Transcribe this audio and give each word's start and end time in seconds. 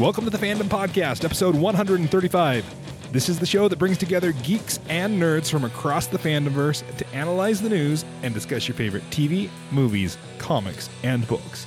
Welcome 0.00 0.24
to 0.24 0.30
the 0.30 0.38
Fandom 0.38 0.62
Podcast, 0.62 1.26
episode 1.26 1.54
135. 1.54 3.12
This 3.12 3.28
is 3.28 3.38
the 3.38 3.44
show 3.44 3.68
that 3.68 3.78
brings 3.78 3.98
together 3.98 4.32
geeks 4.32 4.80
and 4.88 5.20
nerds 5.20 5.50
from 5.50 5.66
across 5.66 6.06
the 6.06 6.16
fandomverse 6.16 6.82
to 6.96 7.06
analyze 7.08 7.60
the 7.60 7.68
news 7.68 8.06
and 8.22 8.32
discuss 8.32 8.66
your 8.66 8.74
favorite 8.74 9.02
TV, 9.10 9.50
movies, 9.70 10.16
comics, 10.38 10.88
and 11.02 11.28
books. 11.28 11.66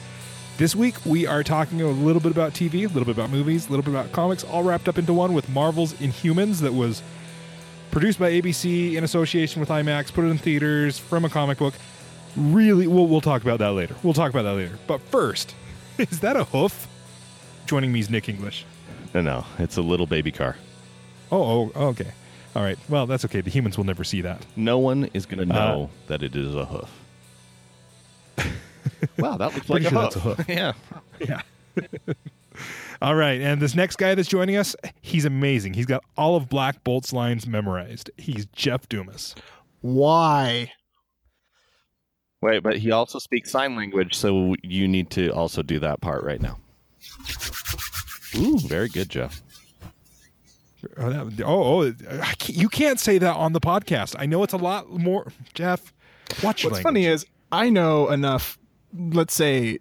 This 0.57 0.75
week, 0.75 0.95
we 1.05 1.27
are 1.27 1.43
talking 1.43 1.83
a 1.83 1.87
little 1.87 2.19
bit 2.19 2.31
about 2.31 2.53
TV, 2.53 2.85
a 2.85 2.87
little 2.87 3.05
bit 3.05 3.15
about 3.15 3.29
movies, 3.29 3.67
a 3.67 3.69
little 3.69 3.83
bit 3.83 3.91
about 3.91 4.11
comics, 4.11 4.43
all 4.43 4.63
wrapped 4.63 4.89
up 4.89 4.97
into 4.97 5.13
one 5.13 5.35
with 5.35 5.47
Marvel's 5.49 5.93
Inhumans 5.93 6.59
that 6.61 6.73
was 6.73 7.03
produced 7.91 8.17
by 8.17 8.31
ABC 8.31 8.95
in 8.95 9.03
association 9.03 9.59
with 9.59 9.69
IMAX, 9.69 10.11
put 10.11 10.25
it 10.25 10.29
in 10.29 10.39
theaters 10.39 10.97
from 10.97 11.23
a 11.23 11.29
comic 11.29 11.59
book. 11.59 11.75
Really, 12.35 12.87
we'll, 12.87 13.05
we'll 13.05 13.21
talk 13.21 13.43
about 13.43 13.59
that 13.59 13.73
later. 13.73 13.95
We'll 14.01 14.15
talk 14.15 14.31
about 14.31 14.41
that 14.41 14.55
later. 14.55 14.79
But 14.87 15.01
first, 15.01 15.53
is 15.99 16.19
that 16.21 16.35
a 16.35 16.45
hoof? 16.45 16.87
Joining 17.73 17.91
me 17.91 18.01
is 18.01 18.09
Nick 18.11 18.29
English. 18.29 18.65
No, 19.15 19.21
no, 19.21 19.45
it's 19.57 19.77
a 19.77 19.81
little 19.81 20.05
baby 20.05 20.31
car. 20.31 20.57
Oh, 21.31 21.71
oh, 21.73 21.87
okay. 21.87 22.11
All 22.55 22.61
right. 22.61 22.77
Well, 22.87 23.07
that's 23.07 23.25
okay. 23.25 23.41
The 23.41 23.49
humans 23.49 23.77
will 23.77 23.83
never 23.83 24.03
see 24.03 24.21
that. 24.21 24.45
No 24.55 24.77
one 24.77 25.09
is 25.15 25.25
going 25.25 25.49
to 25.49 25.55
uh, 25.55 25.57
know 25.57 25.89
that 26.05 26.21
it 26.21 26.35
is 26.35 26.53
a 26.53 26.65
hoof. 26.65 26.91
wow, 29.17 29.37
that 29.37 29.55
looks 29.55 29.67
like 29.67 29.81
Pretty 29.81 29.85
a 29.87 29.89
sure 29.89 30.01
hoof. 30.03 30.13
that's 30.13 30.15
a 30.17 30.19
hoof. 30.19 30.45
yeah. 30.47 30.73
Yeah. 32.07 32.13
All 33.01 33.15
right. 33.15 33.41
And 33.41 33.59
this 33.59 33.73
next 33.73 33.95
guy 33.95 34.13
that's 34.13 34.29
joining 34.29 34.55
us, 34.55 34.75
he's 35.01 35.25
amazing. 35.25 35.73
He's 35.73 35.87
got 35.87 36.03
all 36.15 36.35
of 36.35 36.49
Black 36.49 36.83
Bolt's 36.83 37.11
lines 37.11 37.47
memorized. 37.47 38.11
He's 38.19 38.45
Jeff 38.53 38.87
Dumas. 38.87 39.33
Why? 39.81 40.71
Wait, 42.43 42.61
but 42.61 42.77
he 42.77 42.91
also 42.91 43.17
speaks 43.17 43.49
sign 43.49 43.75
language, 43.75 44.13
so 44.13 44.53
you 44.61 44.87
need 44.87 45.09
to 45.09 45.29
also 45.29 45.63
do 45.63 45.79
that 45.79 46.01
part 46.01 46.23
right 46.23 46.39
now. 46.39 46.59
Ooh, 48.35 48.59
very 48.59 48.89
good, 48.89 49.09
Jeff. 49.09 49.41
Oh, 50.97 51.09
that, 51.09 51.43
oh, 51.45 51.83
oh 51.83 51.93
I 52.21 52.33
can't, 52.35 52.57
you 52.57 52.67
can't 52.67 52.99
say 52.99 53.17
that 53.17 53.35
on 53.35 53.53
the 53.53 53.61
podcast. 53.61 54.15
I 54.17 54.25
know 54.25 54.43
it's 54.43 54.53
a 54.53 54.57
lot 54.57 54.89
more. 54.89 55.31
Jeff, 55.53 55.93
watch 56.43 56.63
What's 56.63 56.63
language. 56.63 56.83
funny 56.83 57.05
is 57.05 57.25
I 57.51 57.69
know 57.69 58.09
enough, 58.09 58.57
let's 58.93 59.33
say, 59.33 59.79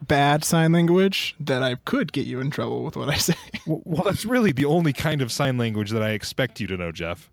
bad 0.00 0.44
sign 0.44 0.72
language 0.72 1.36
that 1.38 1.62
I 1.62 1.76
could 1.84 2.12
get 2.12 2.26
you 2.26 2.40
in 2.40 2.50
trouble 2.50 2.82
with 2.82 2.96
what 2.96 3.08
I 3.08 3.16
say. 3.16 3.34
Well, 3.64 3.80
well, 3.84 4.02
that's 4.02 4.24
really 4.24 4.50
the 4.50 4.64
only 4.64 4.92
kind 4.92 5.22
of 5.22 5.30
sign 5.30 5.56
language 5.56 5.90
that 5.90 6.02
I 6.02 6.10
expect 6.10 6.58
you 6.58 6.66
to 6.66 6.76
know, 6.76 6.90
Jeff. 6.90 7.30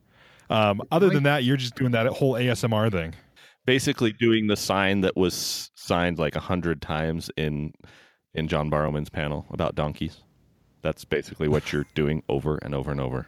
Um, 0.52 0.80
other 0.92 1.10
than 1.10 1.24
that, 1.24 1.44
you're 1.44 1.58
just 1.58 1.74
doing 1.74 1.90
that 1.94 2.06
whole 2.06 2.34
ASMR 2.34 2.92
thing. 2.92 3.16
Basically, 3.66 4.14
doing 4.14 4.46
the 4.46 4.56
sign 4.56 5.02
that 5.02 5.18
was 5.18 5.72
signed 5.74 6.20
like 6.20 6.36
a 6.36 6.40
hundred 6.40 6.84
times 6.84 7.32
in 7.36 7.74
in 8.40 8.48
John 8.48 8.72
Barrowman's 8.72 9.10
panel 9.10 9.46
about 9.52 9.76
donkeys. 9.76 10.18
That's 10.82 11.06
basically 11.06 11.48
what 11.48 11.72
you're 11.72 11.86
doing 11.94 12.24
over 12.30 12.58
and 12.58 12.74
over 12.74 12.90
and 12.92 13.00
over. 13.02 13.28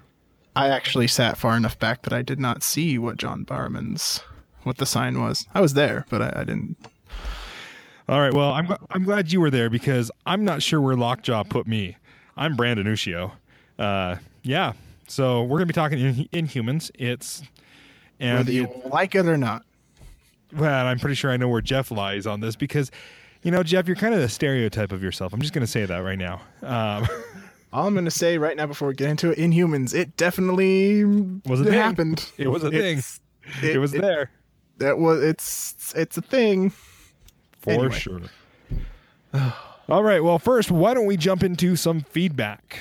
I 0.56 0.70
actually 0.70 1.08
sat 1.08 1.38
far 1.38 1.56
enough 1.56 1.78
back 1.78 2.02
that 2.04 2.14
I 2.14 2.22
did 2.22 2.40
not 2.40 2.64
see 2.64 2.98
what 2.98 3.18
John 3.18 3.46
Barrowman's 3.46 4.22
what 4.64 4.78
the 4.78 4.86
sign 4.86 5.22
was. 5.22 5.48
I 5.54 5.62
was 5.62 5.74
there, 5.74 6.06
but 6.10 6.22
I, 6.22 6.42
I 6.42 6.44
didn't. 6.44 6.78
All 8.10 8.20
right. 8.20 8.34
Well, 8.34 8.52
I'm 8.52 8.76
I'm 8.90 9.04
glad 9.04 9.32
you 9.32 9.40
were 9.40 9.50
there 9.50 9.70
because 9.70 10.12
I'm 10.26 10.44
not 10.44 10.62
sure 10.62 10.82
where 10.82 10.96
Lockjaw 10.96 11.44
put 11.44 11.68
me. 11.68 11.98
I'm 12.36 12.56
Brandon 12.56 12.86
Ushio. 12.88 13.32
Uh, 13.80 14.18
yeah. 14.44 14.74
So 15.08 15.44
we're 15.44 15.58
gonna 15.58 15.66
be 15.68 15.74
talking 15.74 16.00
in, 16.00 16.46
Inhumans. 16.48 16.92
It's 16.96 17.44
and 18.20 18.40
Whether 18.40 18.52
you 18.52 18.64
it- 18.66 18.88
like 18.88 19.16
it 19.16 19.26
or 19.28 19.38
not. 19.38 19.64
well, 20.54 20.86
I'm 20.88 21.00
pretty 21.00 21.16
sure 21.16 21.32
I 21.32 21.38
know 21.38 21.48
where 21.48 21.62
Jeff 21.62 21.90
lies 21.92 22.28
on 22.28 22.42
this 22.42 22.56
because, 22.58 22.92
you 23.44 23.52
know, 23.52 23.64
Jeff, 23.64 23.88
you're 23.88 23.96
kind 23.96 24.14
of 24.14 24.22
the 24.22 24.30
stereotype 24.30 24.92
of 24.92 25.02
yourself. 25.04 25.34
I'm 25.34 25.42
just 25.42 25.54
gonna 25.54 25.68
say 25.68 25.86
that 25.86 25.98
right 26.00 26.18
now. 26.20 26.42
Um, 26.62 27.08
All 27.74 27.88
I'm 27.88 27.94
going 27.94 28.04
to 28.04 28.12
say 28.12 28.38
right 28.38 28.58
now 28.58 28.66
before 28.66 28.90
we 28.90 28.94
get 28.96 29.10
into 29.10 29.32
it, 29.32 29.38
Inhumans, 29.38 29.94
it 29.96 30.18
definitely 30.18 31.06
Was 31.06 31.62
a 31.62 31.68
it 31.68 31.74
happened. 31.74 32.30
it 32.38 32.50
was 32.50 32.66
a 32.66 32.70
thing. 32.70 32.98
It's- 32.98 33.22
It, 33.64 33.78
was 33.78 33.94
there 33.94 34.30
That 34.80 34.98
was 34.98 35.24
it's 35.24 35.94
it's 35.96 36.18
a 36.18 36.22
thing. 36.22 36.72
for 37.62 37.70
Anyway. 37.72 37.98
sure. 37.98 38.20
All 39.88 40.04
right. 40.04 40.22
Well, 40.22 40.38
first, 40.38 40.70
why 40.70 40.94
don't 40.94 41.06
we 41.06 41.16
jump 41.16 41.44
into 41.44 41.78
some 41.78 42.02
feedback? 42.02 42.78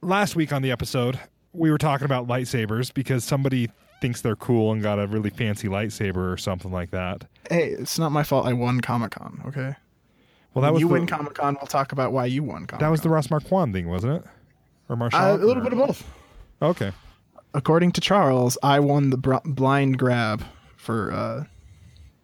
Last 0.00 0.34
week 0.34 0.50
on 0.52 0.62
the 0.62 0.70
episode, 0.70 1.20
we 1.52 1.70
were 1.70 1.78
talking 1.78 2.04
about 2.04 2.26
lightsabers 2.26 2.92
because 2.92 3.24
somebody 3.24 3.70
thinks 4.00 4.20
they're 4.20 4.36
cool 4.36 4.72
and 4.72 4.82
got 4.82 4.98
a 4.98 5.06
really 5.06 5.30
fancy 5.30 5.68
lightsaber 5.68 6.32
or 6.32 6.36
something 6.36 6.72
like 6.72 6.90
that. 6.90 7.24
Hey, 7.48 7.68
it's 7.68 7.98
not 7.98 8.10
my 8.10 8.22
fault. 8.22 8.46
I 8.46 8.52
won 8.52 8.80
Comic 8.80 9.12
Con. 9.12 9.40
Okay. 9.46 9.74
Well, 10.54 10.62
that 10.62 10.68
When 10.68 10.72
was 10.74 10.80
you 10.80 10.88
the, 10.88 10.92
win 10.94 11.06
Comic 11.06 11.34
Con. 11.34 11.54
We'll 11.60 11.66
talk 11.66 11.92
about 11.92 12.12
why 12.12 12.26
you 12.26 12.42
won 12.42 12.66
Comic 12.66 12.80
that 12.80 12.88
was 12.88 13.00
the 13.02 13.08
Ross 13.08 13.30
Marquand 13.30 13.72
thing, 13.72 13.88
wasn't 13.88 14.22
it? 14.24 14.30
Or 14.88 14.96
Marshall? 14.96 15.20
uh, 15.20 15.36
a 15.36 15.38
little 15.38 15.62
bit 15.62 15.72
of 15.72 15.78
both. 15.78 16.04
Okay. 16.60 16.92
According 17.54 17.92
to 17.92 18.00
Charles, 18.00 18.58
I 18.62 18.80
won 18.80 19.10
the 19.10 19.16
br- 19.18 19.36
blind 19.44 19.98
grab 19.98 20.44
for 20.76 21.12
uh 21.12 21.44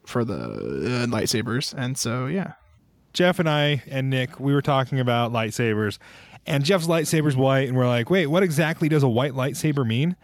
for 0.04 0.24
the 0.24 0.34
uh, 0.34 1.06
lightsabers, 1.06 1.74
and 1.76 1.96
so 1.98 2.26
yeah. 2.26 2.54
Jeff 3.12 3.38
and 3.38 3.48
I 3.48 3.82
and 3.90 4.10
Nick, 4.10 4.40
we 4.40 4.52
were 4.54 4.62
talking 4.62 5.00
about 5.00 5.32
lightsabers, 5.32 5.98
and 6.46 6.64
Jeff's 6.64 6.86
lightsaber's 6.86 7.36
white, 7.36 7.68
and 7.68 7.76
we're 7.76 7.86
like, 7.86 8.10
wait, 8.10 8.26
what 8.26 8.42
exactly 8.42 8.88
does 8.88 9.02
a 9.02 9.08
white 9.08 9.32
lightsaber 9.32 9.86
mean? 9.86 10.16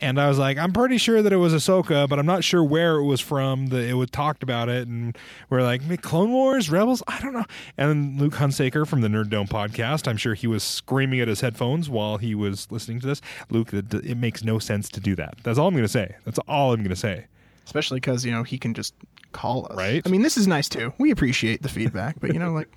And 0.00 0.20
I 0.20 0.28
was 0.28 0.38
like, 0.38 0.58
I'm 0.58 0.72
pretty 0.72 0.96
sure 0.96 1.22
that 1.22 1.32
it 1.32 1.38
was 1.38 1.52
Ahsoka, 1.52 2.08
but 2.08 2.20
I'm 2.20 2.26
not 2.26 2.44
sure 2.44 2.62
where 2.62 2.96
it 2.96 3.04
was 3.04 3.20
from. 3.20 3.66
That 3.68 3.80
it 3.80 3.94
was 3.94 4.10
talked 4.10 4.44
about 4.44 4.68
it, 4.68 4.86
and 4.86 5.18
we're 5.50 5.62
like, 5.62 5.82
"Maybe 5.82 5.96
Clone 5.96 6.30
Wars, 6.30 6.70
Rebels, 6.70 7.02
I 7.08 7.18
don't 7.20 7.32
know. 7.32 7.44
And 7.76 7.90
then 7.90 8.18
Luke 8.22 8.34
Hunsaker 8.34 8.86
from 8.86 9.00
the 9.00 9.08
Nerd 9.08 9.30
Dome 9.30 9.48
podcast, 9.48 10.06
I'm 10.06 10.16
sure 10.16 10.34
he 10.34 10.46
was 10.46 10.62
screaming 10.62 11.20
at 11.20 11.26
his 11.26 11.40
headphones 11.40 11.90
while 11.90 12.16
he 12.18 12.36
was 12.36 12.70
listening 12.70 13.00
to 13.00 13.08
this. 13.08 13.20
Luke, 13.50 13.72
it, 13.72 13.92
it 13.92 14.16
makes 14.16 14.44
no 14.44 14.60
sense 14.60 14.88
to 14.90 15.00
do 15.00 15.16
that. 15.16 15.36
That's 15.42 15.58
all 15.58 15.66
I'm 15.66 15.74
going 15.74 15.82
to 15.82 15.88
say. 15.88 16.14
That's 16.24 16.38
all 16.46 16.72
I'm 16.72 16.80
going 16.80 16.90
to 16.90 16.96
say. 16.96 17.26
Especially 17.64 17.98
because 17.98 18.24
you 18.24 18.30
know 18.30 18.44
he 18.44 18.56
can 18.56 18.74
just 18.74 18.94
call 19.32 19.66
us. 19.70 19.76
Right. 19.76 20.02
I 20.06 20.08
mean, 20.08 20.22
this 20.22 20.36
is 20.36 20.46
nice 20.46 20.68
too. 20.68 20.92
We 20.98 21.10
appreciate 21.10 21.62
the 21.62 21.68
feedback, 21.68 22.20
but 22.20 22.32
you 22.32 22.38
know, 22.38 22.52
like 22.52 22.68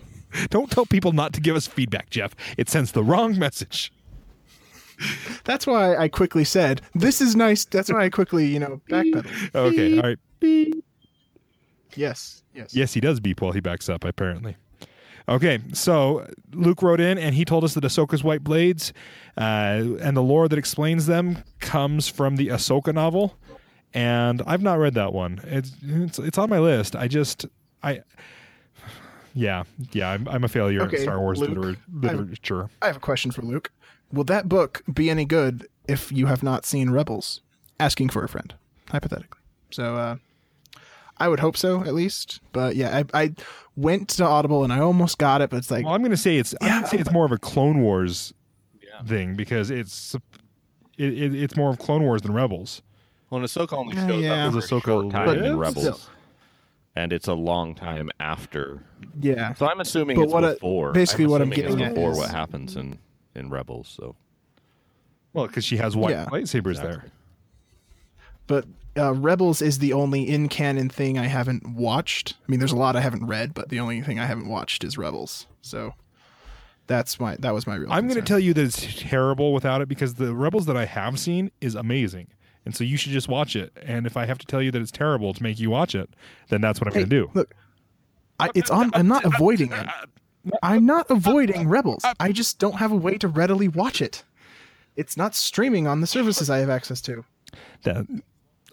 Don't 0.50 0.70
tell 0.72 0.86
people 0.86 1.12
not 1.12 1.34
to 1.34 1.42
give 1.42 1.56
us 1.56 1.68
feedback, 1.68 2.10
Jeff. 2.10 2.36
It 2.58 2.70
sends 2.70 2.92
the 2.92 3.04
wrong 3.04 3.38
message. 3.38 3.92
that's 5.44 5.66
why 5.66 5.96
I 5.96 6.08
quickly 6.08 6.44
said 6.44 6.82
this 6.94 7.22
is 7.22 7.36
nice. 7.36 7.66
That's 7.66 7.92
why 7.92 8.06
I 8.06 8.10
quickly 8.10 8.46
you 8.46 8.60
know 8.60 8.82
backpedaled. 8.90 9.56
Okay, 9.56 9.98
all 9.98 10.04
right. 10.04 10.18
Beep. 10.40 10.84
Yes. 11.96 12.44
Yes. 12.54 12.74
Yes, 12.76 12.94
he 12.94 13.00
does 13.00 13.20
beep 13.20 13.42
while 13.42 13.52
he 13.52 13.60
backs 13.60 13.90
up, 13.90 14.04
apparently. 14.04 14.58
Okay, 15.30 15.60
so 15.74 16.28
Luke 16.52 16.82
wrote 16.82 17.00
in 17.00 17.18
and 17.18 17.36
he 17.36 17.46
told 17.46 17.64
us 17.64 17.74
that 17.76 17.84
Ahsoka's 17.84 18.24
white 18.24 18.44
blades 18.44 18.92
uh, 19.38 19.84
and 20.02 20.18
the 20.18 20.22
lore 20.22 20.48
that 20.50 20.58
explains 20.58 21.06
them 21.06 21.44
comes 21.60 22.08
from 22.08 22.36
the 22.36 22.48
Ahsoka 22.48 22.94
novel. 22.94 23.38
And 23.94 24.42
I've 24.48 24.62
not 24.62 24.80
read 24.80 24.94
that 24.96 25.14
one. 25.14 25.42
It's 25.46 25.74
it's, 25.84 26.20
it's 26.20 26.38
on 26.38 26.50
my 26.50 26.60
list. 26.60 26.96
I 26.96 27.08
just 27.08 27.46
I 27.84 28.02
yeah 29.34 29.64
yeah 29.92 30.10
I'm, 30.12 30.28
I'm 30.28 30.44
a 30.44 30.48
failure 30.48 30.82
Okay, 30.84 30.98
at 30.98 31.02
Star 31.04 31.20
Wars 31.20 31.40
Luke, 31.40 31.50
liter- 31.50 31.70
I've- 31.70 32.18
literature. 32.18 32.70
I 32.82 32.88
have 32.88 32.98
a 32.98 33.00
question 33.02 33.32
for 33.32 33.42
Luke. 33.42 33.72
Will 34.12 34.26
that 34.26 34.50
book 34.50 34.84
be 34.94 35.10
any 35.10 35.24
good 35.26 35.68
if 35.88 36.12
you 36.12 36.26
have 36.28 36.44
not 36.44 36.66
seen 36.66 36.90
Rebels? 36.90 37.42
Asking 37.80 38.10
for 38.10 38.24
a 38.24 38.30
friend, 38.30 38.54
hypothetically. 38.90 39.40
So, 39.72 39.96
uh, 39.96 40.16
I 41.18 41.28
would 41.30 41.40
hope 41.40 41.56
so, 41.56 41.82
at 41.84 41.94
least. 41.94 42.42
But 42.52 42.76
yeah, 42.76 43.04
I, 43.14 43.24
I 43.24 43.34
went 43.76 44.10
to 44.10 44.26
Audible 44.26 44.64
and 44.64 44.74
I 44.74 44.80
almost 44.80 45.18
got 45.18 45.42
it, 45.42 45.50
but 45.50 45.58
it's 45.58 45.72
like, 45.72 45.86
Well, 45.86 45.94
I'm 45.94 46.02
going 46.02 46.12
to 46.12 46.18
say 46.18 46.38
it's 46.38 46.54
Yeah, 46.62 46.70
gonna 46.82 46.88
say 46.88 46.98
it's 46.98 47.12
more 47.12 47.26
of 47.26 47.32
a 47.32 47.38
Clone 47.38 47.82
Wars 47.82 48.34
thing 49.08 49.36
because 49.36 49.72
it's 49.72 50.14
it, 50.98 51.14
it, 51.14 51.34
it's 51.36 51.56
more 51.56 51.70
of 51.72 51.80
Clone 51.80 52.04
Wars 52.04 52.22
than 52.22 52.34
Rebels. 52.34 52.82
Well, 53.30 53.40
and 53.40 53.48
Ahsoka 53.48 53.74
only 53.78 53.98
Uh, 53.98 54.08
shows 54.08 54.24
yeah. 54.24 54.48
up 54.48 54.52
for 54.54 54.60
a 54.60 54.62
Ahsoka 54.62 54.84
short 54.84 55.10
time 55.12 55.26
But 55.26 55.38
in 55.38 55.72
still. 55.72 56.00
Rebels, 56.96 57.04
and 57.04 57.14
it's 57.14 57.28
a 57.28 57.34
long 57.34 57.76
time 57.76 58.10
after. 58.20 58.84
yeah. 59.20 59.54
So 59.54 59.68
I'm 59.68 59.80
assuming 59.80 60.16
But 60.18 60.24
it's 60.24 60.34
what 60.34 60.46
I- 60.46 60.54
before. 60.54 60.92
basically 60.94 61.26
what 61.28 61.42
I'm 61.42 61.52
assuming 61.52 61.66
it's 61.66 61.76
getting 61.76 61.86
at 61.88 61.94
before 61.96 62.12
is- 62.12 62.18
what 62.18 62.30
happens 62.32 62.76
in 62.76 62.98
in 63.36 63.50
Rebels. 63.50 63.88
So 63.88 64.16
Well, 65.34 65.48
because 65.48 65.64
she 65.64 65.78
has 65.78 65.96
white 65.96 66.12
Yeah. 66.12 66.26
lightsabers 66.26 66.72
Exactly. 66.72 66.92
there. 66.92 67.06
But 68.48 68.66
uh, 68.98 69.14
Rebels 69.14 69.62
is 69.62 69.80
the 69.80 69.94
only 69.94 70.28
in 70.28 70.50
canon 70.50 70.90
thing 70.90 71.18
I 71.18 71.28
haven't 71.28 71.66
watched. 71.66 72.34
I 72.46 72.52
mean, 72.52 72.60
there's 72.60 72.74
a 72.74 72.78
lot 72.78 72.98
I 72.98 73.02
haven't 73.02 73.26
read, 73.26 73.54
but 73.54 73.70
the 73.70 73.80
only 73.80 74.02
thing 74.02 74.20
I 74.20 74.26
haven't 74.26 74.50
watched 74.50 74.84
is 74.84 74.98
Rebels. 74.98 75.48
So 75.62 75.94
that's 76.88 77.18
my 77.20 77.38
that 77.40 77.54
was 77.54 77.66
my 77.66 77.76
real. 77.76 77.90
I'm 77.92 78.08
going 78.10 78.20
to 78.20 78.26
tell 78.26 78.40
you 78.40 78.54
that 78.54 78.64
it's 78.66 79.00
terrible 79.02 79.54
without 79.54 79.80
it 79.82 79.88
because 79.88 80.16
the 80.16 80.36
Rebels 80.36 80.66
that 80.66 80.76
I 80.76 80.84
have 80.86 81.18
seen 81.18 81.52
is 81.62 81.74
amazing. 81.76 82.28
And 82.66 82.76
so 82.76 82.84
you 82.84 82.96
should 82.98 83.12
just 83.12 83.28
watch 83.28 83.56
it. 83.56 83.72
And 83.84 84.06
if 84.06 84.16
I 84.16 84.26
have 84.26 84.38
to 84.38 84.46
tell 84.46 84.62
you 84.62 84.72
that 84.72 84.82
it's 84.82 84.92
terrible 84.92 85.34
to 85.34 85.42
make 85.42 85.60
you 85.60 85.70
watch 85.72 85.96
it, 85.96 86.10
then 86.50 86.62
that's 86.62 86.80
what 86.80 86.88
I'm 86.88 86.94
Hey, 86.94 87.00
going 87.02 87.10
to 87.10 87.16
do. 87.28 87.32
Look, 87.34 87.54
I, 88.40 88.50
it's 88.54 88.70
on. 88.70 88.92
I'm 88.94 89.08
not 89.08 89.26
avoiding 89.26 89.72
it. 89.72 89.88
I'm 90.64 90.86
not 90.86 91.10
avoiding 91.10 91.68
Rebels. 91.70 92.04
I 92.20 92.32
just 92.32 92.60
don't 92.60 92.76
have 92.78 92.92
a 92.92 92.96
way 92.96 93.18
to 93.18 93.28
readily 93.28 93.68
watch 93.68 94.02
it. 94.02 94.24
It's 94.96 95.16
not 95.18 95.36
streaming 95.36 95.88
on 95.88 96.02
the 96.02 96.08
services 96.08 96.50
I 96.50 96.58
have 96.60 96.70
access 96.70 97.02
to. 97.02 97.24
That 97.84 98.06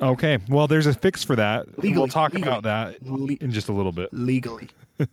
Okay. 0.01 0.39
Well, 0.49 0.67
there's 0.69 0.87
a 0.87 0.95
fix 0.95 1.25
for 1.25 1.35
that. 1.37 1.67
we'll 1.79 2.07
talk 2.09 2.33
legally. 2.33 2.49
about 2.51 2.63
that 2.65 3.03
Le- 3.05 3.37
in 3.41 3.51
just 3.51 3.69
a 3.69 3.73
little 3.73 3.93
bit. 3.93 4.13
legally. 4.13 4.69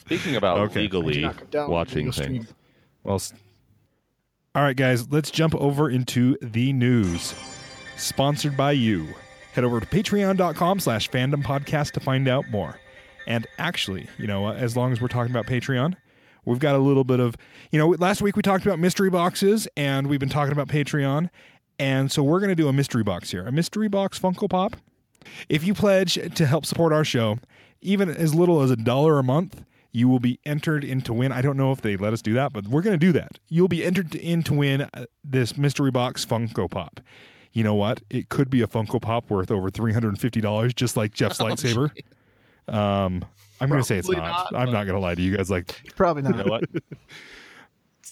Speaking 0.00 0.36
about 0.36 0.58
Okay. 0.58 0.80
Legally 0.82 1.28
watching 1.54 2.06
legal 2.06 2.12
things. 2.12 2.46
Well, 3.02 3.20
all 4.54 4.62
right, 4.62 4.76
guys, 4.76 5.10
let's 5.10 5.30
jump 5.30 5.54
over 5.56 5.90
into 5.90 6.36
the 6.40 6.72
news. 6.72 7.34
Sponsored 7.96 8.56
by 8.56 8.72
you. 8.72 9.08
Head 9.52 9.64
over 9.64 9.80
to 9.80 9.86
patreon.com 9.86 10.80
slash 10.80 11.08
fandom 11.10 11.42
podcast 11.42 11.92
to 11.92 12.00
find 12.00 12.28
out 12.28 12.48
more. 12.50 12.78
And 13.26 13.46
actually, 13.58 14.08
you 14.18 14.26
know, 14.26 14.50
as 14.50 14.76
long 14.76 14.92
as 14.92 15.00
we're 15.00 15.08
talking 15.08 15.30
about 15.30 15.46
Patreon, 15.46 15.94
we've 16.44 16.58
got 16.58 16.74
a 16.74 16.78
little 16.78 17.04
bit 17.04 17.20
of, 17.20 17.36
you 17.70 17.78
know, 17.78 17.88
last 17.90 18.20
week 18.20 18.36
we 18.36 18.42
talked 18.42 18.66
about 18.66 18.78
mystery 18.78 19.10
boxes 19.10 19.68
and 19.76 20.08
we've 20.08 20.20
been 20.20 20.28
talking 20.28 20.52
about 20.52 20.68
Patreon. 20.68 21.30
And 21.78 22.10
so 22.10 22.22
we're 22.22 22.40
going 22.40 22.50
to 22.50 22.56
do 22.56 22.68
a 22.68 22.72
mystery 22.72 23.02
box 23.02 23.30
here, 23.30 23.46
a 23.46 23.52
mystery 23.52 23.88
box 23.88 24.18
Funko 24.18 24.50
Pop. 24.50 24.76
If 25.48 25.64
you 25.64 25.72
pledge 25.72 26.18
to 26.34 26.46
help 26.46 26.66
support 26.66 26.92
our 26.92 27.04
show, 27.04 27.38
even 27.80 28.08
as 28.08 28.34
little 28.34 28.60
as 28.60 28.70
a 28.70 28.76
dollar 28.76 29.18
a 29.18 29.22
month, 29.22 29.64
you 29.92 30.08
will 30.08 30.20
be 30.20 30.40
entered 30.44 30.84
in 30.84 31.00
to 31.02 31.12
win. 31.12 31.32
I 31.32 31.40
don't 31.40 31.56
know 31.56 31.70
if 31.70 31.80
they 31.80 31.96
let 31.96 32.12
us 32.12 32.20
do 32.20 32.34
that, 32.34 32.52
but 32.52 32.66
we're 32.66 32.82
going 32.82 32.98
to 32.98 33.06
do 33.06 33.12
that. 33.12 33.38
You'll 33.48 33.68
be 33.68 33.84
entered 33.84 34.14
in 34.14 34.42
to 34.42 34.54
win 34.54 34.82
uh, 34.82 35.06
this 35.22 35.56
mystery 35.56 35.92
box 35.92 36.26
Funko 36.26 36.68
Pop. 36.70 37.00
You 37.54 37.64
know 37.64 37.74
what? 37.74 38.02
It 38.10 38.28
could 38.28 38.50
be 38.50 38.60
a 38.62 38.66
Funko 38.66 39.00
Pop 39.00 39.30
worth 39.30 39.50
over 39.50 39.70
three 39.70 39.92
hundred 39.92 40.08
and 40.08 40.20
fifty 40.20 40.40
dollars, 40.40 40.74
just 40.74 40.96
like 40.96 41.14
Jeff's 41.14 41.38
lightsaber. 41.40 41.90
Um, 42.68 43.24
I'm 43.60 43.68
going 43.68 43.80
to 43.80 43.86
say 43.86 43.96
it's 43.96 44.08
not. 44.10 44.52
not, 44.52 44.60
I'm 44.60 44.72
not 44.72 44.84
going 44.84 44.94
to 44.94 45.00
lie 45.00 45.14
to 45.14 45.22
you 45.22 45.36
guys. 45.36 45.50
Like, 45.50 45.80
Probably 45.96 46.22
not. 46.22 46.36
you 46.36 46.44
know 46.44 46.50
what? 46.50 46.64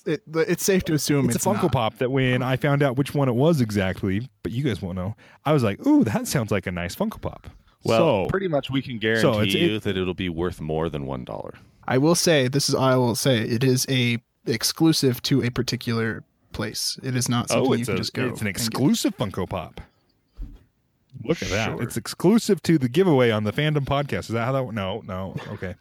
It, 0.05 0.23
it's 0.35 0.65
safe 0.65 0.83
to 0.87 0.95
assume 0.95 1.27
it's, 1.27 1.37
it's, 1.37 1.47
a 1.47 1.49
Funko 1.49 1.63
not. 1.63 1.73
Pop 1.73 1.99
that 1.99 2.11
when 2.11 2.43
I 2.43 2.57
found 2.57 2.83
out 2.83 2.97
which 2.97 3.15
one 3.15 3.29
it 3.29 3.37
was 3.37 3.61
exactly, 3.61 4.29
but 4.43 4.51
you 4.51 4.65
guys 4.65 4.83
won't 4.83 4.97
know. 4.97 5.15
I 5.45 5.53
was 5.53 5.63
like, 5.63 5.87
"Ooh, 5.87 6.03
that 6.03 6.27
sounds 6.27 6.51
like 6.51 6.67
a 6.67 6.73
nice 6.73 6.97
Funko 6.97 7.21
Pop." 7.21 7.49
Well, 7.85 8.25
so, 8.25 8.29
pretty 8.29 8.49
much 8.49 8.69
we 8.69 8.83
can 8.83 8.99
guarantee 8.99 9.23
so 9.23 9.41
it's- 9.43 9.55
you 9.55 9.79
that 9.79 9.97
it'll 9.97 10.13
be 10.13 10.29
worth 10.29 10.61
more 10.61 10.89
than 10.89 11.07
one 11.07 11.25
dollar. 11.25 11.55
I 11.87 11.99
will 11.99 12.17
say 12.17 12.49
this 12.49 12.69
is 12.69 12.75
I 12.75 12.97
will 12.97 13.15
say 13.15 13.43
it 13.43 13.63
is 13.63 13.87
a 13.89 14.19
exclusive 14.45 15.23
to 15.23 15.45
a 15.45 15.51
particular 15.51 16.25
place. 16.53 16.99
It 17.03 17.17
is 17.17 17.29
not 17.29 17.49
something 17.49 17.71
oh, 17.71 17.75
you 17.75 17.85
can 17.85 17.95
a, 17.95 17.99
just 17.99 18.15
go. 18.15 18.29
it's 18.29 18.41
an 18.41 18.47
exclusive 18.47 19.17
Funko 19.17 19.49
Pop. 19.49 19.81
Look 21.25 21.43
at 21.43 21.49
that! 21.51 21.79
It's 21.81 21.97
exclusive 21.97 22.63
to 22.63 22.79
the 22.79 22.89
giveaway 22.89 23.31
on 23.31 23.45
the 23.45 23.53
Fandom 23.53 23.85
Podcast. 23.85 24.21
Is 24.21 24.29
that 24.29 24.47
how 24.47 24.53
that? 24.53 24.73
No, 24.73 25.03
no. 25.07 25.37
Okay. 25.53 25.75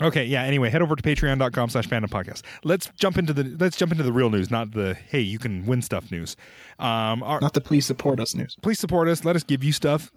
Okay, 0.00 0.24
yeah. 0.24 0.42
Anyway, 0.42 0.70
head 0.70 0.82
over 0.82 0.96
to 0.96 1.02
patreon.com 1.02 1.68
slash 1.68 1.86
fandom 1.86 2.08
podcast. 2.08 2.42
Let's 2.64 2.90
jump 2.98 3.18
into 3.18 3.32
the 3.32 3.56
let's 3.60 3.76
jump 3.76 3.92
into 3.92 4.04
the 4.04 4.12
real 4.12 4.30
news, 4.30 4.50
not 4.50 4.72
the 4.72 4.94
hey, 4.94 5.20
you 5.20 5.38
can 5.38 5.66
win 5.66 5.82
stuff 5.82 6.10
news. 6.10 6.36
Um 6.78 7.22
our, 7.22 7.40
Not 7.40 7.52
the 7.52 7.60
please 7.60 7.86
support 7.86 8.18
us 8.18 8.34
news. 8.34 8.56
please 8.62 8.78
support 8.78 9.08
us. 9.08 9.24
Let 9.24 9.36
us 9.36 9.42
give 9.42 9.62
you 9.62 9.72
stuff. 9.72 10.10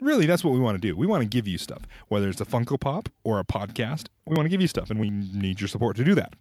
Really, 0.00 0.26
that's 0.26 0.44
what 0.44 0.52
we 0.52 0.60
want 0.60 0.80
to 0.80 0.80
do. 0.80 0.94
We 0.94 1.06
want 1.06 1.22
to 1.22 1.28
give 1.28 1.48
you 1.48 1.58
stuff, 1.58 1.82
whether 2.08 2.28
it's 2.28 2.40
a 2.40 2.44
Funko 2.44 2.78
Pop 2.78 3.08
or 3.24 3.40
a 3.40 3.44
podcast. 3.44 4.06
We 4.26 4.36
want 4.36 4.44
to 4.44 4.50
give 4.50 4.60
you 4.60 4.68
stuff, 4.68 4.90
and 4.90 5.00
we 5.00 5.10
need 5.10 5.60
your 5.60 5.68
support 5.68 5.96
to 5.96 6.04
do 6.04 6.14
that. 6.14 6.34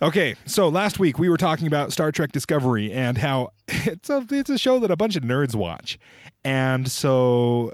Okay, 0.00 0.36
so 0.46 0.68
last 0.68 0.98
week 1.00 1.18
we 1.18 1.28
were 1.28 1.36
talking 1.36 1.66
about 1.66 1.92
Star 1.92 2.12
Trek 2.12 2.30
Discovery 2.30 2.92
and 2.92 3.18
how 3.18 3.50
it's 3.68 4.08
a 4.08 4.24
it's 4.30 4.50
a 4.50 4.58
show 4.58 4.78
that 4.78 4.90
a 4.92 4.96
bunch 4.96 5.16
of 5.16 5.22
nerds 5.24 5.54
watch, 5.54 5.98
and 6.44 6.88
so. 6.90 7.72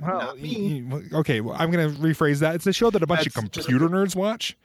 Well, 0.00 0.18
Not 0.18 0.40
me. 0.40 0.82
y- 0.82 0.96
y- 1.12 1.18
okay, 1.20 1.40
well, 1.40 1.56
I'm 1.58 1.70
going 1.70 1.92
to 1.92 1.98
rephrase 2.00 2.40
that. 2.40 2.54
It's 2.56 2.66
a 2.66 2.72
show 2.72 2.90
that 2.90 3.02
a 3.02 3.06
bunch 3.06 3.26
of 3.26 3.32
That's 3.34 3.48
just- 3.48 3.68
computer 3.68 3.88
nerds 3.92 4.14
watch, 4.14 4.56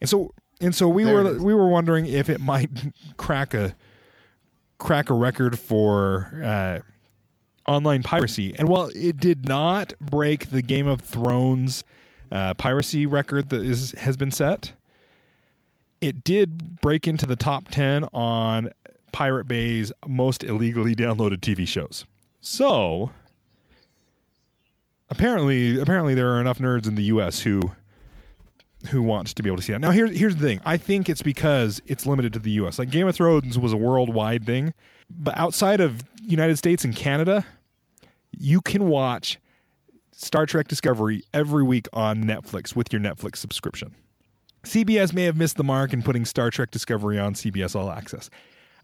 and 0.00 0.08
so 0.08 0.32
and 0.60 0.74
so 0.74 0.88
we 0.88 1.04
There 1.04 1.14
were 1.24 1.42
we 1.42 1.54
were 1.54 1.68
wondering 1.68 2.06
if 2.06 2.28
it 2.30 2.40
might 2.40 2.70
crack 3.16 3.52
a 3.54 3.74
crack 4.78 5.10
a 5.10 5.14
record 5.14 5.58
for 5.58 6.40
uh, 6.44 6.78
online 7.70 8.02
piracy. 8.02 8.54
And 8.58 8.68
while 8.68 8.90
it 8.94 9.16
did 9.16 9.48
not 9.48 9.92
break 10.00 10.50
the 10.50 10.62
Game 10.62 10.86
of 10.86 11.00
Thrones 11.00 11.82
uh, 12.30 12.54
piracy 12.54 13.06
record 13.06 13.48
that 13.50 13.62
is 13.62 13.92
has 13.98 14.16
been 14.16 14.30
set, 14.30 14.72
it 16.02 16.24
did 16.24 16.80
break 16.82 17.08
into 17.08 17.24
the 17.24 17.36
top 17.36 17.68
ten 17.68 18.04
on 18.12 18.70
Pirate 19.12 19.46
Bay's 19.46 19.92
most 20.06 20.42
illegally 20.42 20.94
downloaded 20.94 21.38
TV 21.38 21.66
shows. 21.66 22.04
So 22.40 23.10
apparently, 25.08 25.80
apparently 25.80 26.14
there 26.14 26.34
are 26.34 26.40
enough 26.40 26.58
nerds 26.58 26.86
in 26.86 26.96
the 26.96 27.04
U.S. 27.04 27.40
who 27.40 27.72
who 28.90 29.00
wants 29.00 29.32
to 29.32 29.44
be 29.44 29.48
able 29.48 29.58
to 29.58 29.62
see 29.62 29.72
that. 29.72 29.78
Now 29.78 29.92
here's 29.92 30.18
here's 30.18 30.36
the 30.36 30.44
thing. 30.44 30.60
I 30.64 30.76
think 30.76 31.08
it's 31.08 31.22
because 31.22 31.80
it's 31.86 32.04
limited 32.04 32.32
to 32.32 32.40
the 32.40 32.50
US. 32.62 32.78
Like 32.80 32.90
Game 32.90 33.06
of 33.06 33.14
Thrones 33.14 33.58
was 33.58 33.72
a 33.72 33.76
worldwide 33.76 34.44
thing, 34.44 34.74
but 35.08 35.38
outside 35.38 35.80
of 35.80 36.02
United 36.22 36.58
States 36.58 36.84
and 36.84 36.94
Canada, 36.94 37.46
you 38.36 38.60
can 38.60 38.88
watch 38.88 39.38
Star 40.10 40.46
Trek 40.46 40.66
Discovery 40.66 41.22
every 41.32 41.62
week 41.62 41.86
on 41.92 42.24
Netflix 42.24 42.74
with 42.74 42.92
your 42.92 43.00
Netflix 43.00 43.36
subscription. 43.36 43.94
CBS 44.64 45.12
may 45.12 45.24
have 45.24 45.36
missed 45.36 45.56
the 45.56 45.64
mark 45.64 45.92
in 45.92 46.02
putting 46.02 46.24
Star 46.24 46.50
Trek 46.50 46.70
Discovery 46.70 47.18
on 47.18 47.34
CBS 47.34 47.74
All 47.74 47.90
Access. 47.90 48.30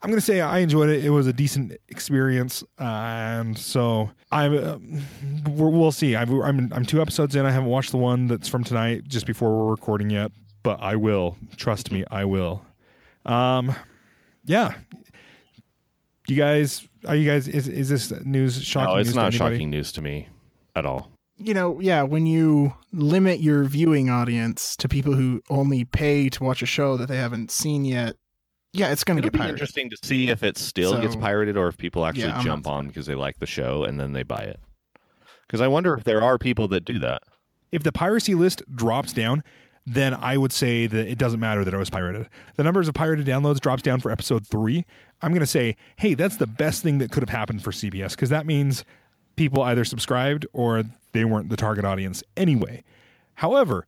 I'm 0.01 0.11
going 0.11 0.21
to 0.21 0.25
say 0.25 0.41
I 0.41 0.59
enjoyed 0.59 0.91
it. 0.91 1.05
It 1.05 1.11
was 1.11 1.27
a 1.27 1.33
decent 1.33 1.73
experience, 1.89 2.63
uh, 2.81 2.85
and 2.85 3.59
so 3.59 4.11
I'm. 4.31 4.57
Uh, 4.57 4.79
we're, 5.51 5.71
we'll 5.71 5.91
see. 5.91 6.15
I've, 6.15 6.31
I'm 6.31 6.73
I'm 6.73 6.85
two 6.85 7.03
episodes 7.03 7.35
in. 7.35 7.45
I 7.45 7.51
haven't 7.51 7.69
watched 7.69 7.91
the 7.91 7.97
one 7.97 8.29
that's 8.29 8.49
from 8.49 8.63
tonight, 8.63 9.09
just 9.09 9.27
before 9.27 9.51
we're 9.51 9.71
recording 9.73 10.09
yet, 10.09 10.31
but 10.63 10.81
I 10.81 10.95
will. 10.95 11.37
Trust 11.57 11.91
me, 11.91 12.05
I 12.13 12.25
will. 12.27 12.65
Um, 13.27 13.75
yeah. 14.45 14.75
You 16.29 16.37
guys, 16.37 16.87
are 17.07 17.17
you 17.17 17.29
guys? 17.29 17.49
Is 17.49 17.67
is 17.67 17.89
this 17.89 18.13
news 18.25 18.63
shocking? 18.63 18.95
No, 18.95 19.01
it's 19.01 19.09
news 19.09 19.17
not 19.17 19.35
shocking 19.35 19.71
news 19.71 19.91
to 19.93 20.03
me 20.03 20.29
at 20.77 20.87
all. 20.87 21.11
You 21.39 21.55
know, 21.55 21.79
yeah, 21.81 22.03
when 22.03 22.27
you 22.27 22.75
limit 22.93 23.41
your 23.41 23.65
viewing 23.65 24.11
audience 24.11 24.75
to 24.77 24.89
people 24.89 25.15
who 25.15 25.41
only 25.49 25.85
pay 25.85 26.29
to 26.31 26.43
watch 26.45 26.63
a 26.63 26.67
show 26.67 26.97
that 26.97 27.07
they 27.07 27.17
haven't 27.17 27.51
seen 27.53 27.85
yet, 27.85 28.17
yeah, 28.73 28.91
it's 28.91 29.05
going 29.05 29.17
to 29.17 29.21
It'll 29.21 29.27
get 29.29 29.33
be 29.35 29.39
pirated. 29.39 29.55
interesting 29.55 29.89
to 29.91 29.97
see 30.03 30.31
if 30.31 30.43
it 30.43 30.59
still 30.59 31.01
gets 31.01 31.15
pirated 31.17 31.57
or 31.57 31.69
if 31.69 31.79
people 31.79 32.05
actually 32.05 32.25
Yeah, 32.25 32.43
jump 32.43 32.67
on 32.67 32.89
because 32.89 33.07
they 33.07 33.15
like 33.15 33.39
the 33.39 33.47
show 33.47 33.85
and 33.85 34.01
then 34.01 34.13
they 34.15 34.25
buy 34.25 34.43
it. 34.43 34.59
Because 35.47 35.61
I 35.61 35.69
wonder 35.69 35.95
if 35.95 36.05
there 36.05 36.23
are 36.23 36.39
people 36.39 36.69
that 36.69 36.85
do 36.85 36.99
that. 36.99 37.23
if 37.71 37.83
the 37.83 37.93
piracy 37.93 38.35
list 38.35 38.63
drops 38.75 39.13
down, 39.13 39.43
then 39.87 40.15
I 40.15 40.37
would 40.37 40.53
say 40.53 40.87
that 40.87 41.07
it 41.09 41.19
doesn't 41.19 41.41
matter 41.41 41.65
that 41.65 41.73
it 41.73 41.79
was 41.79 41.89
pirated. 41.91 42.29
The 42.57 42.65
numbers 42.65 42.89
of 42.89 42.95
pirated 42.95 43.27
downloads 43.27 43.61
drops 43.61 43.83
down 43.83 44.01
for 44.01 44.11
episode 44.11 44.47
three. 44.47 44.85
I'm 45.23 45.31
going 45.33 45.41
to 45.41 45.47
say, 45.47 45.77
hey, 45.97 46.15
that's 46.15 46.37
the 46.37 46.47
best 46.47 46.83
thing 46.83 46.99
that 46.99 47.11
could 47.11 47.23
have 47.23 47.31
happened 47.31 47.63
for 47.63 47.71
CBS 47.71 48.11
because 48.11 48.29
that 48.31 48.45
means 48.45 48.85
people 49.39 49.63
either 49.63 49.85
subscribed 49.85 50.47
or 50.53 50.83
they 51.13 51.25
weren't 51.25 51.49
the 51.49 51.57
target 51.57 51.85
audience 51.85 52.23
anyway. 52.37 52.83
However, 53.37 53.87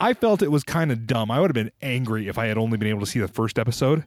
I 0.00 0.14
felt 0.14 0.42
it 0.42 0.50
was 0.50 0.64
kind 0.64 0.90
of 0.90 1.06
dumb. 1.06 1.30
I 1.30 1.40
would 1.40 1.50
have 1.50 1.54
been 1.54 1.70
angry 1.82 2.28
if 2.28 2.38
I 2.38 2.46
had 2.46 2.56
only 2.56 2.78
been 2.78 2.88
able 2.88 3.00
to 3.00 3.06
see 3.06 3.18
the 3.20 3.28
first 3.28 3.58
episode 3.58 4.04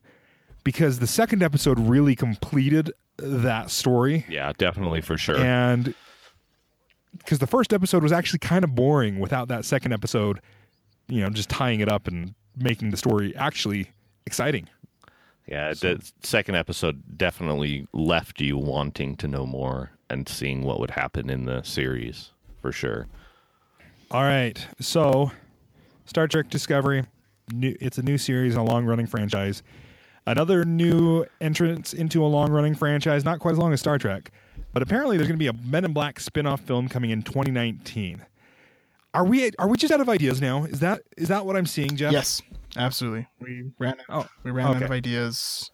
because 0.64 1.00
the 1.00 1.08
second 1.08 1.44
episode 1.44 1.78
really 1.80 2.16
completed 2.16 2.92
that 3.18 3.70
story 3.70 4.26
Yeah, 4.28 4.52
definitely 4.58 5.02
for 5.02 5.18
sure. 5.18 5.38
and 5.38 5.94
because 7.18 7.40
the 7.40 7.48
first 7.48 7.72
episode 7.72 8.04
was 8.04 8.12
actually 8.12 8.40
kind 8.40 8.64
of 8.66 8.76
boring 8.76 9.20
without 9.20 9.48
that 9.48 9.64
second 9.64 9.94
episode 9.94 10.42
you 11.08 11.22
know 11.22 11.30
just 11.30 11.50
tying 11.50 11.80
it 11.80 11.88
up 11.88 12.08
and 12.08 12.34
making 12.58 12.90
the 12.92 12.98
story 12.98 13.34
actually 13.38 13.90
exciting 14.26 14.68
Yeah, 15.48 15.74
the 15.74 16.02
second 16.24 16.56
episode 16.56 17.18
definitely 17.18 17.88
left 17.94 18.42
you 18.42 18.58
wanting 18.58 19.16
to 19.18 19.28
know 19.30 19.46
more 19.46 19.92
and 20.10 20.28
seeing 20.30 20.62
what 20.62 20.80
would 20.80 20.92
happen 20.92 21.30
in 21.30 21.46
the 21.46 21.62
series 21.64 22.32
for 22.62 22.72
sure. 22.72 23.08
all 24.12 24.24
right 24.24 24.66
so 24.80 25.32
star 26.06 26.28
trek 26.28 26.50
discovery 26.50 27.04
new, 27.54 27.76
it's 27.82 27.98
a 27.98 28.04
new 28.04 28.18
series 28.18 28.56
and 28.56 28.68
a 28.68 28.72
long-running 28.72 29.08
franchise 29.08 29.64
another 30.28 30.64
new 30.66 31.26
entrance 31.42 31.94
into 31.94 32.24
a 32.24 32.28
long-running 32.28 32.76
franchise 32.76 33.24
not 33.26 33.40
quite 33.40 33.52
as 33.52 33.58
long 33.58 33.74
as 33.74 33.80
star 33.80 33.98
trek 33.98 34.32
but 34.74 34.82
apparently 34.82 35.18
there's 35.18 35.28
going 35.28 35.38
to 35.38 35.44
be 35.44 35.48
a 35.48 35.54
men 35.68 35.86
in 35.86 35.94
black 35.94 36.20
spin-off 36.20 36.62
film 36.62 36.88
coming 36.88 37.10
in 37.12 37.22
2019 37.22 38.24
are 39.14 39.24
we 39.26 39.50
are 39.60 39.68
we 39.68 39.78
just 39.78 39.94
out 39.94 40.02
of 40.02 40.10
ideas 40.10 40.42
now 40.42 40.66
is 40.66 40.80
that 40.80 41.02
is 41.18 41.28
that 41.30 41.46
what 41.46 41.56
i'm 41.56 41.66
seeing 41.66 41.96
jeff 41.96 42.12
Yes, 42.12 42.42
absolutely. 42.76 43.28
We 43.40 43.72
ran 43.80 43.94
out, 44.10 44.26
Oh, 44.26 44.28
we 44.44 44.52
ran 44.52 44.68
out 44.76 44.84
of 44.84 44.92
ideas. 44.92 45.72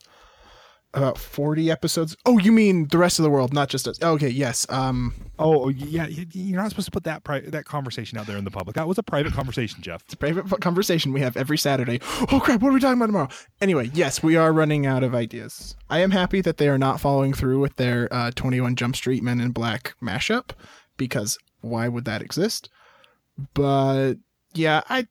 About 0.94 1.18
forty 1.18 1.72
episodes. 1.72 2.18
Oh, 2.26 2.38
you 2.38 2.52
mean 2.52 2.88
the 2.88 2.98
rest 2.98 3.18
of 3.18 3.24
the 3.24 3.30
world, 3.30 3.54
not 3.54 3.70
just 3.70 3.88
us? 3.88 4.02
Okay, 4.04 4.28
yes. 4.28 4.66
Um, 4.70 5.14
Oh 5.40 5.70
yeah, 5.70 6.06
you're 6.08 6.62
not 6.62 6.70
supposed 6.70 6.86
to 6.86 6.92
put 6.92 7.06
that 7.06 7.24
pri- 7.24 7.40
that 7.50 7.66
conversation 7.66 8.18
out 8.18 8.28
there 8.28 8.38
in 8.38 8.44
the 8.44 8.52
public. 8.52 8.76
That 8.76 8.88
was 8.88 8.98
a 9.00 9.04
private 9.04 9.34
conversation, 9.34 9.82
Jeff. 9.82 10.04
it's 10.04 10.14
a 10.14 10.18
private 10.18 10.48
conversation 10.62 11.14
we 11.14 11.22
have 11.22 11.36
every 11.38 11.58
Saturday. 11.58 12.00
Oh 12.32 12.40
crap! 12.40 12.62
What 12.62 12.70
are 12.70 12.74
we 12.74 12.80
talking 12.80 12.98
about 13.00 13.08
tomorrow? 13.08 13.30
Anyway, 13.62 13.90
yes, 13.94 14.22
we 14.22 14.36
are 14.36 14.52
running 14.54 14.86
out 14.86 15.02
of 15.02 15.16
ideas. 15.16 15.76
I 15.90 16.00
am 16.00 16.12
happy 16.12 16.42
that 16.42 16.58
they 16.58 16.68
are 16.68 16.78
not 16.78 17.00
following 17.00 17.34
through 17.34 17.60
with 17.60 17.78
their 17.78 18.08
uh, 18.14 18.32
Twenty 18.36 18.60
One 18.62 18.76
Jump 18.76 18.96
Street 18.98 19.24
Men 19.24 19.40
in 19.42 19.52
Black 19.52 19.96
mashup, 20.04 20.50
because 20.98 21.38
why 21.62 21.88
would 21.88 22.06
that 22.06 22.22
exist? 22.22 22.70
But 23.54 24.16
yeah, 24.54 24.82
I 24.90 25.08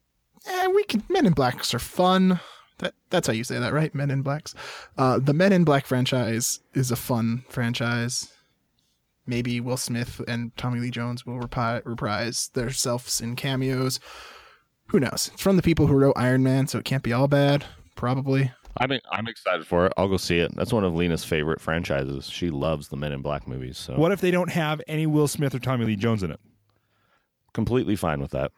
eh, 0.47 0.67
we 0.69 0.85
can 0.85 1.03
Men 1.09 1.27
in 1.27 1.33
Blacks 1.33 1.75
are 1.75 1.79
fun. 1.81 2.39
That 2.81 2.95
that's 3.11 3.27
how 3.27 3.33
you 3.33 3.45
say 3.45 3.59
that, 3.59 3.73
right? 3.73 3.95
Men 3.95 4.11
in 4.11 4.23
Blacks. 4.23 4.55
Uh, 4.99 5.19
the 5.19 5.33
Men 5.33 5.53
in 5.53 5.65
Black 5.65 5.87
franchise 5.87 6.61
is 6.75 6.91
a 6.91 6.97
fun 6.97 7.45
franchise. 7.49 8.31
maybe 9.27 9.61
Will 9.61 9.77
Smith 9.77 10.21
and 10.27 10.57
Tommy 10.57 10.81
Lee 10.81 10.91
Jones 10.91 11.25
will 11.25 11.39
repi- 11.39 11.85
reprise 11.85 12.51
their 12.55 12.71
selves 12.71 13.21
in 13.21 13.37
cameos. 13.37 14.01
Who 14.89 14.99
knows? 14.99 15.31
It's 15.33 15.43
from 15.43 15.57
the 15.57 15.63
people 15.63 15.87
who 15.87 15.95
wrote 15.95 16.15
Iron 16.17 16.43
Man, 16.43 16.67
so 16.67 16.79
it 16.79 16.85
can't 16.85 17.03
be 17.05 17.13
all 17.13 17.29
bad. 17.29 17.65
Probably. 17.97 18.51
I'm 18.79 18.91
I'm 19.13 19.29
excited 19.29 19.67
for 19.67 19.87
it. 19.87 19.93
I'll 19.97 20.09
go 20.09 20.17
see 20.17 20.39
it. 20.39 20.55
That's 20.57 20.73
one 20.73 20.85
of 20.85 20.95
Lena's 20.95 21.25
favorite 21.25 21.61
franchises. 21.61 22.29
She 22.31 22.51
loves 22.51 22.89
the 22.89 22.97
Men 22.97 23.13
in 23.13 23.21
Black 23.21 23.47
movies. 23.47 23.77
So 23.79 23.95
What 23.95 24.11
if 24.13 24.21
they 24.21 24.31
don't 24.31 24.51
have 24.51 24.81
any 24.89 25.07
Will 25.07 25.29
Smith 25.29 25.55
or 25.55 25.59
Tommy 25.59 25.85
Lee 25.85 25.97
Jones 25.97 26.23
in 26.23 26.31
it? 26.31 26.41
completely 27.53 27.97
fine 27.97 28.21
with 28.21 28.31
that. 28.31 28.53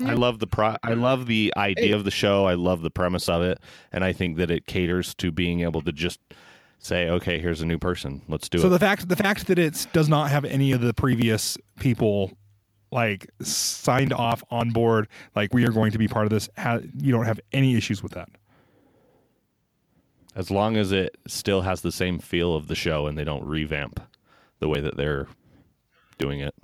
I 0.00 0.14
love 0.14 0.38
the 0.40 0.46
pro- 0.46 0.76
I 0.82 0.94
love 0.94 1.26
the 1.26 1.52
idea 1.56 1.94
of 1.94 2.04
the 2.04 2.10
show. 2.10 2.46
I 2.46 2.54
love 2.54 2.82
the 2.82 2.90
premise 2.90 3.28
of 3.28 3.42
it, 3.42 3.58
and 3.92 4.02
I 4.04 4.12
think 4.12 4.36
that 4.38 4.50
it 4.50 4.66
caters 4.66 5.14
to 5.16 5.30
being 5.30 5.60
able 5.60 5.82
to 5.82 5.92
just 5.92 6.20
say, 6.78 7.08
"Okay, 7.08 7.38
here's 7.38 7.60
a 7.60 7.66
new 7.66 7.78
person. 7.78 8.22
Let's 8.28 8.48
do 8.48 8.58
So 8.58 8.62
it." 8.62 8.66
So 8.66 8.70
the 8.70 8.78
fact 8.80 9.08
the 9.08 9.16
fact 9.16 9.46
that 9.46 9.58
it 9.58 9.86
does 9.92 10.08
not 10.08 10.30
have 10.30 10.44
any 10.44 10.72
of 10.72 10.80
the 10.80 10.92
previous 10.94 11.56
people 11.78 12.32
like 12.90 13.28
signed 13.42 14.12
off 14.12 14.42
on 14.50 14.70
board, 14.70 15.08
like 15.34 15.52
we 15.54 15.64
are 15.66 15.72
going 15.72 15.90
to 15.92 15.98
be 15.98 16.06
part 16.08 16.26
of 16.26 16.30
this, 16.30 16.48
ha- 16.58 16.80
you 17.00 17.10
don't 17.12 17.24
have 17.24 17.40
any 17.52 17.74
issues 17.76 18.02
with 18.02 18.12
that. 18.12 18.28
as 20.36 20.50
long 20.50 20.76
as 20.76 20.90
it 20.90 21.16
still 21.28 21.62
has 21.62 21.80
the 21.82 21.92
same 21.92 22.18
feel 22.18 22.56
of 22.56 22.66
the 22.66 22.74
show 22.74 23.06
and 23.06 23.16
they 23.16 23.22
don't 23.24 23.44
revamp 23.44 24.00
the 24.58 24.68
way 24.68 24.80
that 24.80 24.96
they're 24.96 25.28
doing 26.18 26.40
it. 26.40 26.54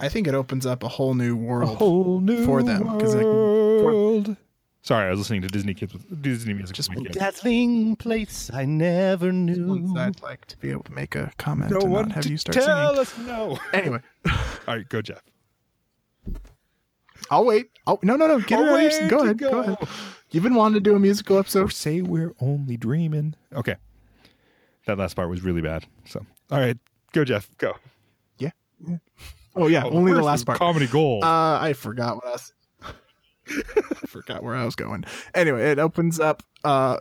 I 0.00 0.08
think 0.08 0.26
it 0.26 0.34
opens 0.34 0.64
up 0.66 0.82
a 0.82 0.88
whole 0.88 1.14
new 1.14 1.36
world. 1.36 1.76
whole 1.78 2.20
new 2.20 2.44
for 2.44 2.62
them, 2.62 2.84
'cause, 2.98 3.14
like, 3.14 3.24
world. 3.24 4.36
Sorry, 4.82 5.06
I 5.06 5.10
was 5.10 5.18
listening 5.18 5.42
to 5.42 5.48
Disney 5.48 5.74
kids 5.74 5.92
with 5.92 6.22
Disney 6.22 6.54
music. 6.54 6.74
Just 6.76 6.88
with 6.88 6.98
my 6.98 7.02
one. 7.04 7.12
Dazzling 7.12 7.96
place 7.96 8.50
I 8.54 8.64
never 8.64 9.32
knew. 9.32 9.94
I'd 9.98 10.22
like 10.22 10.46
to 10.46 10.56
be 10.58 10.70
able 10.70 10.84
to 10.84 10.92
make 10.92 11.14
a 11.14 11.32
comment 11.36 11.72
No 11.72 11.80
and 11.80 11.90
one 11.92 12.08
not 12.08 12.14
have 12.14 12.26
you 12.26 12.36
start 12.38 12.54
tell 12.54 12.94
singing. 12.94 13.00
us 13.00 13.18
no. 13.26 13.58
Anyway, 13.74 14.00
All 14.26 14.34
right, 14.76 14.88
go 14.88 15.02
Jeff. 15.02 15.22
I'll 17.30 17.44
wait. 17.44 17.70
Oh 17.86 17.98
no, 18.02 18.16
no, 18.16 18.26
no! 18.26 18.38
Get 18.40 18.52
it 18.60 18.62
I'll 18.62 18.74
out 18.74 18.84
of 18.86 18.92
your- 18.92 19.00
wait 19.02 19.10
Go 19.10 19.18
ahead. 19.24 19.38
Go. 19.38 19.50
go. 19.50 19.58
ahead. 19.60 19.78
You've 20.30 20.42
been 20.44 20.54
wanting 20.54 20.74
to 20.74 20.80
do 20.80 20.94
a 20.94 20.98
musical 20.98 21.38
episode. 21.38 21.72
Say 21.72 22.00
we're 22.00 22.34
only 22.40 22.76
dreaming. 22.76 23.34
Okay, 23.52 23.74
that 24.86 24.96
last 24.98 25.14
part 25.14 25.28
was 25.28 25.42
really 25.42 25.60
bad. 25.60 25.84
So, 26.06 26.24
all 26.50 26.60
right, 26.60 26.78
go 27.12 27.24
Jeff. 27.24 27.50
Go. 27.58 27.74
Yeah. 28.38 28.50
yeah. 28.86 28.98
Oh 29.56 29.66
yeah, 29.66 29.84
only 29.84 30.12
the 30.12 30.18
First 30.18 30.26
last 30.26 30.46
part. 30.46 30.58
Comedy 30.58 30.86
gold. 30.86 31.24
Uh, 31.24 31.58
I 31.60 31.72
forgot 31.72 32.16
what 32.16 32.26
I 32.26 32.30
was. 32.30 32.52
I 32.84 34.06
forgot 34.06 34.42
where 34.42 34.54
I 34.54 34.64
was 34.64 34.74
going. 34.76 35.04
Anyway, 35.34 35.70
it 35.70 35.78
opens 35.78 36.20
up. 36.20 36.42
Uh, 36.64 36.98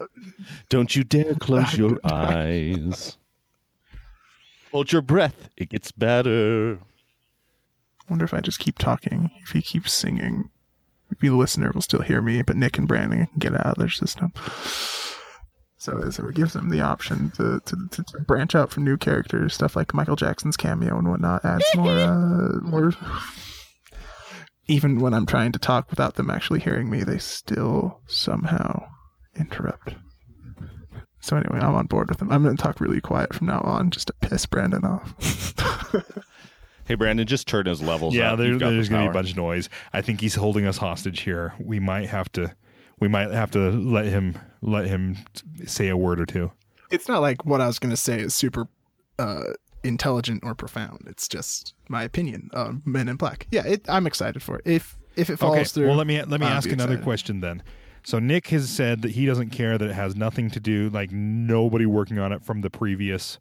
Don't 0.69 0.95
you 0.95 1.03
dare 1.03 1.35
close 1.39 1.77
your 1.77 1.99
eyes. 2.05 3.17
Hold 4.71 4.91
your 4.91 5.01
breath. 5.01 5.49
It 5.57 5.69
gets 5.69 5.91
better. 5.91 6.79
wonder 8.09 8.25
if 8.25 8.33
I 8.33 8.41
just 8.41 8.59
keep 8.59 8.77
talking. 8.77 9.29
If 9.43 9.51
he 9.51 9.61
keeps 9.61 9.93
singing, 9.93 10.49
maybe 11.09 11.29
the 11.29 11.35
listener 11.35 11.71
will 11.73 11.81
still 11.81 12.01
hear 12.01 12.21
me, 12.21 12.41
but 12.41 12.55
Nick 12.57 12.77
and 12.77 12.87
Brandon 12.87 13.27
can 13.27 13.39
get 13.39 13.53
out 13.53 13.65
of 13.65 13.75
their 13.77 13.89
system. 13.89 14.31
So, 15.77 16.09
so 16.09 16.27
it 16.27 16.35
gives 16.35 16.53
them 16.53 16.69
the 16.69 16.81
option 16.81 17.31
to, 17.31 17.59
to, 17.63 17.87
to, 17.91 18.03
to 18.03 18.19
branch 18.21 18.55
out 18.55 18.71
from 18.71 18.83
new 18.83 18.97
characters, 18.97 19.53
stuff 19.53 19.75
like 19.75 19.93
Michael 19.93 20.15
Jackson's 20.15 20.57
cameo 20.57 20.97
and 20.97 21.07
whatnot. 21.07 21.45
Adds 21.45 21.65
more, 21.75 21.91
uh, 21.91 22.59
more. 22.61 22.93
Even 24.67 24.99
when 24.99 25.13
I'm 25.13 25.27
trying 25.27 25.51
to 25.51 25.59
talk 25.59 25.89
without 25.89 26.15
them 26.15 26.31
actually 26.31 26.61
hearing 26.61 26.89
me, 26.89 27.03
they 27.03 27.19
still 27.19 28.01
somehow 28.07 28.87
interrupt. 29.35 29.95
So 31.19 31.37
anyway, 31.37 31.59
I'm 31.59 31.75
on 31.75 31.85
board 31.85 32.09
with 32.09 32.17
them. 32.19 32.31
I'm 32.31 32.43
going 32.43 32.57
to 32.57 32.61
talk 32.61 32.81
really 32.81 33.01
quiet 33.01 33.33
from 33.33 33.47
now 33.47 33.61
on, 33.61 33.91
just 33.91 34.07
to 34.07 34.13
piss 34.13 34.45
Brandon 34.45 34.83
off. 34.83 35.53
Hey, 36.87 36.95
Brandon, 36.95 37.27
just 37.27 37.49
turn 37.49 37.65
his 37.65 37.81
levels 37.81 38.15
yeah, 38.15 38.31
up. 38.31 38.37
there, 38.37 38.47
You've 38.47 38.59
the 38.59 38.69
there's 38.69 38.87
going 38.87 39.03
to 39.03 39.09
be 39.09 39.11
a 39.11 39.13
bunch 39.13 39.31
of 39.31 39.35
noise. 39.35 39.67
I 39.91 40.01
think 40.01 40.21
he's 40.21 40.35
holding 40.35 40.65
us 40.65 40.77
hostage 40.77 41.19
here. 41.19 41.53
We 41.59 41.81
might 41.81 42.07
have 42.07 42.31
to, 42.31 42.55
we 42.97 43.09
might 43.09 43.29
have 43.31 43.51
to 43.51 43.71
let 43.71 44.05
him 44.05 44.39
let 44.61 44.87
him 44.87 45.17
say 45.65 45.87
a 45.89 45.97
word 45.97 46.19
or 46.19 46.25
two. 46.25 46.51
it's 46.91 47.07
not 47.07 47.21
like 47.21 47.45
what 47.45 47.61
I 47.61 47.67
was 47.67 47.79
going 47.79 47.89
to 47.91 47.97
say 47.97 48.19
is 48.19 48.33
super 48.33 48.67
uh, 49.19 49.43
intelligent 49.83 50.43
or 50.43 50.55
profound. 50.55 51.03
It's 51.07 51.27
just 51.27 51.73
my 51.89 52.03
opinion 52.03 52.49
on 52.53 52.81
Men 52.85 53.07
in 53.09 53.15
Black. 53.17 53.47
Yeah, 53.51 53.65
it, 53.65 53.85
I'm 53.89 54.07
excited 54.07 54.41
for 54.43 54.57
it. 54.57 54.61
If 54.65 54.97
if 55.15 55.29
it 55.29 55.37
falls 55.37 55.55
Okay, 55.55 55.63
through, 55.65 55.87
well 55.87 55.95
let 55.97 56.07
me 56.07 56.21
let 56.23 56.39
me 56.39 56.45
I'd 56.47 56.51
ask 56.53 56.69
another 56.71 56.93
excited. 56.93 57.03
question 57.03 57.41
then. 57.41 57.63
So 58.03 58.19
Nick 58.19 58.47
has 58.49 58.69
said 58.69 59.01
that 59.01 59.11
he 59.11 59.25
doesn't 59.25 59.49
care 59.49 59.77
that 59.77 59.89
it 59.89 59.93
has 59.93 60.15
nothing 60.15 60.49
to 60.51 60.59
do 60.61 60.89
like 60.89 61.11
nobody 61.11 61.85
working 61.85 62.19
on 62.19 62.31
it 62.31 62.41
from 62.43 62.61
the 62.61 62.69
previous 62.69 63.39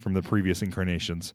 from 0.00 0.14
the 0.14 0.22
previous 0.22 0.62
incarnations. 0.62 1.34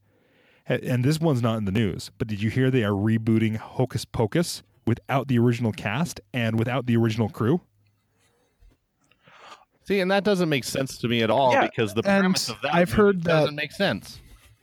And 0.66 1.04
this 1.04 1.20
one's 1.20 1.42
not 1.42 1.58
in 1.58 1.66
the 1.66 1.72
news, 1.74 2.10
but 2.18 2.28
did 2.30 2.42
you 2.42 2.50
hear 2.50 2.72
they 2.72 2.84
are 2.86 2.92
rebooting 2.92 3.58
Hocus 3.58 4.06
Pocus 4.06 4.64
without 4.88 5.28
the 5.28 5.38
original 5.38 5.74
cast 5.74 6.22
and 6.34 6.58
without 6.58 6.86
the 6.86 6.96
original 6.96 7.28
crew? 7.30 7.60
See, 9.86 10.00
and 10.00 10.10
that 10.12 10.24
doesn't 10.24 10.50
make 10.50 10.64
sense 10.64 10.98
to 11.00 11.08
me 11.08 11.22
at 11.24 11.30
all 11.30 11.52
Yeah, 11.52 11.62
because 11.68 11.94
the 11.94 12.02
and 12.08 12.22
premise 12.22 12.50
of 12.50 12.62
that 12.62 12.74
I've 12.74 12.92
heard 12.92 13.24
that- 13.24 13.30
doesn't 13.42 13.56
make 13.56 13.72
sense 13.72 14.20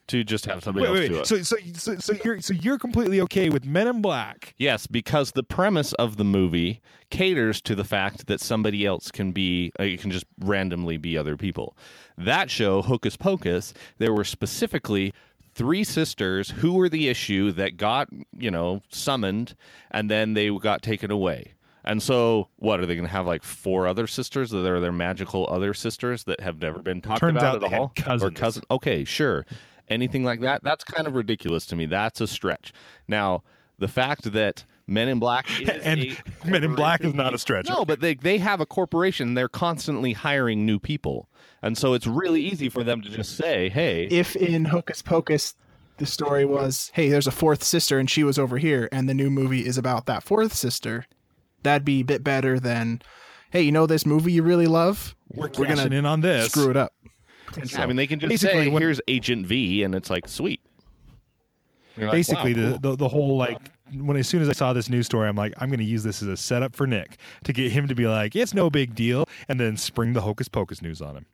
to 0.08 0.24
just 0.24 0.44
have 0.46 0.64
somebody 0.64 0.86
else 0.86 0.98
do 1.08 1.20
it. 1.20 1.26
So, 1.26 1.42
so 1.42 1.56
so 1.74 1.96
so 1.98 2.14
you're 2.24 2.40
so 2.40 2.52
you're 2.52 2.78
completely 2.78 3.20
okay 3.20 3.48
with 3.48 3.64
Men 3.64 3.86
in 3.86 4.02
Black? 4.02 4.54
Yes, 4.58 4.88
because 4.88 5.32
the 5.32 5.44
premise 5.44 5.92
of 5.94 6.16
the 6.16 6.24
movie 6.24 6.80
caters 7.10 7.60
to 7.62 7.76
the 7.76 7.84
fact 7.84 8.26
that 8.26 8.40
somebody 8.40 8.84
else 8.84 9.12
can 9.12 9.30
be, 9.30 9.70
uh, 9.78 9.84
you 9.84 9.98
can 9.98 10.10
just 10.10 10.26
randomly 10.40 10.96
be 10.96 11.16
other 11.16 11.36
people. 11.36 11.76
That 12.18 12.50
show, 12.50 12.82
Hocus 12.82 13.16
Pocus, 13.16 13.72
there 13.98 14.12
were 14.12 14.24
specifically 14.24 15.12
three 15.54 15.84
sisters 15.84 16.50
who 16.50 16.72
were 16.74 16.88
the 16.88 17.08
issue 17.08 17.52
that 17.52 17.76
got, 17.76 18.08
you 18.36 18.50
know, 18.50 18.82
summoned 18.88 19.54
and 19.92 20.10
then 20.10 20.34
they 20.34 20.48
got 20.50 20.82
taken 20.82 21.10
away. 21.12 21.52
And 21.84 22.02
so, 22.02 22.48
what 22.56 22.80
are 22.80 22.86
they 22.86 22.94
going 22.94 23.06
to 23.06 23.12
have 23.12 23.26
like 23.26 23.42
four 23.42 23.86
other 23.86 24.06
sisters 24.06 24.50
that 24.50 24.66
are 24.66 24.80
their 24.80 24.92
magical 24.92 25.46
other 25.50 25.72
sisters 25.74 26.24
that 26.24 26.40
have 26.40 26.60
never 26.60 26.80
been 26.80 27.00
talked 27.00 27.20
Turns 27.20 27.38
about 27.38 27.44
out 27.44 27.54
at 27.56 27.60
they 27.62 27.68
had 27.68 27.80
all? 27.80 27.92
Or 28.22 28.30
cousin? 28.30 28.64
Okay, 28.70 29.04
sure. 29.04 29.46
Anything 29.88 30.22
like 30.22 30.40
that? 30.40 30.62
That's 30.62 30.84
kind 30.84 31.06
of 31.06 31.14
ridiculous 31.14 31.66
to 31.66 31.76
me. 31.76 31.86
That's 31.86 32.20
a 32.20 32.26
stretch. 32.26 32.72
Now, 33.08 33.42
the 33.78 33.88
fact 33.88 34.32
that 34.32 34.64
Men 34.86 35.08
in 35.08 35.18
Black 35.18 35.46
is 35.60 35.68
And 35.82 36.00
a 36.00 36.16
Men 36.44 36.64
in 36.64 36.74
Black 36.74 37.02
is 37.02 37.14
not 37.14 37.32
a 37.32 37.38
stretch. 37.38 37.68
no, 37.68 37.84
but 37.84 38.00
they 38.00 38.14
they 38.14 38.38
have 38.38 38.60
a 38.60 38.66
corporation. 38.66 39.34
They're 39.34 39.48
constantly 39.48 40.12
hiring 40.12 40.66
new 40.66 40.78
people, 40.78 41.28
and 41.62 41.78
so 41.78 41.94
it's 41.94 42.06
really 42.06 42.42
easy 42.42 42.68
for 42.68 42.84
them 42.84 43.00
to 43.02 43.08
just 43.08 43.36
say, 43.36 43.68
"Hey, 43.68 44.04
if 44.10 44.36
in 44.36 44.66
Hocus 44.66 45.00
Pocus 45.00 45.54
the 45.96 46.06
story 46.06 46.44
was, 46.46 46.90
hey, 46.94 47.08
there's 47.10 47.26
a 47.26 47.30
fourth 47.30 47.62
sister 47.62 47.98
and 47.98 48.08
she 48.08 48.24
was 48.24 48.38
over 48.38 48.58
here, 48.58 48.88
and 48.90 49.08
the 49.08 49.14
new 49.14 49.30
movie 49.30 49.66
is 49.66 49.76
about 49.76 50.06
that 50.06 50.22
fourth 50.22 50.54
sister, 50.54 51.06
that'd 51.62 51.84
be 51.84 52.00
a 52.00 52.04
bit 52.04 52.22
better 52.24 52.58
than, 52.60 53.02
hey, 53.50 53.62
you 53.62 53.72
know 53.72 53.86
this 53.86 54.06
movie 54.06 54.32
you 54.32 54.42
really 54.42 54.66
love? 54.66 55.14
We're, 55.32 55.46
We're 55.46 55.64
gonna 55.66 55.76
cashing 55.76 55.92
in 55.92 56.06
on 56.06 56.20
this. 56.20 56.50
Screw 56.50 56.70
it 56.70 56.76
up. 56.76 56.92
I 57.76 57.86
mean, 57.86 57.96
they 57.96 58.06
can 58.06 58.20
just 58.20 58.28
Basically, 58.28 58.64
say, 58.64 58.68
when- 58.70 58.82
"Here's 58.82 59.00
Agent 59.08 59.46
V," 59.46 59.82
and 59.82 59.94
it's 59.94 60.08
like, 60.10 60.28
sweet. 60.28 60.60
Like, 61.96 62.12
basically 62.12 62.54
wow, 62.54 62.72
the, 62.72 62.78
the 62.78 62.96
the 62.96 63.08
whole 63.08 63.36
like 63.36 63.58
when 63.92 64.16
as 64.16 64.28
soon 64.28 64.40
as 64.40 64.48
I 64.48 64.52
saw 64.52 64.72
this 64.72 64.88
news 64.88 65.06
story, 65.06 65.28
I'm 65.28 65.36
like, 65.36 65.52
I'm 65.58 65.68
going 65.68 65.80
to 65.80 65.84
use 65.84 66.02
this 66.04 66.22
as 66.22 66.28
a 66.28 66.36
setup 66.36 66.76
for 66.76 66.86
Nick 66.86 67.16
to 67.44 67.52
get 67.52 67.72
him 67.72 67.88
to 67.88 67.94
be 67.94 68.06
like, 68.06 68.36
it's 68.36 68.54
no 68.54 68.70
big 68.70 68.94
deal, 68.94 69.26
and 69.48 69.58
then 69.58 69.76
spring 69.76 70.12
the 70.12 70.20
hocus 70.20 70.48
pocus 70.48 70.80
news 70.80 71.02
on 71.02 71.16
him. 71.16 71.26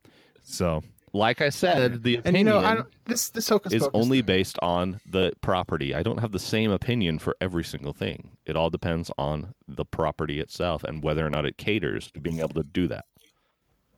So 0.42 0.82
like 1.16 1.40
I 1.40 1.48
said, 1.48 2.02
the 2.02 2.16
And 2.16 2.24
you 2.24 2.30
opinion 2.42 2.46
know, 2.46 2.58
I 2.58 2.74
don't, 2.76 2.88
this 3.06 3.30
this 3.30 3.48
Hocus 3.48 3.72
is 3.72 3.88
only 3.94 4.18
thing- 4.18 4.26
based 4.26 4.58
on 4.62 5.00
the 5.08 5.32
property. 5.40 5.94
I 5.94 6.02
don't 6.02 6.18
have 6.18 6.32
the 6.32 6.38
same 6.38 6.70
opinion 6.70 7.18
for 7.18 7.36
every 7.40 7.64
single 7.64 7.92
thing. 7.92 8.36
It 8.44 8.56
all 8.56 8.70
depends 8.70 9.10
on 9.18 9.54
the 9.66 9.84
property 9.84 10.40
itself 10.40 10.84
and 10.84 11.02
whether 11.02 11.26
or 11.26 11.30
not 11.30 11.44
it 11.46 11.56
caters 11.56 12.10
to 12.12 12.20
being 12.20 12.38
able 12.40 12.54
to 12.54 12.62
do 12.62 12.86
that. 12.88 13.04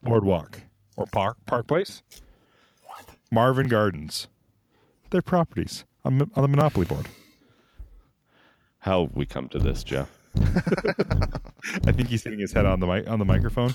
boardwalk 0.03 0.63
or 0.97 1.07
park 1.07 1.37
Park 1.47 1.67
Place, 1.67 2.03
Marvin 3.31 3.69
Gardens, 3.69 4.29
they're 5.11 5.23
properties 5.23 5.85
on, 6.05 6.31
on 6.35 6.43
the 6.43 6.49
Monopoly 6.49 6.87
board. 6.87 7.09
How 8.81 9.03
have 9.07 9.15
we 9.17 9.27
come 9.27 9.49
to 9.51 9.59
this, 9.59 9.85
Jeff? 9.85 10.11
I 10.41 11.93
think 11.93 12.09
he's 12.09 12.23
hitting 12.23 12.39
his 12.39 12.53
head 12.53 12.65
on 12.65 12.81
the 12.81 12.87
mic 12.87 13.09
on 13.09 13.19
the 13.19 13.25
microphone. 13.25 13.75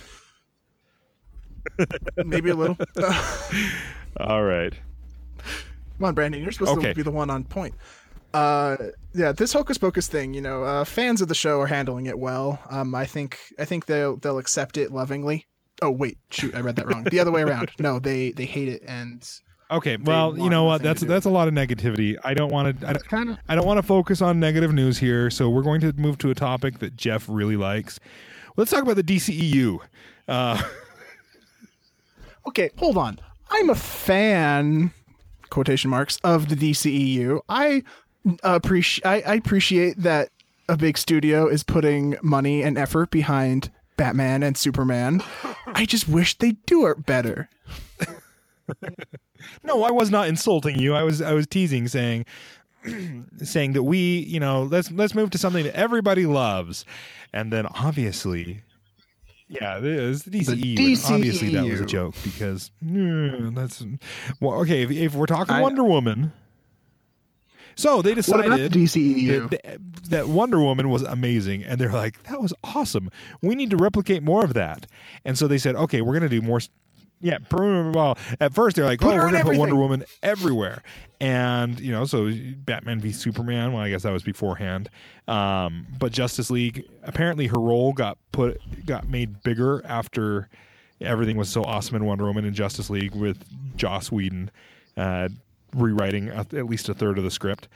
Maybe 2.25 2.49
a 2.49 2.55
little. 2.55 2.77
All 4.17 4.43
right. 4.43 4.73
Come 5.97 6.05
on, 6.05 6.13
Brandon, 6.15 6.41
you're 6.41 6.51
supposed 6.51 6.77
Okay. 6.77 6.89
to 6.89 6.95
be 6.95 7.01
the 7.01 7.11
one 7.11 7.29
on 7.29 7.43
point. 7.43 7.75
Uh, 8.33 8.77
yeah, 9.13 9.31
this 9.31 9.53
Hocus 9.53 9.77
Pocus 9.77 10.07
thing, 10.07 10.33
you 10.33 10.41
know, 10.41 10.63
uh, 10.63 10.83
fans 10.83 11.21
of 11.21 11.27
the 11.27 11.35
show 11.35 11.59
are 11.61 11.67
handling 11.67 12.07
it 12.07 12.17
well. 12.17 12.59
Um, 12.69 12.95
I 12.95 13.05
think 13.05 13.37
I 13.59 13.65
think 13.65 13.85
they'll 13.85 14.17
they'll 14.17 14.39
accept 14.39 14.77
it 14.77 14.91
lovingly. 14.91 15.45
Oh 15.81 15.91
wait, 15.91 16.17
shoot, 16.31 16.55
I 16.55 16.61
read 16.61 16.75
that 16.77 16.87
wrong. 16.87 17.03
The 17.03 17.19
other 17.19 17.31
way 17.31 17.43
around. 17.43 17.71
No, 17.79 17.99
they 17.99 18.31
they 18.31 18.45
hate 18.45 18.69
it 18.69 18.81
and 18.87 19.23
Okay. 19.71 19.97
Well, 19.97 20.37
you 20.37 20.49
know 20.49 20.65
what? 20.65 20.81
That's 20.83 21.01
that's 21.01 21.25
a 21.25 21.29
lot 21.29 21.47
of 21.47 21.53
negativity. 21.53 22.17
I 22.23 22.33
don't 22.33 22.51
want 22.51 22.79
to. 22.79 22.87
I 22.87 22.93
don't, 22.93 23.07
kind 23.07 23.29
of 23.31 23.37
I 23.47 23.55
don't 23.55 23.65
want 23.65 23.77
to 23.79 23.83
focus 23.83 24.21
on 24.21 24.39
negative 24.39 24.73
news 24.73 24.97
here, 24.97 25.29
so 25.29 25.49
we're 25.49 25.63
going 25.63 25.81
to 25.81 25.93
move 25.93 26.17
to 26.19 26.29
a 26.29 26.35
topic 26.35 26.79
that 26.79 26.95
Jeff 26.95 27.27
really 27.27 27.57
likes. 27.57 27.99
Let's 28.55 28.69
talk 28.71 28.83
about 28.83 28.97
the 28.97 29.03
DCEU. 29.03 29.79
Uh, 30.27 30.61
okay. 32.47 32.69
Hold 32.77 32.97
on, 32.97 33.19
I'm 33.49 33.69
a 33.69 33.75
fan, 33.75 34.91
quotation 35.49 35.89
marks 35.89 36.17
of 36.23 36.49
the 36.49 36.55
DCEU. 36.55 37.41
I 37.49 37.83
appreciate 38.43 39.05
I, 39.05 39.21
I 39.31 39.35
appreciate 39.35 39.97
that 39.97 40.29
a 40.69 40.77
big 40.77 40.97
studio 40.97 41.47
is 41.47 41.63
putting 41.63 42.15
money 42.21 42.63
and 42.63 42.77
effort 42.77 43.11
behind 43.11 43.69
Batman 43.97 44.43
and 44.43 44.57
Superman. 44.57 45.21
I 45.67 45.85
just 45.85 46.07
wish 46.07 46.37
they'd 46.37 46.65
do 46.65 46.87
it 46.87 47.05
better. 47.05 47.49
No, 49.63 49.83
I 49.83 49.91
was 49.91 50.09
not 50.09 50.27
insulting 50.27 50.79
you. 50.79 50.93
I 50.93 51.03
was 51.03 51.21
I 51.21 51.33
was 51.33 51.47
teasing, 51.47 51.87
saying 51.87 52.25
saying 53.43 53.73
that 53.73 53.83
we, 53.83 54.19
you 54.19 54.39
know, 54.39 54.63
let's 54.63 54.91
let's 54.91 55.15
move 55.15 55.29
to 55.31 55.37
something 55.37 55.63
that 55.63 55.75
everybody 55.75 56.25
loves, 56.25 56.85
and 57.31 57.51
then 57.51 57.65
obviously, 57.67 58.61
yeah, 59.61 59.77
it 59.77 59.85
is 59.85 60.23
the 60.23 60.31
DCEU. 60.31 60.75
The 60.75 60.93
and 60.93 61.13
obviously, 61.15 61.49
that 61.49 61.65
was 61.65 61.81
a 61.81 61.85
joke 61.85 62.15
because 62.23 62.71
mm, 62.83 63.53
that's 63.55 63.83
well, 64.39 64.59
okay. 64.61 64.83
If, 64.83 64.91
if 64.91 65.15
we're 65.15 65.25
talking 65.25 65.55
I- 65.55 65.61
Wonder 65.61 65.83
Woman, 65.83 66.31
so 67.75 68.01
they 68.01 68.11
the 68.11 68.15
decided 68.15 68.71
DCEU? 68.71 69.49
that, 69.49 69.79
that 70.09 70.27
Wonder 70.27 70.59
Woman 70.59 70.89
was 70.89 71.03
amazing, 71.03 71.63
and 71.63 71.79
they're 71.79 71.91
like, 71.91 72.23
"That 72.23 72.41
was 72.41 72.53
awesome. 72.63 73.09
We 73.41 73.55
need 73.55 73.69
to 73.71 73.77
replicate 73.77 74.23
more 74.23 74.43
of 74.43 74.53
that." 74.53 74.87
And 75.25 75.37
so 75.37 75.47
they 75.47 75.57
said, 75.57 75.75
"Okay, 75.75 76.01
we're 76.01 76.13
going 76.17 76.29
to 76.29 76.29
do 76.29 76.41
more." 76.41 76.59
Yeah, 77.23 77.37
blah, 77.37 77.89
blah. 77.91 78.13
at 78.41 78.53
first 78.53 78.75
they're 78.75 78.83
like, 78.83 78.99
Put 78.99 79.13
"Oh, 79.13 79.15
we're 79.15 79.31
going 79.31 79.33
to 79.35 79.43
put 79.43 79.57
Wonder. 79.57 79.75
Woman 79.75 80.03
everywhere," 80.21 80.83
and 81.21 81.79
you 81.79 81.93
know, 81.93 82.03
so 82.03 82.29
Batman 82.57 82.99
v 82.99 83.13
Superman. 83.13 83.71
Well, 83.71 83.81
I 83.81 83.89
guess 83.89 84.03
that 84.03 84.11
was 84.11 84.23
beforehand, 84.23 84.89
um, 85.29 85.87
but 85.97 86.11
Justice 86.11 86.51
League. 86.51 86.85
Apparently, 87.01 87.47
her 87.47 87.59
role 87.59 87.93
got 87.93 88.17
put 88.33 88.59
got 88.85 89.07
made 89.07 89.41
bigger 89.41 89.81
after 89.85 90.49
everything 90.99 91.37
was 91.37 91.47
so 91.47 91.63
awesome 91.63 91.95
in 91.95 92.03
Wonder 92.03 92.25
Woman 92.25 92.43
and 92.43 92.53
Justice 92.53 92.89
League 92.89 93.15
with 93.15 93.37
Joss 93.77 94.11
Whedon 94.11 94.51
uh, 94.97 95.29
rewriting 95.73 96.27
at 96.27 96.53
least 96.53 96.89
a 96.89 96.93
third 96.93 97.17
of 97.17 97.23
the 97.23 97.31
script. 97.31 97.69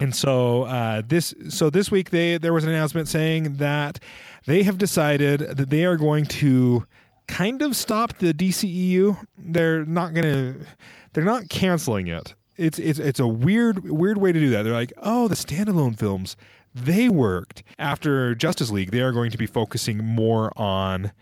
And 0.00 0.14
so 0.14 0.62
uh, 0.62 1.02
this 1.04 1.34
so 1.48 1.70
this 1.70 1.90
week 1.90 2.10
they 2.10 2.38
there 2.38 2.52
was 2.52 2.62
an 2.62 2.70
announcement 2.70 3.08
saying 3.08 3.56
that 3.56 3.98
they 4.46 4.62
have 4.62 4.78
decided 4.78 5.40
that 5.40 5.70
they 5.70 5.84
are 5.84 5.96
going 5.96 6.24
to 6.26 6.86
kind 7.28 7.62
of 7.62 7.76
stop 7.76 8.18
the 8.18 8.34
DCEU. 8.34 9.24
They're 9.38 9.84
not 9.84 10.14
to 10.14 10.66
they're 11.12 11.24
not 11.24 11.48
canceling 11.48 12.08
it. 12.08 12.34
It's 12.56 12.78
it's 12.78 12.98
it's 12.98 13.20
a 13.20 13.26
weird 13.26 13.88
weird 13.88 14.18
way 14.18 14.32
to 14.32 14.40
do 14.40 14.50
that. 14.50 14.62
They're 14.62 14.72
like, 14.72 14.92
"Oh, 14.98 15.28
the 15.28 15.36
standalone 15.36 15.96
films 15.96 16.36
they 16.74 17.08
worked." 17.08 17.62
After 17.78 18.34
Justice 18.34 18.70
League, 18.70 18.90
they 18.90 19.00
are 19.00 19.12
going 19.12 19.30
to 19.30 19.38
be 19.38 19.46
focusing 19.46 19.98
more 19.98 20.52
on 20.56 21.12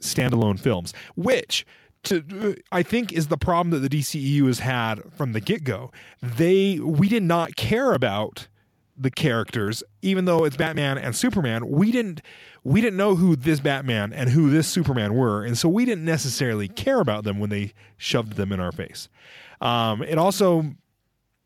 standalone 0.00 0.58
films, 0.58 0.94
which 1.14 1.66
to, 2.04 2.56
I 2.72 2.82
think 2.82 3.12
is 3.12 3.26
the 3.26 3.36
problem 3.36 3.70
that 3.70 3.88
the 3.88 3.98
DCEU 3.98 4.46
has 4.46 4.60
had 4.60 5.02
from 5.12 5.32
the 5.32 5.40
get 5.40 5.64
go. 5.64 5.90
They 6.22 6.78
we 6.78 7.08
did 7.08 7.24
not 7.24 7.56
care 7.56 7.92
about 7.92 8.48
the 8.98 9.10
characters, 9.10 9.82
even 10.02 10.24
though 10.24 10.44
it's 10.44 10.56
Batman 10.56 10.98
and 10.98 11.14
Superman. 11.14 11.68
We 11.68 11.92
didn't 11.92 12.22
we 12.64 12.80
didn't 12.80 12.96
know 12.96 13.14
who 13.14 13.36
this 13.36 13.60
Batman 13.60 14.12
and 14.12 14.30
who 14.30 14.50
this 14.50 14.66
Superman 14.66 15.14
were, 15.14 15.44
and 15.44 15.56
so 15.56 15.68
we 15.68 15.84
didn't 15.84 16.04
necessarily 16.04 16.68
care 16.68 17.00
about 17.00 17.24
them 17.24 17.38
when 17.38 17.50
they 17.50 17.72
shoved 17.96 18.34
them 18.34 18.52
in 18.52 18.60
our 18.60 18.72
face. 18.72 19.08
Um, 19.60 20.02
it 20.02 20.18
also 20.18 20.64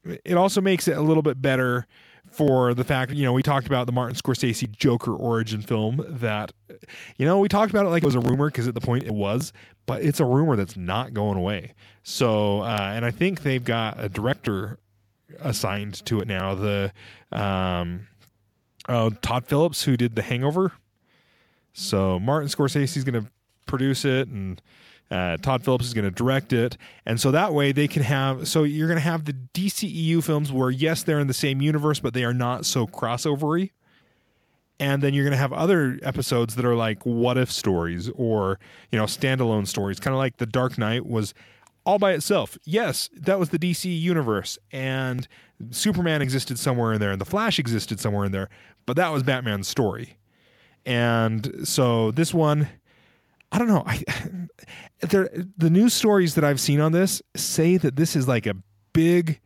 it 0.04 0.34
also 0.34 0.60
makes 0.60 0.88
it 0.88 0.96
a 0.96 1.02
little 1.02 1.22
bit 1.22 1.40
better 1.42 1.86
for 2.30 2.74
the 2.74 2.84
fact 2.84 3.12
you 3.12 3.24
know 3.24 3.32
we 3.32 3.42
talked 3.42 3.66
about 3.66 3.86
the 3.86 3.92
Martin 3.92 4.16
Scorsese 4.16 4.70
Joker 4.70 5.14
origin 5.14 5.62
film 5.62 6.04
that 6.08 6.52
you 7.16 7.26
know 7.26 7.38
we 7.38 7.48
talked 7.48 7.70
about 7.70 7.86
it 7.86 7.88
like 7.88 8.02
it 8.02 8.06
was 8.06 8.14
a 8.14 8.20
rumor 8.20 8.46
because 8.46 8.68
at 8.68 8.74
the 8.74 8.80
point 8.80 9.04
it 9.04 9.12
was 9.12 9.52
but 9.86 10.02
it's 10.02 10.20
a 10.20 10.24
rumor 10.24 10.54
that's 10.54 10.76
not 10.76 11.12
going 11.12 11.36
away 11.36 11.74
so 12.02 12.60
uh, 12.60 12.92
and 12.94 13.04
I 13.04 13.10
think 13.10 13.42
they've 13.42 13.64
got 13.64 14.02
a 14.02 14.08
director 14.08 14.78
assigned 15.40 16.04
to 16.06 16.20
it 16.20 16.28
now 16.28 16.54
the 16.54 16.92
um 17.32 18.06
oh 18.88 19.10
Todd 19.10 19.46
Phillips 19.46 19.84
who 19.84 19.96
did 19.96 20.14
The 20.14 20.22
Hangover 20.22 20.72
so 21.72 22.18
Martin 22.18 22.48
Scorsese's 22.48 23.04
going 23.04 23.24
to 23.24 23.30
produce 23.66 24.04
it 24.04 24.28
and 24.28 24.60
uh, 25.10 25.36
Todd 25.38 25.64
Phillips 25.64 25.86
is 25.86 25.94
going 25.94 26.04
to 26.04 26.10
direct 26.10 26.52
it, 26.52 26.76
and 27.04 27.20
so 27.20 27.32
that 27.32 27.52
way 27.52 27.72
they 27.72 27.88
can 27.88 28.02
have. 28.02 28.46
So 28.46 28.62
you're 28.62 28.86
going 28.86 28.98
to 28.98 29.02
have 29.04 29.24
the 29.24 29.32
DCEU 29.32 30.22
films 30.22 30.52
where 30.52 30.70
yes, 30.70 31.02
they're 31.02 31.18
in 31.18 31.26
the 31.26 31.34
same 31.34 31.60
universe, 31.60 31.98
but 31.98 32.14
they 32.14 32.22
are 32.24 32.34
not 32.34 32.64
so 32.64 32.86
crossovery. 32.86 33.70
And 34.78 35.02
then 35.02 35.12
you're 35.12 35.24
going 35.24 35.32
to 35.32 35.38
have 35.38 35.52
other 35.52 35.98
episodes 36.02 36.54
that 36.54 36.64
are 36.64 36.76
like 36.76 37.04
what 37.04 37.36
if 37.36 37.50
stories 37.50 38.08
or 38.14 38.58
you 38.90 38.98
know 38.98 39.04
standalone 39.04 39.66
stories, 39.66 39.98
kind 39.98 40.14
of 40.14 40.18
like 40.18 40.36
The 40.36 40.46
Dark 40.46 40.78
Knight 40.78 41.04
was 41.06 41.34
all 41.84 41.98
by 41.98 42.12
itself. 42.12 42.58
Yes, 42.64 43.08
that 43.14 43.38
was 43.38 43.50
the 43.50 43.58
DC 43.58 44.00
universe, 44.00 44.58
and 44.70 45.26
Superman 45.70 46.22
existed 46.22 46.58
somewhere 46.58 46.92
in 46.92 47.00
there, 47.00 47.10
and 47.10 47.20
the 47.20 47.26
Flash 47.26 47.58
existed 47.58 48.00
somewhere 48.00 48.24
in 48.24 48.32
there, 48.32 48.48
but 48.86 48.96
that 48.96 49.10
was 49.10 49.22
Batman's 49.22 49.68
story. 49.68 50.16
And 50.86 51.66
so 51.68 52.10
this 52.10 52.32
one, 52.32 52.68
I 53.52 53.58
don't 53.58 53.68
know. 53.68 53.82
I 53.86 54.02
there 55.00 55.30
the 55.56 55.70
news 55.70 55.94
stories 55.94 56.34
that 56.34 56.44
I've 56.44 56.60
seen 56.60 56.80
on 56.80 56.92
this 56.92 57.22
say 57.36 57.76
that 57.76 57.96
this 57.96 58.16
is 58.16 58.28
like 58.28 58.46
a 58.46 58.54
big 58.92 59.40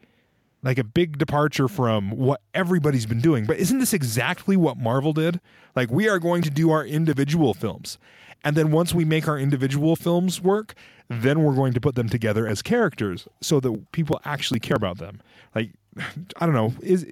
like 0.63 0.79
a 0.79 0.85
big 0.85 1.19
departure 1.19 1.69
from 1.69 2.11
what 2.11 2.41
everybody's 2.55 3.05
been 3.05 3.21
doing. 3.21 3.45
But 3.45 3.59
isn't 3.59 3.79
this 3.79 3.93
exactly 3.93 4.57
what 4.57 4.79
Marvel 4.79 5.13
did? 5.13 5.41
Like 5.77 5.91
we 5.91 6.09
are 6.09 6.19
going 6.19 6.43
to 6.43 6.51
do 6.51 6.71
our 6.71 6.85
individual 6.85 7.53
films. 7.53 7.99
And 8.45 8.57
then 8.57 8.71
once 8.71 8.95
we 8.95 9.07
make 9.07 9.27
our 9.27 9.39
individual 9.39 9.97
films 9.97 10.41
work, 10.41 10.75
then 11.09 11.43
we're 11.43 11.55
going 11.55 11.73
to 11.73 11.81
put 11.81 11.95
them 11.95 12.09
together 12.09 12.47
as 12.47 12.61
characters 12.63 13.27
so 13.41 13.59
that 13.61 13.93
people 13.93 14.21
actually 14.25 14.61
care 14.61 14.77
about 14.77 14.99
them. 14.99 15.21
Like 15.55 15.71
I 16.37 16.47
don't 16.47 16.55
know, 16.55 16.75
is 16.83 17.07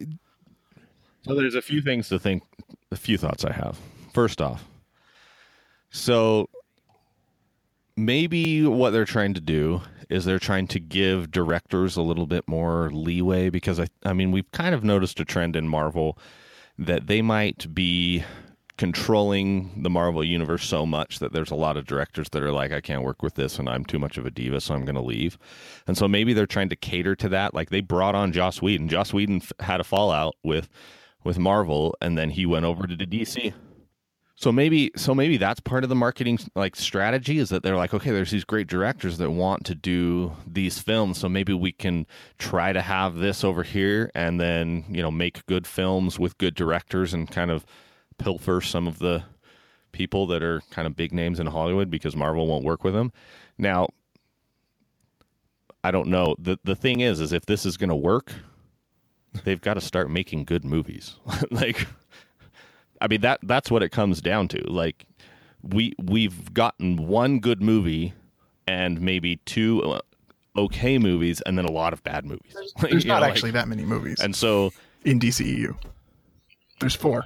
So 1.24 1.34
there's 1.34 1.54
a 1.54 1.62
few 1.62 1.80
things 1.82 2.08
to 2.10 2.18
think, 2.18 2.42
a 2.90 2.96
few 2.96 3.16
thoughts 3.16 3.44
I 3.44 3.52
have. 3.52 3.78
First 4.12 4.42
off, 4.42 4.64
so 5.90 6.50
maybe 7.96 8.66
what 8.66 8.90
they're 8.90 9.04
trying 9.04 9.34
to 9.34 9.40
do 9.40 9.80
is 10.10 10.26
they're 10.26 10.38
trying 10.38 10.66
to 10.66 10.78
give 10.78 11.30
directors 11.30 11.96
a 11.96 12.02
little 12.02 12.26
bit 12.26 12.46
more 12.46 12.90
leeway 12.90 13.48
because 13.48 13.80
I 13.80 13.86
I 14.04 14.12
mean 14.12 14.32
we've 14.32 14.50
kind 14.52 14.74
of 14.74 14.84
noticed 14.84 15.18
a 15.20 15.24
trend 15.24 15.56
in 15.56 15.68
Marvel 15.68 16.18
that 16.78 17.06
they 17.06 17.22
might 17.22 17.74
be 17.74 18.24
controlling 18.78 19.82
the 19.82 19.90
Marvel 19.90 20.24
universe 20.24 20.64
so 20.64 20.86
much 20.86 21.18
that 21.18 21.32
there's 21.32 21.50
a 21.50 21.56
lot 21.56 21.76
of 21.76 21.86
directors 21.86 22.28
that 22.30 22.42
are 22.42 22.52
like 22.52 22.72
I 22.72 22.80
can't 22.80 23.02
work 23.02 23.22
with 23.22 23.34
this 23.34 23.58
and 23.58 23.68
I'm 23.68 23.84
too 23.84 23.98
much 23.98 24.16
of 24.16 24.26
a 24.26 24.30
diva 24.30 24.60
so 24.60 24.74
I'm 24.74 24.84
going 24.84 24.94
to 24.94 25.02
leave. 25.02 25.38
And 25.86 25.96
so 25.96 26.08
maybe 26.08 26.32
they're 26.32 26.46
trying 26.46 26.70
to 26.70 26.76
cater 26.76 27.14
to 27.16 27.28
that 27.30 27.54
like 27.54 27.70
they 27.70 27.80
brought 27.80 28.14
on 28.14 28.32
Joss 28.32 28.62
Whedon. 28.62 28.88
Joss 28.88 29.12
Whedon 29.12 29.42
f- 29.42 29.52
had 29.60 29.80
a 29.80 29.84
fallout 29.84 30.34
with 30.42 30.68
with 31.24 31.38
Marvel 31.38 31.96
and 32.00 32.16
then 32.16 32.30
he 32.30 32.46
went 32.46 32.64
over 32.64 32.86
to 32.86 32.96
the 32.96 33.06
DC. 33.06 33.52
So 34.34 34.50
maybe 34.50 34.90
so 34.96 35.14
maybe 35.14 35.36
that's 35.36 35.60
part 35.60 35.84
of 35.84 35.90
the 35.90 35.94
marketing 35.94 36.38
like 36.56 36.74
strategy 36.74 37.38
is 37.38 37.50
that 37.50 37.62
they're 37.62 37.76
like 37.76 37.94
okay 37.94 38.10
there's 38.10 38.32
these 38.32 38.42
great 38.42 38.66
directors 38.66 39.18
that 39.18 39.30
want 39.30 39.64
to 39.66 39.74
do 39.74 40.32
these 40.46 40.80
films 40.80 41.18
so 41.18 41.28
maybe 41.28 41.52
we 41.52 41.70
can 41.70 42.06
try 42.38 42.72
to 42.72 42.80
have 42.80 43.16
this 43.16 43.44
over 43.44 43.62
here 43.62 44.10
and 44.16 44.40
then 44.40 44.84
you 44.88 45.00
know 45.00 45.12
make 45.12 45.46
good 45.46 45.64
films 45.66 46.18
with 46.18 46.38
good 46.38 46.56
directors 46.56 47.14
and 47.14 47.30
kind 47.30 47.52
of 47.52 47.64
pilfer 48.18 48.60
some 48.60 48.86
of 48.86 48.98
the 48.98 49.22
people 49.92 50.26
that 50.26 50.42
are 50.42 50.62
kind 50.70 50.86
of 50.86 50.96
big 50.96 51.12
names 51.12 51.38
in 51.38 51.46
Hollywood 51.46 51.90
because 51.90 52.16
Marvel 52.16 52.46
won't 52.46 52.64
work 52.64 52.84
with 52.84 52.94
them. 52.94 53.12
Now 53.58 53.88
I 55.84 55.90
don't 55.90 56.08
know. 56.08 56.36
The 56.38 56.58
the 56.64 56.76
thing 56.76 57.00
is 57.00 57.20
is 57.20 57.32
if 57.32 57.46
this 57.46 57.66
is 57.66 57.76
going 57.76 57.90
to 57.90 57.96
work 57.96 58.32
they've 59.44 59.60
got 59.60 59.74
to 59.74 59.80
start 59.80 60.10
making 60.10 60.44
good 60.44 60.64
movies. 60.64 61.16
like 61.50 61.86
I 63.00 63.08
mean 63.08 63.20
that 63.22 63.40
that's 63.42 63.70
what 63.70 63.82
it 63.82 63.90
comes 63.90 64.20
down 64.20 64.48
to. 64.48 64.62
Like 64.70 65.06
we 65.62 65.94
we've 66.02 66.52
gotten 66.54 67.06
one 67.08 67.38
good 67.40 67.62
movie 67.62 68.14
and 68.66 69.00
maybe 69.00 69.36
two 69.44 69.82
uh, 69.82 70.00
okay 70.56 70.98
movies 70.98 71.40
and 71.42 71.56
then 71.56 71.64
a 71.64 71.70
lot 71.70 71.92
of 71.92 72.02
bad 72.04 72.24
movies. 72.24 72.54
Like, 72.54 72.74
There's 72.90 73.04
not 73.04 73.16
know, 73.16 73.20
like- 73.22 73.30
actually 73.30 73.52
that 73.52 73.68
many 73.68 73.84
movies 73.84 74.20
and 74.20 74.34
so 74.34 74.72
in 75.04 75.18
DCEU. 75.18 75.76
There's 76.80 76.94
four. 76.96 77.24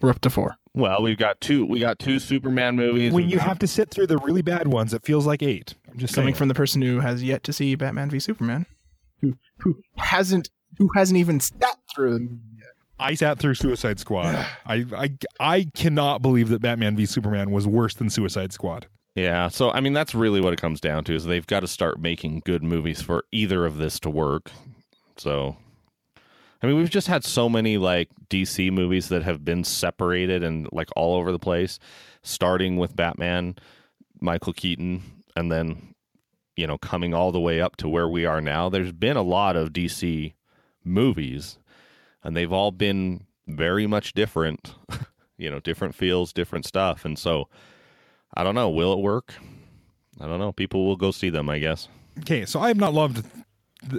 We're 0.00 0.10
up 0.10 0.20
to 0.20 0.30
four. 0.30 0.56
well, 0.74 1.02
we've 1.02 1.18
got 1.18 1.40
two 1.40 1.64
we 1.66 1.80
got 1.80 1.98
two 1.98 2.18
Superman 2.18 2.76
movies. 2.76 3.12
when 3.12 3.28
you 3.28 3.36
got- 3.38 3.46
have 3.48 3.58
to 3.60 3.66
sit 3.66 3.90
through 3.90 4.06
the 4.06 4.18
really 4.18 4.42
bad 4.42 4.68
ones, 4.68 4.94
it 4.94 5.02
feels 5.04 5.26
like 5.26 5.42
eight. 5.42 5.74
I'm 5.90 5.98
just 5.98 6.14
Coming 6.14 6.28
saying. 6.28 6.34
from 6.36 6.48
the 6.48 6.54
person 6.54 6.82
who 6.82 7.00
has 7.00 7.22
yet 7.22 7.42
to 7.44 7.52
see 7.52 7.74
Batman 7.74 8.10
v 8.10 8.18
Superman, 8.20 8.66
who 9.20 9.34
who 9.58 9.80
hasn't 9.96 10.50
who 10.78 10.88
hasn't 10.94 11.18
even 11.18 11.40
sat 11.40 11.76
through 11.94 12.14
them. 12.14 12.40
I 13.00 13.14
sat 13.14 13.38
through 13.38 13.54
Suicide 13.54 14.00
Squad. 14.00 14.34
I, 14.66 14.84
I 14.96 15.10
I 15.40 15.66
cannot 15.74 16.20
believe 16.22 16.48
that 16.50 16.60
Batman 16.60 16.96
v 16.96 17.06
Superman 17.06 17.50
was 17.50 17.66
worse 17.66 17.94
than 17.94 18.10
Suicide 18.10 18.52
Squad. 18.52 18.86
Yeah, 19.14 19.48
so 19.48 19.70
I 19.70 19.80
mean 19.80 19.92
that's 19.94 20.14
really 20.14 20.40
what 20.40 20.52
it 20.52 20.60
comes 20.60 20.80
down 20.80 21.02
to 21.04 21.14
is 21.14 21.24
they've 21.24 21.46
got 21.46 21.60
to 21.60 21.66
start 21.68 22.00
making 22.00 22.42
good 22.44 22.62
movies 22.62 23.00
for 23.02 23.24
either 23.32 23.66
of 23.66 23.78
this 23.78 23.98
to 24.00 24.10
work. 24.10 24.50
So 25.16 25.56
I 26.62 26.66
mean 26.66 26.76
we've 26.76 26.90
just 26.90 27.06
had 27.06 27.24
so 27.24 27.48
many 27.48 27.78
like 27.78 28.08
DC 28.30 28.72
movies 28.72 29.08
that 29.08 29.22
have 29.22 29.44
been 29.44 29.64
separated 29.64 30.42
and 30.42 30.68
like 30.72 30.88
all 30.96 31.16
over 31.16 31.32
the 31.32 31.38
place, 31.38 31.78
starting 32.22 32.76
with 32.76 32.96
Batman, 32.96 33.56
Michael 34.20 34.52
Keaton, 34.52 35.02
and 35.36 35.52
then 35.52 35.94
you 36.58 36.66
know, 36.66 36.76
coming 36.76 37.14
all 37.14 37.30
the 37.30 37.38
way 37.38 37.60
up 37.60 37.76
to 37.76 37.88
where 37.88 38.08
we 38.08 38.26
are 38.26 38.40
now, 38.40 38.68
there's 38.68 38.90
been 38.90 39.16
a 39.16 39.22
lot 39.22 39.54
of 39.54 39.72
DC 39.72 40.34
movies, 40.84 41.56
and 42.24 42.36
they've 42.36 42.52
all 42.52 42.72
been 42.72 43.26
very 43.46 43.86
much 43.86 44.12
different. 44.12 44.74
you 45.38 45.48
know, 45.48 45.60
different 45.60 45.94
feels, 45.94 46.32
different 46.32 46.66
stuff, 46.66 47.04
and 47.04 47.16
so 47.16 47.48
I 48.34 48.42
don't 48.42 48.56
know. 48.56 48.68
Will 48.68 48.92
it 48.92 48.98
work? 48.98 49.34
I 50.20 50.26
don't 50.26 50.40
know. 50.40 50.50
People 50.50 50.84
will 50.84 50.96
go 50.96 51.12
see 51.12 51.30
them, 51.30 51.48
I 51.48 51.60
guess. 51.60 51.86
Okay, 52.18 52.44
so 52.44 52.58
I 52.58 52.66
have 52.66 52.76
not 52.76 52.92
loved 52.92 53.24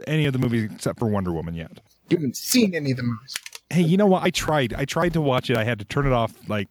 any 0.06 0.26
of 0.26 0.34
the 0.34 0.40
movies 0.40 0.70
except 0.70 1.00
for 1.00 1.08
Wonder 1.08 1.32
Woman 1.32 1.56
yet. 1.56 1.80
You 2.10 2.18
haven't 2.18 2.36
seen 2.38 2.74
any 2.76 2.92
of 2.92 2.98
the 2.98 3.04
movies. 3.04 3.36
Hey, 3.70 3.82
you 3.82 3.98
know 3.98 4.08
what? 4.08 4.24
I 4.24 4.30
tried. 4.32 4.74
I 4.74 4.86
tried 4.86 5.14
to 5.14 5.22
watch 5.22 5.50
it. 5.50 5.58
I 5.58 5.64
had 5.64 5.80
to 5.80 5.86
turn 5.86 6.08
it 6.08 6.14
off 6.14 6.34
like 6.50 6.68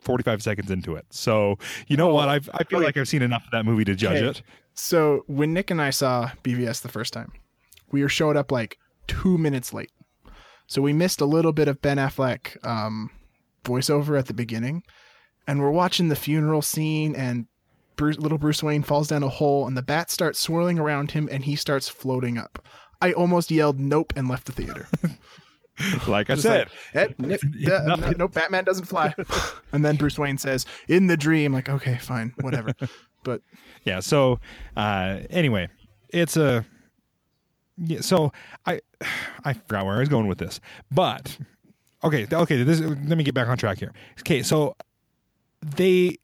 45 0.00 0.42
seconds 0.42 0.70
into 0.70 0.94
it. 0.94 1.04
So, 1.10 1.58
you 1.88 1.96
know 1.96 2.12
what? 2.12 2.28
I've, 2.28 2.48
I 2.54 2.64
feel 2.64 2.80
like 2.80 2.96
I've 2.96 3.08
seen 3.08 3.22
enough 3.22 3.44
of 3.44 3.50
that 3.52 3.64
movie 3.64 3.84
to 3.84 3.94
judge 3.94 4.18
Okay. 4.18 4.26
it. 4.38 4.42
So 4.74 5.24
when 5.26 5.52
Nick 5.52 5.70
and 5.70 5.80
I 5.82 5.90
saw 5.90 6.30
BVS 6.44 6.80
the 6.82 6.88
first 6.88 7.12
time, 7.12 7.32
we 7.90 8.02
were 8.02 8.08
showed 8.08 8.36
up 8.36 8.50
like 8.52 8.78
two 9.06 9.36
minutes 9.36 9.72
late. 9.72 9.90
So 10.66 10.80
we 10.80 10.92
missed 10.92 11.20
a 11.20 11.26
little 11.26 11.52
bit 11.52 11.68
of 11.68 11.82
Ben 11.82 11.98
Affleck 11.98 12.56
um, 12.66 13.10
voiceover 13.64 14.18
at 14.18 14.26
the 14.26 14.32
beginning, 14.34 14.82
and 15.46 15.60
we're 15.60 15.70
watching 15.70 16.08
the 16.08 16.16
funeral 16.16 16.62
scene, 16.62 17.14
and 17.14 17.46
Bruce, 17.96 18.16
little 18.18 18.38
Bruce 18.38 18.62
Wayne 18.62 18.82
falls 18.82 19.08
down 19.08 19.22
a 19.22 19.28
hole, 19.28 19.66
and 19.66 19.76
the 19.76 19.82
bat 19.82 20.10
starts 20.10 20.38
swirling 20.40 20.78
around 20.78 21.10
him, 21.10 21.28
and 21.30 21.44
he 21.44 21.56
starts 21.56 21.88
floating 21.90 22.38
up. 22.38 22.64
I 23.02 23.12
almost 23.12 23.50
yelled 23.50 23.78
"Nope" 23.78 24.12
and 24.16 24.28
left 24.28 24.46
the 24.46 24.52
theater. 24.52 24.88
Like 26.06 26.28
I 26.28 26.34
Just 26.34 26.42
said, 26.42 26.68
like, 26.94 27.10
"Eh, 27.10 27.14
Nick, 27.18 27.40
uh, 27.44 27.82
nothing. 27.86 28.18
no, 28.18 28.28
Batman 28.28 28.62
doesn't 28.62 28.84
fly. 28.84 29.14
and 29.72 29.82
then 29.84 29.96
Bruce 29.96 30.18
Wayne 30.18 30.36
says, 30.38 30.66
"In 30.86 31.06
the 31.06 31.16
dream." 31.16 31.52
Like, 31.52 31.68
okay, 31.68 31.96
fine, 31.96 32.34
whatever. 32.40 32.72
But 33.24 33.40
yeah. 33.84 34.00
So, 34.00 34.38
uh, 34.76 35.20
anyway, 35.30 35.68
it's 36.10 36.36
a. 36.36 36.64
Yeah, 37.78 38.02
so 38.02 38.32
I, 38.66 38.80
I 39.44 39.54
forgot 39.54 39.86
where 39.86 39.96
I 39.96 40.00
was 40.00 40.10
going 40.10 40.28
with 40.28 40.38
this, 40.38 40.60
but 40.90 41.36
okay, 42.04 42.26
okay. 42.30 42.62
This 42.62 42.80
let 42.80 43.16
me 43.16 43.24
get 43.24 43.34
back 43.34 43.48
on 43.48 43.56
track 43.56 43.78
here. 43.78 43.92
Okay, 44.20 44.42
so 44.42 44.76
they 45.62 46.18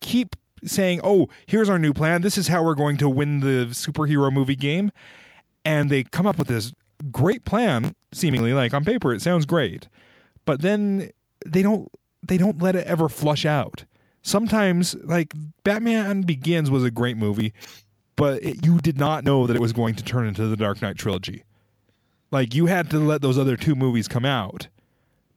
keep 0.00 0.36
saying, 0.64 1.00
"Oh, 1.02 1.28
here's 1.46 1.68
our 1.68 1.78
new 1.78 1.92
plan. 1.92 2.22
This 2.22 2.38
is 2.38 2.46
how 2.48 2.62
we're 2.62 2.76
going 2.76 2.98
to 2.98 3.08
win 3.08 3.40
the 3.40 3.66
superhero 3.72 4.32
movie 4.32 4.56
game," 4.56 4.92
and 5.64 5.90
they 5.90 6.04
come 6.04 6.26
up 6.26 6.38
with 6.38 6.48
this 6.48 6.72
great 7.10 7.44
plan. 7.44 7.94
Seemingly, 8.12 8.52
like 8.52 8.74
on 8.74 8.84
paper, 8.84 9.12
it 9.12 9.22
sounds 9.22 9.46
great, 9.46 9.88
but 10.44 10.62
then 10.62 11.10
they 11.46 11.62
don't 11.62 11.90
they 12.22 12.36
don't 12.36 12.60
let 12.60 12.76
it 12.76 12.86
ever 12.86 13.08
flush 13.08 13.46
out. 13.46 13.84
Sometimes, 14.22 14.94
like 15.04 15.32
Batman 15.64 16.22
Begins 16.22 16.70
was 16.70 16.84
a 16.84 16.90
great 16.90 17.16
movie, 17.16 17.52
but 18.16 18.42
it, 18.42 18.64
you 18.66 18.78
did 18.78 18.98
not 18.98 19.24
know 19.24 19.46
that 19.46 19.56
it 19.56 19.62
was 19.62 19.72
going 19.72 19.94
to 19.94 20.04
turn 20.04 20.26
into 20.26 20.46
the 20.46 20.56
Dark 20.56 20.82
Knight 20.82 20.96
trilogy. 20.96 21.44
Like 22.30 22.54
you 22.54 22.66
had 22.66 22.90
to 22.90 22.98
let 22.98 23.22
those 23.22 23.38
other 23.38 23.56
two 23.56 23.74
movies 23.74 24.08
come 24.08 24.24
out 24.24 24.68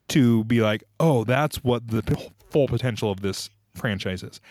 to 0.10 0.44
be 0.44 0.62
like, 0.62 0.84
oh, 1.00 1.24
that's 1.24 1.64
what 1.64 1.88
the 1.88 2.04
p- 2.04 2.30
full 2.50 2.68
potential 2.68 3.10
of 3.10 3.22
this 3.22 3.50
franchise 3.74 4.22
is. 4.22 4.42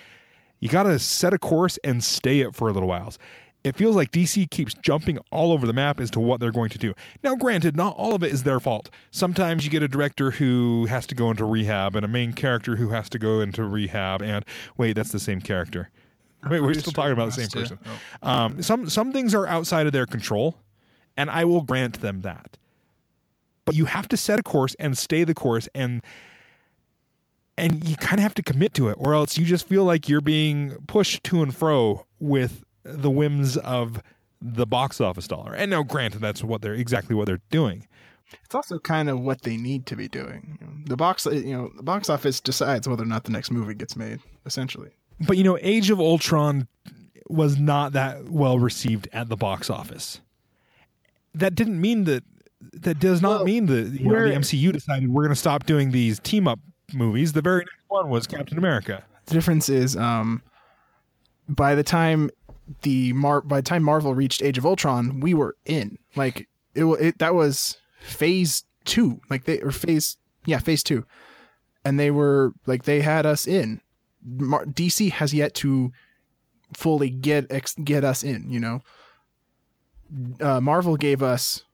You 0.61 0.69
got 0.69 0.85
to 0.85 0.99
set 0.99 1.35
a 1.35 1.39
course 1.39 1.79
and 1.85 2.03
stay 2.03 2.41
it 2.41 2.55
for 2.55 2.69
a 2.69 2.73
little 2.73 2.89
while. 2.89 3.13
It 3.65 3.77
feels 3.77 3.95
like 3.95 4.11
DC 4.11 4.51
keeps 4.51 4.75
jumping 4.75 5.19
all 5.31 5.53
over 5.53 5.67
the 5.67 5.73
map 5.73 6.01
as 6.01 6.11
to 6.13 6.21
what 6.21 6.41
they're 6.41 6.51
going 6.51 6.71
to 6.71 6.79
do. 6.79 6.95
Now, 7.23 7.37
granted, 7.37 7.77
not 7.77 7.95
all 7.97 8.15
of 8.15 8.25
it 8.25 8.33
is 8.33 8.43
their 8.43 8.59
fault. 8.59 8.91
Sometimes 9.13 9.65
you 9.65 9.71
get 9.71 9.85
a 9.85 9.89
director 9.89 10.33
who 10.33 10.87
has 10.87 11.07
to 11.07 11.15
go 11.15 11.31
into 11.31 11.45
rehab 11.45 11.95
and 11.95 12.05
a 12.05 12.09
main 12.09 12.33
character 12.33 12.77
who 12.77 12.89
has 12.89 13.09
to 13.11 13.21
go 13.21 13.41
into 13.41 13.65
rehab. 13.65 14.21
And 14.21 14.45
wait, 14.77 14.95
that's 14.95 15.13
the 15.13 15.21
same 15.21 15.41
character. 15.41 15.91
Wait, 16.51 16.61
we're 16.61 16.75
still 16.75 16.93
talking 16.93 17.13
about 17.13 17.27
the 17.27 17.47
same 17.47 17.49
person. 17.49 17.79
Um, 18.23 18.63
some 18.63 18.89
some 18.89 19.13
things 19.13 19.33
are 19.35 19.47
outside 19.47 19.87
of 19.87 19.93
their 19.93 20.07
control, 20.07 20.57
and 21.17 21.31
I 21.31 21.45
will 21.45 21.63
grant 21.63 22.01
them 22.01 22.23
that. 22.23 22.57
But 23.65 23.77
you 23.77 23.85
have 23.85 24.09
to 24.09 24.17
set 24.17 24.41
a 24.41 24.43
course 24.43 24.75
and 24.81 24.99
stay 24.99 25.23
the 25.23 25.35
course, 25.35 25.69
and 25.73 26.03
and 27.57 27.89
you 27.89 27.95
kind 27.97 28.19
of 28.19 28.25
have 28.25 28.35
to 28.35 28.43
commit 28.43 28.75
to 28.75 28.89
it, 28.89 28.97
or 28.99 29.15
else 29.15 29.39
you 29.39 29.45
just 29.45 29.69
feel 29.69 29.85
like 29.85 30.09
you're 30.09 30.21
being 30.21 30.79
pushed 30.89 31.23
to 31.25 31.43
and 31.43 31.55
fro 31.55 32.07
with 32.19 32.65
the 32.85 33.11
whims 33.11 33.57
of 33.57 34.03
the 34.41 34.67
box 34.67 35.01
office 35.01 35.29
dollar. 35.29 35.55
And 35.55 35.71
now, 35.71 35.83
granted, 35.83 36.21
that's 36.21 36.43
what 36.43 36.63
they're 36.63 36.75
exactly 36.75 37.15
what 37.15 37.27
they're 37.27 37.41
doing. 37.51 37.87
It's 38.45 38.55
also 38.55 38.79
kind 38.79 39.09
of 39.11 39.21
what 39.21 39.43
they 39.43 39.57
need 39.57 39.85
to 39.87 39.97
be 39.97 40.09
doing. 40.09 40.85
The 40.87 40.97
box, 40.97 41.27
you 41.27 41.57
know, 41.57 41.71
the 41.77 41.83
box 41.83 42.09
office 42.09 42.41
decides 42.41 42.89
whether 42.89 43.03
or 43.03 43.07
not 43.07 43.25
the 43.25 43.31
next 43.31 43.51
movie 43.51 43.75
gets 43.75 43.95
made. 43.95 44.21
Essentially, 44.47 44.91
But 45.21 45.37
you 45.37 45.45
know, 45.45 45.59
Age 45.61 45.91
of 45.91 46.01
Ultron 46.01 46.67
was 47.29 47.59
not 47.59 47.93
that 47.93 48.25
well 48.31 48.59
received 48.59 49.09
at 49.13 49.29
the 49.29 49.37
box 49.37 49.71
office. 49.71 50.21
That 51.35 51.55
didn't 51.55 51.81
mean 51.81 52.05
that. 52.05 52.25
That 52.75 53.01
does 53.01 53.21
not 53.21 53.39
Well, 53.39 53.45
mean 53.45 53.67
that 53.67 53.89
you 54.01 54.09
know, 54.09 54.29
the 54.29 54.35
MCU 54.35 54.73
decided 54.73 55.09
we're 55.09 55.23
going 55.25 55.35
to 55.35 55.39
stop 55.41 55.67
doing 55.67 55.91
these 55.91 56.21
team 56.21 56.47
up 56.47 56.61
movies. 56.93 57.33
The 57.33 57.43
very 57.43 57.61
next 57.61 57.73
one 57.89 58.09
was 58.09 58.27
Captain 58.27 58.57
America. 58.57 59.05
the 59.27 59.35
difference 59.35 59.69
is, 59.69 59.97
um, 59.97 60.43
by 61.49 61.75
the 61.75 61.83
time 61.83 62.31
the 62.83 63.13
Mar- 63.13 63.41
by 63.41 63.57
the 63.57 63.63
time 63.63 63.83
Marvel 63.83 64.15
reached 64.15 64.43
Age 64.43 64.59
of 64.59 64.67
Ultron, 64.67 65.21
we 65.21 65.35
were 65.35 65.57
in. 65.65 65.99
Like 66.17 66.49
it, 66.75 66.85
it 66.85 67.19
that 67.19 67.35
was 67.35 67.79
Phase 68.01 68.65
two, 68.85 69.21
like 69.31 69.45
they 69.45 69.61
or 69.61 69.71
Phase 69.71 70.17
yeah 70.45 70.59
Phase 70.59 70.83
two, 70.83 71.05
and 71.85 71.99
they 71.99 72.11
were 72.11 72.53
like 72.67 72.85
they 72.85 73.01
had 73.01 73.27
us 73.27 73.47
in. 73.47 73.81
Mar- 74.25 74.67
DC 74.67 75.11
has 75.13 75.35
yet 75.35 75.55
to 75.57 75.93
fully 76.75 77.11
get 77.11 77.47
ex- 77.51 77.75
get 77.75 78.05
us 78.05 78.23
in. 78.23 78.49
You 78.51 78.61
know, 78.61 78.81
uh, 80.41 80.61
Marvel 80.61 80.97
gave 80.97 81.23
us 81.23 81.65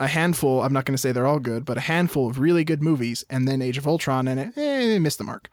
a 0.00 0.06
handful. 0.06 0.62
I'm 0.62 0.72
not 0.72 0.84
going 0.84 0.94
to 0.94 1.00
say 1.00 1.12
they're 1.12 1.26
all 1.26 1.38
good, 1.38 1.64
but 1.64 1.78
a 1.78 1.82
handful 1.82 2.28
of 2.28 2.38
really 2.38 2.64
good 2.64 2.82
movies, 2.82 3.24
and 3.30 3.48
then 3.48 3.62
Age 3.62 3.78
of 3.78 3.86
Ultron, 3.86 4.28
and 4.28 4.40
it 4.40 4.58
eh, 4.58 4.98
missed 4.98 5.18
the 5.18 5.24
mark. 5.24 5.48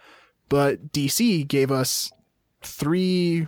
But 0.49 0.91
DC 0.91 1.47
gave 1.47 1.71
us 1.71 2.11
three 2.61 3.47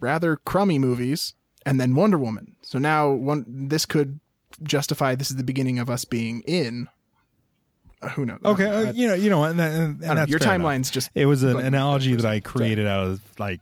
rather 0.00 0.36
crummy 0.36 0.78
movies, 0.78 1.34
and 1.66 1.80
then 1.80 1.94
Wonder 1.94 2.18
Woman. 2.18 2.56
So 2.62 2.78
now 2.78 3.10
one 3.10 3.44
this 3.48 3.86
could 3.86 4.20
justify 4.62 5.14
this 5.14 5.30
is 5.30 5.36
the 5.36 5.44
beginning 5.44 5.78
of 5.78 5.88
us 5.90 6.04
being 6.04 6.40
in. 6.46 6.88
Uh, 8.00 8.08
who 8.10 8.26
knows? 8.26 8.40
Okay, 8.44 8.66
Uh, 8.66 8.92
you 8.92 9.06
know, 9.06 9.14
you 9.14 9.30
know, 9.30 9.44
and, 9.44 9.60
and, 9.60 10.02
and 10.02 10.14
know, 10.16 10.24
your 10.26 10.38
fair 10.40 10.54
enough. 10.54 10.66
timeline's 10.66 10.90
just 10.90 11.10
It 11.14 11.26
was 11.26 11.42
an 11.42 11.58
analogy 11.58 12.14
that 12.16 12.26
I 12.26 12.40
created 12.52 12.86
out 12.86 13.06
of 13.06 13.20
like 13.38 13.60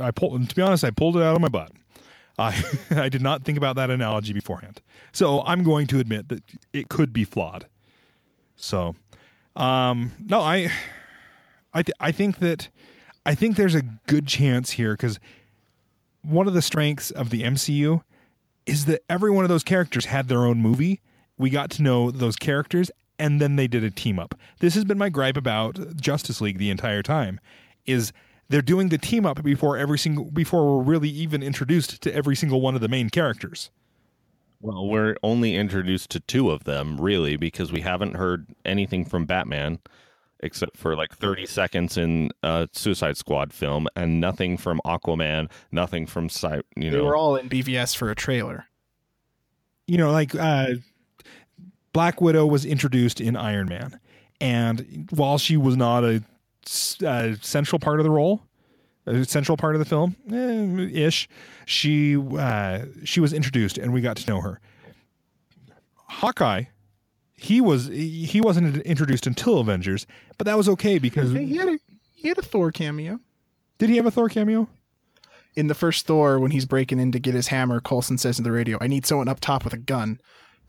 I 0.00 0.10
pulled. 0.10 0.48
To 0.48 0.54
be 0.54 0.62
honest, 0.62 0.84
I 0.84 0.90
pulled 0.90 1.16
it 1.16 1.22
out 1.22 1.34
of 1.36 1.40
my 1.42 1.48
butt. 1.48 1.72
I 2.38 2.62
I 2.90 3.08
did 3.08 3.22
not 3.22 3.44
think 3.44 3.58
about 3.58 3.76
that 3.76 3.90
analogy 3.90 4.32
beforehand, 4.32 4.80
so 5.12 5.42
I'm 5.42 5.62
going 5.64 5.86
to 5.88 5.98
admit 6.00 6.28
that 6.28 6.42
it 6.72 6.88
could 6.88 7.12
be 7.12 7.24
flawed. 7.24 7.66
So, 8.56 8.94
um, 9.54 10.12
no, 10.24 10.40
I 10.40 10.70
I 11.74 11.82
th- 11.82 11.96
I 12.00 12.12
think 12.12 12.38
that 12.38 12.68
I 13.26 13.34
think 13.34 13.56
there's 13.56 13.74
a 13.74 13.82
good 13.82 14.26
chance 14.28 14.70
here 14.70 14.92
because 14.92 15.18
one 16.22 16.46
of 16.46 16.54
the 16.54 16.62
strengths 16.62 17.10
of 17.10 17.30
the 17.30 17.42
MCU 17.42 18.02
is 18.66 18.84
that 18.84 19.02
every 19.10 19.32
one 19.32 19.44
of 19.44 19.48
those 19.48 19.64
characters 19.64 20.06
had 20.06 20.28
their 20.28 20.46
own 20.46 20.62
movie. 20.62 21.00
We 21.36 21.50
got 21.50 21.70
to 21.72 21.82
know 21.82 22.12
those 22.12 22.36
characters 22.36 22.88
and 23.18 23.40
then 23.40 23.56
they 23.56 23.66
did 23.66 23.82
a 23.82 23.90
team 23.90 24.20
up. 24.20 24.36
This 24.60 24.74
has 24.74 24.84
been 24.84 24.96
my 24.96 25.08
gripe 25.08 25.36
about 25.36 25.96
Justice 25.96 26.40
League 26.40 26.58
the 26.58 26.70
entire 26.70 27.02
time 27.02 27.40
is 27.84 28.12
they're 28.48 28.62
doing 28.62 28.90
the 28.90 28.98
team 28.98 29.26
up 29.26 29.42
before 29.42 29.76
every 29.76 29.98
single 29.98 30.30
before 30.30 30.76
we're 30.76 30.84
really 30.84 31.08
even 31.08 31.42
introduced 31.42 32.00
to 32.02 32.14
every 32.14 32.36
single 32.36 32.60
one 32.60 32.76
of 32.76 32.80
the 32.80 32.88
main 32.88 33.10
characters. 33.10 33.70
Well, 34.60 34.86
we're 34.86 35.16
only 35.24 35.56
introduced 35.56 36.10
to 36.10 36.20
two 36.20 36.50
of 36.50 36.64
them, 36.64 37.00
really, 37.00 37.36
because 37.36 37.72
we 37.72 37.80
haven't 37.80 38.14
heard 38.14 38.46
anything 38.64 39.04
from 39.04 39.26
Batman 39.26 39.80
except 40.46 40.76
for 40.76 40.96
like 40.96 41.14
30 41.14 41.44
seconds 41.44 41.98
in 41.98 42.30
a 42.42 42.68
Suicide 42.72 43.16
Squad 43.18 43.52
film 43.52 43.86
and 43.94 44.20
nothing 44.20 44.56
from 44.56 44.80
Aquaman, 44.86 45.50
nothing 45.70 46.06
from, 46.06 46.28
Cy- 46.30 46.62
you 46.76 46.90
know. 46.90 46.90
they 46.90 46.96
know. 46.98 47.04
were 47.04 47.16
all 47.16 47.36
in 47.36 47.48
BVS 47.50 47.94
for 47.94 48.10
a 48.10 48.14
trailer. 48.14 48.64
You 49.86 49.98
know, 49.98 50.10
like 50.10 50.34
uh 50.34 50.74
Black 51.92 52.20
Widow 52.20 52.46
was 52.46 52.64
introduced 52.64 53.20
in 53.20 53.36
Iron 53.36 53.68
Man 53.68 54.00
and 54.40 55.08
while 55.10 55.38
she 55.38 55.56
was 55.56 55.76
not 55.76 56.04
a 56.04 56.22
uh, 57.04 57.34
central 57.40 57.78
part 57.78 58.00
of 58.00 58.04
the 58.04 58.10
role, 58.10 58.42
a 59.06 59.24
central 59.24 59.56
part 59.56 59.74
of 59.74 59.78
the 59.78 59.84
film, 59.84 60.16
eh, 60.32 61.06
ish, 61.06 61.28
she 61.64 62.16
uh, 62.16 62.80
she 63.04 63.20
was 63.20 63.32
introduced 63.32 63.78
and 63.78 63.92
we 63.92 64.00
got 64.00 64.16
to 64.16 64.30
know 64.30 64.40
her. 64.40 64.60
Hawkeye, 66.08 66.64
he 67.36 67.60
was 67.60 67.86
he 67.86 68.40
wasn't 68.40 68.78
introduced 68.82 69.26
until 69.26 69.58
Avengers, 69.58 70.06
but 70.38 70.46
that 70.46 70.56
was 70.56 70.68
okay 70.70 70.98
because 70.98 71.32
he 71.32 71.56
had 71.56 71.68
a 71.68 71.78
he 72.14 72.28
had 72.28 72.38
a 72.38 72.42
Thor 72.42 72.70
cameo. 72.72 73.20
did 73.78 73.90
he 73.90 73.96
have 73.96 74.06
a 74.06 74.10
Thor 74.10 74.28
cameo? 74.28 74.68
in 75.54 75.68
the 75.68 75.74
first 75.74 76.06
Thor, 76.06 76.38
when 76.38 76.50
he's 76.50 76.66
breaking 76.66 77.00
in 77.00 77.10
to 77.12 77.18
get 77.18 77.32
his 77.34 77.46
hammer, 77.48 77.80
Coulson 77.80 78.18
says 78.18 78.36
to 78.36 78.42
the 78.42 78.52
radio, 78.52 78.76
I 78.78 78.88
need 78.88 79.06
someone 79.06 79.26
up 79.26 79.40
top 79.40 79.64
with 79.64 79.72
a 79.72 79.78
gun. 79.78 80.20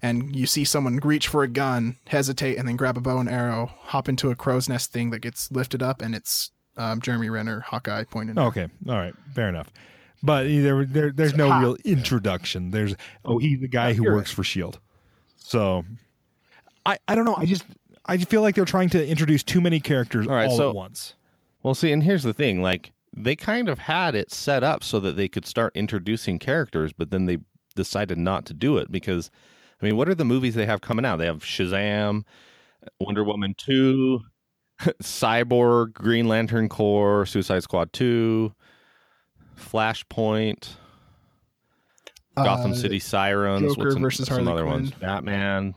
And 0.01 0.34
you 0.34 0.45
see 0.45 0.63
someone 0.63 0.95
reach 1.03 1.27
for 1.27 1.43
a 1.43 1.47
gun, 1.49 1.97
hesitate, 2.08 2.56
and 2.58 2.65
then 2.65 2.77
grab 2.77 2.95
a 2.95 3.01
bow 3.01 3.17
and 3.17 3.27
arrow, 3.27 3.69
hop 3.82 4.08
into 4.08 4.30
a 4.32 4.36
crow's 4.36 4.69
nest 4.69 4.93
thing 4.93 5.10
that 5.10 5.19
gets 5.19 5.51
lifted 5.51 5.84
up, 5.84 6.01
and 6.01 6.15
it's 6.15 6.51
um, 6.77 7.01
Jeremy 7.01 7.30
Renner, 7.30 7.60
Hawkeye, 7.62 8.06
pointing. 8.06 8.39
Okay, 8.39 8.69
all 8.88 8.95
right, 8.95 9.13
fair 9.34 9.49
enough. 9.49 9.73
but 10.23 10.43
there, 10.43 10.86
there 10.86 11.12
there's 11.12 11.36
no 11.36 11.49
Ha. 11.49 11.60
real 11.60 11.75
introduction. 11.84 12.71
There's 12.71 12.95
oh 13.25 13.39
he's 13.39 13.60
the 13.60 13.67
guy 13.67 13.91
who 13.93 14.03
works 14.06 14.32
for 14.32 14.43
Shield. 14.45 14.80
So 15.36 15.84
I 16.88 16.97
I 17.08 17.15
don't 17.15 17.26
know. 17.26 17.36
I 17.38 17.45
just 17.45 17.63
I 18.06 18.17
feel 18.17 18.41
like 18.41 18.56
they're 18.56 18.65
trying 18.65 18.89
to 18.89 19.08
introduce 19.08 19.43
too 19.43 19.62
many 19.62 19.80
characters 19.80 20.26
all, 20.28 20.34
All 20.34 20.39
right, 20.39 20.52
so- 20.52 20.69
at 20.69 20.76
once. 20.76 21.13
Well, 21.63 21.76
see, 21.76 21.91
and 21.91 22.02
here's 22.04 22.23
the 22.23 22.34
thing: 22.34 22.62
like 22.62 22.91
they 23.15 23.36
kind 23.36 23.67
of 23.69 23.80
had 23.80 24.15
it 24.15 24.32
set 24.32 24.63
up 24.63 24.84
so 24.84 25.00
that 25.02 25.15
they 25.17 25.28
could 25.28 25.45
start 25.45 25.76
introducing 25.76 26.39
characters, 26.39 26.93
but 26.93 27.10
then 27.12 27.26
they 27.26 27.39
decided 27.76 28.17
not 28.17 28.45
to 28.45 28.54
do 28.54 28.78
it 28.78 28.91
because, 28.91 29.30
I 29.82 29.86
mean, 29.86 29.97
what 29.97 30.08
are 30.10 30.15
the 30.15 30.23
movies 30.26 30.56
they 30.56 30.65
have 30.65 30.82
coming 30.82 31.04
out? 31.06 31.17
They 31.17 31.26
have 31.26 31.43
Shazam, 31.43 32.23
Wonder 33.00 33.23
Woman 33.23 33.54
two, 33.58 34.21
Cyborg, 35.04 35.93
Green 35.93 36.28
Lantern 36.28 36.69
Corps, 36.69 37.26
Suicide 37.26 37.63
Squad 37.63 37.91
two, 37.91 38.54
Flashpoint, 39.60 40.69
Gotham 42.36 42.71
Uh, 42.71 42.76
City 42.76 43.00
Sirens, 43.00 43.76
Joker 43.76 43.86
what's 43.86 43.95
an- 43.95 44.02
versus 44.02 44.28
some 44.28 44.45
Harley 44.45 44.52
other 44.52 44.65
ones? 44.65 44.89
Quinn. 44.91 45.00
Batman. 45.02 45.76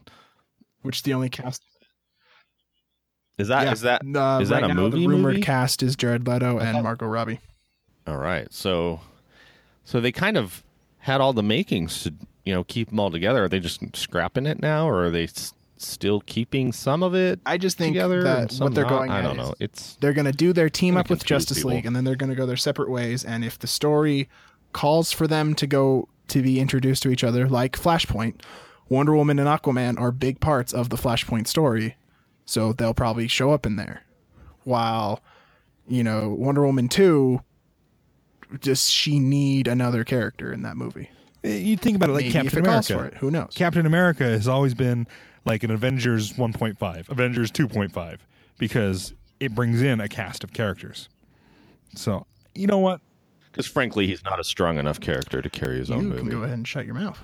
Which 0.83 0.97
is 0.97 1.03
the 1.03 1.15
only 1.15 1.29
cast. 1.29 1.63
Is 3.39 3.49
that 3.49 3.73
is 3.73 3.83
Yeah. 3.83 3.99
that 4.05 4.19
Uh, 4.19 4.41
is 4.41 4.49
that 4.51 4.65
a 4.65 4.69
now, 4.69 4.75
movie 4.75 5.01
The 5.01 5.07
rumored 5.09 5.35
movie? 5.35 5.43
cast 5.43 5.83
is 5.83 5.97
Jared 5.97 6.27
Leto 6.27 6.59
and 6.59 6.83
Margot 6.83 7.07
Robbie. 7.07 7.41
All 8.07 8.19
right. 8.19 8.53
So 8.53 9.01
so 9.85 10.01
they 10.01 10.13
kind 10.13 10.37
of 10.37 10.63
had 10.99 11.21
all 11.21 11.33
the 11.33 11.43
makings 11.43 12.03
to, 12.03 12.13
you 12.45 12.53
know, 12.55 12.65
keep 12.65 12.91
them 12.91 13.01
all 13.01 13.11
together. 13.11 13.45
Are 13.45 13.49
they 13.49 13.61
just 13.61 13.81
scrapping 13.97 14.47
it 14.47 14.61
now 14.61 14.87
or 14.89 15.05
are 15.07 15.11
they 15.11 15.25
s- 15.25 15.55
still 15.79 16.21
keeping 16.27 16.73
some 16.73 17.03
of 17.03 17.15
it 17.15 17.41
I 17.47 17.57
just 17.57 17.79
think 17.79 17.95
together 17.95 18.23
that 18.23 18.53
what 18.59 18.75
they're 18.75 18.85
not? 18.85 18.91
going 18.91 19.11
I 19.11 19.23
don't 19.23 19.39
is 19.41 19.49
know. 19.49 19.55
It's 19.59 19.97
they're 20.01 20.13
going 20.13 20.27
to 20.27 20.33
do 20.33 20.53
their 20.53 20.69
team 20.69 20.97
up 20.99 21.09
with 21.09 21.25
Justice 21.25 21.59
people. 21.59 21.71
League, 21.71 21.87
and 21.87 21.97
then 21.97 22.05
they're 22.05 22.17
going 22.17 22.29
to 22.31 22.37
go 22.37 22.45
their 22.45 22.59
separate 22.59 22.91
ways. 22.91 23.25
And 23.25 23.43
if 23.45 23.59
the 23.59 23.67
story 23.67 24.29
calls 24.75 25.11
for 25.13 25.27
them 25.27 25.55
to 25.55 25.67
go 25.67 26.09
to 26.29 26.43
be 26.43 26.61
introduced 26.61 27.03
to 27.05 27.11
each 27.11 27.25
other, 27.25 27.49
like 27.49 27.73
Flashpoint, 27.79 28.43
Wonder 28.91 29.15
Woman 29.15 29.39
and 29.39 29.49
Aquaman 29.49 29.99
are 29.99 30.11
big 30.13 30.41
parts 30.41 30.75
of 30.75 30.91
the 30.91 30.97
Flashpoint 30.97 31.47
story, 31.47 31.97
so 32.45 32.73
they'll 32.75 32.93
probably 32.93 33.29
show 33.29 33.53
up 33.53 33.65
in 33.65 33.77
there. 33.77 34.03
While, 34.65 35.23
you 35.89 36.05
know, 36.05 36.29
Wonder 36.31 36.67
Woman 36.67 36.89
two, 36.89 37.41
does 38.61 38.91
she 38.91 39.19
need 39.21 39.69
another 39.69 40.05
character 40.05 40.53
in 40.53 40.63
that 40.63 40.77
movie? 40.77 41.09
Eh, 41.45 41.57
you 41.59 41.77
think 41.77 41.97
about 41.97 42.11
it 42.11 42.15
like 42.15 42.25
Maybe 42.25 42.33
Captain 42.33 42.59
it 42.59 42.67
America. 42.67 42.93
for 42.99 43.05
it, 43.07 43.15
who 43.15 43.31
knows? 43.31 43.53
Captain 43.55 43.87
America 43.87 44.25
has 44.25 44.49
always 44.49 44.75
been 44.75 45.07
like 45.45 45.63
an 45.63 45.71
Avengers 45.71 46.33
1.5, 46.35 47.09
Avengers 47.09 47.51
2.5, 47.53 48.19
because 48.59 49.15
it 49.39 49.55
brings 49.55 49.81
in 49.81 50.01
a 50.01 50.09
cast 50.09 50.43
of 50.45 50.53
characters. 50.53 51.09
So, 51.95 52.27
you 52.55 52.67
know 52.67 52.79
what? 52.79 53.01
because 53.53 53.67
frankly, 53.67 54.07
he's 54.07 54.23
not 54.23 54.39
a 54.39 54.45
strong 54.45 54.79
enough 54.79 55.01
character 55.01 55.43
to 55.43 55.51
carry 55.51 55.79
his 55.79 55.91
own 55.91 56.05
you 56.05 56.09
can 56.11 56.19
movie. 56.19 56.31
go 56.31 56.43
ahead 56.43 56.55
and 56.59 56.69
shut 56.69 56.87
your 56.87 56.95
mouth. 56.95 57.19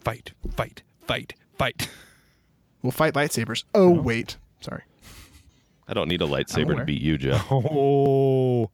Fight, 0.00 0.32
fight, 0.54 0.82
fight, 1.06 1.34
fight. 1.56 1.88
We'll 2.80 2.92
fight 2.92 3.14
lightsabers. 3.14 3.64
Oh 3.74 3.90
wait, 3.90 4.36
sorry. 4.60 4.82
I 5.88 5.94
don't 5.94 6.06
need 6.06 6.22
a 6.22 6.26
lightsaber 6.26 6.76
to 6.76 6.84
beat 6.84 7.02
you, 7.02 7.18
Jeff. 7.18 7.44
Oh. 7.50 8.70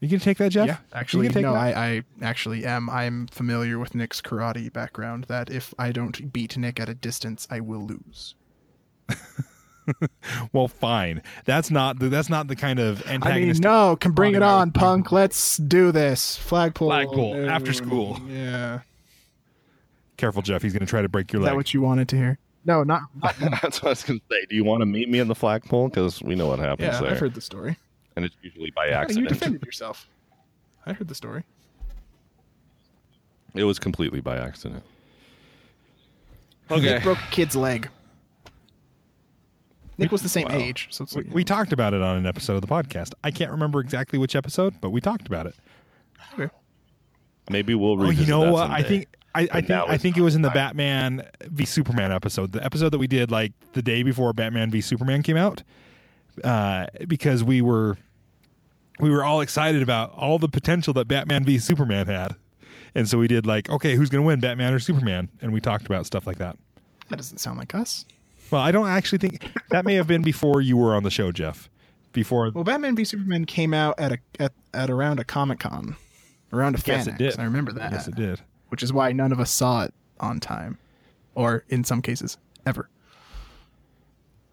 You 0.00 0.08
can 0.08 0.20
take 0.20 0.38
that, 0.38 0.52
Jeff? 0.52 0.66
Yeah, 0.66 0.76
actually, 0.92 1.26
you 1.26 1.32
can 1.32 1.42
take 1.42 1.42
no, 1.42 1.54
that? 1.54 1.76
I, 1.76 1.86
I 1.86 2.02
actually 2.22 2.64
am. 2.64 2.88
I'm 2.88 3.26
familiar 3.28 3.78
with 3.78 3.94
Nick's 3.94 4.22
karate 4.22 4.72
background. 4.72 5.24
That 5.24 5.50
if 5.50 5.74
I 5.78 5.92
don't 5.92 6.32
beat 6.32 6.56
Nick 6.56 6.80
at 6.80 6.88
a 6.88 6.94
distance, 6.94 7.46
I 7.50 7.60
will 7.60 7.86
lose. 7.86 8.34
Well, 10.52 10.68
fine. 10.68 11.22
That's 11.44 11.70
not 11.70 12.00
the, 12.00 12.08
that's 12.08 12.28
not 12.28 12.48
the 12.48 12.56
kind 12.56 12.78
of 12.78 12.98
antagonist. 13.06 13.06
I 13.06 13.12
mean, 13.12 13.22
antagonist. 13.22 13.62
no, 13.62 13.96
can 13.96 14.12
bring 14.12 14.34
it 14.34 14.42
on, 14.42 14.72
punk. 14.72 15.12
Let's 15.12 15.58
do 15.58 15.92
this. 15.92 16.36
Flagpole. 16.36 16.88
Flagpole, 16.88 17.34
no, 17.34 17.48
after 17.48 17.70
uh, 17.70 17.74
school. 17.74 18.20
Yeah. 18.28 18.80
Careful, 20.16 20.42
Jeff. 20.42 20.62
He's 20.62 20.72
going 20.72 20.80
to 20.80 20.86
try 20.86 21.02
to 21.02 21.08
break 21.08 21.32
your 21.32 21.40
Is 21.40 21.44
leg. 21.44 21.52
that 21.52 21.56
what 21.56 21.74
you 21.74 21.80
wanted 21.82 22.08
to 22.08 22.16
hear? 22.16 22.38
No, 22.64 22.82
not. 22.82 23.02
not 23.22 23.36
That's 23.62 23.82
what 23.82 23.88
I 23.88 23.90
was 23.90 24.02
going 24.02 24.18
to 24.20 24.24
say. 24.30 24.46
Do 24.48 24.56
you 24.56 24.64
want 24.64 24.80
to 24.80 24.86
meet 24.86 25.08
me 25.08 25.18
in 25.20 25.28
the 25.28 25.34
flagpole? 25.34 25.88
Because 25.88 26.22
we 26.22 26.34
know 26.34 26.48
what 26.48 26.58
happens 26.58 26.94
yeah, 26.94 27.00
there, 27.00 27.10
I've 27.12 27.18
heard 27.20 27.34
the 27.34 27.40
story. 27.40 27.76
and 28.16 28.24
it's 28.24 28.34
usually 28.42 28.70
by 28.70 28.86
You 28.86 28.92
accident. 28.92 29.28
defended 29.28 29.62
yourself. 29.64 30.08
I 30.86 30.92
heard 30.92 31.08
the 31.08 31.14
story. 31.14 31.44
It 33.54 33.64
was 33.64 33.78
completely 33.78 34.20
by 34.20 34.36
accident. 34.36 34.82
Nick 36.70 37.02
broke 37.02 37.18
kid's 37.30 37.54
leg. 37.56 37.88
Nick 39.98 40.12
was 40.12 40.20
the 40.22 40.28
same 40.28 40.46
Wow. 40.48 40.56
age, 40.56 40.88
so 40.90 41.04
it's 41.04 41.14
we, 41.14 41.22
like, 41.22 41.32
we 41.34 41.44
talked 41.44 41.72
about 41.72 41.94
it 41.94 42.02
on 42.02 42.16
an 42.18 42.26
episode 42.26 42.54
of 42.54 42.60
the 42.60 42.66
podcast. 42.66 43.12
I 43.24 43.30
can't 43.30 43.50
remember 43.50 43.80
exactly 43.80 44.18
which 44.18 44.36
episode, 44.36 44.74
but 44.80 44.90
we 44.90 45.00
talked 45.00 45.26
about 45.26 45.46
it. 45.46 45.54
okay. 46.38 46.52
Maybe 47.48 47.74
we'll 47.74 48.02
Oh, 48.02 48.10
you 48.10 48.26
know 48.26 48.44
that 48.46 48.52
what? 48.52 48.70
I 48.70 48.82
think 48.82 49.06
I, 49.36 49.48
I 49.52 49.60
think 49.60 49.70
I 49.70 49.98
think 49.98 50.16
it 50.16 50.22
was 50.22 50.34
in 50.34 50.42
the 50.42 50.50
Batman 50.50 51.26
v 51.42 51.64
Superman 51.64 52.12
episode, 52.12 52.52
the 52.52 52.64
episode 52.64 52.90
that 52.90 52.98
we 52.98 53.06
did 53.06 53.30
like 53.30 53.52
the 53.72 53.82
day 53.82 54.02
before 54.02 54.32
Batman 54.32 54.70
v 54.70 54.80
Superman 54.80 55.22
came 55.22 55.36
out, 55.36 55.62
uh, 56.42 56.86
because 57.06 57.44
we 57.44 57.60
were 57.60 57.98
we 58.98 59.10
were 59.10 59.24
all 59.24 59.40
excited 59.40 59.82
about 59.82 60.12
all 60.14 60.38
the 60.38 60.48
potential 60.48 60.94
that 60.94 61.06
Batman 61.06 61.44
v 61.44 61.58
Superman 61.58 62.06
had, 62.06 62.34
and 62.94 63.08
so 63.08 63.18
we 63.18 63.28
did 63.28 63.46
like, 63.46 63.68
okay, 63.68 63.94
who's 63.94 64.08
going 64.08 64.22
to 64.22 64.26
win, 64.26 64.40
Batman 64.40 64.72
or 64.72 64.78
Superman? 64.78 65.28
And 65.42 65.52
we 65.52 65.60
talked 65.60 65.86
about 65.86 66.06
stuff 66.06 66.26
like 66.26 66.38
that. 66.38 66.56
That 67.10 67.16
doesn't 67.16 67.38
sound 67.38 67.58
like 67.58 67.74
us. 67.74 68.04
Well, 68.50 68.62
I 68.62 68.72
don't 68.72 68.88
actually 68.88 69.18
think 69.18 69.50
that 69.70 69.84
may 69.84 69.94
have 69.94 70.06
been 70.06 70.22
before 70.22 70.60
you 70.60 70.76
were 70.76 70.94
on 70.94 71.02
the 71.02 71.10
show, 71.10 71.30
Jeff. 71.32 71.68
Before 72.12 72.50
Well, 72.54 72.64
Batman 72.64 72.96
v 72.96 73.04
Superman 73.04 73.44
came 73.44 73.74
out 73.74 73.98
at 73.98 74.12
a 74.12 74.18
at, 74.40 74.52
at 74.72 74.88
around 74.88 75.20
a 75.20 75.24
Comic 75.24 75.58
Con, 75.60 75.96
around 76.52 76.74
a 76.74 76.78
fan. 76.78 76.98
yes, 76.98 77.06
it 77.06 77.18
did. 77.18 77.38
I 77.38 77.44
remember 77.44 77.72
that. 77.72 77.92
Yes, 77.92 78.08
it 78.08 78.14
did. 78.14 78.40
Which 78.68 78.82
is 78.82 78.92
why 78.92 79.12
none 79.12 79.32
of 79.32 79.40
us 79.40 79.50
saw 79.50 79.84
it 79.84 79.94
on 80.20 80.40
time, 80.40 80.78
or 81.34 81.64
in 81.68 81.84
some 81.84 82.02
cases, 82.02 82.36
ever. 82.64 82.88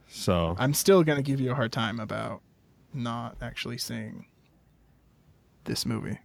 So 0.07 0.55
I'm 0.59 0.73
still 0.73 1.03
gonna 1.03 1.23
give 1.23 1.39
you 1.41 1.51
a 1.51 1.55
hard 1.55 1.71
time 1.71 1.99
about 1.99 2.41
not 2.93 3.35
actually 3.41 3.77
seeing 3.79 4.27
this 5.63 5.85
movie, 5.85 6.19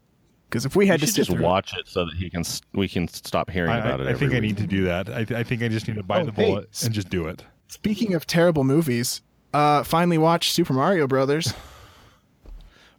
because 0.50 0.66
if 0.66 0.76
we 0.76 0.84
You 0.84 0.92
had 0.92 1.00
to 1.00 1.06
sit 1.06 1.16
just 1.16 1.30
through 1.30 1.42
watch 1.42 1.74
it 1.76 1.88
so 1.88 2.04
that 2.04 2.14
he 2.16 2.28
can 2.28 2.42
we 2.74 2.88
can 2.88 3.08
stop 3.08 3.48
hearing 3.50 3.70
I, 3.70 3.78
about 3.78 4.00
it. 4.00 4.06
I, 4.06 4.10
I 4.10 4.12
every 4.12 4.28
think 4.28 4.32
I 4.32 4.40
week. 4.40 4.42
need 4.42 4.56
to 4.58 4.66
do 4.66 4.84
that. 4.84 5.08
I, 5.08 5.24
th- 5.24 5.38
I 5.38 5.42
think 5.42 5.62
I 5.62 5.68
just 5.68 5.88
need 5.88 5.96
to 5.96 6.02
bite 6.02 6.22
Oh, 6.22 6.26
the 6.26 6.32
hey, 6.32 6.50
bullet 6.50 6.82
and 6.84 6.92
just 6.92 7.08
do 7.08 7.26
it. 7.26 7.42
Speaking 7.68 8.12
of 8.14 8.26
terrible 8.26 8.64
movies, 8.64 9.22
uh, 9.54 9.82
finally 9.84 10.18
watched 10.18 10.52
Super 10.52 10.74
Mario 10.74 11.06
Brothers. 11.06 11.54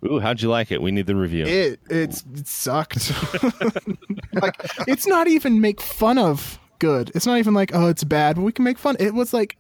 Ooh, 0.06 0.20
how'd 0.20 0.42
you 0.42 0.50
like 0.50 0.72
it? 0.72 0.82
We 0.82 0.92
need 0.92 1.08
the 1.08 1.16
review. 1.16 1.46
It 1.46 1.80
it's 1.90 2.24
it 2.34 2.48
sucked. 2.48 3.12
like 4.34 4.56
it's 4.88 5.06
not 5.06 5.28
even 5.28 5.60
make 5.60 5.82
fun 5.82 6.18
of 6.18 6.60
good. 6.80 7.12
It's 7.14 7.26
not 7.26 7.38
even 7.38 7.54
like 7.54 7.72
oh 7.74 7.88
it's 7.88 8.04
bad, 8.04 8.38
but 8.38 8.44
we 8.44 8.52
can 8.52 8.64
make 8.64 8.78
fun. 8.78 8.96
It 9.00 9.14
was 9.14 9.34
like, 9.34 9.60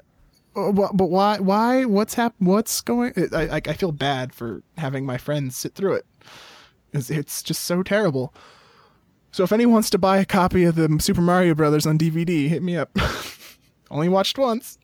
oh, 0.55 0.71
but 0.71 1.07
why? 1.07 1.39
Why? 1.39 1.85
What's 1.85 2.13
hap- 2.13 2.35
What's 2.39 2.79
going? 2.81 3.13
I 3.33 3.57
I 3.57 3.61
I 3.65 3.73
feel 3.73 3.91
bad 3.91 4.33
for 4.33 4.63
having 4.77 5.05
my 5.05 5.17
friends 5.17 5.57
sit 5.57 5.75
through 5.75 5.95
it. 5.95 6.05
It's, 6.93 7.09
it's 7.09 7.43
just 7.43 7.65
so 7.65 7.83
terrible. 7.83 8.33
So 9.31 9.43
if 9.43 9.51
anyone 9.51 9.73
wants 9.73 9.91
to 9.91 9.99
buy 9.99 10.17
a 10.17 10.25
copy 10.25 10.63
of 10.63 10.75
the 10.75 10.97
Super 10.99 11.21
Mario 11.21 11.53
Brothers 11.53 11.85
on 11.85 11.99
DVD, 11.99 12.47
hit 12.47 12.63
me 12.63 12.75
up. 12.75 12.89
Only 13.91 14.09
watched 14.09 14.37
once. 14.39 14.78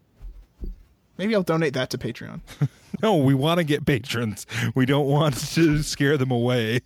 Maybe 1.18 1.36
I'll 1.36 1.44
donate 1.44 1.74
that 1.74 1.90
to 1.92 1.98
Patreon. 1.98 2.42
No, 3.02 3.18
we 3.18 3.34
want 3.34 3.58
to 3.58 3.66
get 3.66 3.86
patrons. 3.86 4.48
We 4.74 4.86
don't 4.86 5.08
want 5.08 5.36
to 5.36 5.84
scare 5.84 6.18
them 6.18 6.32
away. 6.32 6.80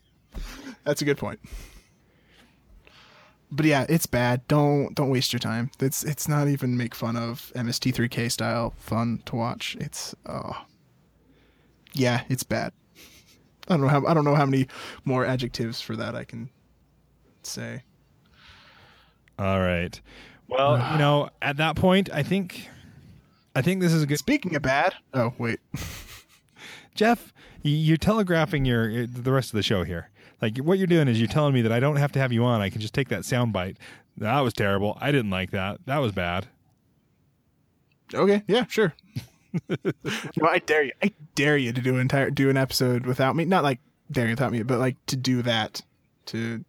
That's 0.83 1.03
a 1.03 1.05
good 1.05 1.19
point. 1.19 1.39
But 3.51 3.65
yeah, 3.67 3.85
it's 3.87 4.05
bad. 4.07 4.47
Don't 4.47 4.93
don't 4.95 5.09
waste 5.09 5.33
your 5.33 5.39
time. 5.39 5.71
It's 5.79 6.03
it's 6.03 6.27
not 6.27 6.47
even 6.47 6.77
make 6.77 6.95
fun 6.95 7.15
of 7.15 7.51
MST3K 7.55 8.31
style 8.31 8.73
fun 8.77 9.21
to 9.25 9.35
watch. 9.35 9.77
It's 9.79 10.15
oh 10.25 10.65
yeah, 11.93 12.23
it's 12.29 12.43
bad. 12.43 12.73
I 13.67 13.73
don't 13.77 13.81
know 13.81 13.87
how 13.87 14.05
I 14.05 14.13
don't 14.13 14.25
know 14.25 14.35
how 14.35 14.45
many 14.45 14.67
more 15.05 15.25
adjectives 15.25 15.81
for 15.81 15.95
that 15.95 16.15
I 16.15 16.23
can 16.23 16.49
say. 17.43 17.83
All 19.37 19.59
right. 19.59 19.99
Well, 20.47 20.77
you 20.91 20.97
know, 20.97 21.29
at 21.41 21.57
that 21.57 21.75
point, 21.75 22.09
I 22.11 22.23
think, 22.23 22.69
I 23.55 23.61
think 23.61 23.81
this 23.81 23.93
is 23.93 24.03
a 24.03 24.05
good. 24.05 24.17
Speaking 24.19 24.55
of 24.55 24.61
bad, 24.61 24.93
oh 25.13 25.33
wait, 25.37 25.59
Jeff, 26.95 27.33
you're 27.63 27.97
telegraphing 27.97 28.65
your 28.65 28.89
your- 28.89 29.07
the 29.07 29.31
rest 29.31 29.49
of 29.51 29.57
the 29.57 29.63
show 29.63 29.83
here. 29.83 30.09
Like 30.41 30.57
what 30.59 30.77
you're 30.77 30.87
doing 30.87 31.07
is 31.07 31.19
you're 31.19 31.27
telling 31.27 31.53
me 31.53 31.61
that 31.63 31.71
I 31.71 31.79
don't 31.79 31.97
have 31.97 32.11
to 32.13 32.19
have 32.19 32.31
you 32.31 32.43
on. 32.45 32.61
I 32.61 32.69
can 32.69 32.79
just 32.81 32.93
take 32.93 33.09
that 33.09 33.25
sound 33.25 33.51
bite. 33.53 33.77
That 34.17 34.39
was 34.41 34.53
terrible. 34.53 34.97
I 35.01 35.11
didn't 35.11 35.31
like 35.31 35.51
that. 35.51 35.79
That 35.85 35.97
was 35.97 36.11
bad. 36.11 36.47
okay, 38.13 38.43
yeah, 38.47 38.65
sure. 38.67 38.93
no, 39.69 40.47
I 40.47 40.59
dare 40.59 40.83
you. 40.83 40.91
I 41.03 41.11
dare 41.35 41.57
you 41.57 41.73
to 41.73 41.81
do 41.81 41.95
an 41.95 41.99
entire 42.01 42.29
do 42.29 42.49
an 42.49 42.57
episode 42.57 43.05
without 43.05 43.35
me. 43.35 43.45
Not 43.45 43.63
like 43.63 43.79
dare 44.11 44.25
you 44.25 44.31
without 44.31 44.51
me, 44.51 44.63
but 44.63 44.79
like 44.79 44.95
to 45.07 45.15
do 45.15 45.41
that 45.41 45.81
to 46.27 46.63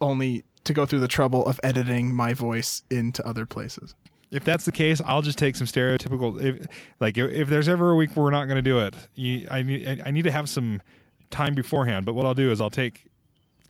only 0.00 0.44
to 0.64 0.72
go 0.72 0.86
through 0.86 1.00
the 1.00 1.08
trouble 1.08 1.44
of 1.46 1.60
editing 1.62 2.14
my 2.14 2.34
voice 2.34 2.82
into 2.90 3.24
other 3.26 3.46
places. 3.46 3.94
If 4.32 4.44
that's 4.44 4.64
the 4.64 4.72
case, 4.72 5.00
I'll 5.04 5.22
just 5.22 5.38
take 5.38 5.56
some 5.56 5.66
stereotypical. 5.66 6.42
If, 6.42 6.66
like 7.00 7.18
if, 7.18 7.30
if 7.30 7.48
there's 7.48 7.68
ever 7.68 7.90
a 7.90 7.94
week 7.94 8.16
where 8.16 8.24
we're 8.24 8.30
not 8.30 8.46
going 8.46 8.56
to 8.56 8.62
do 8.62 8.78
it, 8.80 8.94
you, 9.14 9.46
I 9.50 9.62
need 9.62 10.02
I 10.04 10.10
need 10.10 10.22
to 10.22 10.32
have 10.32 10.48
some 10.48 10.82
time 11.30 11.54
beforehand. 11.54 12.06
But 12.06 12.14
what 12.14 12.26
I'll 12.26 12.34
do 12.34 12.50
is 12.50 12.60
I'll 12.60 12.70
take 12.70 13.04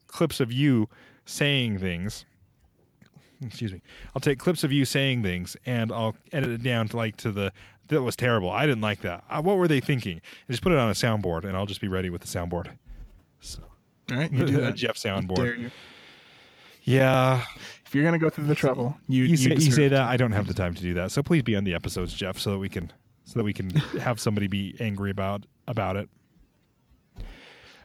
clips 0.07 0.41
of 0.41 0.53
you 0.53 0.89
saying 1.27 1.79
things. 1.79 2.25
Excuse 3.45 3.73
me. 3.73 3.83
I'll 4.15 4.21
take 4.21 4.39
clips 4.39 4.63
of 4.63 4.71
you 4.71 4.85
saying 4.85 5.25
things 5.25 5.57
and 5.67 5.91
I'll 5.91 6.15
edit 6.33 6.51
it 6.51 6.63
down 6.63 6.87
to 6.89 6.97
like 6.97 7.17
to 7.19 7.33
the 7.33 7.53
that 7.89 8.03
was 8.03 8.17
terrible. 8.17 8.51
I 8.51 8.67
didn't 8.67 8.81
like 8.81 9.01
that. 9.03 9.25
Uh, 9.29 9.43
what 9.43 9.57
were 9.57 9.69
they 9.69 9.81
thinking? 9.81 10.15
And 10.15 10.51
just 10.51 10.63
put 10.63 10.73
it 10.73 10.79
on 10.79 10.89
a 10.89 10.93
soundboard, 10.93 11.45
and 11.45 11.57
I'll 11.57 11.67
just 11.67 11.81
be 11.81 11.89
ready 11.89 12.11
with 12.11 12.23
the 12.23 12.27
soundboard. 12.27 12.69
So 13.41 13.63
All 14.11 14.17
right, 14.17 14.33
you 14.33 14.47
do 14.47 14.57
that. 14.61 14.77
Jeff 14.77 14.97
soundboard. 14.97 15.37
Dare 15.37 15.55
you. 15.57 15.71
Yeah, 16.85 17.45
If 17.93 17.97
you're 17.97 18.05
gonna 18.05 18.19
go 18.19 18.31
through 18.31 18.47
the 18.47 18.55
trouble, 18.55 18.97
you 19.07 19.25
you 19.25 19.37
say, 19.37 19.51
you 19.51 19.71
say 19.71 19.87
that. 19.89 20.09
I 20.09 20.17
don't 20.17 20.33
have 20.33 20.47
the 20.47 20.55
time 20.55 20.73
to 20.73 20.81
do 20.81 20.95
that. 20.95 21.11
So 21.11 21.23
please 21.23 21.43
be 21.43 21.55
on 21.57 21.65
the 21.65 21.75
episodes, 21.75 22.15
Jeff, 22.15 22.39
so 22.39 22.53
that 22.53 22.59
we 22.59 22.71
can 22.71 22.91
so 23.25 23.39
that 23.39 23.45
we 23.45 23.53
can 23.53 23.69
have 24.01 24.19
somebody 24.19 24.47
be 24.47 24.75
angry 24.81 25.11
about 25.11 25.45
about 25.69 25.99
it. 25.99 26.09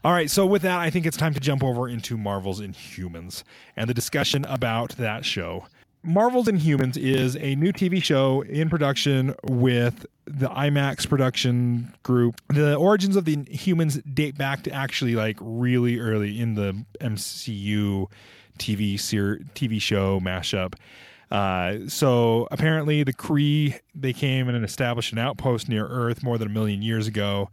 All 0.05 0.13
right, 0.13 0.31
so 0.31 0.45
with 0.45 0.61
that, 0.61 0.79
I 0.79 0.89
think 0.89 1.05
it's 1.05 1.17
time 1.17 1.33
to 1.33 1.41
jump 1.41 1.61
over 1.61 1.89
into 1.89 2.15
Marvel's 2.15 2.61
Inhumans 2.61 3.43
and 3.75 3.89
the 3.89 3.93
discussion 3.93 4.45
about 4.45 4.91
that 4.95 5.25
show. 5.25 5.65
Marvel's 6.03 6.47
Inhumans 6.47 6.95
is 6.95 7.35
a 7.35 7.55
new 7.55 7.73
TV 7.73 8.01
show 8.01 8.43
in 8.43 8.69
production 8.69 9.35
with 9.43 10.05
the 10.23 10.47
IMAX 10.47 11.05
production 11.09 11.93
group. 12.03 12.39
The 12.47 12.75
origins 12.75 13.17
of 13.17 13.25
the 13.25 13.35
Inhumans 13.35 14.01
date 14.15 14.37
back 14.37 14.63
to 14.63 14.71
actually 14.71 15.15
like 15.15 15.35
really 15.41 15.99
early 15.99 16.39
in 16.39 16.55
the 16.55 16.85
MCU 17.01 18.07
TV 18.57 18.99
ser- 18.99 19.39
TV 19.55 19.81
show 19.81 20.19
mashup. 20.19 20.75
Uh, 21.29 21.87
so 21.87 22.47
apparently, 22.51 23.03
the 23.03 23.13
Kree 23.13 23.79
they 23.93 24.13
came 24.13 24.47
and 24.47 24.63
established 24.63 25.11
an 25.11 25.19
outpost 25.19 25.67
near 25.67 25.85
Earth 25.87 26.23
more 26.23 26.37
than 26.37 26.47
a 26.47 26.51
million 26.51 26.81
years 26.81 27.07
ago, 27.07 27.49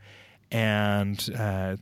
and 0.51 1.31
uh, 1.37 1.77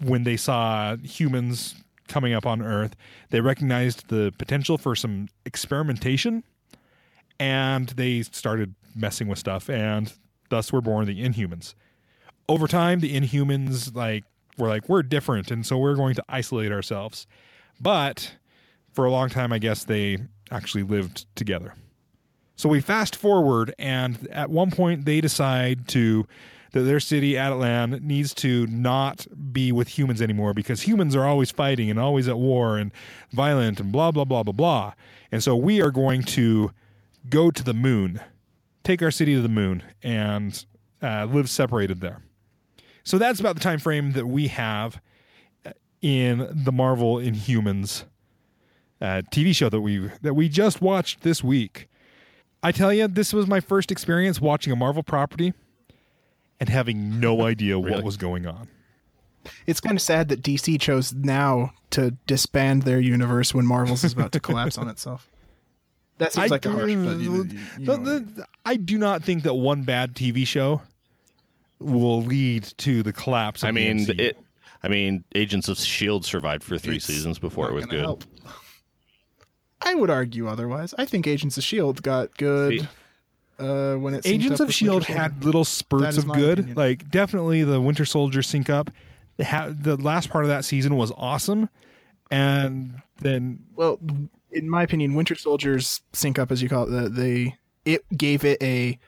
when 0.00 0.24
they 0.24 0.36
saw 0.36 0.96
humans 0.96 1.74
coming 2.08 2.32
up 2.32 2.46
on 2.46 2.62
Earth, 2.62 2.96
they 3.30 3.40
recognized 3.40 4.08
the 4.08 4.32
potential 4.38 4.78
for 4.78 4.96
some 4.96 5.28
experimentation, 5.44 6.42
and 7.38 7.90
they 7.90 8.22
started 8.22 8.74
messing 8.94 9.28
with 9.28 9.38
stuff, 9.38 9.68
and 9.68 10.12
thus 10.48 10.72
were 10.72 10.80
born 10.80 11.06
the 11.06 11.22
Inhumans. 11.22 11.74
Over 12.48 12.66
time, 12.66 13.00
the 13.00 13.14
Inhumans 13.14 13.94
like 13.94 14.24
were 14.56 14.68
like 14.68 14.88
we're 14.88 15.02
different, 15.02 15.50
and 15.50 15.66
so 15.66 15.76
we're 15.76 15.94
going 15.94 16.14
to 16.14 16.24
isolate 16.28 16.72
ourselves. 16.72 17.26
But 17.80 18.34
for 18.98 19.04
a 19.04 19.12
long 19.12 19.30
time, 19.30 19.52
I 19.52 19.60
guess 19.60 19.84
they 19.84 20.18
actually 20.50 20.82
lived 20.82 21.24
together. 21.36 21.72
So 22.56 22.68
we 22.68 22.80
fast 22.80 23.14
forward, 23.14 23.72
and 23.78 24.26
at 24.32 24.50
one 24.50 24.72
point 24.72 25.04
they 25.04 25.20
decide 25.20 25.86
to 25.90 26.26
that 26.72 26.80
their 26.80 26.98
city, 26.98 27.34
Attilan, 27.34 28.02
needs 28.02 28.34
to 28.34 28.66
not 28.66 29.24
be 29.52 29.70
with 29.70 29.86
humans 29.86 30.20
anymore 30.20 30.52
because 30.52 30.82
humans 30.82 31.14
are 31.14 31.24
always 31.24 31.52
fighting 31.52 31.90
and 31.90 32.00
always 32.00 32.26
at 32.26 32.38
war 32.38 32.76
and 32.76 32.90
violent 33.30 33.78
and 33.78 33.92
blah 33.92 34.10
blah 34.10 34.24
blah 34.24 34.42
blah 34.42 34.52
blah. 34.52 34.94
And 35.30 35.44
so 35.44 35.54
we 35.54 35.80
are 35.80 35.92
going 35.92 36.24
to 36.24 36.72
go 37.30 37.52
to 37.52 37.62
the 37.62 37.74
moon, 37.74 38.20
take 38.82 39.00
our 39.00 39.12
city 39.12 39.36
to 39.36 39.42
the 39.42 39.48
moon, 39.48 39.84
and 40.02 40.64
uh, 41.00 41.26
live 41.26 41.48
separated 41.48 42.00
there. 42.00 42.20
So 43.04 43.16
that's 43.16 43.38
about 43.38 43.54
the 43.54 43.62
time 43.62 43.78
frame 43.78 44.10
that 44.14 44.26
we 44.26 44.48
have 44.48 45.00
in 46.02 46.48
the 46.52 46.72
Marvel 46.72 47.18
Inhumans 47.18 48.02
uh, 49.00 49.22
TV 49.32 49.54
show 49.54 49.68
that 49.68 49.80
we 49.80 50.10
that 50.22 50.34
we 50.34 50.48
just 50.48 50.80
watched 50.82 51.22
this 51.22 51.42
week. 51.44 51.88
I 52.62 52.72
tell 52.72 52.92
you, 52.92 53.06
this 53.08 53.32
was 53.32 53.46
my 53.46 53.60
first 53.60 53.92
experience 53.92 54.40
watching 54.40 54.72
a 54.72 54.76
Marvel 54.76 55.02
property 55.02 55.54
and 56.58 56.68
having 56.68 57.20
no 57.20 57.42
idea 57.46 57.78
what 57.78 58.02
was 58.02 58.16
going 58.16 58.46
on. 58.46 58.68
It's 59.66 59.80
kind 59.80 59.96
of 59.96 60.02
sad 60.02 60.28
that 60.28 60.42
DC 60.42 60.80
chose 60.80 61.14
now 61.14 61.72
to 61.90 62.10
disband 62.26 62.82
their 62.82 62.98
universe 63.00 63.54
when 63.54 63.64
Marvel's 63.64 64.02
is 64.04 64.12
about 64.12 64.32
to 64.32 64.40
collapse 64.40 64.76
on 64.76 64.88
itself. 64.88 65.28
That 66.18 66.32
seems 66.32 66.50
like 66.50 66.66
a 66.66 66.70
harsh, 66.72 66.82
but 66.82 66.88
you, 66.88 67.44
you- 67.44 67.48
you 67.78 67.86
The- 67.86 67.96
the- 67.96 68.46
I 68.66 68.74
do 68.76 68.98
not 68.98 69.22
think 69.22 69.44
that 69.44 69.54
one 69.54 69.84
bad 69.84 70.14
TV 70.16 70.44
show 70.46 70.82
will 71.78 72.22
lead 72.22 72.64
to 72.78 73.04
the 73.04 73.12
collapse. 73.12 73.62
Of 73.62 73.68
I 73.68 73.70
the 73.70 73.74
mean, 73.76 73.98
MCU. 74.06 74.18
it. 74.20 74.36
I 74.82 74.88
mean, 74.88 75.22
Agents 75.36 75.68
of 75.68 75.78
Shield 75.78 76.24
survived 76.24 76.64
for 76.64 76.76
three 76.76 76.96
It's 76.96 77.04
seasons 77.04 77.38
before 77.38 77.68
it 77.70 77.72
was 77.74 77.86
good. 77.86 78.00
help. 78.00 78.24
I 79.88 79.94
would 79.94 80.10
argue 80.10 80.48
otherwise. 80.48 80.94
I 80.98 81.04
think 81.06 81.26
Agents 81.26 81.56
of 81.56 81.64
Shield 81.64 82.02
got 82.02 82.36
good 82.36 82.80
See- 82.80 82.88
uh, 83.58 83.96
when 83.96 84.14
it 84.14 84.26
Agents 84.26 84.60
of 84.60 84.72
Shield 84.72 85.04
had 85.04 85.44
little 85.44 85.64
spurts 85.64 86.16
of 86.18 86.30
good. 86.32 86.58
opinion. 86.58 86.76
Like 86.76 87.10
definitely 87.10 87.64
the 87.64 87.80
Winter 87.80 88.04
Soldier 88.04 88.42
sync 88.42 88.68
up. 88.70 88.90
The, 89.38 89.44
ha- 89.44 89.70
the 89.72 89.96
last 89.96 90.30
part 90.30 90.44
of 90.44 90.48
that 90.48 90.64
season 90.64 90.96
was 90.96 91.12
awesome, 91.16 91.68
and 92.30 93.00
then 93.20 93.60
well, 93.76 93.98
in 94.50 94.68
my 94.68 94.82
opinion, 94.82 95.14
Winter 95.14 95.34
Soldier's 95.34 96.02
sync 96.12 96.38
up, 96.38 96.50
as 96.52 96.60
you 96.62 96.68
call 96.68 96.84
it, 96.84 96.90
the, 96.90 97.08
they 97.08 97.54
it 97.84 98.02
gave 98.16 98.44
it 98.44 98.62
a 98.62 98.98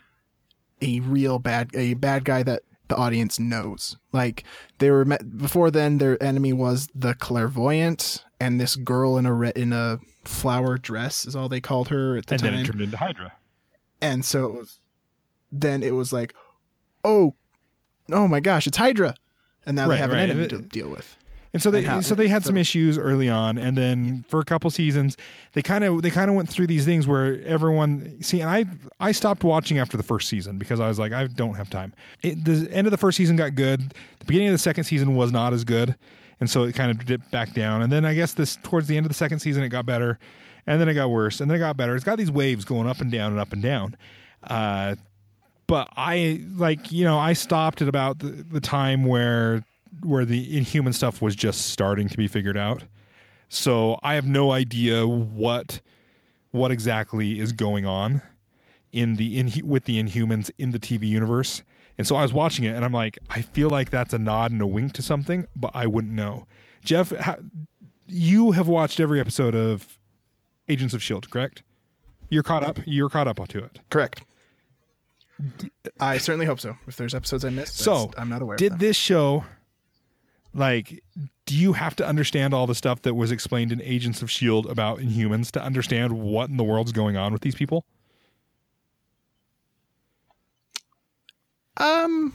a 0.81 1.01
real 1.01 1.39
bad 1.39 1.71
a 1.75 1.95
bad 1.95 2.25
guy 2.25 2.43
that 2.45 2.63
the 2.89 2.97
audience 2.97 3.39
knows. 3.39 3.97
Like 4.13 4.45
they 4.79 4.91
were 4.91 5.05
met, 5.05 5.37
before 5.39 5.71
then, 5.71 5.99
their 5.99 6.21
enemy 6.23 6.53
was 6.53 6.89
the 6.95 7.15
clairvoyant 7.15 8.25
and 8.41 8.61
this 8.61 8.75
girl 8.77 9.19
in 9.19 9.27
a 9.27 9.33
re- 9.33 9.53
in 9.55 9.73
a 9.73 9.99
flower 10.25 10.79
dress 10.79 11.27
is 11.27 11.37
all 11.37 11.49
they 11.49 11.61
called 11.61 11.89
her 11.89 12.17
at 12.17 12.27
the 12.27 12.35
and 12.35 12.43
time. 12.43 12.49
And 12.49 12.57
then 12.59 12.65
it 12.65 12.67
turned 12.69 12.81
into 12.81 12.97
Hydra. 12.97 13.33
and 14.03 14.25
so 14.25 14.47
it 14.47 14.53
was, 14.55 14.81
then 15.53 15.83
it 15.83 15.95
was 15.95 16.13
like, 16.13 16.35
oh, 17.05 17.35
oh 18.13 18.27
my 18.29 18.41
gosh, 18.41 18.67
it's 18.67 18.77
Hydra, 18.77 19.15
and 19.67 19.77
now 19.77 19.85
Right, 19.89 19.97
they 19.97 19.99
have 19.99 20.11
right. 20.13 20.21
an 20.23 20.31
enemy 20.31 20.49
to 20.49 20.59
deal 20.59 20.89
with. 20.89 21.17
And 21.53 21.61
so 21.61 21.73
they 21.73 21.85
And 21.85 22.07
so 22.07 22.15
they 22.15 22.29
had 22.29 22.45
so- 22.45 22.49
some 22.51 22.57
issues 22.57 22.97
early 22.97 23.29
on, 23.29 23.59
and 23.59 23.77
then 23.77 24.25
for 24.29 24.39
a 24.39 24.45
couple 24.45 24.71
seasons, 24.71 25.17
they 25.53 25.63
kind 25.63 25.83
of 25.83 26.01
they 26.03 26.11
kind 26.11 26.31
of 26.31 26.37
went 26.37 26.49
through 26.49 26.69
these 26.69 26.85
things 26.85 27.09
where 27.09 27.43
everyone 27.45 28.23
see. 28.23 28.41
And 28.41 28.49
I 28.49 28.67
I 29.01 29.11
stopped 29.11 29.43
watching 29.43 29.77
after 29.79 29.97
the 29.97 30.05
first 30.05 30.29
season 30.29 30.59
because 30.59 30.79
I 30.79 30.87
was 30.87 31.01
like 31.01 31.13
I 31.13 31.27
don't 31.27 31.55
have 31.55 31.69
time. 31.69 31.93
It, 32.23 32.45
the 32.45 32.69
end 32.71 32.87
of 32.87 32.93
the 32.93 32.97
first 32.97 33.17
season 33.17 33.35
got 33.35 33.57
good. 33.57 33.81
The 34.21 34.25
beginning 34.27 34.47
of 34.49 34.53
the 34.53 34.59
second 34.59 34.85
season 34.85 35.17
was 35.17 35.33
not 35.33 35.53
as 35.53 35.65
good, 35.65 35.97
and 36.41 36.49
so 36.49 36.65
it 36.65 36.75
kind 36.75 36.91
of 36.91 37.05
dipped 37.05 37.31
back 37.31 37.53
down. 37.53 37.83
And 37.83 37.93
then 37.93 38.05
I 38.05 38.15
guess 38.15 38.35
this 38.35 38.57
towards 38.63 38.89
the 38.89 38.97
end 38.97 39.07
of 39.07 39.11
the 39.11 39.15
second 39.15 39.41
season 39.41 39.63
it 39.63 39.69
got 39.69 39.87
better, 39.87 40.19
and 40.67 40.81
then 40.81 40.89
it 40.89 40.95
got 40.95 41.11
worse, 41.11 41.41
and 41.41 41.51
then 41.51 41.57
it 41.57 41.61
got 41.61 41.77
better. 41.77 41.95
It's 41.95 42.05
got 42.05 42.19
these 42.19 42.31
waves 42.31 42.65
going 42.65 42.89
up 42.89 43.01
and 43.01 43.11
down 43.11 43.33
and 43.33 43.41
up 43.41 43.53
and 43.53 43.63
down. 43.63 43.97
Uh, 44.43 44.97
but 45.67 45.89
I 45.97 46.45
like 46.57 46.91
you 46.91 47.05
know 47.05 47.19
I 47.19 47.35
stopped 47.35 47.83
at 47.83 47.89
about 47.89 48.19
the, 48.19 48.29
the 48.29 48.61
time 48.61 49.05
where 49.05 49.65
where 50.03 50.25
the 50.25 50.57
inhuman 50.57 50.93
stuff 50.93 51.21
was 51.21 51.37
just 51.37 51.69
starting 51.69 52.09
to 52.09 52.17
be 52.17 52.27
figured 52.27 52.57
out. 52.57 52.85
So 53.49 53.99
I 54.03 54.15
have 54.15 54.27
no 54.27 54.53
idea 54.53 55.07
what 55.07 55.81
what 56.53 56.71
exactly 56.71 57.39
is 57.39 57.53
going 57.53 57.87
on 57.87 58.23
in 58.93 59.17
the 59.17 59.39
in 59.39 59.53
with 59.65 59.85
the 59.85 60.03
Inhumans 60.03 60.51
in 60.59 60.71
the 60.71 60.79
TV 60.79 61.09
universe. 61.09 61.63
And 62.01 62.07
so 62.07 62.17
I 62.17 62.23
was 62.23 62.33
watching 62.33 62.65
it 62.65 62.75
and 62.75 62.83
I'm 62.83 62.95
like, 62.95 63.19
I 63.29 63.43
feel 63.43 63.69
like 63.69 63.91
that's 63.91 64.15
a 64.15 64.19
nod 64.19 64.53
and 64.53 64.63
a 64.63 64.67
wink 64.67 64.95
to 64.95 65.03
something, 65.03 65.47
but 65.55 65.71
I 65.75 65.87
wouldn't 65.87 66.15
know. 66.15 66.47
Jeff, 66.83 67.15
ha, 67.15 67.37
you 68.07 68.53
have 68.53 68.69
watched 68.69 69.01
every 69.01 69.21
episode 69.21 69.55
of 69.55 69.99
Agents 70.67 70.95
of 70.95 71.03
Shield, 71.03 71.29
correct? 71.29 71.63
You're 72.31 72.43
caught 72.43 72.65
up. 72.65 72.79
You're 72.87 73.11
caught 73.11 73.29
up 73.29 73.47
to 73.49 73.59
it. 73.59 73.81
Correct. 73.91 74.23
I 76.01 76.17
certainly 76.17 76.47
hope 76.47 76.59
so. 76.59 76.79
If 76.87 76.97
there's 76.97 77.15
episodes 77.15 77.45
I 77.45 77.51
missed, 77.51 77.77
So, 77.77 78.11
I'm 78.17 78.31
not 78.31 78.41
aware. 78.41 78.57
Did 78.57 78.79
this 78.79 78.97
show 78.97 79.45
like 80.55 81.05
do 81.45 81.55
you 81.55 81.75
have 81.75 81.95
to 81.97 82.07
understand 82.07 82.55
all 82.55 82.67
the 82.67 82.75
stuff 82.75 83.03
that 83.03 83.13
was 83.13 83.31
explained 83.31 83.73
in 83.73 83.83
Agents 83.83 84.23
of 84.23 84.31
Shield 84.31 84.65
about 84.71 85.01
Inhumans 85.01 85.51
to 85.51 85.63
understand 85.63 86.15
what 86.15 86.49
in 86.49 86.57
the 86.57 86.65
world's 86.65 86.93
going 86.93 87.19
on 87.19 87.35
with 87.35 87.43
these 87.43 87.55
people? 87.55 87.85
Um, 91.81 92.35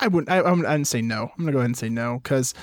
I 0.00 0.08
wouldn't. 0.08 0.30
I, 0.30 0.40
I'm. 0.42 0.64
I'd 0.64 0.86
say 0.86 1.02
no. 1.02 1.30
I'm 1.36 1.44
gonna 1.44 1.52
go 1.52 1.58
ahead 1.58 1.66
and 1.66 1.76
say 1.76 1.88
no 1.88 2.20
because 2.22 2.54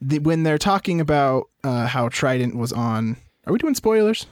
the, 0.00 0.18
when 0.20 0.42
they're 0.44 0.58
talking 0.58 1.00
about 1.00 1.44
uh, 1.64 1.86
how 1.86 2.08
Triton 2.08 2.56
was 2.58 2.72
on, 2.72 3.16
are 3.46 3.52
we 3.52 3.58
doing 3.58 3.74
spoilers? 3.74 4.26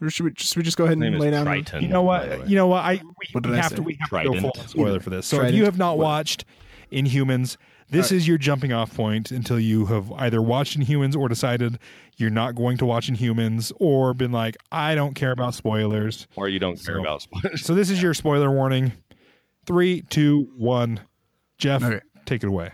Or 0.00 0.10
should 0.10 0.24
we 0.24 0.30
just 0.32 0.56
we 0.56 0.62
just 0.62 0.76
go 0.76 0.84
ahead 0.84 0.98
and 0.98 1.18
lay 1.18 1.30
down? 1.30 1.46
Triton. 1.46 1.82
You 1.82 1.88
know 1.88 2.02
what? 2.02 2.48
You 2.48 2.56
know 2.56 2.66
what? 2.66 2.84
I 2.84 2.94
we, 2.94 3.26
What 3.32 3.42
did 3.44 3.50
we 3.52 3.56
have 3.58 3.70
say? 3.70 3.76
to 3.76 3.82
we 3.82 3.98
have 4.00 4.22
to 4.22 4.30
go 4.32 4.40
full 4.40 4.54
spoiler 4.66 5.00
for 5.00 5.10
this. 5.10 5.26
So 5.26 5.42
if 5.42 5.54
you 5.54 5.64
have 5.64 5.78
not 5.78 5.96
What? 5.98 6.04
watched 6.04 6.44
Inhumans, 6.90 7.56
this 7.88 8.10
is 8.10 8.26
your 8.26 8.36
jumping 8.38 8.72
off 8.72 8.94
point 8.94 9.30
until 9.30 9.60
you 9.60 9.86
have 9.86 10.10
either 10.12 10.42
watched 10.42 10.78
Inhumans 10.78 11.16
or 11.16 11.28
decided 11.28 11.78
you're 12.16 12.30
not 12.30 12.54
going 12.56 12.76
to 12.78 12.86
watch 12.86 13.10
Inhumans 13.10 13.72
or 13.78 14.12
been 14.12 14.32
like, 14.32 14.56
I 14.72 14.94
don't 14.96 15.14
care 15.14 15.30
about 15.30 15.54
spoilers. 15.54 16.26
or 16.36 16.48
you 16.48 16.58
don't 16.58 16.84
care 16.84 16.98
about 16.98 17.22
spoilers. 17.22 17.64
So 17.64 17.74
this 17.74 17.88
is 17.90 18.02
your 18.02 18.12
spoiler 18.14 18.50
warning. 18.50 18.92
Three, 19.66 20.02
two, 20.02 20.50
one. 20.56 21.00
Jeff, 21.58 21.82
Okay. 21.82 22.00
take 22.24 22.42
it 22.42 22.48
away. 22.48 22.72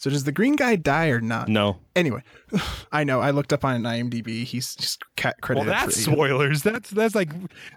So 0.00 0.10
does 0.10 0.22
the 0.22 0.30
green 0.30 0.54
guy 0.54 0.76
die 0.76 1.08
or 1.08 1.20
not? 1.20 1.48
No. 1.48 1.78
Anyway, 1.96 2.22
I 2.92 3.02
know. 3.02 3.20
I 3.20 3.32
looked 3.32 3.52
up 3.52 3.64
on 3.64 3.82
IMDb. 3.82 4.44
He's 4.44 4.76
just 4.76 5.02
ca- 5.16 5.32
Well, 5.48 5.64
that's 5.64 5.96
for 5.96 6.12
spoilers. 6.12 6.62
That's 6.62 6.88
that's 6.90 7.16
like 7.16 7.30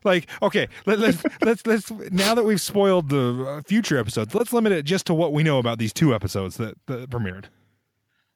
like 0.03 0.27
okay. 0.43 0.67
Let, 0.85 0.99
let's 0.99 1.23
let's 1.41 1.65
let's 1.65 1.89
now 2.11 2.35
that 2.35 2.43
we've 2.43 2.61
spoiled 2.61 3.09
the 3.09 3.45
uh, 3.47 3.61
future 3.63 3.97
episodes, 3.97 4.35
let's 4.35 4.53
limit 4.53 4.71
it 4.71 4.83
just 4.83 5.07
to 5.07 5.15
what 5.15 5.33
we 5.33 5.41
know 5.41 5.57
about 5.57 5.79
these 5.79 5.93
two 5.93 6.13
episodes 6.13 6.57
that, 6.57 6.75
that 6.85 7.09
premiered. 7.09 7.45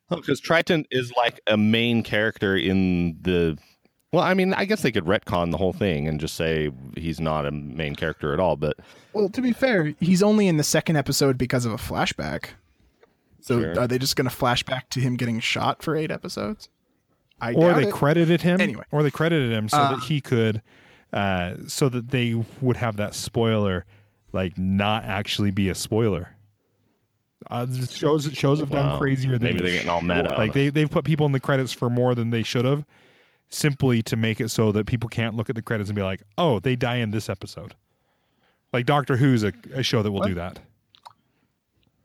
Because 0.09 0.39
Triton 0.39 0.85
is 0.89 1.11
like 1.15 1.39
a 1.45 1.57
main 1.57 2.01
character 2.01 2.55
in 2.57 3.17
the. 3.21 3.57
Well, 4.15 4.23
I 4.23 4.33
mean, 4.33 4.53
I 4.53 4.63
guess 4.63 4.81
they 4.81 4.93
could 4.93 5.03
retcon 5.03 5.51
the 5.51 5.57
whole 5.57 5.73
thing 5.73 6.07
and 6.07 6.21
just 6.21 6.35
say 6.35 6.71
he's 6.95 7.19
not 7.19 7.45
a 7.45 7.51
main 7.51 7.95
character 7.95 8.33
at 8.33 8.39
all. 8.39 8.55
But 8.55 8.77
Well, 9.11 9.27
to 9.27 9.41
be 9.41 9.51
fair, 9.51 9.93
he's 9.99 10.23
only 10.23 10.47
in 10.47 10.55
the 10.55 10.63
second 10.63 10.95
episode 10.95 11.37
because 11.37 11.65
of 11.65 11.73
a 11.73 11.77
flashback. 11.77 12.51
So 13.41 13.59
Sure. 13.59 13.77
are 13.77 13.87
they 13.87 13.97
just 13.97 14.15
going 14.15 14.29
to 14.29 14.33
flash 14.35 14.63
back 14.63 14.89
to 14.91 15.01
him 15.01 15.17
getting 15.17 15.41
shot 15.41 15.83
for 15.83 15.97
eight 15.97 16.11
episodes? 16.11 16.69
I 17.41 17.53
Or 17.55 17.73
they 17.73 17.89
it. 17.89 17.93
credited 17.93 18.41
him. 18.43 18.61
Anyway. 18.61 18.85
Or 18.89 19.03
they 19.03 19.11
credited 19.11 19.51
him 19.51 19.67
so 19.67 19.77
Uh, 19.79 19.95
that 19.95 20.03
he 20.05 20.21
could, 20.21 20.61
uh, 21.11 21.55
so 21.67 21.89
that 21.89 22.11
they 22.11 22.41
would 22.61 22.77
have 22.77 22.95
that 22.95 23.15
spoiler, 23.15 23.83
like 24.31 24.57
not 24.57 25.03
actually 25.03 25.51
be 25.51 25.67
a 25.67 25.75
spoiler. 25.75 26.29
Uh, 27.51 27.67
shows 27.89 28.29
shows 28.33 28.61
have 28.61 28.69
done 28.71 28.85
Wow. 28.91 28.97
crazier 28.97 29.33
than 29.33 29.43
Maybe 29.43 29.59
they're 29.59 29.73
getting 29.73 29.89
all 29.89 29.99
meta. 30.01 30.33
Like 30.37 30.53
they 30.53 30.69
they've 30.69 30.89
put 30.89 31.03
people 31.03 31.25
in 31.25 31.33
the 31.33 31.39
credits 31.41 31.73
for 31.73 31.89
more 31.89 32.15
than 32.15 32.29
they 32.29 32.41
should 32.41 32.63
have, 32.63 32.85
simply 33.49 34.01
to 34.03 34.15
make 34.15 34.41
it 34.41 34.49
so 34.49 34.71
that 34.71 34.85
people 34.85 35.09
can't 35.09 35.35
look 35.35 35.49
at 35.49 35.55
the 35.55 35.61
credits 35.61 35.89
and 35.89 35.95
be 35.95 36.01
like, 36.03 36.21
"Oh, 36.37 36.59
they 36.59 36.75
die 36.75 36.97
in 36.97 37.11
this 37.11 37.29
episode." 37.29 37.75
Like 38.73 38.85
Doctor 38.85 39.17
Who's 39.17 39.43
a, 39.43 39.53
a 39.73 39.83
show 39.83 40.01
that 40.03 40.11
will 40.11 40.21
do 40.21 40.33
that. 40.35 40.59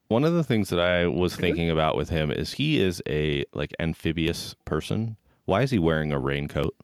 One 0.09 0.25
of 0.25 0.33
the 0.35 0.45
things 0.45 0.69
that 0.71 0.81
I 0.81 1.07
was 1.07 1.37
thinking 1.37 1.71
about 1.71 1.97
with 1.97 2.09
him 2.09 2.31
is 2.31 2.53
he 2.53 2.81
is 2.81 3.03
a 3.09 3.45
like 3.55 3.73
amphibious 3.79 4.55
person. 4.65 5.17
Why 5.45 5.63
is 5.63 5.71
he 5.71 5.79
wearing 5.79 6.13
a 6.13 6.19
raincoat? 6.19 6.75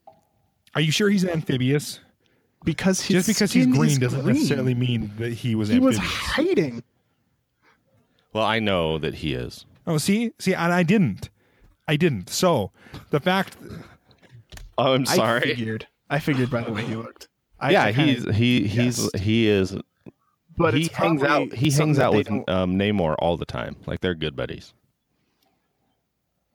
Are 0.74 0.80
you 0.80 0.92
sure 0.92 1.08
he's 1.08 1.24
amphibious? 1.24 2.00
because 2.64 3.00
his 3.00 3.26
Just 3.26 3.28
because 3.28 3.52
he's 3.52 3.62
skin 3.64 3.72
is 3.74 3.78
green 3.78 4.00
doesn't 4.00 4.22
green. 4.22 4.34
necessarily 4.34 4.74
mean 4.74 5.12
that 5.18 5.32
he 5.32 5.54
was 5.54 5.68
He 5.68 5.78
was 5.78 5.96
hiding. 5.98 6.82
Well, 8.32 8.44
I 8.44 8.58
know 8.58 8.98
that 8.98 9.14
he 9.14 9.32
is. 9.34 9.64
Oh, 9.86 9.98
see, 9.98 10.32
see, 10.38 10.52
and 10.52 10.72
I 10.72 10.82
didn't, 10.82 11.30
I 11.88 11.96
didn't. 11.96 12.28
So 12.28 12.72
the 13.10 13.20
fact, 13.20 13.56
Oh, 14.78 14.94
I'm 14.94 15.02
I 15.08 15.16
sorry. 15.16 15.40
figured. 15.40 15.86
I 16.10 16.18
figured 16.18 16.50
by 16.50 16.62
the 16.62 16.72
way 16.72 16.82
he 16.84 16.94
looked. 16.96 17.28
I 17.58 17.70
yeah, 17.70 17.90
kinda- 17.92 18.12
he's 18.30 18.36
he 18.36 18.66
he's 18.66 18.98
guessed. 19.00 19.16
he 19.18 19.48
is. 19.48 19.76
But 20.58 20.74
he 20.74 20.88
hangs 20.92 21.22
out. 21.22 21.52
He 21.52 21.70
hangs 21.70 21.98
out 21.98 22.14
with 22.14 22.28
um, 22.30 22.78
Namor 22.78 23.14
all 23.18 23.36
the 23.36 23.44
time. 23.44 23.76
Like 23.86 24.00
they're 24.00 24.14
good 24.14 24.34
buddies. 24.36 24.72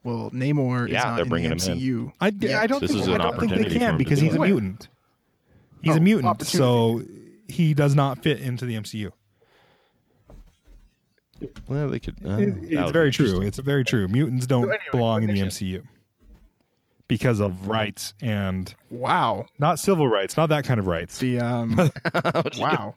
Well, 0.03 0.31
Namor 0.31 0.87
is 0.87 0.93
not 0.95 1.15
they're 1.15 1.23
in 1.23 1.29
bringing 1.29 1.55
the 1.55 1.63
him 1.71 1.77
in. 1.77 1.79
MCU. 2.09 2.13
I, 2.19 2.33
Yeah, 2.39 2.59
I 2.61 2.65
don't 2.67 2.79
this 2.79 2.89
think 2.91 3.03
is 3.03 3.09
I 3.09 3.17
don't 3.19 3.39
think 3.39 3.51
they 3.53 3.65
can 3.77 3.97
because 3.97 4.19
he's 4.19 4.33
a 4.33 4.39
mutant. 4.39 4.87
He's 5.83 5.93
Oh, 5.93 5.97
a 5.97 5.99
mutant, 5.99 6.41
so 6.43 7.03
he 7.47 7.73
does 7.75 7.93
not 7.95 8.23
fit 8.23 8.39
into 8.41 8.65
the 8.65 8.75
MCU. 8.75 9.11
Well, 11.67 11.89
they 11.89 11.99
could. 11.99 12.15
Uh, 12.25 12.37
It- 12.37 12.57
it's 12.73 12.91
very 12.91 13.11
true. 13.11 13.41
It's 13.41 13.57
very 13.59 13.83
true. 13.83 14.07
Mutants 14.07 14.45
don't 14.47 14.63
anyway, 14.63 14.77
belong 14.91 15.23
in 15.23 15.33
the. 15.33 15.39
MCU 15.41 15.83
because 17.11 17.41
of 17.41 17.67
rights 17.67 18.13
and 18.21 18.73
Wow. 18.89 19.45
not 19.59 19.79
civil 19.79 20.07
rights, 20.07 20.37
not 20.37 20.47
that 20.47 20.63
kind 20.63 20.79
of 20.79 20.87
rights. 20.87 21.17
The 21.17 21.41
um 21.41 21.91
wow. 22.57 22.95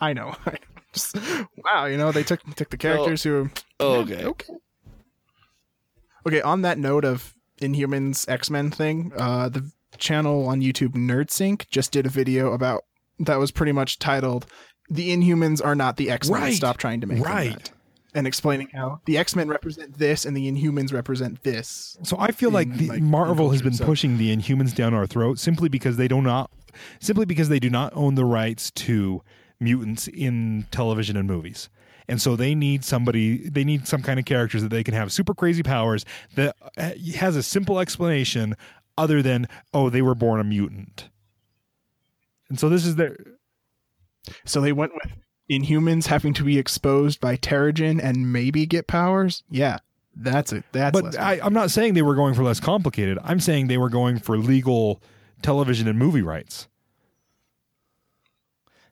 I 0.00 0.12
know. 0.12 0.36
Just- 0.92 1.16
wow, 1.64 1.86
you 1.86 1.96
know, 1.96 2.12
they 2.12 2.22
took 2.22 2.40
took 2.54 2.70
the 2.70 2.76
characters 2.76 3.24
who 3.24 3.50
Okay. 3.80 4.24
Okay. 4.24 4.54
Okay, 6.24 6.40
on 6.42 6.62
that 6.62 6.78
note 6.78 7.04
of 7.04 7.34
Inhumans 7.60 8.28
X-Men 8.28 8.70
thing, 8.70 9.12
uh 9.18 9.48
the 9.48 9.68
channel 9.98 10.46
on 10.46 10.60
YouTube 10.60 10.94
NerdSync 10.94 11.68
just 11.68 11.90
did 11.90 12.06
a 12.06 12.08
video 12.08 12.52
about 12.52 12.82
that 13.18 13.40
was 13.40 13.50
pretty 13.50 13.72
much 13.72 13.98
titled 13.98 14.46
The 14.88 15.10
Inhumans 15.10 15.60
are 15.64 15.74
not 15.74 15.96
the 15.96 16.08
X-Men. 16.10 16.40
Right. 16.40 16.54
Stop 16.54 16.76
trying 16.76 17.00
to 17.00 17.08
make 17.08 17.20
them 17.20 17.26
Right. 17.32 17.70
That." 18.16 18.20
And 18.20 18.26
explaining 18.26 18.68
how 18.72 19.00
the 19.04 19.18
X-Men 19.18 19.48
represent 19.48 19.98
this 19.98 20.24
and 20.24 20.36
the 20.36 20.50
Inhumans 20.50 20.92
represent 20.92 21.42
this. 21.42 21.96
So 22.02 22.16
I 22.18 22.32
feel 22.32 22.50
like 22.50 22.72
the 22.72 22.88
like, 22.88 23.02
Marvel 23.02 23.50
has 23.50 23.62
been 23.62 23.74
so- 23.74 23.84
pushing 23.84 24.18
the 24.18 24.34
Inhumans 24.36 24.74
down 24.74 24.94
our 24.94 25.06
throat 25.06 25.38
simply 25.38 25.68
because 25.68 25.96
they 25.96 26.08
do 26.08 26.22
not, 26.22 26.50
simply 26.98 27.26
because 27.26 27.48
they 27.48 27.60
do 27.60 27.70
not 27.70 27.92
own 27.94 28.14
the 28.14 28.24
rights 28.24 28.70
to 28.72 29.22
mutants 29.60 30.08
in 30.08 30.66
television 30.70 31.16
and 31.16 31.28
movies. 31.28 31.68
And 32.08 32.22
so 32.22 32.36
they 32.36 32.54
need 32.54 32.84
somebody, 32.84 33.48
they 33.48 33.64
need 33.64 33.88
some 33.88 34.00
kind 34.00 34.18
of 34.18 34.24
characters 34.24 34.62
that 34.62 34.68
they 34.68 34.84
can 34.84 34.94
have 34.94 35.12
super 35.12 35.34
crazy 35.34 35.62
powers 35.62 36.04
that 36.36 36.54
uh, 36.76 36.92
has 37.16 37.36
a 37.36 37.42
simple 37.42 37.80
explanation 37.80 38.54
other 38.96 39.22
than, 39.22 39.48
oh, 39.74 39.90
they 39.90 40.02
were 40.02 40.14
born 40.14 40.40
a 40.40 40.44
mutant. 40.44 41.08
And 42.48 42.60
so 42.60 42.68
this 42.68 42.86
is 42.86 42.96
their, 42.96 43.16
So 44.44 44.60
they 44.60 44.72
went 44.72 44.92
with 44.94 45.12
Inhumans 45.50 46.06
having 46.06 46.32
to 46.34 46.44
be 46.44 46.58
exposed 46.58 47.20
by 47.20 47.36
Terrigen 47.36 48.00
and 48.02 48.32
maybe 48.32 48.66
get 48.66 48.86
powers. 48.86 49.44
Yeah, 49.50 49.78
that's 50.14 50.52
it. 50.52 50.64
That's 50.72 50.92
but 50.92 51.04
less 51.04 51.16
I, 51.16 51.38
I'm 51.42 51.52
not 51.54 51.70
saying 51.70 51.94
they 51.94 52.02
were 52.02 52.14
going 52.16 52.34
for 52.34 52.42
less 52.42 52.58
complicated. 52.60 53.18
I'm 53.22 53.40
saying 53.40 53.68
they 53.68 53.78
were 53.78 53.88
going 53.90 54.18
for 54.18 54.36
legal 54.36 55.00
television 55.42 55.86
and 55.88 55.98
movie 55.98 56.22
rights. 56.22 56.66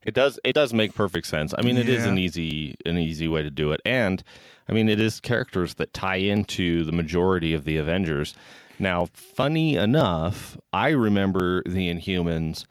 It 0.05 0.15
does. 0.15 0.39
It 0.45 0.53
does 0.53 0.75
make 0.75 0.95
perfect 0.95 1.27
sense. 1.27 1.55
I 1.57 1.63
mean, 1.63 1.79
it 1.79 1.89
is 1.89 2.05
Yeah. 2.05 2.11
an 2.11 2.19
easy 2.19 2.75
an 2.85 2.99
easy 2.99 3.27
way 3.27 3.43
to 3.43 3.51
do 3.51 3.73
it, 3.73 3.81
and 3.87 4.23
I 4.69 4.73
mean, 4.73 4.89
it 4.89 5.01
is 5.01 5.19
characters 5.19 5.75
that 5.75 5.95
tie 5.95 6.17
into 6.17 6.85
the 6.85 6.93
majority 6.93 7.55
of 7.55 7.65
the 7.65 7.79
Avengers. 7.79 8.35
Now, 8.79 9.07
funny 9.13 9.77
enough, 9.77 10.59
I 10.73 10.91
remember 10.91 11.63
the 11.65 11.89
Inhumans 11.93 12.67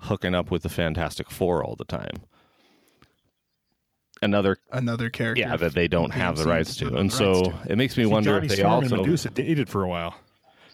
hooking 0.00 0.34
up 0.34 0.50
with 0.50 0.62
the 0.62 0.68
Fantastic 0.70 1.30
Four 1.30 1.62
all 1.62 1.76
the 1.76 1.84
time. 1.84 2.22
Another, 4.22 4.56
another 4.70 5.10
character. 5.10 5.40
yeah, 5.40 5.56
that 5.56 5.74
they 5.74 5.88
don't 5.88 6.12
have 6.12 6.36
the 6.36 6.44
rights 6.44 6.76
to, 6.76 6.94
and 6.96 7.12
so 7.12 7.42
to. 7.42 7.54
it 7.68 7.76
makes 7.76 7.96
me 7.96 8.04
See, 8.04 8.10
wonder 8.10 8.30
Johnny 8.36 8.46
if 8.46 8.50
they 8.50 8.56
Storm 8.56 8.72
also 8.84 8.94
and 8.94 9.02
Medusa 9.02 9.30
dated 9.30 9.68
for 9.68 9.82
a 9.82 9.88
while. 9.88 10.14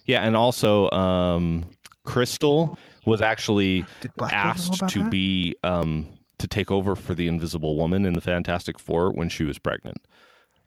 Yeah, 0.05 0.23
and 0.23 0.37
also 0.37 0.91
um, 0.91 1.65
Crystal 2.05 2.79
was 3.07 3.21
actually 3.23 3.85
Did 4.01 4.15
Black 4.17 4.33
Widow 4.33 4.43
know 4.45 4.51
asked 4.51 4.89
to 4.91 4.99
that? 5.03 5.11
be 5.11 5.57
um, 5.65 6.09
to 6.39 6.47
take 6.47 6.71
over 6.71 6.95
for 6.95 7.15
the 7.15 7.27
Invisible 7.27 7.77
Woman 7.77 8.05
in 8.05 8.13
the 8.13 8.21
Fantastic 8.21 8.79
Four 8.79 9.13
when 9.13 9.29
she 9.29 9.45
was 9.45 9.59
pregnant, 9.59 9.99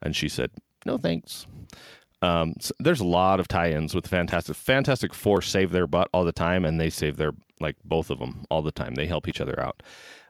and 0.02 0.14
she 0.16 0.28
said 0.28 0.50
no 0.84 0.98
thanks. 0.98 1.46
Um, 2.20 2.54
so 2.60 2.72
there's 2.78 3.00
a 3.00 3.04
lot 3.04 3.40
of 3.40 3.48
tie-ins 3.48 3.94
with 3.94 4.06
Fantastic. 4.06 4.54
Fantastic 4.56 5.12
Four 5.14 5.42
save 5.42 5.70
their 5.72 5.86
butt 5.86 6.08
all 6.12 6.24
the 6.24 6.32
time, 6.32 6.64
and 6.64 6.80
they 6.80 6.90
save 6.90 7.16
their 7.16 7.32
like 7.60 7.76
both 7.84 8.10
of 8.10 8.18
them 8.18 8.44
all 8.50 8.62
the 8.62 8.72
time. 8.72 8.94
They 8.96 9.06
help 9.06 9.28
each 9.28 9.40
other 9.40 9.58
out. 9.60 9.82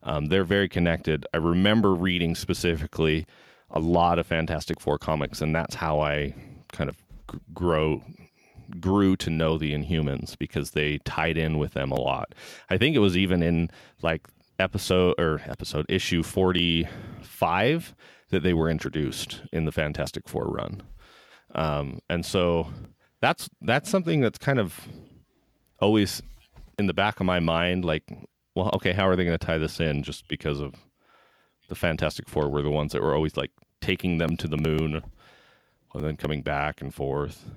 Um, 0.02 0.26
they're 0.26 0.44
very 0.44 0.68
connected. 0.68 1.26
I 1.32 1.38
remember 1.38 1.94
reading 1.94 2.34
specifically 2.34 3.26
a 3.70 3.78
lot 3.78 4.18
of 4.18 4.26
Fantastic 4.26 4.80
Four 4.80 4.98
comics, 4.98 5.40
and 5.40 5.54
that's 5.54 5.74
how 5.74 6.00
I 6.00 6.34
kind 6.72 6.90
of 6.90 6.96
gr- 7.26 7.36
grow 7.52 8.02
grew 8.80 9.16
to 9.16 9.28
know 9.28 9.58
the 9.58 9.72
Inhumans 9.72 10.38
because 10.38 10.70
they 10.70 10.98
tied 10.98 11.36
in 11.36 11.58
with 11.58 11.72
them 11.74 11.90
a 11.90 12.00
lot. 12.00 12.34
I 12.70 12.78
think 12.78 12.96
it 12.96 13.00
was 13.00 13.16
even 13.16 13.42
in 13.42 13.70
like 14.02 14.26
episode 14.58 15.14
or 15.18 15.42
episode 15.46 15.84
issue 15.88 16.22
45 16.22 17.94
that 18.30 18.42
they 18.42 18.54
were 18.54 18.70
introduced 18.70 19.42
in 19.52 19.66
the 19.66 19.72
Fantastic 19.72 20.28
Four 20.28 20.46
run. 20.46 20.82
Um, 21.54 22.00
and 22.08 22.24
so 22.24 22.68
that's 23.20 23.48
that's 23.60 23.90
something 23.90 24.20
that's 24.20 24.38
kind 24.38 24.58
of 24.58 24.88
always 25.80 26.22
in 26.78 26.86
the 26.86 26.94
back 26.94 27.20
of 27.20 27.26
my 27.26 27.40
mind 27.40 27.84
like 27.84 28.04
well 28.54 28.70
okay 28.74 28.92
how 28.92 29.08
are 29.08 29.16
they 29.16 29.24
going 29.24 29.38
to 29.38 29.46
tie 29.46 29.58
this 29.58 29.80
in 29.80 30.02
just 30.02 30.28
because 30.28 30.60
of 30.60 30.74
the 31.68 31.74
Fantastic 31.74 32.28
Four 32.28 32.50
were 32.50 32.62
the 32.62 32.70
ones 32.70 32.92
that 32.92 33.02
were 33.02 33.14
always 33.14 33.36
like 33.36 33.50
taking 33.80 34.18
them 34.18 34.36
to 34.36 34.46
the 34.48 34.56
moon 34.56 35.02
and 35.94 36.04
then 36.04 36.16
coming 36.16 36.42
back 36.42 36.80
and 36.80 36.94
forth. 36.94 37.50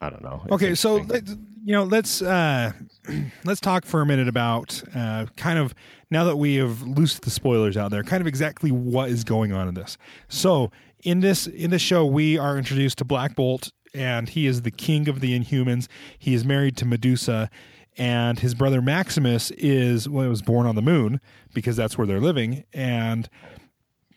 I 0.00 0.10
don't 0.10 0.22
know. 0.22 0.42
It's 0.44 0.52
Okay, 0.52 0.74
so 0.74 0.96
let's, 0.96 1.30
you 1.64 1.72
know, 1.72 1.84
let's 1.84 2.20
uh, 2.20 2.72
let's 3.44 3.60
talk 3.60 3.84
for 3.84 4.02
a 4.02 4.06
minute 4.06 4.28
about 4.28 4.82
uh, 4.94 5.26
kind 5.36 5.58
of 5.58 5.74
now 6.10 6.24
that 6.24 6.36
we 6.36 6.56
have 6.56 6.82
loosed 6.82 7.22
the 7.22 7.30
spoilers 7.30 7.76
out 7.76 7.90
there, 7.90 8.02
kind 8.02 8.20
of 8.20 8.26
exactly 8.26 8.70
what 8.70 9.08
is 9.08 9.24
going 9.24 9.52
on 9.52 9.68
in 9.68 9.74
this. 9.74 9.96
So 10.28 10.70
in 11.02 11.20
this 11.20 11.46
in 11.46 11.70
this 11.70 11.82
show, 11.82 12.04
we 12.04 12.38
are 12.38 12.58
introduced 12.58 12.98
to 12.98 13.04
Black 13.04 13.34
Bolt, 13.34 13.72
and 13.94 14.28
he 14.28 14.46
is 14.46 14.62
the 14.62 14.70
king 14.70 15.08
of 15.08 15.20
the 15.20 15.38
Inhumans. 15.38 15.88
He 16.18 16.34
is 16.34 16.44
married 16.44 16.76
to 16.76 16.84
Medusa, 16.84 17.48
and 17.96 18.38
his 18.38 18.54
brother 18.54 18.82
Maximus 18.82 19.50
is 19.52 20.08
well, 20.08 20.28
was 20.28 20.42
born 20.42 20.66
on 20.66 20.74
the 20.74 20.82
moon 20.82 21.20
because 21.54 21.76
that's 21.76 21.96
where 21.96 22.06
they're 22.06 22.20
living, 22.20 22.64
and 22.72 23.28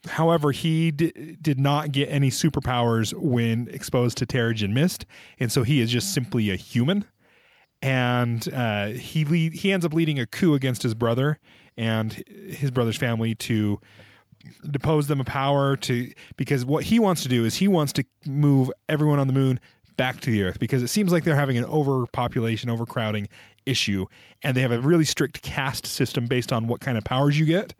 However, 0.07 0.51
he 0.51 0.91
d- 0.91 1.37
did 1.41 1.59
not 1.59 1.91
get 1.91 2.07
any 2.07 2.29
superpowers 2.29 3.13
when 3.13 3.67
exposed 3.69 4.17
to 4.19 4.25
Terrigen 4.25 4.71
Mist, 4.71 5.05
and 5.39 5.51
so 5.51 5.63
he 5.63 5.81
is 5.81 5.91
just 5.91 6.13
simply 6.13 6.49
a 6.51 6.55
human. 6.55 7.05
And 7.81 8.47
uh, 8.53 8.87
he 8.87 9.49
he 9.49 9.71
ends 9.71 9.85
up 9.85 9.93
leading 9.93 10.19
a 10.19 10.25
coup 10.25 10.53
against 10.53 10.83
his 10.83 10.93
brother 10.93 11.39
and 11.77 12.13
his 12.27 12.71
brother's 12.71 12.97
family 12.97 13.35
to 13.35 13.79
depose 14.69 15.07
them 15.07 15.19
of 15.19 15.25
power 15.25 15.75
to 15.75 16.11
because 16.37 16.65
what 16.65 16.85
he 16.85 16.99
wants 16.99 17.23
to 17.23 17.29
do 17.29 17.45
is 17.45 17.55
he 17.55 17.67
wants 17.67 17.93
to 17.93 18.05
move 18.25 18.71
everyone 18.87 19.19
on 19.19 19.27
the 19.27 19.33
moon 19.33 19.59
back 19.99 20.21
to 20.21 20.31
the 20.31 20.43
earth 20.43 20.59
because 20.59 20.81
it 20.81 20.87
seems 20.87 21.11
like 21.11 21.25
they're 21.25 21.35
having 21.35 21.57
an 21.57 21.65
overpopulation 21.65 22.69
overcrowding 22.69 23.27
issue 23.65 24.05
and 24.41 24.55
they 24.55 24.61
have 24.61 24.71
a 24.71 24.79
really 24.79 25.03
strict 25.03 25.41
caste 25.41 25.85
system 25.85 26.25
based 26.25 26.53
on 26.53 26.67
what 26.67 26.79
kind 26.79 26.97
of 26.97 27.03
powers 27.03 27.37
you 27.37 27.45
get. 27.45 27.73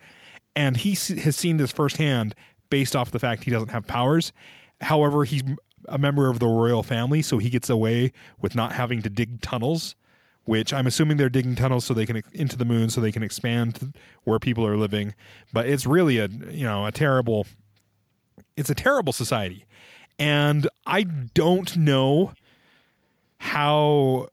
And 0.53 0.76
he 0.76 0.91
has 1.22 1.38
seen 1.38 1.55
this 1.55 1.72
firsthand 1.72 2.36
based 2.70 2.93
off 2.93 3.11
the 3.11 3.20
fact 3.20 3.45
he 3.45 3.51
doesn't 3.51 3.70
have 3.70 3.88
powers. 3.88 4.34
However 4.82 5.24
he's 5.24 5.43
a 5.88 5.97
member 5.97 6.30
of 6.30 6.39
the 6.39 6.45
royal 6.45 6.84
family 6.84 7.22
so 7.22 7.38
he 7.38 7.49
gets 7.49 7.70
away 7.70 8.11
with 8.41 8.53
not 8.53 8.74
having 8.74 9.01
to 9.01 9.09
dig 9.09 9.39
tunnels 9.39 9.95
which 10.43 10.74
I'm 10.74 10.88
assuming 10.88 11.17
they're 11.17 11.30
digging 11.30 11.55
tunnels 11.55 11.86
so 11.86 11.93
they 11.93 12.05
can 12.05 12.22
into 12.34 12.57
the 12.57 12.65
moon 12.65 12.89
so 12.89 12.99
they 12.99 13.11
can 13.11 13.24
expand 13.24 13.93
where 14.24 14.39
people 14.39 14.65
are 14.65 14.78
living. 14.78 15.13
But 15.53 15.67
it's 15.67 15.86
really 15.86 16.17
a 16.17 16.28
you 16.28 16.65
know 16.65 16.86
a 16.86 16.91
terrible, 16.91 17.45
it's 18.57 18.72
a 18.72 18.76
terrible 18.76 19.13
society, 19.13 19.65
and 20.20 20.67
I 20.86 21.03
don't 21.03 21.76
know 21.78 22.34
how 23.39 24.28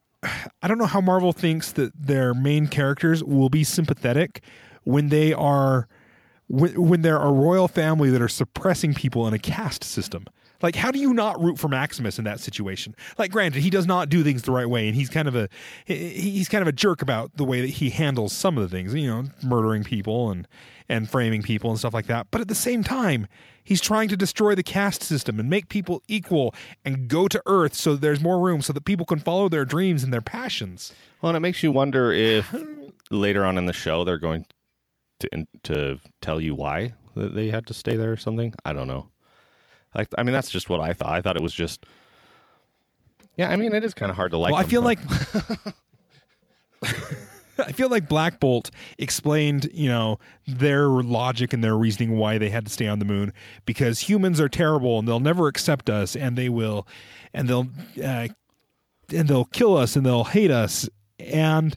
I 0.62 0.68
don't 0.68 0.78
know 0.78 0.86
how 0.86 1.00
Marvel 1.00 1.32
thinks 1.32 1.72
that 1.72 1.92
their 1.94 2.34
main 2.34 2.66
characters 2.66 3.22
will 3.22 3.48
be 3.48 3.64
sympathetic 3.64 4.42
when 4.82 5.08
they 5.08 5.32
are 5.32 5.86
when, 6.48 6.88
when 6.88 7.02
they're 7.02 7.20
a 7.20 7.30
royal 7.30 7.68
family 7.68 8.10
that 8.10 8.20
are 8.20 8.28
suppressing 8.28 8.94
people 8.94 9.26
in 9.26 9.34
a 9.34 9.38
caste 9.38 9.84
system. 9.84 10.26
Like, 10.62 10.74
how 10.74 10.90
do 10.90 10.98
you 10.98 11.12
not 11.12 11.40
root 11.40 11.58
for 11.58 11.68
Maximus 11.68 12.18
in 12.18 12.24
that 12.24 12.40
situation? 12.40 12.96
Like, 13.18 13.30
granted, 13.30 13.62
he 13.62 13.68
does 13.68 13.86
not 13.86 14.08
do 14.08 14.24
things 14.24 14.42
the 14.42 14.52
right 14.52 14.68
way, 14.68 14.86
and 14.86 14.96
he's 14.96 15.10
kind 15.10 15.28
of 15.28 15.36
a 15.36 15.48
he's 15.84 16.48
kind 16.48 16.62
of 16.62 16.68
a 16.68 16.72
jerk 16.72 17.02
about 17.02 17.36
the 17.36 17.44
way 17.44 17.60
that 17.60 17.68
he 17.68 17.90
handles 17.90 18.32
some 18.32 18.56
of 18.56 18.68
the 18.68 18.74
things, 18.74 18.94
you 18.94 19.06
know, 19.06 19.24
murdering 19.42 19.84
people 19.84 20.30
and 20.30 20.48
and 20.88 21.10
framing 21.10 21.42
people 21.42 21.70
and 21.70 21.78
stuff 21.78 21.92
like 21.92 22.06
that. 22.06 22.28
But 22.30 22.40
at 22.40 22.48
the 22.48 22.54
same 22.54 22.82
time, 22.82 23.26
he's 23.66 23.82
trying 23.82 24.08
to 24.08 24.16
destroy 24.16 24.54
the 24.54 24.62
caste 24.62 25.02
system 25.02 25.38
and 25.38 25.50
make 25.50 25.68
people 25.68 26.02
equal 26.08 26.54
and 26.84 27.08
go 27.08 27.28
to 27.28 27.42
Earth 27.44 27.74
so 27.74 27.92
that 27.92 28.00
there's 28.00 28.22
more 28.22 28.40
room 28.40 28.62
so 28.62 28.72
that 28.72 28.84
people 28.86 29.04
can 29.04 29.18
follow 29.18 29.50
their 29.50 29.66
dreams 29.66 30.02
and 30.02 30.12
their 30.12 30.22
passions. 30.22 30.94
Well, 31.20 31.30
and 31.30 31.36
it 31.36 31.40
makes 31.40 31.62
you 31.62 31.72
wonder 31.72 32.12
if 32.12 32.54
later 33.10 33.44
on 33.44 33.58
in 33.58 33.66
the 33.66 33.74
show 33.74 34.04
they're 34.04 34.18
going 34.18 34.46
to 35.20 35.46
to 35.64 35.98
tell 36.20 36.40
you 36.40 36.54
why 36.54 36.94
they 37.14 37.48
had 37.48 37.66
to 37.66 37.74
stay 37.74 37.96
there 37.96 38.12
or 38.12 38.16
something. 38.16 38.54
I 38.64 38.72
don't 38.72 38.86
know. 38.86 39.08
Like, 39.94 40.08
I 40.16 40.22
mean, 40.22 40.32
that's 40.32 40.50
just 40.50 40.68
what 40.68 40.80
I 40.80 40.92
thought. 40.92 41.10
I 41.10 41.22
thought 41.22 41.36
it 41.36 41.42
was 41.42 41.54
just. 41.54 41.84
Yeah, 43.36 43.50
I 43.50 43.56
mean, 43.56 43.74
it 43.74 43.84
is 43.84 43.94
kind 43.94 44.10
of 44.10 44.16
hard 44.16 44.30
to 44.30 44.38
like. 44.38 44.52
well, 44.52 44.60
I 44.60 44.64
feel 44.64 44.82
like 44.82 44.98
I 47.58 47.72
feel 47.72 47.88
like 47.88 48.08
Black 48.08 48.40
Bolt 48.40 48.70
explained, 48.98 49.68
you 49.72 49.88
know, 49.88 50.18
their 50.46 50.88
logic 50.88 51.52
and 51.52 51.62
their 51.64 51.76
reasoning 51.76 52.16
why 52.18 52.38
they 52.38 52.50
had 52.50 52.66
to 52.66 52.72
stay 52.72 52.86
on 52.86 52.98
the 52.98 53.04
moon 53.04 53.32
because 53.64 54.00
humans 54.00 54.40
are 54.40 54.48
terrible 54.48 54.98
and 54.98 55.06
they'll 55.08 55.20
never 55.20 55.48
accept 55.48 55.88
us 55.88 56.14
and 56.16 56.36
they 56.36 56.48
will 56.48 56.86
and 57.32 57.48
they'll 57.48 57.68
uh, 58.02 58.28
and 59.12 59.28
they'll 59.28 59.44
kill 59.46 59.76
us 59.76 59.96
and 59.96 60.04
they'll 60.04 60.24
hate 60.24 60.50
us 60.50 60.88
and 61.18 61.76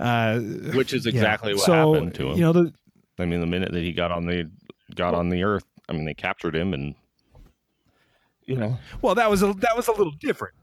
uh, 0.00 0.38
which 0.38 0.92
is 0.92 1.06
yeah. 1.06 1.10
exactly 1.10 1.54
what 1.54 1.62
So, 1.62 1.94
happened 1.94 2.14
to 2.14 2.28
him. 2.28 2.36
You 2.36 2.42
know, 2.42 2.52
the, 2.52 2.72
I 3.18 3.24
mean, 3.24 3.40
the 3.40 3.46
minute 3.46 3.72
that 3.72 3.82
he 3.82 3.92
got 3.92 4.12
on 4.12 4.26
the 4.26 4.48
got 4.94 5.14
on 5.14 5.28
the 5.28 5.42
Earth, 5.42 5.64
I 5.88 5.92
mean, 5.92 6.04
they 6.04 6.14
captured 6.14 6.54
him, 6.54 6.72
and 6.72 6.94
you 8.46 8.56
know, 8.56 8.78
well, 9.02 9.14
that 9.16 9.28
was 9.28 9.42
a 9.42 9.52
that 9.54 9.76
was 9.76 9.88
a 9.88 9.92
little 9.92 10.12
different. 10.12 10.54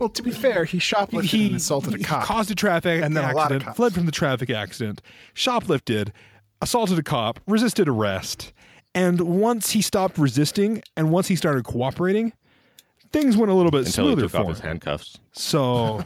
Well, 0.00 0.08
to 0.08 0.22
be 0.22 0.30
fair, 0.30 0.64
he 0.64 0.78
shoplifted 0.78 1.24
he 1.24 1.46
and 1.48 1.56
assaulted 1.56 1.94
a 1.94 1.98
he 1.98 2.04
cop. 2.04 2.24
caused 2.24 2.50
a 2.50 2.54
traffic 2.54 3.02
And 3.02 3.14
then 3.16 3.22
a 3.22 3.26
lot 3.28 3.36
of 3.36 3.40
accident, 3.58 3.64
cops. 3.64 3.76
fled 3.76 3.94
from 3.94 4.06
the 4.06 4.12
traffic 4.12 4.48
accident, 4.50 5.02
shoplifted, 5.34 6.10
assaulted 6.62 6.98
a 6.98 7.02
cop, 7.02 7.38
resisted 7.46 7.86
arrest, 7.88 8.52
and 8.94 9.20
once 9.20 9.70
he 9.72 9.82
stopped 9.82 10.18
resisting 10.18 10.82
and 10.96 11.10
once 11.12 11.28
he 11.28 11.36
started 11.36 11.64
cooperating, 11.64 12.32
things 13.12 13.36
went 13.36 13.50
a 13.52 13.54
little 13.54 13.70
bit 13.70 13.86
until 13.86 14.06
he 14.06 14.10
smoother 14.12 14.22
took 14.22 14.30
for 14.32 14.36
off 14.38 14.44
him. 14.44 14.50
his 14.50 14.60
handcuffs. 14.60 15.18
So, 15.32 16.02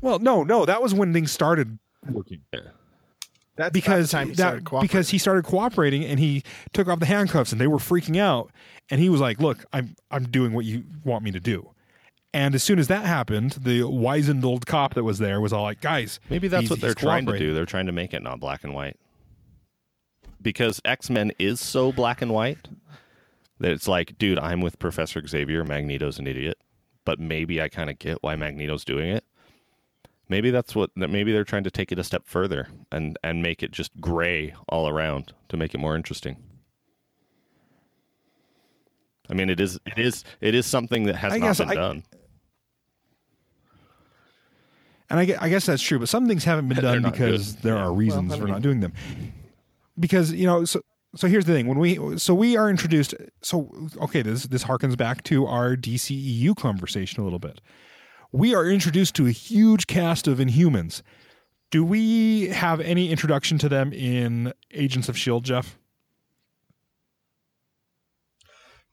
well, 0.00 0.18
no, 0.18 0.42
no, 0.42 0.64
that 0.66 0.82
was 0.82 0.92
when 0.94 1.12
things 1.12 1.30
started 1.30 1.78
working 2.10 2.40
Yeah. 2.52 2.60
That's 3.56 3.72
because 3.72 4.10
the 4.10 4.16
time 4.16 4.28
he 4.28 4.34
that 4.34 4.42
started 4.42 4.64
cooperating. 4.64 4.86
because 4.88 5.10
he 5.10 5.18
started 5.18 5.44
cooperating 5.44 6.04
and 6.04 6.18
he 6.18 6.42
took 6.72 6.88
off 6.88 6.98
the 6.98 7.06
handcuffs 7.06 7.52
and 7.52 7.60
they 7.60 7.66
were 7.66 7.78
freaking 7.78 8.16
out 8.18 8.50
and 8.88 9.00
he 9.00 9.08
was 9.10 9.20
like, 9.20 9.38
"Look, 9.38 9.64
I'm 9.72 9.96
I'm 10.10 10.24
doing 10.24 10.52
what 10.54 10.64
you 10.64 10.84
want 11.04 11.24
me 11.24 11.30
to 11.32 11.40
do." 11.40 11.68
And 12.32 12.54
as 12.54 12.62
soon 12.62 12.78
as 12.78 12.86
that 12.88 13.04
happened, 13.04 13.52
the 13.60 13.82
wizened 13.82 14.44
old 14.44 14.64
cop 14.66 14.94
that 14.94 15.02
was 15.02 15.18
there 15.18 15.40
was 15.40 15.52
all 15.52 15.64
like, 15.64 15.80
"Guys, 15.80 16.20
Maybe 16.30 16.46
that's 16.46 16.70
what 16.70 16.80
they're 16.80 16.94
trying 16.94 17.26
to 17.26 17.38
do. 17.38 17.54
They're 17.54 17.66
trying 17.66 17.86
to 17.86 17.92
make 17.92 18.14
it 18.14 18.22
not 18.22 18.38
black 18.38 18.62
and 18.62 18.72
white. 18.72 18.96
Because 20.40 20.80
X 20.84 21.10
Men 21.10 21.32
is 21.38 21.60
so 21.60 21.90
black 21.92 22.22
and 22.22 22.32
white 22.32 22.68
that 23.58 23.72
it's 23.72 23.88
like, 23.88 24.16
dude, 24.16 24.38
I'm 24.38 24.60
with 24.60 24.78
Professor 24.78 25.26
Xavier. 25.26 25.64
Magneto's 25.64 26.18
an 26.18 26.26
idiot, 26.26 26.56
but 27.04 27.18
maybe 27.18 27.60
I 27.60 27.68
kind 27.68 27.90
of 27.90 27.98
get 27.98 28.22
why 28.22 28.36
Magneto's 28.36 28.84
doing 28.84 29.10
it. 29.10 29.24
Maybe 30.28 30.50
that's 30.52 30.74
what. 30.76 30.90
Maybe 30.94 31.32
they're 31.32 31.42
trying 31.44 31.64
to 31.64 31.70
take 31.70 31.90
it 31.90 31.98
a 31.98 32.04
step 32.04 32.22
further 32.26 32.68
and 32.92 33.18
and 33.24 33.42
make 33.42 33.62
it 33.64 33.72
just 33.72 33.90
gray 34.00 34.54
all 34.68 34.88
around 34.88 35.32
to 35.48 35.56
make 35.56 35.74
it 35.74 35.78
more 35.78 35.96
interesting. 35.96 36.36
I 39.28 39.34
mean, 39.34 39.50
it 39.50 39.60
is 39.60 39.78
it 39.86 39.98
is 39.98 40.24
it 40.40 40.54
is 40.54 40.66
something 40.66 41.04
that 41.04 41.16
has 41.16 41.32
I 41.32 41.38
not 41.38 41.58
been 41.58 41.68
I- 41.70 41.74
done. 41.74 42.02
And 45.10 45.18
I, 45.18 45.24
gue- 45.26 45.36
I 45.40 45.48
guess 45.48 45.66
that's 45.66 45.82
true, 45.82 45.98
but 45.98 46.08
some 46.08 46.28
things 46.28 46.44
haven't 46.44 46.68
been 46.68 46.78
done 46.82 47.02
because 47.02 47.52
good. 47.54 47.62
there 47.62 47.74
Yeah. 47.74 47.82
are 47.86 47.92
reasons 47.92 48.28
Well, 48.30 48.36
I 48.36 48.40
for 48.40 48.44
mean- 48.44 48.52
not 48.52 48.62
doing 48.62 48.80
them. 48.80 48.92
Because 49.98 50.32
you 50.32 50.46
know, 50.46 50.64
so 50.64 50.80
so 51.16 51.26
here's 51.28 51.44
the 51.44 51.52
thing: 51.52 51.66
when 51.66 51.78
we 51.78 52.16
so 52.18 52.32
we 52.32 52.56
are 52.56 52.70
introduced, 52.70 53.14
so 53.42 53.70
okay, 54.00 54.22
this 54.22 54.44
this 54.46 54.64
harkens 54.64 54.96
back 54.96 55.24
to 55.24 55.46
our 55.46 55.76
DCEU 55.76 56.56
conversation 56.56 57.20
a 57.20 57.24
little 57.24 57.40
bit. 57.40 57.60
We 58.32 58.54
are 58.54 58.64
introduced 58.70 59.14
to 59.16 59.26
a 59.26 59.32
huge 59.32 59.88
cast 59.88 60.28
of 60.28 60.38
Inhumans. 60.38 61.02
Do 61.70 61.84
we 61.84 62.48
have 62.48 62.80
any 62.80 63.10
introduction 63.10 63.58
to 63.58 63.68
them 63.68 63.92
in 63.92 64.52
Agents 64.70 65.08
of 65.08 65.18
Shield, 65.18 65.44
Jeff? 65.44 65.76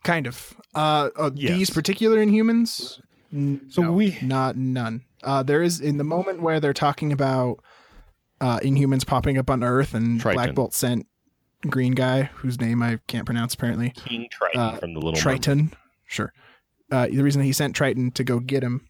kind 0.03 0.25
of. 0.27 0.53
Uh, 0.73 1.09
uh, 1.17 1.31
Yes. 1.35 1.57
These 1.57 1.69
particular 1.71 2.17
Inhumans. 2.17 2.99
N- 3.33 3.61
So 3.69 3.81
no, 3.83 3.91
we- 3.91 4.17
not 4.21 4.55
none. 4.57 5.01
Uh, 5.23 5.43
there 5.43 5.61
is 5.63 5.79
in 5.81 5.97
the 5.97 6.03
moment 6.03 6.41
where 6.41 6.59
they're 6.59 6.73
talking 6.73 7.11
about 7.11 7.59
uh, 8.39 8.59
Inhumans 8.59 9.05
popping 9.05 9.37
up 9.37 9.49
on 9.49 9.63
Earth 9.63 9.93
and 9.93 10.19
Triton. 10.21 10.37
Black 10.43 10.55
Bolt 10.55 10.73
sent 10.73 11.07
green 11.67 11.93
guy 11.93 12.23
whose 12.35 12.59
name 12.61 12.83
I 12.83 12.99
can't 13.07 13.25
pronounce 13.25 13.53
apparently. 13.55 13.89
King 13.91 14.27
Triton 14.29 14.59
Uh, 14.61 14.75
from 14.77 14.93
the 14.93 14.99
Little 14.99 15.13
Mermaid. 15.13 15.21
Triton. 15.21 15.73
Sure. 16.05 16.31
Uh, 16.91 17.07
the 17.07 17.21
reason 17.23 17.41
he 17.41 17.51
sent 17.51 17.75
Triton 17.75 18.11
to 18.11 18.23
go 18.23 18.39
get 18.39 18.63
him. 18.63 18.87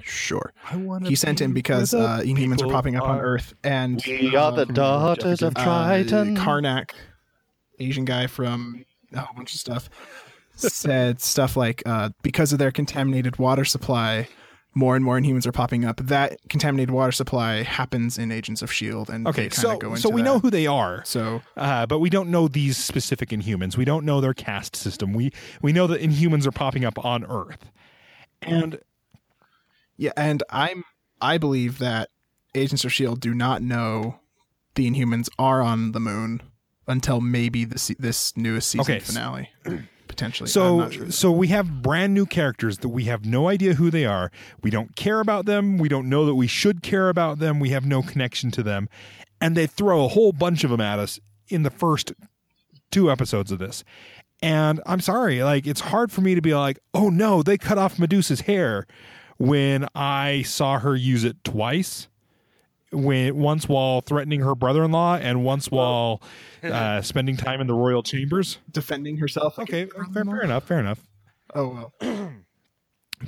Sure. 0.00 0.52
He 1.04 1.14
sent 1.16 1.40
him 1.40 1.52
because 1.52 1.92
uh, 1.92 2.20
Inhumans 2.22 2.62
are 2.62 2.70
popping 2.70 2.96
up 2.96 3.04
on 3.04 3.18
Earth, 3.18 3.52
and 3.64 4.02
We 4.06 4.36
are 4.36 4.52
the 4.52 4.62
uh, 4.62 4.64
daughters 4.66 5.42
of 5.42 5.54
uh, 5.56 5.64
Triton. 5.64 6.36
Karnak, 6.36 6.90
Asian 7.80 8.04
guy 8.04 8.26
from 8.26 8.84
a 9.12 9.20
whole 9.20 9.36
bunch 9.36 9.54
of 9.54 9.60
stuff, 9.60 9.90
said 10.60 11.20
stuff 11.20 11.56
like, 11.56 11.82
uh, 11.86 12.10
because 12.22 12.52
of 12.52 12.58
their 12.58 12.70
contaminated 12.70 13.38
water 13.38 13.64
supply, 13.64 14.28
more 14.74 14.94
and 14.94 15.04
more 15.04 15.18
Inhumans 15.18 15.46
are 15.46 15.52
popping 15.52 15.84
up. 15.84 15.96
That 15.96 16.36
contaminated 16.48 16.90
water 16.90 17.10
supply 17.10 17.62
happens 17.62 18.18
in 18.18 18.30
Agents 18.30 18.62
of 18.62 18.70
Shield, 18.72 19.10
and 19.10 19.26
Okay, 19.26 19.48
so 19.48 19.76
go 19.78 19.88
into 19.90 20.00
so 20.00 20.08
we 20.10 20.20
that. 20.20 20.24
know 20.26 20.38
who 20.38 20.50
they 20.50 20.66
are. 20.66 21.02
So 21.04 21.42
Uh, 21.56 21.86
but 21.86 21.98
we 21.98 22.10
don't 22.10 22.30
know 22.30 22.46
these 22.48 22.76
specific 22.76 23.30
Inhumans. 23.30 23.76
We 23.76 23.84
don't 23.84 24.04
know 24.04 24.20
their 24.20 24.34
caste 24.34 24.76
system. 24.76 25.14
We 25.14 25.32
we 25.62 25.72
know 25.72 25.86
that 25.88 26.00
Inhumans 26.00 26.46
are 26.46 26.52
popping 26.52 26.84
up 26.84 27.02
on 27.04 27.24
Earth, 27.24 27.70
and 28.42 28.78
yeah, 29.96 30.12
and 30.16 30.42
I'm 30.50 30.84
I 31.20 31.38
believe 31.38 31.78
that 31.78 32.10
Agents 32.54 32.84
of 32.84 32.92
Shield 32.92 33.20
do 33.20 33.34
not 33.34 33.62
know 33.62 34.20
the 34.74 34.88
Inhumans 34.88 35.28
are 35.38 35.60
on 35.60 35.90
the 35.92 35.98
moon 36.00 36.40
until 36.86 37.20
maybe 37.20 37.64
this 37.64 37.90
this 37.98 38.36
newest 38.36 38.68
season 38.70 38.80
Okay, 38.94 39.00
finale, 39.00 39.50
potentially. 40.08 40.48
So 40.48 40.90
sure. 40.90 41.10
so 41.10 41.30
we 41.30 41.48
have 41.48 41.82
brand 41.82 42.14
new 42.14 42.26
characters 42.26 42.78
that 42.78 42.88
we 42.88 43.04
have 43.04 43.24
no 43.24 43.48
idea 43.48 43.74
who 43.74 43.90
they 43.90 44.04
are. 44.04 44.30
We 44.62 44.70
don't 44.70 44.96
care 44.96 45.20
about 45.20 45.46
them. 45.46 45.78
We 45.78 45.88
don't 45.88 46.08
know 46.08 46.26
that 46.26 46.34
we 46.34 46.46
should 46.46 46.82
care 46.82 47.08
about 47.08 47.38
them. 47.38 47.60
We 47.60 47.70
have 47.70 47.86
no 47.86 48.02
connection 48.02 48.50
to 48.52 48.62
them, 48.62 48.88
and 49.40 49.56
they 49.56 49.66
throw 49.66 50.04
a 50.04 50.08
whole 50.08 50.32
bunch 50.32 50.64
of 50.64 50.70
them 50.70 50.80
at 50.80 50.98
us 50.98 51.20
in 51.48 51.62
the 51.62 51.70
first 51.70 52.12
two 52.90 53.10
episodes 53.10 53.52
of 53.52 53.58
this. 53.58 53.84
And 54.40 54.80
I'm 54.86 55.00
sorry, 55.00 55.42
like 55.42 55.66
it's 55.66 55.80
hard 55.80 56.12
for 56.12 56.20
me 56.20 56.34
to 56.34 56.40
be 56.40 56.54
like, 56.54 56.78
oh 56.94 57.10
no, 57.10 57.42
they 57.42 57.58
cut 57.58 57.78
off 57.78 57.98
Medusa's 57.98 58.42
hair 58.42 58.86
when 59.38 59.86
I 59.94 60.42
saw 60.42 60.78
her 60.78 60.94
use 60.94 61.24
it 61.24 61.42
twice. 61.44 62.08
When 62.90 63.36
once 63.36 63.68
while 63.68 64.00
threatening 64.00 64.40
her 64.40 64.54
brother-in-law, 64.54 65.16
and 65.16 65.44
once 65.44 65.70
while 65.70 66.22
uh, 66.62 67.02
spending 67.02 67.36
time 67.36 67.60
in 67.60 67.66
the 67.66 67.74
royal 67.74 68.02
chambers. 68.02 68.58
defending 68.70 69.18
herself. 69.18 69.58
Okay, 69.58 69.86
fair, 70.12 70.24
fair 70.24 70.42
enough. 70.42 70.64
Fair 70.64 70.80
enough. 70.80 71.00
Oh 71.54 71.92
well. 72.00 72.32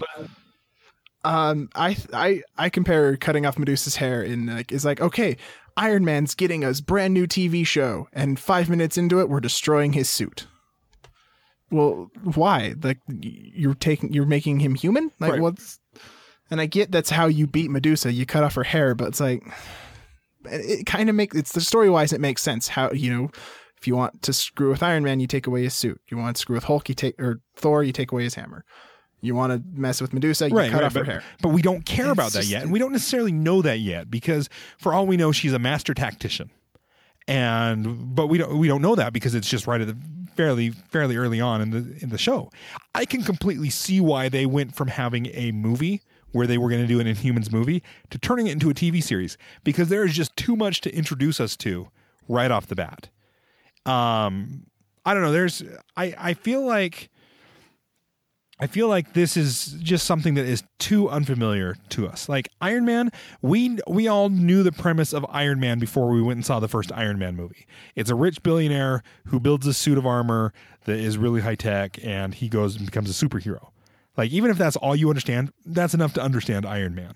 um, 1.24 1.68
I 1.74 1.96
I 2.12 2.42
I 2.56 2.68
compare 2.70 3.16
cutting 3.16 3.44
off 3.46 3.58
Medusa's 3.58 3.96
hair 3.96 4.22
in 4.22 4.46
like 4.46 4.72
is 4.72 4.84
like 4.84 5.00
okay. 5.00 5.36
Iron 5.76 6.04
Man's 6.04 6.34
getting 6.34 6.64
a 6.64 6.72
brand 6.84 7.14
new 7.14 7.26
TV 7.26 7.66
show, 7.66 8.08
and 8.12 8.38
five 8.38 8.68
minutes 8.68 8.98
into 8.98 9.20
it, 9.20 9.28
we're 9.28 9.40
destroying 9.40 9.92
his 9.92 10.10
suit. 10.10 10.46
Well, 11.70 12.10
why? 12.34 12.74
Like 12.82 12.98
you're 13.08 13.74
taking, 13.74 14.12
you're 14.12 14.26
making 14.26 14.60
him 14.60 14.74
human. 14.74 15.10
Like 15.20 15.32
Right. 15.32 15.40
what's? 15.40 15.78
And 16.50 16.60
I 16.60 16.66
get 16.66 16.90
that's 16.90 17.10
how 17.10 17.26
you 17.26 17.46
beat 17.46 17.70
Medusa. 17.70 18.12
You 18.12 18.26
cut 18.26 18.42
off 18.42 18.54
her 18.54 18.64
hair, 18.64 18.94
but 18.94 19.08
it's 19.08 19.20
like 19.20 19.42
it, 20.46 20.80
it 20.80 20.86
kind 20.86 21.08
of 21.08 21.14
makes 21.14 21.36
it's 21.36 21.52
the 21.52 21.60
story 21.60 21.88
wise. 21.90 22.12
It 22.12 22.20
makes 22.20 22.42
sense 22.42 22.68
how 22.68 22.90
you 22.92 23.14
know 23.14 23.30
if 23.80 23.86
you 23.86 23.96
want 23.96 24.22
to 24.22 24.32
screw 24.32 24.70
with 24.70 24.82
Iron 24.82 25.04
Man, 25.04 25.20
you 25.20 25.26
take 25.26 25.46
away 25.46 25.62
his 25.62 25.74
suit. 25.74 26.00
You 26.10 26.16
want 26.18 26.36
to 26.36 26.40
screw 26.40 26.54
with 26.54 26.64
Hulk, 26.64 26.88
you 26.88 26.94
take 26.94 27.20
or 27.20 27.40
Thor, 27.56 27.82
you 27.82 27.92
take 27.92 28.12
away 28.12 28.24
his 28.24 28.34
hammer. 28.34 28.64
You 29.22 29.34
want 29.34 29.52
to 29.52 29.62
mess 29.78 30.00
with 30.00 30.14
Medusa, 30.14 30.48
you 30.48 30.56
right, 30.56 30.70
cut 30.70 30.78
right, 30.78 30.86
off 30.86 30.94
but, 30.94 31.06
her 31.06 31.12
hair. 31.12 31.22
but 31.42 31.50
we 31.50 31.60
don't 31.60 31.84
care 31.84 32.06
It's 32.06 32.12
about 32.12 32.32
that 32.32 32.46
yet, 32.46 32.62
and 32.62 32.72
we 32.72 32.78
don't 32.78 32.92
necessarily 32.92 33.32
know 33.32 33.60
that 33.60 33.78
yet 33.78 34.10
because, 34.10 34.48
for 34.78 34.94
all 34.94 35.06
we 35.06 35.18
know, 35.18 35.30
she's 35.30 35.52
a 35.52 35.58
master 35.58 35.92
tactician, 35.92 36.50
and 37.28 38.14
but 38.14 38.28
we 38.28 38.38
don't 38.38 38.58
we 38.58 38.66
don't 38.66 38.80
know 38.80 38.94
that 38.94 39.12
because 39.12 39.34
it's 39.34 39.48
just 39.48 39.66
right 39.66 39.80
at 39.80 39.88
the 39.88 39.96
fairly 40.36 40.70
fairly 40.70 41.16
early 41.16 41.38
on 41.38 41.60
in 41.60 41.70
the 41.70 42.02
in 42.02 42.08
the 42.08 42.16
show. 42.16 42.50
I 42.94 43.04
can 43.04 43.22
completely 43.22 43.68
see 43.68 44.00
why 44.00 44.30
they 44.30 44.46
went 44.46 44.74
from 44.74 44.88
having 44.88 45.26
a 45.34 45.52
movie 45.52 46.00
where 46.32 46.46
they 46.46 46.58
were 46.58 46.68
going 46.68 46.82
to 46.82 46.86
do 46.86 47.00
an 47.00 47.06
Inhumans 47.06 47.52
movie 47.52 47.82
to 48.10 48.18
turning 48.18 48.46
it 48.46 48.52
into 48.52 48.70
a 48.70 48.74
TV 48.74 49.02
series 49.02 49.36
because 49.64 49.88
there 49.88 50.04
is 50.04 50.14
just 50.14 50.36
too 50.36 50.56
much 50.56 50.80
to 50.82 50.94
introduce 50.94 51.40
us 51.40 51.56
to 51.58 51.88
right 52.28 52.50
off 52.50 52.66
the 52.66 52.76
bat. 52.76 53.08
Um, 53.86 54.66
I 55.04 55.14
don't 55.14 55.22
know. 55.22 55.32
There's 55.32 55.62
I 55.96 56.14
I 56.18 56.34
feel 56.34 56.64
like. 56.64 57.10
I 58.62 58.66
feel 58.66 58.88
like 58.88 59.14
this 59.14 59.38
is 59.38 59.74
just 59.80 60.04
something 60.04 60.34
that 60.34 60.44
is 60.44 60.62
too 60.78 61.08
unfamiliar 61.08 61.76
to 61.88 62.06
us. 62.06 62.28
Like 62.28 62.50
Iron 62.60 62.84
Man, 62.84 63.10
we 63.40 63.78
we 63.86 64.06
all 64.06 64.28
knew 64.28 64.62
the 64.62 64.70
premise 64.70 65.14
of 65.14 65.24
Iron 65.30 65.60
Man 65.60 65.78
before 65.78 66.10
we 66.10 66.20
went 66.20 66.36
and 66.36 66.44
saw 66.44 66.60
the 66.60 66.68
first 66.68 66.92
Iron 66.92 67.18
Man 67.18 67.36
movie. 67.36 67.66
It's 67.96 68.10
a 68.10 68.14
rich 68.14 68.42
billionaire 68.42 69.02
who 69.28 69.40
builds 69.40 69.66
a 69.66 69.72
suit 69.72 69.96
of 69.96 70.04
armor 70.04 70.52
that 70.84 70.98
is 70.98 71.16
really 71.16 71.40
high 71.40 71.54
tech 71.54 71.98
and 72.04 72.34
he 72.34 72.50
goes 72.50 72.76
and 72.76 72.84
becomes 72.84 73.08
a 73.08 73.26
superhero. 73.26 73.70
Like 74.16 74.30
even 74.30 74.50
if 74.50 74.58
that's 74.58 74.76
all 74.76 74.96
you 74.96 75.08
understand, 75.08 75.52
that's 75.64 75.94
enough 75.94 76.12
to 76.14 76.22
understand 76.22 76.66
Iron 76.66 76.94
Man. 76.94 77.14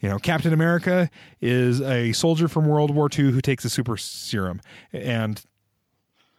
You 0.00 0.08
know, 0.08 0.18
Captain 0.18 0.52
America 0.52 1.08
is 1.40 1.80
a 1.80 2.12
soldier 2.12 2.48
from 2.48 2.66
World 2.66 2.94
War 2.94 3.08
II 3.16 3.30
who 3.30 3.40
takes 3.40 3.64
a 3.64 3.70
super 3.70 3.96
serum 3.96 4.60
and 4.92 5.42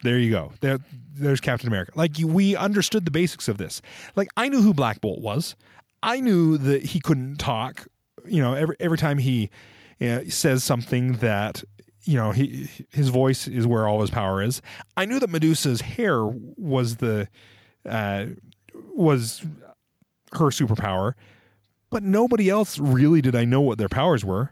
there 0.03 0.19
you 0.19 0.29
go. 0.29 0.51
There, 0.61 0.77
there's 1.13 1.41
Captain 1.41 1.67
America. 1.67 1.91
Like 1.95 2.11
we 2.23 2.55
understood 2.55 3.05
the 3.05 3.11
basics 3.11 3.47
of 3.47 3.57
this. 3.57 3.81
Like 4.15 4.27
I 4.37 4.49
knew 4.49 4.61
who 4.61 4.73
Black 4.73 5.01
Bolt 5.01 5.19
was. 5.19 5.55
I 6.03 6.19
knew 6.19 6.57
that 6.59 6.83
he 6.83 6.99
couldn't 6.99 7.37
talk. 7.37 7.87
You 8.25 8.41
know, 8.41 8.53
every 8.53 8.75
every 8.79 8.97
time 8.97 9.17
he 9.17 9.49
uh, 10.01 10.21
says 10.29 10.63
something 10.63 11.13
that 11.13 11.63
you 12.03 12.17
know 12.17 12.31
he 12.31 12.69
his 12.91 13.09
voice 13.09 13.47
is 13.47 13.65
where 13.65 13.87
all 13.87 14.01
his 14.01 14.11
power 14.11 14.41
is. 14.41 14.61
I 14.95 15.05
knew 15.05 15.19
that 15.19 15.29
Medusa's 15.29 15.81
hair 15.81 16.23
was 16.23 16.97
the 16.97 17.27
uh, 17.87 18.27
was 18.93 19.43
her 20.37 20.45
superpower, 20.45 21.13
but 21.89 22.03
nobody 22.03 22.49
else 22.49 22.77
really 22.79 23.21
did 23.21 23.35
I 23.35 23.45
know 23.45 23.61
what 23.61 23.77
their 23.77 23.89
powers 23.89 24.23
were. 24.25 24.51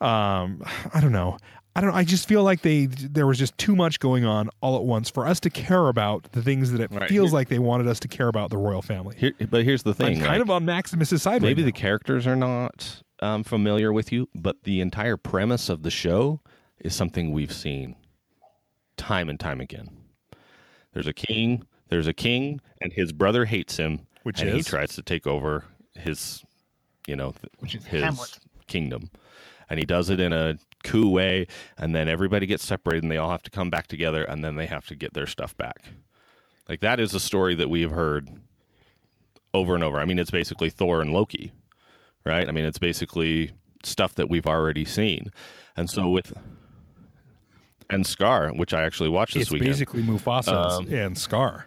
Um, 0.00 0.62
I 0.94 1.00
don't 1.00 1.12
know. 1.12 1.36
I 1.76 1.80
don't. 1.82 1.94
I 1.94 2.02
just 2.04 2.26
feel 2.26 2.42
like 2.42 2.62
they 2.62 2.86
there 2.86 3.26
was 3.26 3.38
just 3.38 3.56
too 3.56 3.76
much 3.76 4.00
going 4.00 4.24
on 4.24 4.50
all 4.60 4.76
at 4.76 4.82
once 4.84 5.08
for 5.08 5.26
us 5.26 5.38
to 5.40 5.50
care 5.50 5.86
about 5.88 6.32
the 6.32 6.42
things 6.42 6.72
that 6.72 6.80
it 6.80 6.90
Right. 6.90 7.08
feels 7.08 7.30
Here- 7.30 7.34
like 7.36 7.48
they 7.48 7.60
wanted 7.60 7.86
us 7.86 8.00
to 8.00 8.08
care 8.08 8.26
about 8.28 8.50
the 8.50 8.56
royal 8.58 8.82
family. 8.82 9.14
Here, 9.16 9.32
but 9.50 9.62
here's 9.64 9.82
the 9.84 9.90
I'm 9.90 9.94
thing. 9.94 10.16
kind 10.18 10.32
like, 10.32 10.40
of 10.40 10.50
on 10.50 10.64
Maximus's 10.64 11.22
side. 11.22 11.42
maybe 11.42 11.62
the 11.62 11.70
characters 11.70 12.26
are 12.26 12.34
not 12.34 13.02
um, 13.20 13.44
familiar 13.44 13.92
with 13.92 14.10
you, 14.10 14.28
but 14.34 14.64
the 14.64 14.80
entire 14.80 15.16
premise 15.16 15.68
of 15.68 15.82
the 15.84 15.90
show 15.90 16.40
is 16.80 16.94
something 16.94 17.30
we've 17.32 17.52
seen 17.52 17.94
time 18.96 19.28
and 19.28 19.38
time 19.38 19.60
again. 19.60 19.90
There's 20.92 21.06
a 21.06 21.12
king. 21.12 21.64
There's 21.88 22.06
a 22.08 22.12
king, 22.14 22.60
and 22.80 22.92
his 22.92 23.12
brother 23.12 23.44
hates 23.44 23.76
him, 23.76 24.06
Which 24.22 24.40
and 24.40 24.50
he 24.50 24.62
tries 24.62 24.94
to 24.96 25.02
take 25.02 25.26
over 25.26 25.64
his, 25.94 26.42
you 27.06 27.16
know, 27.16 27.34
Which 27.58 27.74
is 27.74 27.84
his 27.86 28.02
Hamlet. 28.02 28.38
kingdom, 28.66 29.10
and 29.68 29.78
he 29.78 29.86
does 29.86 30.10
it 30.10 30.20
in 30.20 30.32
a 30.32 30.58
coup 30.84 31.08
way, 31.08 31.46
and 31.78 31.94
then 31.94 32.08
everybody 32.08 32.46
gets 32.46 32.64
separated, 32.64 33.02
and 33.02 33.10
they 33.12 33.16
all 33.16 33.30
have 33.30 33.42
to 33.44 33.50
come 33.50 33.70
back 33.70 33.86
together, 33.86 34.22
and 34.24 34.44
then 34.44 34.56
they 34.56 34.66
have 34.66 34.86
to 34.88 34.94
get 34.94 35.14
their 35.14 35.26
stuff 35.26 35.56
back. 35.56 35.84
Like 36.68 36.80
that 36.80 37.00
is 37.00 37.14
a 37.14 37.20
story 37.20 37.54
that 37.56 37.68
we've 37.70 37.90
heard 37.90 38.28
over 39.52 39.74
and 39.74 39.82
over. 39.82 39.98
I 39.98 40.04
mean, 40.04 40.18
it's 40.18 40.30
basically 40.30 40.70
Thor 40.70 41.00
and 41.00 41.12
Loki, 41.12 41.52
right? 42.24 42.48
I 42.48 42.52
mean, 42.52 42.64
it's 42.64 42.78
basically 42.78 43.50
stuff 43.82 44.14
that 44.14 44.28
we've 44.28 44.46
already 44.46 44.84
seen. 44.84 45.32
And 45.76 45.88
so 45.90 46.08
with 46.10 46.32
and 47.88 48.06
Scar, 48.06 48.50
which 48.50 48.72
I 48.72 48.82
actually 48.84 49.08
watched 49.08 49.34
this 49.34 49.44
It's 49.44 49.50
weekend. 49.50 49.70
basically 49.70 50.02
Mufasa 50.02 50.52
Um, 50.78 50.92
and 50.94 51.18
Scar. 51.18 51.66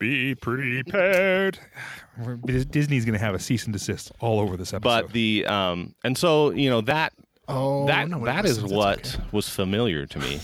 Be 0.00 0.34
prepared. 0.34 1.58
Disney's 2.70 3.04
going 3.04 3.18
to 3.18 3.24
have 3.24 3.34
a 3.34 3.38
cease 3.38 3.64
and 3.64 3.72
desist 3.72 4.10
all 4.20 4.40
over 4.40 4.56
this 4.56 4.72
episode. 4.74 4.82
but 5.06 5.12
the 5.12 5.46
um 5.46 5.94
and 6.04 6.16
so, 6.18 6.50
you 6.50 6.68
know, 6.70 6.80
that 6.82 7.12
Oh, 7.48 7.86
that 7.86 8.08
no, 8.08 8.22
it 8.22 8.24
that 8.26 8.42
was- 8.42 8.52
is 8.52 8.60
that's 8.62 8.72
what 8.72 9.14
okay. 9.16 9.24
was 9.32 9.48
familiar 9.48 10.06
to 10.06 10.18
me. 10.18 10.40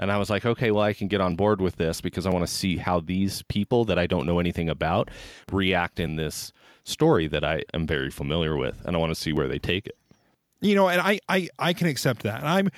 And 0.00 0.12
I 0.12 0.16
was 0.18 0.30
like, 0.30 0.46
okay, 0.46 0.70
well, 0.70 0.82
I 0.84 0.92
can 0.92 1.08
get 1.08 1.20
on 1.20 1.34
board 1.34 1.60
with 1.60 1.76
this 1.76 2.00
because 2.00 2.24
I 2.24 2.30
want 2.30 2.46
to 2.46 2.52
see 2.52 2.76
how 2.76 3.00
these 3.00 3.42
people 3.42 3.84
that 3.86 3.98
I 3.98 4.06
don't 4.06 4.26
know 4.26 4.38
anything 4.38 4.68
about 4.68 5.10
react 5.50 5.98
in 6.00 6.16
this 6.16 6.52
story 6.84 7.26
that 7.28 7.44
I 7.44 7.62
am 7.74 7.86
very 7.86 8.10
familiar 8.10 8.56
with, 8.56 8.80
and 8.86 8.94
I 8.96 8.98
want 8.98 9.10
to 9.10 9.20
see 9.20 9.32
where 9.32 9.48
they 9.48 9.58
take 9.58 9.86
it. 9.86 9.96
you 10.60 10.74
know 10.74 10.88
and 10.88 11.00
I, 11.00 11.20
I 11.28 11.48
i 11.58 11.72
can 11.72 11.86
accept 11.86 12.22
that 12.24 12.38
And 12.40 12.48
i'm 12.48 12.68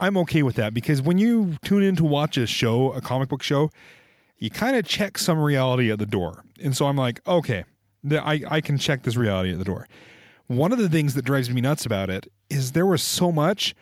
i'm 0.00 0.16
okay 0.18 0.42
with 0.42 0.56
that 0.56 0.72
because 0.74 1.00
when 1.02 1.18
you 1.18 1.56
tune 1.62 1.82
in 1.84 1.94
to 1.96 2.04
watch 2.04 2.36
a 2.36 2.46
show 2.48 2.92
a 2.92 3.00
comic 3.00 3.28
book 3.28 3.42
show 3.44 3.70
you 4.38 4.50
kind 4.50 4.76
of 4.76 4.86
check 4.86 5.18
some 5.18 5.38
reality 5.38 5.90
at 5.90 5.98
the 5.98 6.06
door. 6.06 6.44
And 6.62 6.76
so 6.76 6.86
i'm 6.86 6.96
like 6.96 7.20
okay 7.26 7.64
i 8.10 8.42
i 8.48 8.60
can 8.60 8.78
check 8.78 9.02
this 9.02 9.16
reality 9.16 9.52
at 9.52 9.58
the 9.58 9.64
door. 9.64 9.86
One 10.46 10.72
of 10.72 10.78
the 10.78 10.88
things 10.88 11.14
that 11.14 11.24
drives 11.24 11.50
me 11.50 11.60
nuts 11.60 11.84
about 11.84 12.08
it 12.08 12.30
is 12.48 12.72
there 12.72 12.86
was 12.86 13.02
so 13.02 13.30
much 13.30 13.74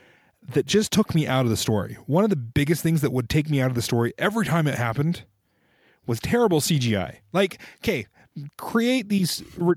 that 0.52 0.66
just 0.66 0.92
took 0.92 1.14
me 1.14 1.26
out 1.26 1.44
of 1.44 1.50
the 1.50 1.56
story. 1.56 1.96
One 2.06 2.24
of 2.24 2.30
the 2.30 2.36
biggest 2.36 2.82
things 2.82 3.00
that 3.02 3.12
would 3.12 3.28
take 3.28 3.48
me 3.50 3.60
out 3.60 3.68
of 3.70 3.74
the 3.76 3.82
story 3.82 4.12
every 4.18 4.46
time 4.46 4.66
it 4.66 4.74
happened 4.76 5.24
was 6.06 6.20
terrible 6.20 6.60
cgi 6.60 7.16
like 7.32 7.58
okay 7.82 8.06
create 8.56 9.08
these 9.08 9.42
re- 9.56 9.74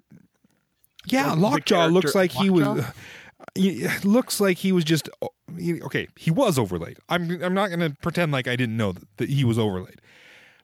yeah 1.08 1.30
The- 1.30 1.36
the 1.36 1.42
lockjaw 1.42 1.86
looks 1.88 2.14
like 2.16 2.32
he 2.32 2.50
was 2.50 2.68
Lockjaw? 2.68 2.92
he 3.56 3.88
looks 4.04 4.40
like 4.40 4.58
he 4.58 4.72
was 4.72 4.84
just 4.84 5.10
okay 5.60 6.08
he 6.18 6.30
was 6.32 6.60
overlaid. 6.60 6.98
I'm 7.10 7.42
i'm 7.44 7.54
not 7.54 7.70
going 7.70 7.80
to 7.80 7.96
pretend 8.02 8.32
like 8.32 8.48
i 8.48 8.56
didn't 8.56 8.78
know 8.78 8.92
that, 8.92 9.04
that 9.18 9.30
he 9.30 9.44
was 9.44 9.58
overlaid 9.58 10.00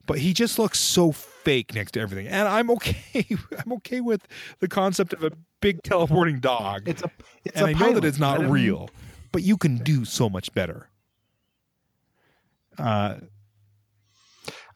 but 0.06 0.18
he 0.18 0.32
just 0.32 0.58
looks 0.58 0.78
so 0.78 1.12
fake 1.12 1.74
next 1.74 1.92
to 1.92 2.00
everything 2.00 2.26
and 2.28 2.48
i'm 2.48 2.70
okay 2.70 3.26
i'm 3.64 3.72
okay 3.72 4.00
with 4.00 4.26
the 4.60 4.68
concept 4.68 5.12
of 5.12 5.22
a 5.24 5.30
big 5.60 5.82
teleporting 5.82 6.38
dog 6.40 6.88
It's 6.88 7.02
a. 7.02 7.10
It's 7.44 7.56
and 7.56 7.66
a 7.66 7.68
i 7.70 7.72
know 7.72 7.78
pilot. 7.78 7.94
that 7.94 8.04
it's 8.04 8.18
not 8.18 8.40
real 8.40 8.88
but 9.32 9.42
you 9.42 9.56
can 9.56 9.78
do 9.78 10.04
so 10.04 10.28
much 10.28 10.52
better 10.54 10.88
uh 12.78 13.16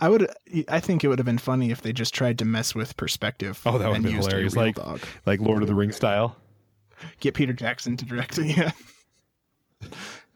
I 0.03 0.09
would. 0.09 0.31
I 0.67 0.81
think 0.81 1.05
it 1.05 1.09
would 1.09 1.19
have 1.19 1.27
been 1.27 1.37
funny 1.37 1.71
if 1.71 1.83
they 1.83 1.93
just 1.93 2.15
tried 2.15 2.39
to 2.39 2.47
mess 2.47 2.75
with 2.75 2.97
perspective. 2.97 3.61
Oh, 3.67 3.77
that 3.77 3.87
would 3.87 3.97
have 3.97 4.03
been 4.03 4.15
hilarious. 4.15 4.57
Like- 4.57 4.77
dog. 4.77 4.99
like 5.27 5.41
lord 5.41 5.61
of 5.61 5.69
the 5.69 5.75
rings 5.75 5.95
style 5.97 6.37
get 7.21 7.35
Peter 7.35 7.53
Jackson 7.53 7.99
to 7.99 8.05
direct 8.07 8.39
it. 8.39 8.47
Yeah. 8.57 8.71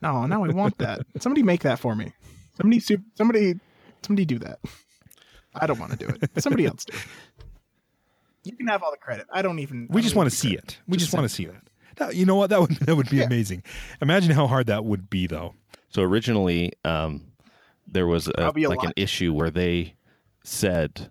No, 0.02 0.26
no, 0.26 0.44
I 0.44 0.48
want 0.48 0.76
that. 0.78 1.00
Somebody 1.18 1.42
make 1.42 1.62
that 1.62 1.78
for 1.78 1.94
me. 1.96 2.12
Somebody, 2.58 2.80
somebody, 3.16 3.54
somebody 4.02 4.24
do 4.26 4.38
that. 4.40 4.58
I 5.54 5.66
don't 5.66 5.78
want 5.78 5.92
to 5.92 5.98
do 5.98 6.06
it. 6.08 6.42
Somebody 6.42 6.66
else 6.66 6.84
do. 6.84 6.96
it. 6.96 7.04
You 8.44 8.56
can 8.56 8.66
have 8.66 8.82
all 8.82 8.90
the 8.90 8.96
credit. 8.98 9.26
I 9.32 9.40
don't 9.42 9.58
even. 9.58 9.86
we 9.90 10.02
just 10.02 10.14
want 10.14 10.28
to 10.30 10.36
see 10.36 10.54
it 10.54 10.78
we 10.86 10.96
just, 10.98 11.06
Just 11.10 11.14
want 11.14 11.24
to 11.28 11.34
see 11.34 11.46
that. 11.46 11.62
That- 11.96 12.14
you 12.16 12.26
know 12.26 12.34
what 12.36 12.50
that 12.50 12.60
would 12.60 12.70
that 12.80 12.96
would 12.96 13.08
be 13.08 13.18
Yeah. 13.18 13.24
amazing 13.24 13.62
imagine 14.02 14.32
how 14.32 14.46
hard 14.46 14.66
that 14.66 14.84
would 14.84 15.08
be 15.08 15.26
though 15.26 15.54
So 15.90 16.02
originally, 16.02 16.72
um, 16.84 17.22
there 17.86 18.06
was 18.06 18.26
a, 18.28 18.32
a 18.38 18.68
like 18.68 18.82
an 18.82 18.92
issue 18.96 19.32
where 19.32 19.50
they 19.50 19.94
said 20.42 21.08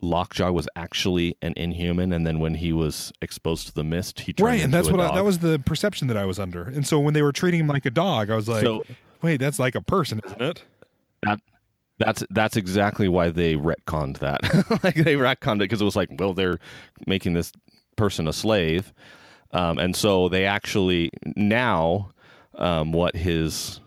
Lockjaw 0.00 0.52
was 0.52 0.68
actually 0.76 1.36
an 1.42 1.54
Inhuman, 1.56 2.12
and 2.12 2.26
then 2.26 2.38
when 2.38 2.54
he 2.54 2.72
was 2.72 3.12
exposed 3.22 3.66
to 3.68 3.74
the 3.74 3.82
mist, 3.82 4.20
he 4.20 4.32
turned 4.32 4.46
right 4.46 4.60
and 4.62 4.72
that's 4.72 4.88
a 4.88 4.92
what 4.92 5.00
I, 5.00 5.14
that 5.16 5.24
was 5.24 5.38
the 5.40 5.58
perception 5.58 6.06
that 6.08 6.16
i 6.16 6.24
was 6.24 6.38
under 6.38 6.62
and 6.62 6.86
so 6.86 7.00
when 7.00 7.12
they 7.14 7.22
were 7.22 7.32
treating 7.32 7.60
him 7.60 7.66
like 7.66 7.84
a 7.86 7.90
dog 7.90 8.30
i 8.30 8.36
was 8.36 8.48
like 8.48 8.62
So- 8.62 8.84
wait 9.22 9.38
that's 9.38 9.58
like 9.58 9.74
a 9.74 9.80
person 9.82 10.20
isn't 10.24 10.40
it 10.42 10.62
That 11.22 11.40
that's 11.98 12.22
that's 12.30 12.56
exactly 12.56 13.08
why 13.08 13.30
they 13.30 13.54
retconned 13.54 14.18
that. 14.18 14.42
like 14.84 14.96
they 14.96 15.14
retconned 15.14 15.56
it 15.56 15.58
because 15.60 15.80
it 15.80 15.84
was 15.84 15.96
like, 15.96 16.10
well, 16.18 16.34
they're 16.34 16.58
making 17.06 17.32
this 17.34 17.52
person 17.96 18.28
a 18.28 18.32
slave, 18.32 18.92
um, 19.52 19.78
and 19.78 19.96
so 19.96 20.28
they 20.28 20.44
actually 20.44 21.10
now 21.36 22.10
um, 22.56 22.92
what 22.92 23.16
his 23.16 23.80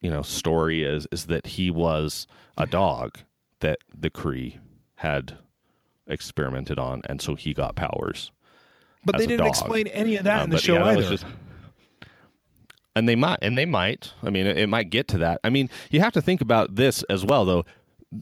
you 0.00 0.10
know 0.10 0.22
story 0.22 0.82
is 0.82 1.06
is 1.10 1.26
that 1.26 1.46
he 1.46 1.70
was 1.70 2.26
a 2.58 2.66
dog 2.66 3.18
that 3.60 3.78
the 3.98 4.10
Kree 4.10 4.58
had 4.96 5.38
experimented 6.06 6.78
on, 6.78 7.00
and 7.06 7.20
so 7.22 7.34
he 7.34 7.54
got 7.54 7.76
powers. 7.76 8.30
but 9.04 9.16
they 9.18 9.26
didn't 9.26 9.38
dog. 9.38 9.48
explain 9.48 9.86
any 9.88 10.16
of 10.16 10.24
that 10.24 10.38
Um, 10.40 10.44
in 10.44 10.50
the 10.50 10.58
show 10.58 10.74
yeah, 10.74 10.84
either 10.86 11.02
just- 11.08 11.24
and 12.96 13.08
they 13.08 13.16
might 13.16 13.38
and 13.42 13.56
they 13.58 13.66
might 13.66 14.12
i 14.22 14.30
mean 14.30 14.46
it, 14.46 14.56
it 14.58 14.68
might 14.68 14.90
get 14.90 15.08
to 15.08 15.18
that 15.18 15.40
i 15.44 15.50
mean 15.50 15.68
you 15.90 16.00
have 16.00 16.12
to 16.12 16.22
think 16.22 16.40
about 16.40 16.74
this 16.76 17.02
as 17.04 17.24
well 17.24 17.44
though 17.44 17.64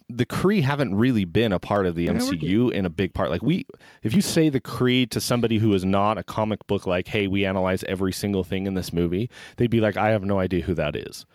the 0.08 0.24
Kree 0.24 0.62
haven't 0.62 0.94
really 0.94 1.26
been 1.26 1.52
a 1.52 1.58
part 1.58 1.84
of 1.84 1.94
the 1.96 2.06
MCU 2.06 2.72
in 2.72 2.86
a 2.86 2.88
big 2.88 3.12
part. 3.12 3.28
Like 3.28 3.42
we, 3.42 3.66
if 4.02 4.14
you 4.14 4.22
say 4.22 4.48
the 4.48 4.58
Kree 4.58 5.06
to 5.10 5.20
somebody 5.20 5.58
who 5.58 5.74
is 5.74 5.84
not 5.84 6.16
a 6.16 6.22
comic 6.22 6.66
book, 6.66 6.86
like, 6.86 7.08
"Hey, 7.08 7.26
we 7.26 7.44
analyze 7.44 7.84
every 7.84 8.10
single 8.10 8.42
thing 8.42 8.66
in 8.66 8.72
this 8.72 8.90
movie," 8.90 9.28
they'd 9.58 9.66
be 9.70 9.82
like, 9.82 9.98
"I 9.98 10.08
have 10.12 10.24
no 10.24 10.38
idea 10.38 10.62
who 10.62 10.72
that 10.76 10.96
is." 10.96 11.26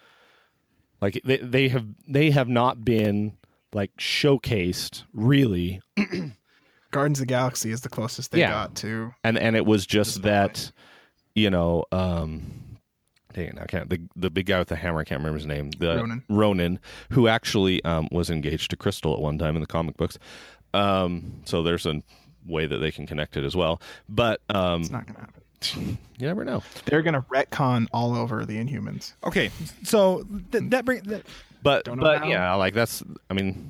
Like 1.02 1.22
they 1.24 1.38
they 1.38 1.68
have 1.68 1.86
they 2.08 2.32
have 2.32 2.50
not 2.50 2.84
been 2.84 3.38
like 3.74 3.96
showcased 3.98 5.04
really, 5.14 5.80
Guardians 6.90 7.20
of 7.20 7.28
the 7.28 7.32
Galaxy 7.32 7.70
is 7.70 7.82
the 7.82 7.90
closest 7.90 8.32
they 8.32 8.40
Yeah. 8.40 8.50
got 8.50 8.76
to. 8.78 9.14
and 9.24 9.38
and 9.38 9.56
it 9.56 9.68
was 9.68 9.86
just 9.86 10.24
that, 10.24 10.72
you 11.36 11.52
know, 11.52 11.84
um, 11.92 12.57
dang 13.38 13.48
it, 13.50 13.58
I 13.62 13.66
can't 13.66 13.90
the 13.90 14.02
the 14.16 14.30
big 14.30 14.48
guy 14.48 14.60
with 14.60 14.68
the 14.70 14.76
hammer. 14.76 15.00
I 15.00 15.04
can't 15.04 15.20
remember 15.20 15.38
his 15.38 15.46
name. 15.46 15.72
The 15.72 15.96
Ronan. 15.96 16.24
Ronan, 16.30 16.80
who 17.12 17.28
actually 17.28 17.84
um, 17.86 18.08
was 18.12 18.30
engaged 18.30 18.72
to 18.72 18.76
Crystal 18.78 19.14
at 19.14 19.20
one 19.20 19.38
time 19.38 19.56
in 19.56 19.62
the 19.62 19.68
comic 19.68 19.96
books. 19.98 20.18
Um, 20.74 21.34
so 21.46 21.64
there's 21.64 21.86
a 21.86 22.02
way 22.46 22.66
that 22.66 22.78
they 22.80 22.92
can 22.92 23.06
connect 23.08 23.38
it 23.38 23.44
as 23.44 23.56
well. 23.56 23.82
But 24.10 24.42
um, 24.50 24.82
It's 24.82 24.90
not 24.90 25.06
going 25.06 25.16
to 25.16 25.22
happen. 25.22 25.98
you 26.20 26.28
never 26.28 26.44
know. 26.46 26.62
They're 26.86 27.02
going 27.02 27.14
to 27.14 27.22
retcon 27.22 27.88
all 27.94 28.16
over 28.16 28.46
the 28.46 28.58
Inhumans. 28.58 29.14
Okay, 29.24 29.50
so 29.84 30.26
th- 30.52 30.66
that 30.70 30.86
brings 30.86 31.04
that, 31.08 31.24
But 31.64 31.86
but 31.86 32.20
how. 32.20 32.28
yeah, 32.28 32.54
like 32.56 32.74
that's. 32.74 33.04
I 33.30 33.34
mean, 33.34 33.70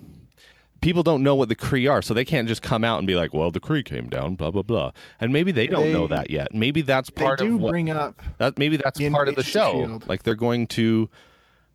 people 0.82 1.04
don't 1.04 1.24
know 1.24 1.36
what 1.36 1.50
the 1.50 1.56
Kree 1.56 1.90
are, 1.92 2.02
so 2.02 2.14
they 2.14 2.26
can't 2.26 2.48
just 2.48 2.62
come 2.62 2.84
out 2.84 2.98
and 2.98 3.08
be 3.08 3.16
like, 3.16 3.34
"Well, 3.34 3.52
the 3.52 3.60
Kree 3.60 3.84
came 3.84 4.10
down," 4.10 4.36
blah 4.36 4.52
blah 4.52 4.62
blah. 4.62 4.92
And 5.20 5.34
maybe 5.34 5.52
they 5.52 5.68
don't 5.68 5.92
know 5.92 6.08
that 6.08 6.30
yet. 6.30 6.54
Maybe 6.54 6.82
that's 6.82 7.10
They 7.10 7.24
part 7.24 7.42
of 7.42 7.60
what 7.60 7.72
bring 7.72 7.90
up 7.90 8.22
that. 8.38 8.58
Maybe 8.58 8.78
that's 8.78 9.00
part 9.10 9.28
of 9.28 9.36
the 9.36 9.44
show. 9.44 9.70
S.H.I.E.L.D.. 9.70 10.06
Like 10.08 10.24
they're 10.24 10.36
going 10.36 10.68
to, 10.68 11.10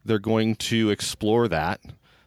they're 0.05 0.19
going 0.19 0.57
to 0.57 0.91
explore 0.91 1.49
that. 1.49 1.81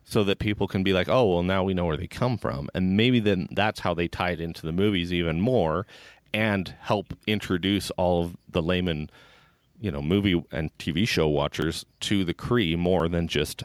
So 0.08 0.24
that 0.26 0.38
people 0.38 0.68
can 0.68 0.84
be 0.84 0.94
like, 0.94 1.10
oh, 1.10 1.28
well, 1.28 1.42
now 1.42 1.64
we 1.64 1.74
know 1.74 1.86
where 1.86 1.98
they 1.98 2.06
come 2.06 2.38
from, 2.38 2.70
and 2.76 2.96
maybe 2.96 3.20
then 3.20 3.48
that's 3.50 3.80
how 3.80 3.96
they 3.96 4.08
tie 4.08 4.30
it 4.30 4.40
into 4.40 4.62
the 4.64 4.72
movies 4.72 5.12
even 5.12 5.42
more, 5.42 5.88
and 6.32 6.76
help 6.82 7.16
introduce 7.26 7.90
all 7.90 8.24
of 8.24 8.38
the 8.48 8.62
layman, 8.62 9.10
you 9.82 9.90
know, 9.90 10.04
movie 10.04 10.46
and 10.52 10.70
TV 10.78 11.08
show 11.08 11.28
watchers 11.28 11.88
to 12.02 12.24
the 12.24 12.36
Kree 12.36 12.78
more 12.78 13.08
than 13.08 13.28
just, 13.28 13.64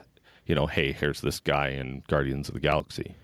you 0.51 0.57
know, 0.57 0.67
hey, 0.67 0.91
here's 0.91 1.21
this 1.21 1.39
guy 1.39 1.69
in 1.69 2.03
Guardians 2.09 2.49
of 2.49 2.55
the 2.55 2.61
Galaxy. 2.61 3.15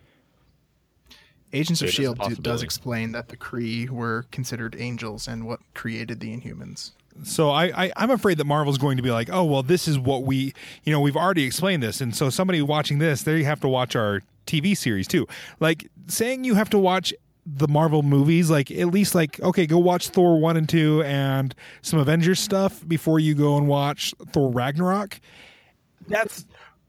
Agents 1.53 1.83
of 1.83 1.89
It 1.89 1.95
is 1.95 1.99
a 1.99 2.03
S.H.I.E.L.D. 2.03 2.37
do- 2.37 2.41
does 2.41 2.63
explain 2.63 3.11
that 3.13 3.31
the 3.31 3.37
Kree 3.37 3.91
were 3.91 4.27
considered 4.31 4.77
angels 4.79 5.27
and 5.27 5.45
what 5.45 5.59
created 5.75 6.21
the 6.21 6.29
Inhumans. 6.29 6.93
so 7.25 7.51
I, 7.51 7.87
I 7.87 7.93
I'm 7.97 8.13
afraid 8.13 8.39
that 8.39 8.45
Marvel's 8.45 8.79
going 8.79 8.97
to 8.97 9.03
be 9.03 9.11
like, 9.11 9.29
oh 9.33 9.43
well, 9.43 9.65
this 9.65 9.89
is 9.89 9.99
what 9.99 10.23
we 10.23 10.55
you 10.85 10.93
know 10.93 11.01
we've 11.01 11.17
already 11.17 11.43
explained 11.43 11.83
this, 11.83 12.01
and 12.01 12.15
so 12.15 12.31
somebody 12.31 12.63
watching 12.63 13.01
this, 13.01 13.25
they 13.25 13.43
have 13.43 13.61
to 13.63 13.69
watch 13.69 13.97
our 13.97 14.23
TV 14.47 14.77
series 14.77 15.09
too. 15.09 15.27
Like 15.59 15.91
saying 16.07 16.45
you 16.45 16.55
have 16.55 16.71
to 16.71 16.79
watch 16.79 17.13
the 17.45 17.67
Marvel 17.67 18.05
movies, 18.05 18.51
like 18.51 18.71
at 18.71 18.87
least 18.93 19.17
like 19.17 19.41
okay, 19.41 19.67
go 19.67 19.79
watch 19.79 20.11
Thor 20.11 20.39
one 20.39 20.57
and 20.57 20.69
two 20.69 21.03
and 21.03 21.57
some 21.83 21.99
Avengers 21.99 22.39
stuff 22.39 22.87
before 22.87 23.19
you 23.19 23.35
go 23.35 23.57
and 23.57 23.67
watch 23.67 24.15
Thor 24.31 24.53
Ragnarok. 24.53 25.19
That's 26.09 26.45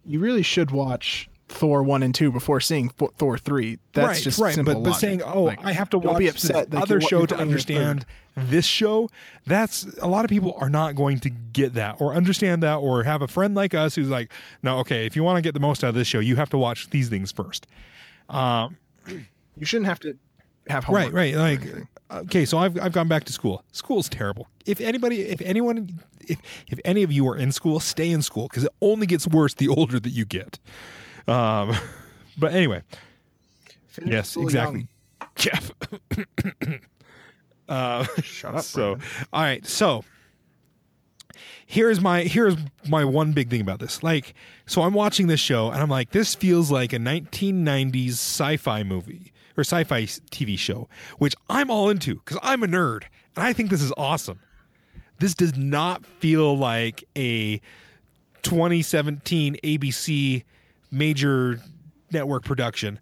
You 0.07 0.19
really 0.19 0.43
should 0.43 0.71
watch 0.71 1.29
Thor 1.49 1.81
1 1.81 2.03
and 2.03 2.13
2 2.13 2.31
before 2.31 2.59
seeing 2.59 2.89
Thor- 2.89 3.37
3. 3.37 3.79
That's 3.93 4.07
right, 4.07 4.23
just 4.23 4.39
right. 4.39 4.53
simple 4.53 4.75
But, 4.75 4.91
but 4.91 4.93
saying, 4.93 5.21
oh, 5.21 5.43
Like, 5.43 5.63
I 5.63 5.71
have 5.71 5.89
to 5.91 5.99
watch 5.99 6.17
be 6.17 6.27
upset 6.27 6.71
that 6.71 6.81
other 6.81 6.99
show 6.99 7.25
to 7.25 7.35
understand 7.37 8.05
this 8.35 8.65
show. 8.65 9.09
That's 9.45 9.85
a 10.01 10.07
lot 10.07 10.25
of 10.25 10.29
people 10.29 10.57
are 10.59 10.69
not 10.69 10.95
going 10.95 11.19
to 11.21 11.29
get 11.29 11.73
that 11.75 11.99
or 11.99 12.13
understand 12.13 12.63
that 12.63 12.75
or 12.75 13.03
have 13.03 13.21
a 13.21 13.27
friend 13.27 13.55
like 13.55 13.73
us 13.73 13.95
who's 13.95 14.09
like, 14.09 14.31
no, 14.61 14.79
okay, 14.79 15.05
if 15.05 15.15
you 15.15 15.23
want 15.23 15.37
to 15.37 15.41
get 15.41 15.53
the 15.53 15.59
most 15.59 15.83
out 15.83 15.89
of 15.89 15.95
this 15.95 16.07
show, 16.07 16.19
you 16.19 16.35
have 16.35 16.49
to 16.49 16.57
watch 16.57 16.89
these 16.89 17.09
things 17.09 17.31
first. 17.31 17.65
Um, 18.29 18.77
you 19.07 19.65
shouldn't 19.65 19.87
have 19.87 19.99
to 20.01 20.17
have 20.67 20.83
homework. 20.83 21.13
Right, 21.13 21.33
right. 21.33 21.61
Like, 21.61 21.87
okay, 22.11 22.45
so 22.45 22.57
I've 22.57 22.79
I've 22.79 22.91
gone 22.93 23.07
back 23.07 23.23
to 23.25 23.33
school. 23.33 23.63
School's 23.71 24.09
terrible. 24.09 24.47
If 24.65 24.79
anybody, 24.81 25.21
if 25.21 25.41
anyone, 25.41 25.99
if 26.27 26.39
if 26.67 26.79
any 26.85 27.03
of 27.03 27.11
you 27.11 27.27
are 27.27 27.37
in 27.37 27.51
school, 27.51 27.79
stay 27.79 28.09
in 28.09 28.21
school 28.21 28.47
because 28.47 28.63
it 28.65 28.71
only 28.81 29.07
gets 29.07 29.27
worse 29.27 29.53
the 29.53 29.67
older 29.67 29.99
that 29.99 30.09
you 30.09 30.25
get. 30.25 30.59
Um, 31.27 31.75
but 32.37 32.53
anyway, 32.53 32.83
Finish 33.87 34.11
yes, 34.11 34.37
exactly, 34.37 34.87
Jeff. 35.35 35.71
uh. 37.69 38.05
Shut 38.21 38.55
up. 38.55 38.63
so 38.63 38.95
Brandon. 38.95 39.07
all 39.33 39.41
right 39.41 39.65
so 39.67 40.03
here's 41.65 41.99
my 41.99 42.21
here's 42.23 42.55
my 42.87 43.03
one 43.03 43.33
big 43.33 43.49
thing 43.49 43.59
about 43.59 43.79
this 43.79 44.01
like 44.01 44.33
so 44.65 44.81
i'm 44.83 44.93
watching 44.93 45.27
this 45.27 45.39
show 45.41 45.69
and 45.69 45.81
i'm 45.81 45.89
like 45.89 46.11
this 46.11 46.33
feels 46.33 46.71
like 46.71 46.93
a 46.93 46.97
1990s 46.97 48.11
sci-fi 48.11 48.83
movie 48.83 49.33
or 49.57 49.61
sci-fi 49.61 50.03
tv 50.03 50.57
show 50.57 50.87
which 51.17 51.35
i'm 51.49 51.69
all 51.69 51.89
into 51.89 52.15
because 52.15 52.37
i'm 52.41 52.63
a 52.63 52.67
nerd 52.67 53.03
and 53.35 53.45
i 53.45 53.53
think 53.53 53.69
this 53.69 53.81
is 53.81 53.91
awesome 53.97 54.39
this 55.19 55.33
does 55.33 55.57
not 55.57 56.05
feel 56.05 56.57
like 56.57 57.03
a 57.17 57.57
2017 58.43 59.57
abc 59.63 60.43
major 60.91 61.59
network 62.11 62.43
production 62.45 62.99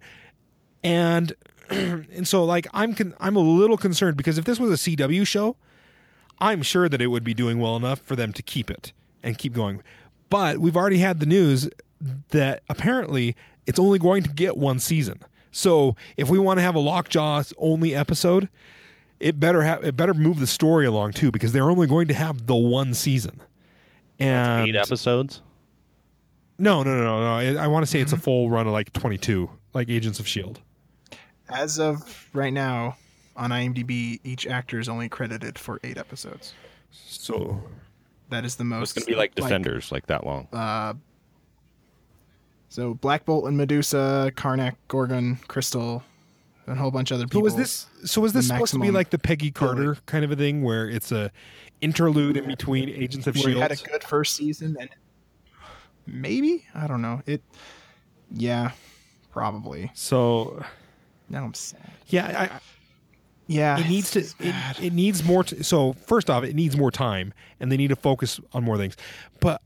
and 0.82 1.34
and 1.70 2.26
so 2.26 2.44
like 2.44 2.66
I'm 2.72 2.94
con- 2.94 3.14
I'm 3.18 3.36
a 3.36 3.40
little 3.40 3.76
concerned 3.76 4.16
because 4.16 4.38
if 4.38 4.44
this 4.44 4.60
was 4.60 4.70
a 4.70 4.74
CW 4.74 5.26
show, 5.26 5.56
I'm 6.38 6.62
sure 6.62 6.88
that 6.88 7.02
it 7.02 7.08
would 7.08 7.24
be 7.24 7.34
doing 7.34 7.58
well 7.58 7.76
enough 7.76 8.00
for 8.00 8.14
them 8.14 8.32
to 8.34 8.42
keep 8.42 8.70
it 8.70 8.92
and 9.22 9.36
keep 9.36 9.52
going. 9.52 9.82
But 10.30 10.58
we've 10.58 10.76
already 10.76 10.98
had 10.98 11.20
the 11.20 11.26
news 11.26 11.68
that 12.30 12.62
apparently 12.68 13.34
it's 13.66 13.78
only 13.78 13.98
going 13.98 14.22
to 14.22 14.30
get 14.30 14.56
one 14.56 14.78
season. 14.78 15.20
So 15.56 15.96
if 16.18 16.28
we 16.28 16.38
want 16.38 16.58
to 16.58 16.62
have 16.62 16.74
a 16.74 16.80
Lockjaw 16.80 17.42
only 17.56 17.94
episode, 17.94 18.50
it 19.18 19.40
better 19.40 19.62
have 19.62 19.82
it 19.84 19.96
better 19.96 20.12
move 20.12 20.38
the 20.38 20.46
story 20.46 20.84
along 20.84 21.12
too 21.14 21.30
because 21.30 21.52
they're 21.52 21.70
only 21.70 21.86
going 21.86 22.08
to 22.08 22.14
have 22.14 22.46
the 22.46 22.54
one 22.54 22.92
season. 22.92 23.40
And 24.18 24.68
Eight 24.68 24.76
episodes. 24.76 25.40
no, 26.58 26.82
no, 26.82 26.94
no, 26.94 27.04
no, 27.04 27.20
no. 27.20 27.58
I, 27.58 27.64
I 27.64 27.66
want 27.68 27.84
to 27.84 27.90
say 27.90 28.00
it's 28.00 28.12
a 28.12 28.16
mm-hmm. 28.16 28.24
full 28.24 28.50
run 28.50 28.66
of 28.66 28.74
like 28.74 28.92
22, 28.92 29.48
like 29.72 29.88
Agents 29.88 30.20
of 30.20 30.28
Shield. 30.28 30.60
As 31.48 31.78
of 31.78 32.28
right 32.34 32.52
now, 32.52 32.96
on 33.34 33.50
IMDb, 33.50 34.20
each 34.24 34.46
actor 34.46 34.78
is 34.78 34.90
only 34.90 35.08
credited 35.08 35.58
for 35.58 35.80
eight 35.84 35.96
episodes. 35.96 36.52
So 36.90 37.62
That 38.28 38.44
is 38.44 38.56
the 38.56 38.64
most. 38.64 38.96
It's 38.96 39.06
gonna 39.06 39.14
be 39.14 39.18
like 39.18 39.34
Defenders, 39.34 39.90
like, 39.90 40.06
that 40.06 40.26
long. 40.26 40.48
Uh, 40.52 40.94
so 42.76 42.92
Black 42.92 43.24
Bolt 43.24 43.46
and 43.46 43.56
Medusa, 43.56 44.30
Karnak, 44.36 44.74
Gorgon, 44.88 45.36
Crystal, 45.48 46.02
and 46.66 46.76
a 46.76 46.78
whole 46.78 46.90
bunch 46.90 47.10
of 47.10 47.14
other 47.14 47.22
So 47.24 47.28
people. 47.28 47.42
was 47.42 47.56
this? 47.56 47.86
So 48.04 48.20
was 48.20 48.34
this 48.34 48.48
supposed 48.48 48.74
to 48.74 48.78
be 48.78 48.90
like 48.90 49.08
the 49.08 49.18
Peggy 49.18 49.50
Carter 49.50 49.96
kind 50.04 50.26
of 50.26 50.30
a 50.30 50.36
thing, 50.36 50.62
where 50.62 50.86
it's 50.86 51.10
a 51.10 51.32
interlude 51.80 52.36
in 52.36 52.46
between 52.46 52.90
Agents 52.90 53.26
of 53.26 53.34
Shield? 53.34 53.56
it 53.56 53.60
had 53.62 53.72
a 53.72 53.76
good 53.76 54.04
first 54.04 54.36
season 54.36 54.76
and 54.78 54.90
maybe 56.06 56.66
I 56.74 56.86
don't 56.86 57.00
know 57.00 57.22
it. 57.24 57.42
Yeah, 58.30 58.72
probably. 59.32 59.90
so 59.94 60.62
Now 61.30 61.44
I'm 61.44 61.54
sad. 61.54 61.90
yeah, 62.08 62.48
I, 62.52 62.60
Yeah, 63.46 63.78
it 63.78 63.88
needs 63.88 64.10
to. 64.10 64.20
It, 64.20 64.54
it 64.82 64.92
needs 64.92 65.24
more. 65.24 65.44
To, 65.44 65.64
so 65.64 65.94
first 65.94 66.28
off, 66.28 66.44
it 66.44 66.54
needs 66.54 66.76
more 66.76 66.90
time, 66.90 67.32
and 67.58 67.72
they 67.72 67.76
need 67.78 67.88
to 67.88 67.96
focus 67.96 68.38
on 68.52 68.64
more 68.64 68.76
things. 68.76 68.96
But 69.40 69.62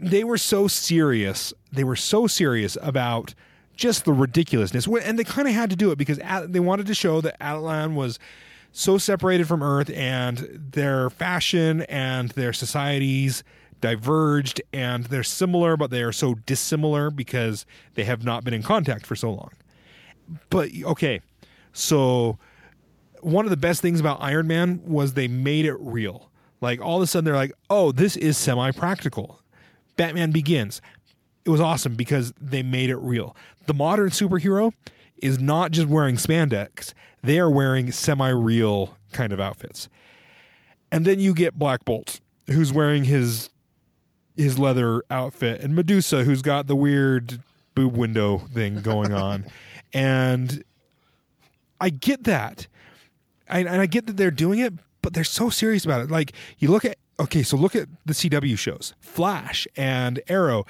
they 0.00 0.24
were 0.24 0.38
so 0.38 0.68
serious. 0.68 1.52
They 1.72 1.84
were 1.84 1.96
so 1.96 2.26
serious 2.26 2.76
about 2.82 3.34
just 3.76 4.04
the 4.04 4.12
ridiculousness, 4.12 4.86
and 4.86 5.18
they 5.18 5.24
kind 5.24 5.48
of 5.48 5.54
had 5.54 5.70
to 5.70 5.76
do 5.76 5.90
it 5.90 5.98
because 5.98 6.20
they 6.46 6.60
wanted 6.60 6.86
to 6.86 6.94
show 6.94 7.20
that 7.20 7.38
Attilan 7.40 7.94
was 7.94 8.18
so 8.70 8.98
separated 8.98 9.46
from 9.46 9.62
Earth, 9.62 9.90
and 9.90 10.70
their 10.72 11.10
fashion 11.10 11.82
and 11.82 12.30
their 12.30 12.52
societies 12.52 13.44
diverged, 13.80 14.62
and 14.72 15.04
they're 15.04 15.22
similar, 15.22 15.76
but 15.76 15.90
they 15.90 16.02
are 16.02 16.12
so 16.12 16.34
dissimilar 16.34 17.10
because 17.10 17.66
they 17.94 18.04
have 18.04 18.24
not 18.24 18.44
been 18.44 18.54
in 18.54 18.62
contact 18.62 19.06
for 19.06 19.14
so 19.14 19.30
long. 19.30 19.50
But 20.50 20.70
okay, 20.84 21.20
so 21.72 22.38
one 23.20 23.44
of 23.44 23.50
the 23.50 23.56
best 23.56 23.82
things 23.82 24.00
about 24.00 24.22
Iron 24.22 24.46
Man 24.46 24.80
was 24.84 25.14
they 25.14 25.28
made 25.28 25.66
it 25.66 25.76
real. 25.78 26.30
Like 26.60 26.80
all 26.80 26.96
of 26.96 27.02
a 27.02 27.06
sudden 27.06 27.26
they're 27.26 27.34
like, 27.34 27.52
"Oh, 27.68 27.92
this 27.92 28.16
is 28.16 28.38
semi-practical." 28.38 29.40
Batman 29.96 30.30
Begins. 30.30 30.80
It 31.44 31.50
was 31.50 31.60
awesome 31.60 31.94
because 31.94 32.32
they 32.40 32.62
made 32.62 32.90
it 32.90 32.96
real. 32.96 33.36
The 33.66 33.74
modern 33.74 34.10
superhero 34.10 34.72
is 35.18 35.38
not 35.38 35.72
just 35.72 35.88
wearing 35.88 36.16
spandex; 36.16 36.94
they 37.22 37.38
are 37.38 37.50
wearing 37.50 37.92
semi-real 37.92 38.96
kind 39.12 39.32
of 39.32 39.40
outfits. 39.40 39.88
And 40.90 41.04
then 41.04 41.20
you 41.20 41.34
get 41.34 41.58
Black 41.58 41.84
Bolt, 41.84 42.20
who's 42.46 42.72
wearing 42.72 43.04
his 43.04 43.50
his 44.36 44.58
leather 44.58 45.02
outfit, 45.10 45.60
and 45.60 45.74
Medusa, 45.74 46.24
who's 46.24 46.42
got 46.42 46.66
the 46.66 46.76
weird 46.76 47.40
boob 47.74 47.96
window 47.96 48.38
thing 48.38 48.80
going 48.80 49.12
on, 49.14 49.44
and 49.92 50.64
I 51.80 51.90
get 51.90 52.24
that. 52.24 52.66
I, 53.48 53.60
and 53.60 53.80
I 53.80 53.86
get 53.86 54.06
that 54.06 54.16
they're 54.16 54.30
doing 54.30 54.58
it, 54.58 54.72
but 55.02 55.12
they're 55.12 55.22
so 55.22 55.50
serious 55.50 55.84
about 55.84 56.00
it. 56.00 56.10
Like 56.10 56.32
you 56.58 56.70
look 56.70 56.84
at 56.84 56.96
okay, 57.20 57.42
so 57.42 57.56
look 57.56 57.74
at 57.76 57.88
the 58.04 58.12
CW 58.12 58.58
shows, 58.58 58.94
Flash 59.00 59.66
and 59.76 60.20
Arrow. 60.28 60.66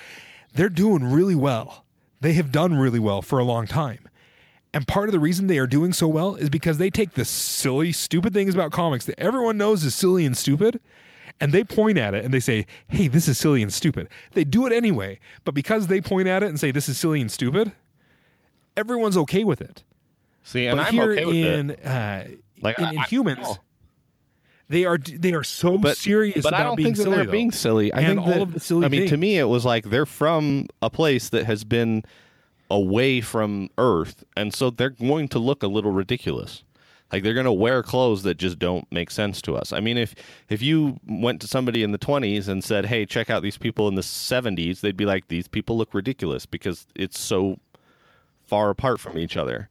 They're 0.55 0.69
doing 0.69 1.05
really 1.05 1.35
well. 1.35 1.85
They 2.21 2.35
have 2.35 2.53
done 2.53 2.77
really 2.77 2.99
well 3.01 3.23
for 3.23 3.39
a 3.39 3.45
long 3.45 3.67
time. 3.67 4.09
And 4.73 4.87
part 4.89 5.09
of 5.09 5.13
the 5.13 5.21
reason 5.21 5.47
they 5.47 5.59
are 5.59 5.67
doing 5.67 5.93
so 5.93 6.09
well 6.09 6.35
is 6.35 6.51
because 6.51 6.79
they 6.79 6.91
take 6.91 7.13
the 7.13 7.25
silly, 7.25 7.93
stupid 7.93 8.33
things 8.35 8.55
about 8.55 8.73
comics 8.73 9.05
that 9.07 9.19
everyone 9.21 9.57
knows 9.57 9.85
is 9.85 9.95
silly 9.95 10.25
and 10.27 10.37
stupid, 10.37 10.81
and 11.41 11.53
they 11.53 11.63
point 11.65 11.97
at 11.99 12.15
it 12.15 12.25
and 12.25 12.33
they 12.35 12.41
say, 12.41 12.67
hey, 12.89 13.07
this 13.09 13.29
is 13.29 13.39
silly 13.39 13.63
and 13.63 13.73
stupid. 13.73 14.09
They 14.33 14.43
do 14.45 14.67
it 14.67 14.73
anyway, 14.73 15.21
but 15.45 15.55
because 15.55 15.87
they 15.89 16.01
point 16.01 16.27
at 16.29 16.43
it 16.43 16.49
and 16.49 16.59
say, 16.59 16.71
this 16.73 16.89
is 16.89 16.99
silly 16.99 17.21
and 17.21 17.31
stupid, 17.31 17.73
everyone's 18.77 19.17
okay 19.17 19.45
with 19.45 19.61
it. 19.61 19.83
See, 20.43 20.67
and 20.67 20.77
but 20.79 20.89
I'm 20.89 20.93
here 20.95 21.13
okay 21.13 21.25
with 21.25 21.35
in, 21.37 21.71
it. 21.71 21.87
uh, 21.87 22.25
Like 22.61 22.79
in, 22.79 22.85
I- 22.85 22.91
in 22.93 22.99
I- 22.99 23.05
humans, 23.05 23.39
oh. 23.45 23.57
They 24.69 24.85
are 24.85 24.99
they 24.99 25.33
are 25.33 25.45
so 25.45 25.79
But 25.79 25.97
serious 25.97 26.43
but 26.43 26.49
about 26.49 26.61
I 26.61 26.65
don't 26.65 26.77
being 26.77 26.87
think 26.87 26.97
silly. 26.97 27.17
they're 27.17 27.25
though. 27.27 27.33
being 27.33 27.51
silly. 27.53 27.93
I 27.93 28.01
And 28.01 28.07
think 28.07 28.21
all 28.21 28.33
that, 28.33 28.43
of 28.43 28.53
the 28.55 28.61
silly 28.61 28.87
I 28.87 28.89
mean, 28.89 29.09
to 29.09 29.17
me, 29.17 29.39
it 29.39 29.45
was 29.45 29.65
like 29.65 29.91
they're 29.91 30.07
from 30.07 30.67
a 30.81 30.91
place 30.91 31.29
that 31.31 31.45
has 31.47 31.65
been 31.65 32.03
away 32.71 33.21
from 33.21 33.69
Earth, 33.79 34.25
and 34.37 34.55
so 34.55 34.71
they're 34.71 34.91
going 34.91 35.29
to 35.29 35.39
look 35.39 35.63
a 35.63 35.67
little 35.69 35.91
ridiculous. 35.93 36.65
Like 37.13 37.23
they're 37.23 37.35
going 37.35 37.45
to 37.45 37.53
wear 37.53 37.83
clothes 37.83 38.23
that 38.25 38.39
just 38.39 38.59
don't 38.59 38.91
make 38.91 39.11
sense 39.11 39.41
to 39.43 39.55
us. 39.55 39.73
I 39.73 39.81
mean, 39.81 39.99
if 39.99 40.15
if 40.49 40.63
you 40.63 40.99
went 41.07 41.41
to 41.43 41.47
somebody 41.47 41.83
in 41.83 41.93
the 41.93 41.99
20s 41.99 42.49
and 42.49 42.65
said, 42.65 42.87
"Hey, 42.87 43.05
check 43.07 43.29
out 43.31 43.43
these 43.43 43.59
people 43.59 43.87
in 43.87 43.95
the 43.95 44.03
70s," 44.03 44.81
they'd 44.81 44.97
be 44.97 45.05
like, 45.05 45.29
"These 45.29 45.47
people 45.47 45.77
look 45.77 45.93
ridiculous 45.95 46.47
because 46.47 46.87
it's 46.97 47.21
so 47.21 47.59
far 48.47 48.71
apart 48.71 48.99
from 48.99 49.19
each 49.19 49.37
other." 49.37 49.69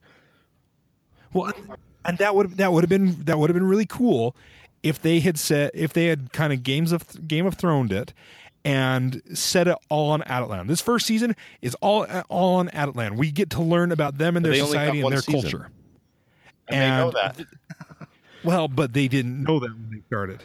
Well, 1.32 1.52
and 2.04 2.16
that 2.18 2.34
would 2.34 2.52
that 2.58 2.72
would 2.72 2.84
have 2.84 2.88
been 2.90 3.24
that 3.24 3.38
would 3.38 3.50
have 3.50 3.54
been 3.54 3.66
really 3.66 3.86
cool 3.86 4.36
if 4.84 5.00
they 5.00 5.18
had 5.18 5.38
said 5.38 5.70
if 5.74 5.92
they 5.92 6.06
had 6.06 6.32
kind 6.32 6.52
of 6.52 6.62
games 6.62 6.92
of 6.92 7.26
Game 7.26 7.46
of 7.46 7.54
Thrones 7.54 7.90
it 7.90 8.12
and 8.64 9.20
set 9.32 9.66
it 9.66 9.76
all 9.88 10.10
on 10.10 10.20
Attilan. 10.22 10.68
This 10.68 10.80
first 10.80 11.06
season 11.06 11.34
is 11.62 11.74
all 11.80 12.06
all 12.28 12.56
on 12.56 12.68
Attilan. 12.68 13.16
We 13.16 13.32
get 13.32 13.50
to 13.50 13.62
learn 13.62 13.90
about 13.90 14.18
them 14.18 14.36
and 14.36 14.44
their 14.44 14.54
society 14.54 15.00
and 15.00 15.10
their 15.10 15.20
season. 15.20 15.40
culture. 15.40 15.70
And, 16.68 16.92
they 16.92 17.04
know 17.04 17.10
that. 17.10 17.40
Well, 18.44 18.68
but 18.68 18.92
they 18.92 19.08
didn't 19.08 19.42
know 19.42 19.58
that 19.58 19.70
when 19.70 19.88
they 19.90 20.02
started. 20.06 20.44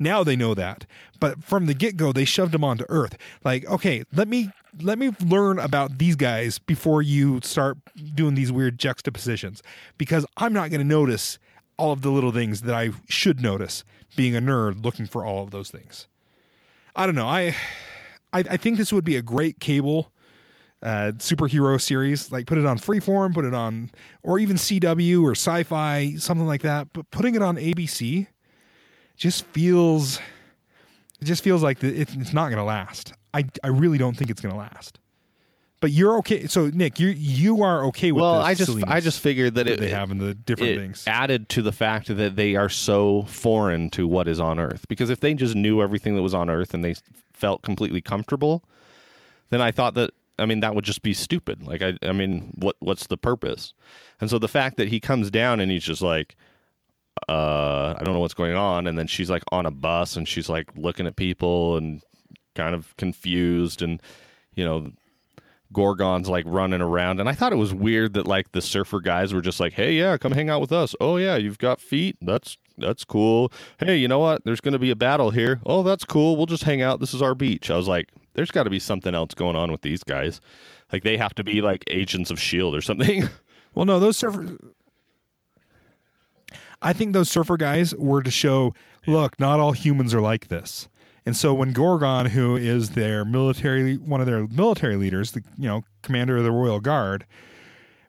Now 0.00 0.24
they 0.24 0.34
know 0.34 0.54
that. 0.54 0.86
But 1.20 1.44
from 1.44 1.66
the 1.66 1.74
get 1.74 1.96
go, 1.96 2.12
they 2.12 2.24
shoved 2.24 2.50
them 2.50 2.64
onto 2.64 2.84
Earth. 2.88 3.16
Like, 3.44 3.64
okay, 3.66 4.02
let 4.12 4.26
me 4.26 4.50
let 4.80 4.98
me 4.98 5.12
learn 5.24 5.60
about 5.60 5.98
these 5.98 6.16
guys 6.16 6.58
before 6.58 7.00
you 7.00 7.38
start 7.44 7.78
doing 8.12 8.34
these 8.34 8.50
weird 8.50 8.80
juxtapositions. 8.80 9.62
Because 9.98 10.26
I'm 10.36 10.52
not 10.52 10.70
going 10.70 10.80
to 10.80 10.86
notice 10.86 11.38
all 11.78 11.92
of 11.92 12.02
the 12.02 12.10
little 12.10 12.32
things 12.32 12.62
that 12.62 12.74
I 12.74 12.90
should 13.08 13.40
notice 13.40 13.84
being 14.16 14.36
a 14.36 14.40
nerd 14.40 14.84
looking 14.84 15.06
for 15.06 15.24
all 15.24 15.42
of 15.42 15.50
those 15.50 15.70
things. 15.70 16.06
I 16.94 17.06
don't 17.06 17.14
know. 17.14 17.28
I 17.28 17.54
I, 18.32 18.40
I 18.40 18.56
think 18.56 18.76
this 18.76 18.92
would 18.92 19.04
be 19.04 19.16
a 19.16 19.22
great 19.22 19.60
cable 19.60 20.12
uh, 20.82 21.12
superhero 21.16 21.80
series. 21.80 22.30
Like 22.30 22.46
put 22.46 22.58
it 22.58 22.66
on 22.66 22.78
Freeform, 22.78 23.34
put 23.34 23.44
it 23.44 23.54
on, 23.54 23.90
or 24.22 24.38
even 24.38 24.56
CW 24.56 25.22
or 25.22 25.32
Sci-Fi, 25.32 26.14
something 26.16 26.46
like 26.46 26.62
that. 26.62 26.88
But 26.92 27.10
putting 27.10 27.34
it 27.34 27.42
on 27.42 27.56
ABC 27.56 28.26
just 29.16 29.44
feels, 29.46 30.18
it 31.20 31.24
just 31.24 31.42
feels 31.42 31.62
like 31.62 31.82
it's 31.82 32.32
not 32.32 32.48
going 32.48 32.58
to 32.58 32.64
last. 32.64 33.12
I 33.34 33.44
I 33.62 33.68
really 33.68 33.98
don't 33.98 34.16
think 34.16 34.30
it's 34.30 34.40
going 34.40 34.52
to 34.52 34.58
last. 34.58 34.98
But 35.80 35.92
you're 35.92 36.18
okay. 36.18 36.46
So 36.46 36.68
Nick, 36.68 36.98
you 36.98 37.08
you 37.08 37.62
are 37.62 37.84
okay 37.86 38.10
with 38.10 38.22
Well, 38.22 38.34
I 38.34 38.54
just 38.54 38.82
I 38.86 39.00
just 39.00 39.20
figured 39.20 39.54
that 39.54 39.66
that 39.66 39.74
it 39.74 39.80
they 39.80 39.90
have 39.90 40.10
in 40.10 40.18
the 40.18 40.34
different 40.34 40.78
things. 40.78 41.04
added 41.06 41.48
to 41.50 41.62
the 41.62 41.72
fact 41.72 42.08
that 42.14 42.34
they 42.36 42.56
are 42.56 42.68
so 42.68 43.22
foreign 43.24 43.88
to 43.90 44.08
what 44.08 44.26
is 44.26 44.40
on 44.40 44.58
Earth. 44.58 44.86
Because 44.88 45.08
if 45.08 45.20
they 45.20 45.34
just 45.34 45.54
knew 45.54 45.80
everything 45.80 46.16
that 46.16 46.22
was 46.22 46.34
on 46.34 46.50
Earth 46.50 46.74
and 46.74 46.84
they 46.84 46.96
felt 47.32 47.62
completely 47.62 48.00
comfortable, 48.00 48.64
then 49.50 49.60
I 49.60 49.70
thought 49.70 49.94
that 49.94 50.10
I 50.38 50.46
mean 50.46 50.60
that 50.60 50.74
would 50.74 50.84
just 50.84 51.02
be 51.02 51.14
stupid. 51.14 51.64
Like 51.64 51.80
I 51.82 51.96
I 52.02 52.12
mean 52.12 52.52
what 52.56 52.74
what's 52.80 53.06
the 53.06 53.16
purpose? 53.16 53.72
And 54.20 54.28
so 54.28 54.38
the 54.38 54.48
fact 54.48 54.78
that 54.78 54.88
he 54.88 54.98
comes 54.98 55.30
down 55.30 55.60
and 55.60 55.70
he's 55.70 55.84
just 55.84 56.02
like 56.02 56.34
uh 57.28 57.94
I 57.96 58.02
don't 58.04 58.14
know 58.14 58.20
what's 58.20 58.34
going 58.34 58.56
on 58.56 58.88
and 58.88 58.98
then 58.98 59.06
she's 59.06 59.30
like 59.30 59.44
on 59.52 59.64
a 59.64 59.70
bus 59.70 60.16
and 60.16 60.26
she's 60.26 60.48
like 60.48 60.70
looking 60.76 61.06
at 61.06 61.14
people 61.14 61.76
and 61.76 62.02
kind 62.56 62.74
of 62.74 62.96
confused 62.96 63.80
and 63.82 64.02
you 64.54 64.64
know 64.64 64.90
Gorgon's 65.72 66.28
like 66.28 66.44
running 66.46 66.80
around, 66.80 67.20
and 67.20 67.28
I 67.28 67.32
thought 67.32 67.52
it 67.52 67.56
was 67.56 67.74
weird 67.74 68.14
that 68.14 68.26
like 68.26 68.52
the 68.52 68.62
surfer 68.62 69.00
guys 69.00 69.34
were 69.34 69.40
just 69.42 69.60
like, 69.60 69.74
"Hey, 69.74 69.92
yeah, 69.94 70.16
come 70.16 70.32
hang 70.32 70.48
out 70.48 70.60
with 70.60 70.72
us. 70.72 70.94
Oh 71.00 71.16
yeah, 71.16 71.36
you've 71.36 71.58
got 71.58 71.80
feet. 71.80 72.16
That's 72.22 72.56
that's 72.78 73.04
cool. 73.04 73.52
Hey, 73.78 73.96
you 73.96 74.08
know 74.08 74.18
what? 74.18 74.44
There's 74.44 74.60
going 74.60 74.72
to 74.72 74.78
be 74.78 74.90
a 74.90 74.96
battle 74.96 75.30
here. 75.30 75.60
Oh, 75.66 75.82
that's 75.82 76.04
cool. 76.04 76.36
We'll 76.36 76.46
just 76.46 76.64
hang 76.64 76.80
out. 76.80 77.00
This 77.00 77.12
is 77.14 77.22
our 77.22 77.34
beach." 77.34 77.70
I 77.70 77.76
was 77.76 77.88
like, 77.88 78.08
"There's 78.34 78.50
got 78.50 78.64
to 78.64 78.70
be 78.70 78.78
something 78.78 79.14
else 79.14 79.34
going 79.34 79.56
on 79.56 79.70
with 79.70 79.82
these 79.82 80.02
guys. 80.02 80.40
Like 80.92 81.02
they 81.02 81.16
have 81.18 81.34
to 81.34 81.44
be 81.44 81.60
like 81.60 81.84
agents 81.88 82.30
of 82.30 82.40
Shield 82.40 82.74
or 82.74 82.80
something." 82.80 83.28
Well, 83.74 83.84
no, 83.84 84.00
those 84.00 84.16
surfer. 84.16 84.56
I 86.80 86.92
think 86.92 87.12
those 87.12 87.30
surfer 87.30 87.56
guys 87.56 87.94
were 87.94 88.22
to 88.22 88.30
show, 88.30 88.74
look, 89.06 89.38
not 89.38 89.60
all 89.60 89.70
humans 89.72 90.14
are 90.14 90.20
like 90.20 90.48
this. 90.48 90.88
And 91.28 91.36
so 91.36 91.52
when 91.52 91.74
Gorgon, 91.74 92.24
who 92.24 92.56
is 92.56 92.88
their 92.92 93.22
military, 93.22 93.96
one 93.98 94.22
of 94.22 94.26
their 94.26 94.46
military 94.46 94.96
leaders, 94.96 95.32
the 95.32 95.42
you 95.58 95.68
know 95.68 95.84
commander 96.00 96.38
of 96.38 96.44
the 96.44 96.50
Royal 96.50 96.80
Guard, 96.80 97.26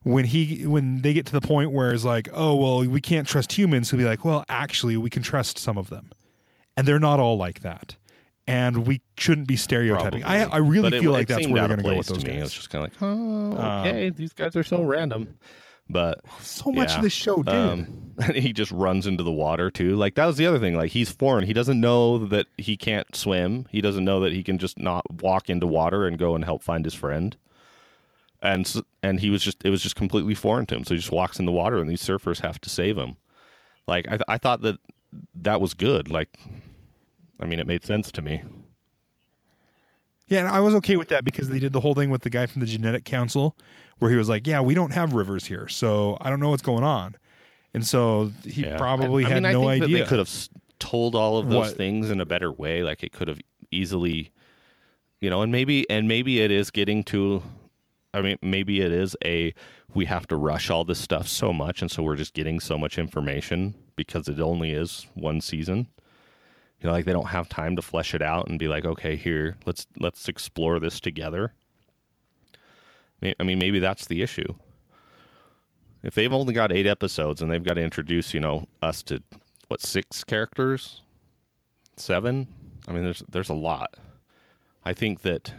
when 0.03 0.23
he 0.23 0.65
when 0.65 1.01
they 1.01 1.11
get 1.11 1.25
to 1.25 1.33
the 1.33 1.41
point 1.41 1.73
where 1.73 1.91
it's 1.91 2.05
like, 2.05 2.29
oh 2.31 2.55
well, 2.55 2.79
we 2.89 3.01
can't 3.01 3.27
trust 3.27 3.51
humans, 3.51 3.91
he'll 3.91 3.97
be 3.97 4.05
like, 4.05 4.23
well, 4.23 4.45
actually, 4.47 4.95
we 4.95 5.09
can 5.09 5.21
trust 5.21 5.57
some 5.57 5.77
of 5.77 5.89
them, 5.89 6.11
and 6.77 6.87
they're 6.87 6.97
not 6.97 7.19
all 7.19 7.35
like 7.35 7.59
that, 7.59 7.97
and 8.47 8.87
we 8.87 9.01
shouldn't 9.17 9.49
be 9.49 9.57
stereotyping. 9.57 10.23
I 10.23 10.45
I 10.45 10.57
really 10.59 10.89
But 10.89 11.01
feel 11.01 11.13
it 11.13 11.17
like 11.17 11.27
that's 11.27 11.45
where 11.45 11.67
they're 11.67 11.75
going 11.75 11.79
to 11.79 11.83
go 11.91 11.97
with 11.97 12.07
those 12.07 12.23
me. 12.23 12.35
Guys. 12.35 12.43
was 12.43 12.53
just 12.53 12.69
kind 12.69 12.85
of 12.85 12.93
like, 12.93 13.01
"Oh, 13.01 13.81
okay, 13.81 14.11
these 14.11 14.31
guys 14.31 14.55
are 14.55 14.63
so 14.63 14.81
random." 14.81 15.37
But 15.89 16.21
so 16.41 16.71
much 16.71 16.91
yeah. 16.91 16.97
of 16.97 17.03
this 17.03 17.13
show 17.13 17.41
did. 17.41 17.53
Um, 17.53 18.13
and 18.21 18.35
he 18.35 18.53
just 18.53 18.71
runs 18.71 19.07
into 19.07 19.23
the 19.23 19.31
water 19.31 19.71
too. 19.71 19.95
Like 19.95 20.15
that 20.15 20.25
was 20.25 20.37
the 20.37 20.45
other 20.45 20.59
thing. 20.59 20.75
Like 20.75 20.91
he's 20.91 21.09
foreign. 21.09 21.45
He 21.45 21.53
doesn't 21.53 21.79
know 21.79 22.19
that 22.27 22.47
he 22.57 22.77
can't 22.77 23.15
swim. 23.15 23.65
He 23.71 23.81
doesn't 23.81 24.05
know 24.05 24.19
that 24.19 24.33
he 24.33 24.43
can 24.43 24.57
just 24.57 24.77
not 24.77 25.21
walk 25.21 25.49
into 25.49 25.65
water 25.65 26.05
and 26.05 26.17
go 26.17 26.35
and 26.35 26.45
help 26.45 26.61
find 26.61 26.85
his 26.85 26.93
friend. 26.93 27.35
And 28.41 28.71
and 29.01 29.19
he 29.19 29.29
was 29.29 29.43
just 29.43 29.65
it 29.65 29.69
was 29.69 29.81
just 29.81 29.95
completely 29.95 30.35
foreign 30.35 30.65
to 30.67 30.75
him. 30.75 30.85
So 30.85 30.93
he 30.93 30.99
just 30.99 31.11
walks 31.11 31.39
in 31.39 31.45
the 31.45 31.51
water, 31.51 31.79
and 31.79 31.89
these 31.89 32.03
surfers 32.03 32.39
have 32.41 32.61
to 32.61 32.69
save 32.69 32.97
him. 32.97 33.17
Like 33.87 34.07
I 34.07 34.11
th- 34.11 34.21
I 34.27 34.37
thought 34.37 34.61
that 34.61 34.77
that 35.35 35.59
was 35.59 35.73
good. 35.73 36.09
Like 36.09 36.29
I 37.39 37.45
mean, 37.45 37.59
it 37.59 37.67
made 37.67 37.83
sense 37.83 38.11
to 38.11 38.21
me. 38.21 38.43
Yeah, 40.29 40.39
and 40.39 40.47
I 40.47 40.59
was 40.59 40.75
okay 40.75 40.95
with 40.95 41.09
that 41.09 41.25
because 41.25 41.49
they 41.49 41.59
did 41.59 41.73
the 41.73 41.79
whole 41.79 41.95
thing 41.95 42.09
with 42.11 42.21
the 42.21 42.29
guy 42.29 42.45
from 42.45 42.61
the 42.61 42.65
genetic 42.67 43.03
council 43.03 43.57
where 43.97 44.09
he 44.11 44.17
was 44.17 44.29
like, 44.29 44.45
"Yeah, 44.47 44.61
we 44.61 44.73
don't 44.75 44.91
have 44.93 45.13
rivers 45.13 45.45
here, 45.45 45.67
so 45.67 46.17
I 46.21 46.29
don't 46.29 46.39
know 46.39 46.49
what's 46.49 46.61
going 46.61 46.83
on." 46.83 47.15
And 47.73 47.85
so 47.85 48.31
he 48.45 48.61
Yeah. 48.63 48.77
probably 48.77 49.25
I, 49.25 49.27
I 49.27 49.31
had 49.33 49.43
mean, 49.43 49.51
no 49.51 49.67
I 49.67 49.73
think 49.73 49.83
idea. 49.83 49.97
That 49.97 50.03
they 50.03 50.09
could 50.09 50.19
have 50.19 50.49
told 50.79 51.15
all 51.15 51.37
of 51.37 51.49
those 51.49 51.69
What? 51.69 51.77
things 51.77 52.09
in 52.09 52.21
a 52.21 52.25
better 52.25 52.51
way. 52.51 52.83
Like 52.83 53.03
it 53.03 53.11
could 53.11 53.27
have 53.27 53.39
easily, 53.71 54.31
you 55.19 55.29
know, 55.29 55.41
and 55.41 55.51
maybe 55.51 55.89
and 55.89 56.07
maybe 56.07 56.41
it 56.41 56.51
is 56.51 56.71
getting 56.71 57.03
to. 57.05 57.41
I 58.13 58.21
mean, 58.21 58.37
maybe 58.41 58.81
it 58.81 58.91
is 58.91 59.15
a 59.23 59.53
we 59.93 60.05
have 60.05 60.27
to 60.27 60.35
rush 60.35 60.69
all 60.69 60.83
this 60.83 60.99
stuff 60.99 61.27
so 61.27 61.51
much, 61.53 61.81
and 61.81 61.89
so 61.89 62.03
we're 62.03 62.15
just 62.15 62.33
getting 62.33 62.59
so 62.59 62.77
much 62.77 62.97
information 62.97 63.73
because 63.95 64.27
it 64.27 64.39
only 64.39 64.71
is 64.71 65.07
one 65.15 65.41
season. 65.41 65.87
You 66.81 66.87
know, 66.87 66.93
like 66.93 67.05
they 67.05 67.11
don't 67.11 67.27
have 67.27 67.49
time 67.49 67.75
to 67.75 67.81
flesh 67.81 68.13
it 68.13 68.21
out 68.21 68.47
and 68.47 68.57
be 68.57 68.67
like, 68.67 68.85
okay, 68.85 69.15
here, 69.15 69.57
let's 69.65 69.85
let's 69.99 70.27
explore 70.29 70.79
this 70.79 70.99
together. 70.99 71.53
I 73.21 73.43
mean, 73.43 73.59
maybe 73.59 73.79
that's 73.79 74.05
the 74.05 74.21
issue. 74.21 74.53
If 76.03 76.15
they've 76.15 76.31
only 76.31 76.53
got 76.53 76.71
eight 76.71 76.87
episodes 76.87 77.41
and 77.41 77.51
they've 77.51 77.63
got 77.63 77.73
to 77.73 77.81
introduce, 77.81 78.33
you 78.33 78.39
know, 78.39 78.65
us 78.81 79.03
to 79.03 79.21
what 79.67 79.81
six 79.81 80.23
characters, 80.23 81.01
seven. 81.97 82.47
I 82.87 82.93
mean, 82.93 83.03
there's 83.03 83.23
there's 83.29 83.49
a 83.49 83.53
lot. 83.53 83.95
I 84.85 84.93
think 84.93 85.21
that 85.21 85.53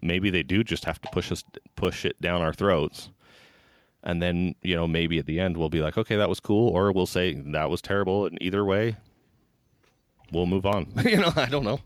maybe 0.00 0.30
they 0.30 0.42
do 0.42 0.64
just 0.64 0.84
have 0.84 1.00
to 1.02 1.08
push 1.10 1.32
us 1.32 1.44
push 1.76 2.04
it 2.04 2.20
down 2.20 2.42
our 2.42 2.52
throats, 2.52 3.10
and 4.02 4.22
then 4.22 4.54
you 4.62 4.76
know 4.76 4.86
maybe 4.86 5.18
at 5.18 5.26
the 5.26 5.40
end 5.40 5.56
we'll 5.56 5.68
be 5.68 5.82
like, 5.82 5.98
okay, 5.98 6.16
that 6.16 6.28
was 6.28 6.40
cool, 6.40 6.68
or 6.68 6.92
we'll 6.92 7.06
say 7.06 7.34
that 7.34 7.70
was 7.70 7.82
terrible, 7.82 8.26
and 8.26 8.38
either 8.40 8.64
way, 8.64 8.96
we'll 10.32 10.46
move 10.46 10.66
on. 10.66 10.86
you 11.04 11.16
know, 11.18 11.32
I 11.36 11.46
don't 11.46 11.64
know. 11.64 11.80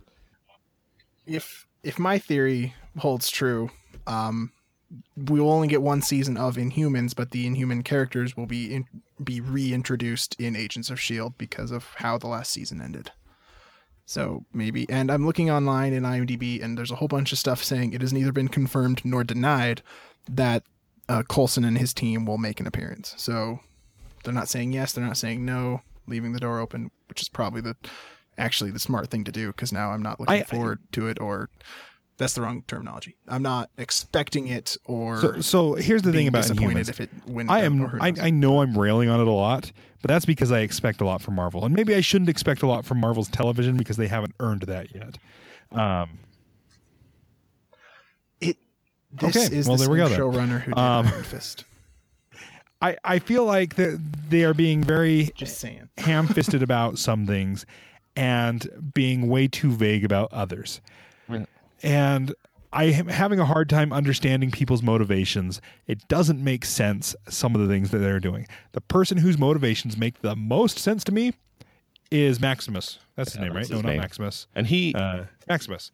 if 1.27 1.67
if 1.83 1.99
my 1.99 2.19
theory 2.19 2.75
holds 2.99 3.31
true, 3.31 3.71
um, 4.07 4.53
we 5.17 5.41
will 5.41 5.51
only 5.51 5.69
get 5.69 5.83
one 5.83 6.03
season 6.03 6.37
of 6.37 6.57
Inhumans, 6.57 7.15
but 7.15 7.31
the 7.31 7.47
Inhuman 7.47 7.83
characters 7.83 8.37
will 8.37 8.47
be 8.47 8.75
in, 8.75 8.87
be 9.23 9.41
reintroduced 9.41 10.39
in 10.41 10.57
Agents 10.57 10.91
of 10.91 11.01
Shield 11.01 11.37
because 11.39 11.71
of 11.71 11.85
how 11.97 12.19
the 12.19 12.27
last 12.27 12.53
season 12.53 12.81
ended. 12.81 13.11
So 14.07 14.45
maybe, 14.53 14.89
and 14.91 15.11
I'm 15.11 15.25
looking 15.25 15.51
online 15.51 15.93
in 15.93 16.03
IMDb, 16.03 16.63
and 16.63 16.77
there's 16.77 16.91
a 16.91 16.97
whole 16.97 17.09
bunch 17.09 17.33
of 17.33 17.39
stuff 17.39 17.65
saying 17.65 17.93
it 17.93 18.03
has 18.03 18.13
neither 18.13 18.33
been 18.33 18.49
confirmed 18.49 19.03
nor 19.05 19.25
denied 19.25 19.83
that 20.29 20.63
uh, 21.09 21.23
Coulson 21.23 21.65
and 21.65 21.79
his 21.79 21.95
team 21.95 22.27
will 22.27 22.39
make 22.39 22.61
an 22.61 22.67
appearance. 22.67 23.15
So 23.17 23.61
they're 24.23 24.35
not 24.35 24.49
saying 24.49 24.73
yes, 24.73 24.93
they're 24.93 25.05
not 25.05 25.17
saying 25.17 25.45
no, 25.45 25.81
leaving 26.07 26.33
the 26.33 26.41
door 26.41 26.61
open, 26.61 26.91
which 27.09 27.23
is 27.23 27.29
probably 27.29 27.63
the 27.63 27.77
actually 28.39 28.71
the 28.71 28.79
smart 28.79 29.11
thing 29.11 29.25
to 29.25 29.33
do 29.33 29.49
because 29.49 29.73
now 29.73 29.91
I'm 29.91 30.03
not 30.03 30.21
looking 30.21 30.35
I- 30.35 30.43
forward 30.45 30.81
to 30.93 31.07
it 31.09 31.21
or 31.21 31.49
that's 32.17 32.35
the 32.35 32.43
wrong 32.43 32.63
terminology. 32.69 33.17
I'm 33.27 33.43
not 33.43 33.71
expecting 33.77 34.47
it 34.47 34.77
or 34.85 35.21
So, 35.21 35.41
so 35.41 35.75
here's 35.75 36.03
the 36.03 36.13
thing 36.13 36.29
about 36.29 36.43
disappointed 36.43 36.89
if 36.89 37.01
it 37.01 37.11
wins. 37.27 37.51
I 37.51 37.63
am. 37.63 37.87
I. 38.01 38.13
I 38.21 38.31
know 38.31 38.63
I'm 38.63 38.79
railing 38.79 39.09
on 39.09 39.21
it 39.21 39.27
a 39.27 39.33
lot, 39.33 39.73
but 40.01 40.09
that's 40.09 40.25
because 40.25 40.53
I 40.53 40.61
expect 40.61 41.01
a 41.01 41.05
lot 41.05 41.23
from 41.23 41.35
Marvel, 41.35 41.65
and 41.65 41.75
maybe 41.75 41.93
I 41.93 42.01
shouldn't 42.01 42.29
expect 42.31 42.63
a 42.63 42.69
lot 42.69 42.85
from 42.85 43.01
Marvel's 43.01 43.29
television 43.29 43.77
because 43.77 43.97
they 43.97 44.07
haven't 44.07 44.35
earned 44.39 44.63
that 44.63 44.95
yet. 44.95 45.19
Um, 45.73 46.21
it. 48.41 48.57
This 49.13 49.37
Okay, 49.37 49.57
is 49.57 49.67
well, 49.69 49.77
the 49.77 49.85
there 49.85 49.91
we 49.93 49.99
go 49.99 50.09
showrunner 50.09 50.61
who 50.61 50.71
did 50.73 50.79
Um, 50.79 51.07
Iron 51.09 51.25
Fist. 51.25 51.65
I 52.81 52.97
I 53.05 53.19
feel 53.19 53.45
like 53.45 53.75
that 53.77 54.01
they 54.29 54.45
are 54.45 54.55
being 54.55 54.83
very 54.85 55.31
Just 55.35 55.59
saying. 55.59 55.89
ham-fisted 55.99 56.63
about 56.63 56.99
some 56.99 57.27
things 57.27 57.65
and 58.17 58.93
being 58.95 59.29
way 59.29 59.49
too 59.49 59.71
vague 59.73 60.05
about 60.05 60.33
others. 60.33 60.81
Yeah. 61.29 61.45
And 61.83 62.35
I 62.73 62.85
am 62.85 63.07
having 63.09 63.39
a 63.41 63.45
hard 63.45 63.69
time 63.69 63.93
understanding 63.93 64.51
people's 64.51 64.83
motivations. 64.83 65.61
It 65.87 66.07
doesn't 66.09 66.43
make 66.43 66.65
sense 66.65 67.15
some 67.29 67.55
of 67.55 67.61
the 67.61 67.69
things 67.69 67.91
that 67.91 67.99
they're 67.99 68.21
doing. 68.21 68.47
The 68.73 68.81
person 68.81 69.19
whose 69.19 69.39
motivations 69.39 69.97
make 69.97 70.21
the 70.23 70.35
most 70.35 70.79
sense 70.79 71.05
to 71.05 71.13
me 71.13 71.35
is 72.11 72.41
Maximus. 72.41 72.99
That's 73.17 73.33
his 73.33 73.37
Yeah, 73.41 73.45
name, 73.45 73.53
right? 73.53 73.61
that's 73.61 73.71
No, 73.71 73.77
his 73.77 73.85
not. 73.85 73.97
Maximus. 73.97 74.47
And 74.55 74.67
he, 74.67 74.95
Uh, 74.95 75.25
Maximus. 75.49 75.91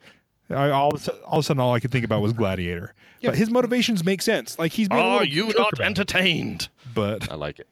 I, 0.49 0.69
all, 0.69 0.89
of 0.89 0.99
a 0.99 1.03
sudden, 1.03 1.21
all 1.23 1.39
of 1.39 1.43
a 1.43 1.45
sudden, 1.45 1.61
all 1.61 1.73
I 1.73 1.79
could 1.79 1.91
think 1.91 2.03
about 2.03 2.21
was 2.21 2.33
Gladiator. 2.33 2.93
But 3.23 3.35
his 3.37 3.49
motivations 3.49 4.03
make 4.03 4.21
sense. 4.21 4.57
Like 4.59 4.73
he's 4.73 4.89
being 4.89 4.99
are 5.01 5.23
you 5.23 5.47
not 5.47 5.73
about 5.73 5.79
entertained? 5.79 6.67
But 6.93 7.31
I 7.31 7.35
like 7.35 7.59
it. 7.59 7.67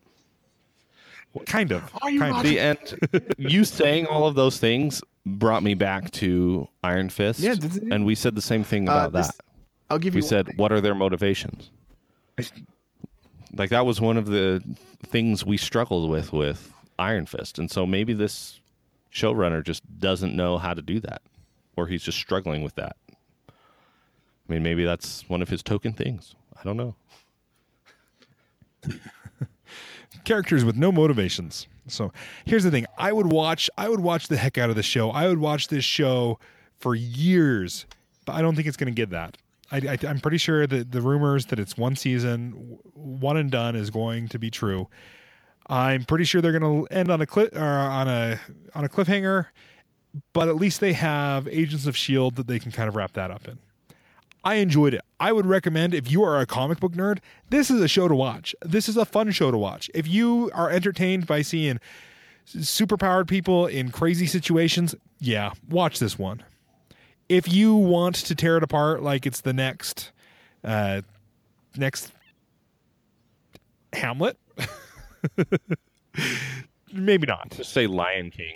Kind 1.45 1.71
of. 1.71 1.83
Are 2.01 2.09
you 2.11 2.19
kind 2.19 2.35
of. 2.35 2.41
See, 2.45 2.59
and 2.59 3.35
you 3.37 3.63
saying 3.63 4.07
all 4.07 4.27
of 4.27 4.35
those 4.35 4.57
things 4.59 5.01
brought 5.25 5.63
me 5.63 5.73
back 5.75 6.09
to 6.11 6.67
Iron 6.83 7.09
Fist. 7.09 7.39
Yeah, 7.39 7.55
this- 7.55 7.77
and 7.77 8.05
we 8.05 8.15
said 8.15 8.35
the 8.35 8.41
same 8.41 8.63
thing 8.63 8.87
Uh, 8.89 8.91
about 8.93 9.11
this- 9.13 9.27
that. 9.27 9.45
I'll 9.91 9.99
give 9.99 10.13
We 10.13 10.19
you. 10.19 10.23
one 10.25 10.29
said, 10.29 10.45
thing. 10.47 10.57
what 10.57 10.71
are 10.71 10.81
their 10.81 10.93
motivations? 10.95 11.71
Like 13.53 13.71
that 13.71 13.85
was 13.85 13.99
one 13.99 14.17
of 14.17 14.27
the 14.27 14.63
things 15.07 15.43
we 15.45 15.57
struggled 15.57 16.09
with 16.09 16.31
with 16.31 16.71
Iron 16.99 17.25
Fist, 17.25 17.57
and 17.57 17.69
so 17.71 17.85
maybe 17.85 18.13
this 18.13 18.59
showrunner 19.11 19.63
just 19.63 19.81
doesn't 19.99 20.35
know 20.35 20.57
how 20.59 20.73
to 20.75 20.81
do 20.83 20.99
that, 20.99 21.21
or 21.75 21.87
he's 21.87 22.03
just 22.03 22.17
struggling 22.19 22.61
with 22.61 22.75
that. 22.75 22.95
I 23.49 24.53
mean, 24.53 24.61
maybe 24.63 24.83
that's 24.85 25.27
one 25.29 25.41
of 25.41 25.49
his 25.49 25.63
token 25.63 25.93
things. 25.93 26.35
I 26.59 26.63
don't 26.63 26.77
know. 26.77 26.95
Characters 30.23 30.65
with 30.65 30.75
no 30.75 30.91
motivations. 30.91 31.67
So 31.87 32.11
here's 32.45 32.63
the 32.63 32.71
thing: 32.71 32.85
I 32.97 33.11
would 33.11 33.31
watch. 33.31 33.69
I 33.77 33.89
would 33.89 33.99
watch 33.99 34.27
the 34.27 34.37
heck 34.37 34.57
out 34.57 34.69
of 34.69 34.75
the 34.75 34.83
show. 34.83 35.11
I 35.11 35.27
would 35.27 35.39
watch 35.39 35.67
this 35.67 35.85
show 35.85 36.39
for 36.77 36.95
years, 36.95 37.85
but 38.25 38.33
I 38.33 38.41
don't 38.41 38.55
think 38.55 38.67
it's 38.67 38.77
going 38.77 38.93
to 38.93 38.95
get 38.95 39.09
that. 39.11 39.37
I, 39.71 39.97
I'm 40.07 40.19
pretty 40.19 40.37
sure 40.37 40.65
that 40.65 40.91
the 40.91 41.01
rumors 41.01 41.45
that 41.47 41.59
it's 41.59 41.77
one 41.77 41.95
season, 41.95 42.79
one 42.93 43.37
and 43.37 43.51
done, 43.51 43.75
is 43.75 43.91
going 43.91 44.27
to 44.29 44.39
be 44.39 44.49
true. 44.49 44.87
I'm 45.67 46.05
pretty 46.05 46.23
sure 46.23 46.41
they're 46.41 46.57
going 46.57 46.87
to 46.87 46.93
end 46.93 47.11
on 47.11 47.21
a 47.21 47.27
cliff 47.27 47.53
or 47.53 47.63
on 47.63 48.07
a 48.07 48.39
on 48.73 48.83
a 48.83 48.89
cliffhanger, 48.89 49.47
but 50.33 50.47
at 50.47 50.55
least 50.55 50.79
they 50.79 50.93
have 50.93 51.47
Agents 51.47 51.85
of 51.85 51.95
Shield 51.95 52.35
that 52.37 52.47
they 52.47 52.57
can 52.57 52.71
kind 52.71 52.89
of 52.89 52.95
wrap 52.95 53.13
that 53.13 53.29
up 53.29 53.47
in. 53.47 53.59
I 54.43 54.55
enjoyed 54.55 54.93
it. 54.93 55.01
I 55.19 55.31
would 55.31 55.45
recommend 55.45 55.93
if 55.93 56.09
you 56.09 56.23
are 56.23 56.39
a 56.39 56.45
comic 56.45 56.79
book 56.79 56.93
nerd, 56.93 57.19
this 57.49 57.69
is 57.69 57.81
a 57.81 57.87
show 57.87 58.07
to 58.07 58.15
watch. 58.15 58.55
This 58.61 58.87
is 58.87 58.95
a 58.95 59.05
fun 59.05 59.31
show 59.31 59.51
to 59.51 59.57
watch. 59.57 59.89
If 59.93 60.07
you 60.07 60.49
are 60.53 60.69
entertained 60.69 61.27
by 61.27 61.41
seeing 61.41 61.79
superpowered 62.47 63.27
people 63.27 63.67
in 63.67 63.91
crazy 63.91 64.25
situations, 64.25 64.95
yeah, 65.19 65.51
watch 65.69 65.99
this 65.99 66.17
one. 66.17 66.43
If 67.27 67.51
you 67.51 67.75
want 67.75 68.15
to 68.15 68.35
tear 68.35 68.57
it 68.57 68.63
apart 68.63 69.03
like 69.03 69.25
it's 69.25 69.41
the 69.41 69.53
next 69.53 70.11
uh 70.63 71.01
next 71.75 72.11
Hamlet, 73.93 74.37
maybe 76.93 77.27
not. 77.27 77.51
Just 77.51 77.71
say 77.71 77.87
Lion 77.87 78.31
King, 78.31 78.55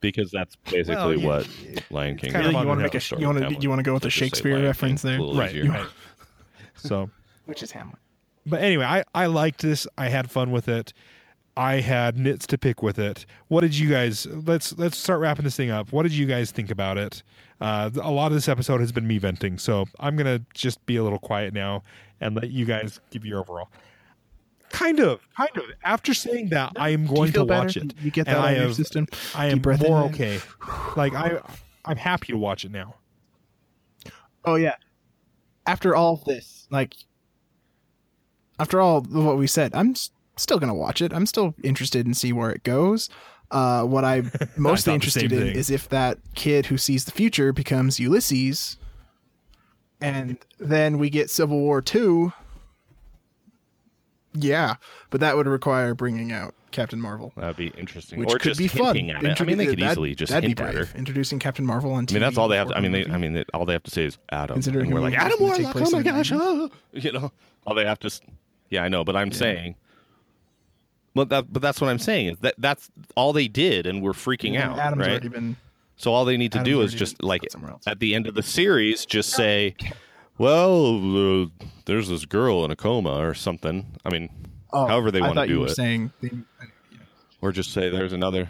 because 0.00 0.30
that's 0.30 0.56
basically 0.56 0.94
Well, 0.94 1.16
yeah, 1.16 1.26
what 1.26 1.48
Lion 1.90 2.16
King. 2.16 2.32
kind 2.32 2.46
is. 2.46 2.54
of 2.54 2.60
you 2.60 2.66
want 2.66 2.78
to 2.80 2.82
make 2.84 2.94
a 2.94 3.00
story 3.00 3.20
you 3.22 3.26
want 3.28 3.38
to 3.38 3.54
you 3.60 3.68
want 3.68 3.78
to 3.78 3.82
go 3.82 3.94
with 3.94 4.02
So 4.02 4.08
a 4.08 4.10
Shakespeare 4.10 4.52
Lion 4.52 4.62
King. 4.62 4.66
reference 4.68 5.02
there, 5.02 5.18
A 5.18 5.22
little 5.22 5.38
Right, 5.40 5.68
right. 5.68 5.86
So 6.76 7.10
which 7.46 7.62
is 7.62 7.70
Hamlet. 7.72 7.98
but 8.46 8.60
anyway, 8.62 8.84
I, 8.84 9.04
I 9.14 9.26
liked 9.26 9.62
this. 9.62 9.86
I 9.98 10.08
had 10.08 10.30
fun 10.30 10.50
with 10.50 10.68
it. 10.68 10.92
I 11.56 11.80
had 11.80 12.16
nits 12.16 12.46
to 12.46 12.56
pick 12.58 12.82
with 12.82 12.98
it. 12.98 13.26
What 13.48 13.60
did 13.62 13.76
you 13.76 13.90
guys? 13.90 14.26
Let's 14.26 14.76
let's 14.78 14.96
start 14.96 15.20
wrapping 15.20 15.44
this 15.44 15.56
thing 15.56 15.70
up. 15.70 15.92
What 15.92 16.04
did 16.04 16.12
you 16.12 16.24
guys 16.26 16.50
think 16.52 16.70
about 16.70 16.96
it? 16.96 17.22
Uh, 17.60 17.90
a 18.00 18.10
lot 18.10 18.28
of 18.28 18.32
this 18.34 18.48
episode 18.48 18.80
has 18.80 18.92
been 18.92 19.06
me 19.06 19.18
venting, 19.18 19.58
so 19.58 19.84
I'm 19.98 20.16
gonna 20.16 20.40
just 20.54 20.84
be 20.86 20.96
a 20.96 21.02
little 21.02 21.18
quiet 21.18 21.52
now 21.52 21.82
and 22.20 22.34
let 22.36 22.50
you 22.50 22.64
guys 22.64 23.00
give 23.10 23.26
your 23.26 23.40
overall. 23.40 23.68
Kind 24.70 25.00
of, 25.00 25.20
kind 25.36 25.50
of. 25.56 25.64
After 25.84 26.14
saying 26.14 26.48
that, 26.50 26.72
I 26.76 26.90
am 26.90 27.06
going 27.06 27.26
to 27.28 27.32
feel 27.32 27.44
better? 27.46 27.64
watch 27.66 27.76
it. 27.76 27.92
You 28.02 28.10
get 28.10 28.26
that 28.26 28.36
out 28.36 28.44
I 28.44 28.50
of 28.52 28.56
your 28.56 28.66
have- 28.68 28.76
system. 28.76 29.06
I 29.34 29.46
am 29.46 29.58
breath 29.58 29.82
more 29.82 30.02
in. 30.06 30.14
okay. 30.14 30.40
Like 30.96 31.14
I, 31.14 31.40
I'm 31.84 31.96
happy 31.96 32.28
to 32.32 32.38
watch 32.38 32.64
it 32.64 32.70
now. 32.70 32.94
Oh 34.44 34.54
yeah. 34.54 34.76
After 35.66 35.94
all 35.94 36.14
of 36.14 36.24
this, 36.24 36.66
like 36.70 36.94
after 38.58 38.80
all 38.80 38.98
of 38.98 39.12
what 39.12 39.36
we 39.38 39.46
said, 39.46 39.72
I'm 39.74 39.94
still 40.36 40.58
gonna 40.58 40.74
watch 40.74 41.02
it. 41.02 41.12
I'm 41.12 41.26
still 41.26 41.54
interested 41.62 42.06
in 42.06 42.14
see 42.14 42.32
where 42.32 42.50
it 42.50 42.62
goes. 42.62 43.08
Uh, 43.50 43.82
what 43.84 44.04
I'm 44.04 44.30
mostly 44.56 44.94
interested 44.94 45.32
in 45.32 45.40
thing. 45.40 45.56
is 45.56 45.70
if 45.70 45.88
that 45.88 46.18
kid 46.34 46.66
who 46.66 46.78
sees 46.78 47.04
the 47.04 47.10
future 47.10 47.52
becomes 47.52 47.98
Ulysses, 47.98 48.78
and 50.00 50.38
then 50.58 50.98
we 50.98 51.10
get 51.10 51.28
Civil 51.30 51.58
War 51.58 51.82
two. 51.82 52.32
Yeah, 54.32 54.76
but 55.10 55.20
that 55.20 55.36
would 55.36 55.46
require 55.48 55.94
bringing 55.94 56.30
out 56.30 56.54
Captain 56.70 57.00
Marvel, 57.00 57.32
That'd 57.36 57.56
be 57.56 57.68
interesting. 57.76 58.20
which 58.20 58.28
or 58.28 58.38
could 58.38 58.50
just 58.54 58.58
be 58.60 58.68
fun. 58.68 58.94
hinting 58.94 59.10
at 59.10 59.24
it. 59.24 59.40
I 59.40 59.44
mean, 59.44 59.58
they 59.58 59.66
could 59.66 59.78
that- 59.80 59.92
easily 59.92 60.14
just 60.14 60.32
hint 60.32 60.44
at 60.44 60.56
brave. 60.56 60.88
her. 60.90 60.98
Introducing 60.98 61.38
Captain 61.40 61.66
Marvel 61.66 61.92
on 61.92 62.06
TV. 62.06 62.12
I 62.12 62.14
mean, 62.14 62.22
that's 62.22 62.38
all 62.38 62.46
they 62.46 62.56
have. 62.56 62.68
To, 62.68 62.76
I 62.76 62.80
mean, 62.80 62.92
they. 62.92 63.06
I 63.06 63.16
mean, 63.18 63.32
they, 63.32 63.44
all 63.52 63.64
they 63.64 63.72
have 63.72 63.82
to 63.82 63.90
say 63.90 64.04
is 64.04 64.18
Adam, 64.30 64.54
Considering 64.54 64.86
and 64.86 64.94
we're 64.94 65.00
like 65.00 65.14
Adam 65.18 65.38
Warlock. 65.40 65.74
Oh 65.76 65.90
my 65.90 66.02
gosh! 66.02 66.30
ah," 66.32 66.68
You 66.92 67.10
know, 67.12 67.32
all 67.66 67.74
they 67.74 67.84
have 67.84 67.98
to. 68.00 68.20
Yeah, 68.68 68.84
I 68.84 68.88
know, 68.88 69.02
but 69.04 69.16
I'm 69.16 69.32
saying. 69.32 69.74
But 71.14 71.28
that, 71.30 71.52
but 71.52 71.60
that's 71.60 71.80
what 71.80 71.90
I'm 71.90 71.98
saying 71.98 72.28
is 72.28 72.38
that 72.38 72.54
that's 72.56 72.88
all 73.16 73.32
they 73.32 73.48
did, 73.48 73.84
and 73.86 74.00
we're 74.00 74.12
freaking 74.12 74.56
out, 74.56 74.78
Adam's 74.78 75.00
right? 75.00 75.10
already 75.10 75.28
been 75.28 75.56
So 75.96 76.12
all 76.12 76.24
they 76.24 76.36
need 76.36 76.52
to 76.52 76.58
Adam's 76.60 76.72
do 76.76 76.82
is 76.82 76.94
just 76.94 77.20
like 77.20 77.42
put 77.42 77.50
somewhere 77.52 77.72
else. 77.72 77.82
at 77.88 77.98
the 77.98 78.14
end 78.14 78.28
of 78.28 78.34
the 78.36 78.44
series, 78.44 79.04
just 79.06 79.30
say, 79.30 79.74
"Well, 80.40 81.42
uh, 81.42 81.46
there's 81.84 82.08
this 82.08 82.24
girl 82.24 82.64
in 82.64 82.70
a 82.70 82.76
coma" 82.76 83.16
or 83.18 83.34
something. 83.34 83.86
I 84.04 84.08
mean, 84.10 84.30
Oh, 84.72 84.86
however 84.86 85.10
they 85.10 85.20
want 85.20 85.34
to 85.36 85.46
do 85.46 85.64
it, 85.64 85.70
Saying 85.74 86.12
they, 86.22 86.30
or 87.42 87.52
just 87.52 87.72
say 87.72 87.90
there's 87.90 88.14
another. 88.14 88.48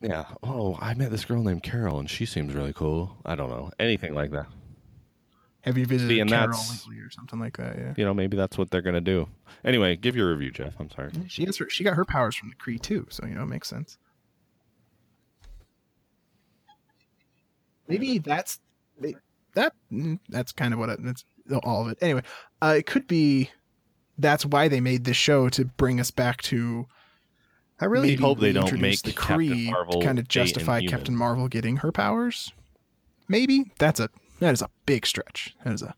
Yeah. 0.00 0.24
Oh, 0.42 0.78
I 0.80 0.94
met 0.94 1.10
this 1.10 1.24
girl 1.26 1.42
named 1.42 1.62
Carol, 1.62 1.98
and 1.98 2.08
she 2.08 2.24
seems 2.24 2.54
really 2.54 2.72
cool. 2.72 3.16
I 3.26 3.34
don't 3.34 3.50
know 3.50 3.70
anything 3.78 4.14
like 4.14 4.30
that. 4.30 4.46
have 5.62 5.76
you 5.76 5.84
visited 5.86 6.14
See, 6.14 6.20
and 6.20 6.30
Carol 6.30 6.48
that's- 6.48 6.86
lately 6.86 7.02
or 7.02 7.10
something 7.10 7.38
like 7.38 7.56
that? 7.58 7.76
Yeah. 7.76 7.94
You 7.96 8.04
know, 8.06 8.14
maybe 8.14 8.36
that's 8.36 8.56
what 8.56 8.70
they're 8.70 8.82
gonna 8.82 9.00
do. 9.00 9.28
Anyway, 9.64 9.96
give 9.96 10.14
your 10.16 10.30
review, 10.30 10.50
Jeff. 10.52 10.74
I'm 10.78 10.90
sorry. 10.90 11.10
She 11.28 11.44
has 11.44 11.56
her. 11.58 11.68
She 11.68 11.84
got 11.84 11.94
her 11.96 12.04
powers 12.06 12.34
from 12.36 12.48
the 12.50 12.54
Kree 12.56 12.80
too, 12.80 13.06
so 13.10 13.26
you 13.26 13.34
know 13.34 13.42
it 13.42 13.46
makes 13.48 13.68
sense. 13.68 13.98
Maybe 17.88 18.18
that's 18.18 18.60
that. 19.54 19.72
mm, 19.92 20.18
That's 20.28 20.52
kind 20.52 20.72
of 20.74 20.78
what 20.80 20.88
it, 20.90 21.02
that's 21.02 21.24
all 21.62 21.82
of 21.86 21.92
it. 21.92 21.98
Anyway, 22.00 22.22
uh, 22.62 22.74
it 22.78 22.86
could 22.86 23.06
be 23.06 23.50
that's 24.18 24.46
why 24.46 24.68
they 24.68 24.80
made 24.80 25.04
this 25.04 25.16
show 25.16 25.48
to 25.50 25.64
bring 25.64 26.00
us 26.00 26.10
back 26.10 26.40
to. 26.42 26.86
I 27.80 27.86
really 27.86 28.10
maybe 28.10 28.22
hope 28.22 28.38
they 28.38 28.52
don't 28.52 28.78
make 28.80 29.02
the 29.02 29.12
Captain 29.12 29.38
Kree 29.40 29.70
Marvel 29.70 30.00
to 30.00 30.06
kind 30.06 30.18
of 30.18 30.28
justify 30.28 30.80
Captain 30.86 31.16
Marvel 31.16 31.48
getting 31.48 31.78
her 31.78 31.90
powers. 31.90 32.52
Maybe 33.28 33.72
that's 33.78 33.98
a 34.00 34.08
that 34.40 34.52
is 34.54 34.62
a 34.62 34.70
big 34.86 35.06
stretch. 35.06 35.54
That 35.64 35.74
is 35.74 35.82
a 35.82 35.94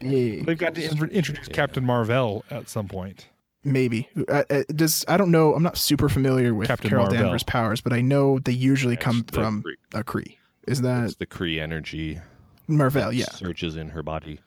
big. 0.00 0.44
They've 0.46 0.58
got 0.58 0.74
to 0.74 0.82
in- 0.84 1.10
introduce 1.10 1.48
Captain 1.48 1.84
Marvel 1.84 2.44
at 2.50 2.68
some 2.68 2.88
point. 2.88 3.28
Maybe 3.64 4.08
uh, 4.28 4.44
uh, 4.50 4.62
does 4.74 5.04
I 5.08 5.16
don't 5.16 5.30
know. 5.30 5.54
I'm 5.54 5.62
not 5.62 5.76
super 5.78 6.08
familiar 6.08 6.54
with 6.54 6.68
Captain 6.68 6.88
Carol 6.90 7.04
Marvel. 7.06 7.22
Danvers' 7.22 7.42
powers, 7.42 7.80
but 7.80 7.92
I 7.92 8.00
know 8.00 8.38
they 8.38 8.52
usually 8.52 8.94
It's 8.94 9.02
come 9.04 9.22
the 9.26 9.32
from 9.32 9.62
Kree. 9.62 10.00
a 10.00 10.04
Kree. 10.04 10.36
Is 10.66 10.82
that 10.82 11.04
It's 11.04 11.14
the 11.16 11.26
Kree 11.26 11.60
energy 11.60 12.20
Marvel? 12.68 13.12
Yeah, 13.12 13.30
surges 13.30 13.76
in 13.76 13.90
her 13.90 14.02
body. 14.02 14.40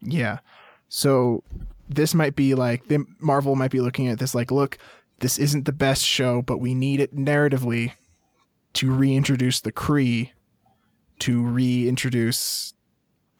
yeah. 0.00 0.38
So 0.88 1.42
this 1.88 2.14
might 2.14 2.36
be 2.36 2.54
like 2.54 2.86
the 2.88 3.04
Marvel 3.18 3.56
might 3.56 3.70
be 3.72 3.80
looking 3.80 4.08
at 4.08 4.18
this 4.18 4.34
like, 4.34 4.50
look, 4.52 4.78
this 5.18 5.38
isn't 5.38 5.64
the 5.64 5.72
best 5.72 6.04
show, 6.04 6.42
but 6.42 6.58
we 6.58 6.74
need 6.74 7.00
it 7.00 7.14
narratively 7.16 7.92
to 8.74 8.92
reintroduce 8.92 9.60
the 9.60 9.72
Kree, 9.72 10.30
to 11.20 11.42
reintroduce, 11.42 12.74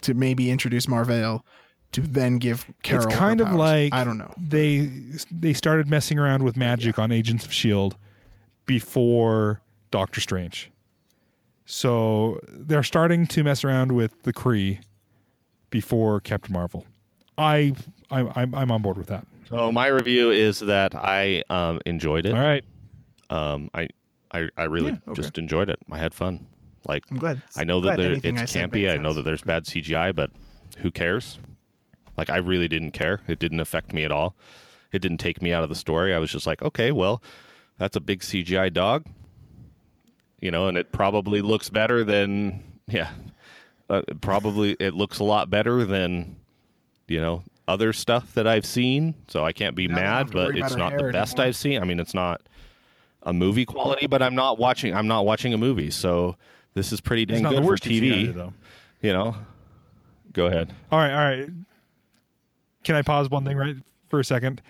to 0.03 0.15
maybe 0.15 0.51
introduce 0.51 0.89
Marvel, 0.89 1.45
to 1.93 2.01
then 2.01 2.39
give 2.39 2.67
Carol. 2.83 3.05
it's 3.05 3.15
her 3.15 3.19
kind 3.19 3.41
of 3.41 3.47
powers. 3.49 3.59
like 3.59 3.95
I 3.95 4.03
don't 4.03 4.19
know. 4.19 4.35
They 4.37 4.91
they 5.31 5.53
started 5.53 5.89
messing 5.89 6.19
around 6.19 6.43
with 6.43 6.57
magic 6.57 6.99
on 6.99 7.13
Agents 7.13 7.45
of 7.45 7.53
Shield 7.53 7.97
before 8.67 9.61
Doctor 9.93 10.21
Strange. 10.21 10.73
So 11.67 12.41
they're 12.49 12.83
starting 12.85 13.27
to 13.29 13.43
mess 13.45 13.65
around 13.65 13.93
with 13.93 14.23
the 14.23 14.33
Kree 14.33 14.81
before 15.71 16.21
Captain 16.21 16.53
Marvel. 16.53 16.87
I, 17.37 17.75
I 18.11 18.21
I'm 18.37 18.55
I'm 18.55 18.71
on 18.71 18.83
board 18.83 18.97
with 18.97 19.09
that. 19.09 19.27
So 19.51 19.71
my 19.71 19.89
review 19.89 20.31
is 20.31 20.61
that 20.61 20.95
I 20.95 21.43
um, 21.51 21.81
enjoyed 21.87 22.25
it. 22.27 22.35
All 22.35 22.41
right. 22.41 22.65
Um, 23.31 23.71
I, 23.75 23.89
I 24.33 24.49
I 24.57 24.65
really 24.65 24.93
Yeah, 24.93 24.99
okay. 25.09 25.23
just 25.23 25.39
enjoyed 25.39 25.69
it. 25.69 25.79
I 25.91 25.99
had 25.99 26.15
fun. 26.15 26.47
Like 26.87 27.05
I'm 27.11 27.19
glad. 27.19 27.43
I 27.57 27.65
know 27.65 27.81
glad 27.81 27.99
that 27.99 28.23
there, 28.23 28.33
it's 28.33 28.57
I 28.57 28.59
campy. 28.59 28.91
I 28.91 28.97
know 28.97 29.13
that 29.13 29.23
there's 29.23 29.43
bad 29.43 29.65
CGI, 29.65 30.15
but 30.15 30.31
who 30.79 30.91
cares? 30.91 31.39
Like 32.17 32.31
I 32.31 32.37
really 32.39 32.69
didn't 32.69 32.93
care. 32.93 33.21
It 33.27 33.39
didn't 33.41 33.61
affect 33.61 33.93
me 33.93 34.05
at 34.05 34.13
all. 34.13 34.37
It 34.93 35.01
didn't 35.03 35.19
take 35.19 35.43
me 35.43 35.53
out 35.53 35.63
of 35.65 35.69
the 35.69 35.75
story. 35.75 36.15
I 36.15 36.19
was 36.19 36.31
just 36.31 36.47
like, 36.47 36.63
okay, 36.63 36.93
well, 36.93 37.23
that's 37.77 37.97
a 37.97 38.01
big 38.01 38.21
CGI 38.21 38.73
dog, 38.73 39.05
you 40.47 40.53
know, 40.53 40.69
and 40.69 40.79
it 40.79 40.93
probably 40.93 41.43
looks 41.43 41.69
better 41.69 42.05
than 42.05 42.63
yeah, 42.87 43.11
uh, 43.91 44.03
probably 44.21 44.77
it 44.79 44.95
looks 44.95 45.19
a 45.19 45.25
lot 45.25 45.51
better 45.51 45.85
than 45.85 46.37
you 47.09 47.21
know 47.21 47.43
other 47.67 47.93
stuff 47.93 48.33
that 48.35 48.47
I've 48.47 48.65
seen. 48.65 49.17
So 49.27 49.45
I 49.45 49.53
can't 49.53 49.75
be 49.75 49.89
Now 49.89 49.97
mad, 49.97 50.31
but 50.31 50.57
it's 50.57 50.77
not 50.77 50.97
the 50.97 51.11
best 51.11 51.35
anymore. 51.35 51.49
I've 51.49 51.57
seen. 51.57 51.83
I 51.83 51.85
mean, 51.85 51.99
it's 51.99 52.15
not 52.15 52.41
a 53.25 53.33
movie 53.33 53.65
quality, 53.65 54.07
but 54.07 54.23
I'm 54.23 54.37
not 54.37 54.57
watching. 54.57 54.95
I'm 54.95 55.09
not 55.09 55.27
watching 55.27 55.53
a 55.53 55.59
movie, 55.59 55.91
so 55.91 56.37
this 56.75 56.93
is 56.93 57.01
pretty 57.01 57.27
dang 57.27 57.43
good 57.43 57.55
the 57.57 57.57
for 57.63 57.67
worst 57.67 57.83
CGI, 57.83 58.29
TV. 58.29 58.33
though. 58.35 58.53
You 59.03 59.13
know, 59.13 59.35
go 60.33 60.47
ahead. 60.47 60.73
All 60.93 61.01
right, 61.01 61.11
all 61.13 61.25
right. 61.39 61.49
Can 62.85 62.95
I 62.95 63.03
pause 63.03 63.29
one 63.29 63.45
thing 63.45 63.57
right 63.57 63.75
for 64.09 64.21
a 64.21 64.25
second? 64.25 64.63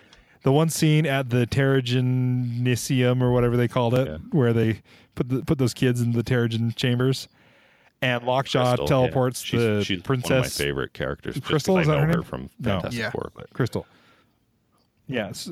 The 0.43 0.53
one 0.53 0.71
scene 0.71 1.05
at 1.05 1.29
the 1.29 1.47
Terrigenicium 1.47 3.21
or 3.21 3.31
whatever 3.33 3.57
they 3.59 3.69
called 3.69 3.95
it, 3.95 4.09
Yeah. 4.09 4.17
where 4.31 4.53
they 4.55 4.81
put 5.17 5.29
the, 5.29 5.43
put 5.43 5.59
those 5.59 5.75
kids 5.75 6.01
in 6.01 6.13
the 6.13 6.23
Terrigen 6.23 6.75
chambers, 6.77 7.27
and 8.01 8.23
Lockjaw 8.25 8.65
Crystal, 8.77 8.87
teleports 8.87 9.53
yeah. 9.53 9.59
the 9.61 9.79
she's, 9.81 9.87
she's 9.87 10.03
princess 10.03 10.31
One 10.31 10.39
of 10.39 10.45
my 10.45 10.49
favorite 10.49 10.93
characters. 10.93 11.35
just 11.35 11.45
'cause 11.45 11.51
Crystal, 11.51 11.77
I 11.79 11.81
is 11.81 11.87
that 11.89 11.95
know 11.95 12.01
her 12.03 12.07
her 12.07 12.13
name? 12.15 12.23
from 12.23 12.51
No. 12.61 12.71
Fantastic 12.81 13.01
Yeah. 13.01 13.11
Four. 13.11 13.33
But 13.35 13.53
Crystal. 13.53 13.87
Yes. 15.09 15.51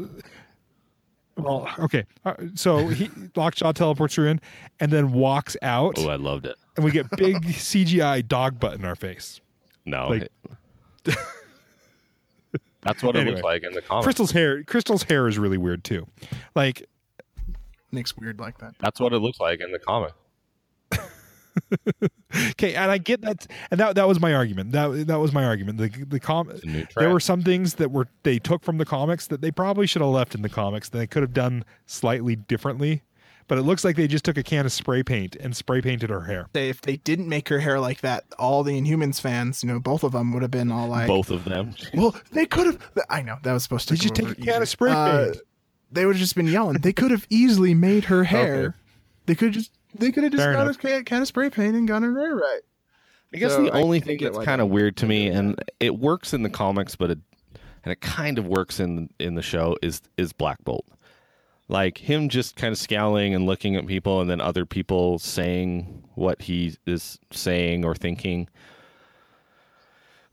Well, 1.37 1.69
okay. 1.81 2.05
Uh, 2.25 2.35
so 2.55 2.87
he 2.89 3.11
Lockjaw 3.37 3.73
teleports 3.73 4.15
her 4.15 4.29
in, 4.29 4.41
and 4.79 4.93
then 4.93 5.12
walks 5.12 5.57
out, 5.62 5.95
oh, 5.99 6.09
I 6.09 6.15
loved 6.17 6.47
it. 6.47 6.55
and 6.77 6.85
we 6.85 6.93
get 6.93 7.11
big 7.17 7.37
CGI 7.45 8.27
dog 8.29 8.61
butt 8.61 8.75
in 8.75 8.85
our 8.85 8.95
face. 8.95 9.41
No, 9.85 10.09
Like- 10.09 10.23
it- 11.07 11.17
that's 12.83 13.03
what 13.03 13.17
it 13.17 13.27
looks 13.27 13.43
like 13.43 13.62
in 13.65 13.73
the 13.73 13.81
comics. 13.81 14.05
Crystal's 14.05 14.31
hair, 14.31 14.62
Crystal's 14.62 15.03
hair 15.05 15.27
is 15.27 15.39
really 15.39 15.57
weird 15.57 15.85
too. 15.85 16.07
Like 16.55 16.87
Nick's 17.95 18.16
weird 18.16 18.38
like 18.40 18.59
that. 18.59 18.74
That's 18.80 19.01
what 19.01 19.12
it 19.12 19.18
looks 19.18 19.40
like 19.40 19.61
in 19.61 19.72
the 19.72 19.78
comic. 19.78 20.12
Okay, 22.51 22.74
and 22.74 22.90
I 22.90 22.99
get 22.99 23.20
that, 23.20 23.47
and 23.70 23.78
that 23.78 23.95
that 23.95 24.09
was 24.09 24.18
my 24.18 24.34
argument. 24.34 24.72
That 24.72 25.07
that 25.07 25.20
was 25.20 25.32
my 25.32 25.45
argument. 25.45 25.78
The 25.78 25.88
the 26.05 26.18
com- 26.18 26.51
there 26.97 27.09
were 27.11 27.20
some 27.20 27.42
things 27.42 27.74
that 27.74 27.92
were 27.92 28.09
they 28.24 28.40
took 28.40 28.64
from 28.64 28.78
the 28.78 28.84
comics 28.84 29.28
that 29.28 29.40
they 29.40 29.53
probably 29.53 29.86
should 29.86 30.03
have 30.03 30.11
left 30.11 30.34
in 30.34 30.42
the 30.42 30.49
comics. 30.49 30.88
That 30.88 30.99
they 30.99 31.07
could 31.07 31.22
have 31.22 31.32
done 31.32 31.64
slightly 31.86 32.34
differently. 32.34 33.03
But 33.47 33.59
it 33.59 33.62
looks 33.62 33.84
like 33.84 33.95
they 33.95 34.09
just 34.09 34.24
took 34.24 34.36
a 34.38 34.42
can 34.42 34.64
of 34.66 34.72
spray 34.72 35.03
paint 35.03 35.36
and 35.36 35.55
spray 35.55 35.80
painted 35.82 36.09
her 36.11 36.22
hair. 36.22 36.49
If 36.55 36.80
they 36.80 36.97
didn't 36.97 37.28
make 37.28 37.49
her 37.51 37.61
hair 37.61 37.78
like 37.78 38.01
that, 38.01 38.24
all 38.38 38.62
the 38.64 38.80
Inhumans 38.80 39.20
fans, 39.20 39.62
you 39.62 39.68
know, 39.70 39.78
both 39.78 40.03
of 40.03 40.12
them 40.12 40.32
would 40.32 40.40
have 40.42 40.51
been 40.51 40.72
all 40.72 40.88
like, 40.88 41.07
Both 41.07 41.30
of 41.30 41.45
them. 41.45 41.74
"Well, 41.92 42.16
they 42.32 42.47
could 42.47 42.66
have." 42.66 42.78
I 43.11 43.22
know 43.22 43.36
that 43.42 43.53
was 43.53 43.62
supposed 43.62 43.88
to. 43.88 43.95
Did 43.95 44.03
you 44.05 44.11
take 44.11 44.24
over 44.24 44.32
a 44.32 44.36
can 44.36 44.57
of 44.57 44.62
easy. 44.62 44.70
spray 44.70 44.90
Uh, 44.90 45.24
paint? 45.26 45.36
They 45.95 46.07
would 46.07 46.16
have 46.16 46.20
just 46.20 46.34
been 46.34 46.47
yelling. 46.47 46.78
They 46.78 46.92
could 46.92 47.11
have 47.11 47.26
easily 47.30 47.74
made 47.74 48.05
her 48.05 48.24
hair. 48.24 48.57
Okay. 48.57 48.76
They 49.26 49.34
could 49.34 49.53
just. 49.53 49.72
They 49.97 50.11
could 50.11 50.24
have 50.24 50.32
just 50.32 50.42
Fair 50.42 50.53
got 50.55 50.62
enough. 50.62 50.76
a 50.76 50.80
can, 50.80 51.05
can 51.05 51.22
of 51.22 51.28
spray 51.28 51.51
paint 51.51 51.76
and 51.76 51.86
gotten 51.86 52.14
her 52.14 52.20
hair 52.20 52.34
right. 52.34 52.61
I 53.32 53.36
guess 53.36 53.53
So 53.53 53.62
the 53.62 53.70
only 53.70 54.01
thing 54.01 54.18
that's 54.20 54.38
kind 54.38 54.61
of 54.61 54.68
weird 54.68 54.97
to 54.99 55.07
me, 55.07 55.28
and 55.28 55.62
it 55.78 55.99
works 55.99 56.34
in 56.34 56.42
the 56.42 56.51
comics, 56.51 56.97
but 56.97 57.11
it 57.11 57.18
and 57.84 57.92
it 57.92 58.01
kind 58.01 58.38
of 58.38 58.47
works 58.47 58.80
in 58.80 59.11
in 59.20 59.34
the 59.34 59.42
show 59.42 59.76
is 59.82 60.03
is 60.16 60.32
Black 60.32 60.62
Bolt. 60.64 60.86
Like 61.68 61.99
him 61.99 62.28
just 62.28 62.57
kind 62.57 62.72
of 62.72 62.78
scowling 62.78 63.34
and 63.34 63.47
looking 63.47 63.76
at 63.76 63.86
people, 63.86 64.20
and 64.20 64.28
then 64.28 64.40
other 64.40 64.66
people 64.66 65.18
saying 65.18 66.05
what 66.14 66.42
he 66.42 66.76
is 66.86 67.18
saying 67.30 67.84
or 67.84 67.95
thinking. 67.95 68.49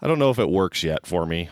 I 0.01 0.07
don't 0.07 0.19
know 0.19 0.31
if 0.31 0.39
it 0.39 0.49
works 0.49 0.83
yet 0.83 1.05
for 1.05 1.25
me. 1.25 1.49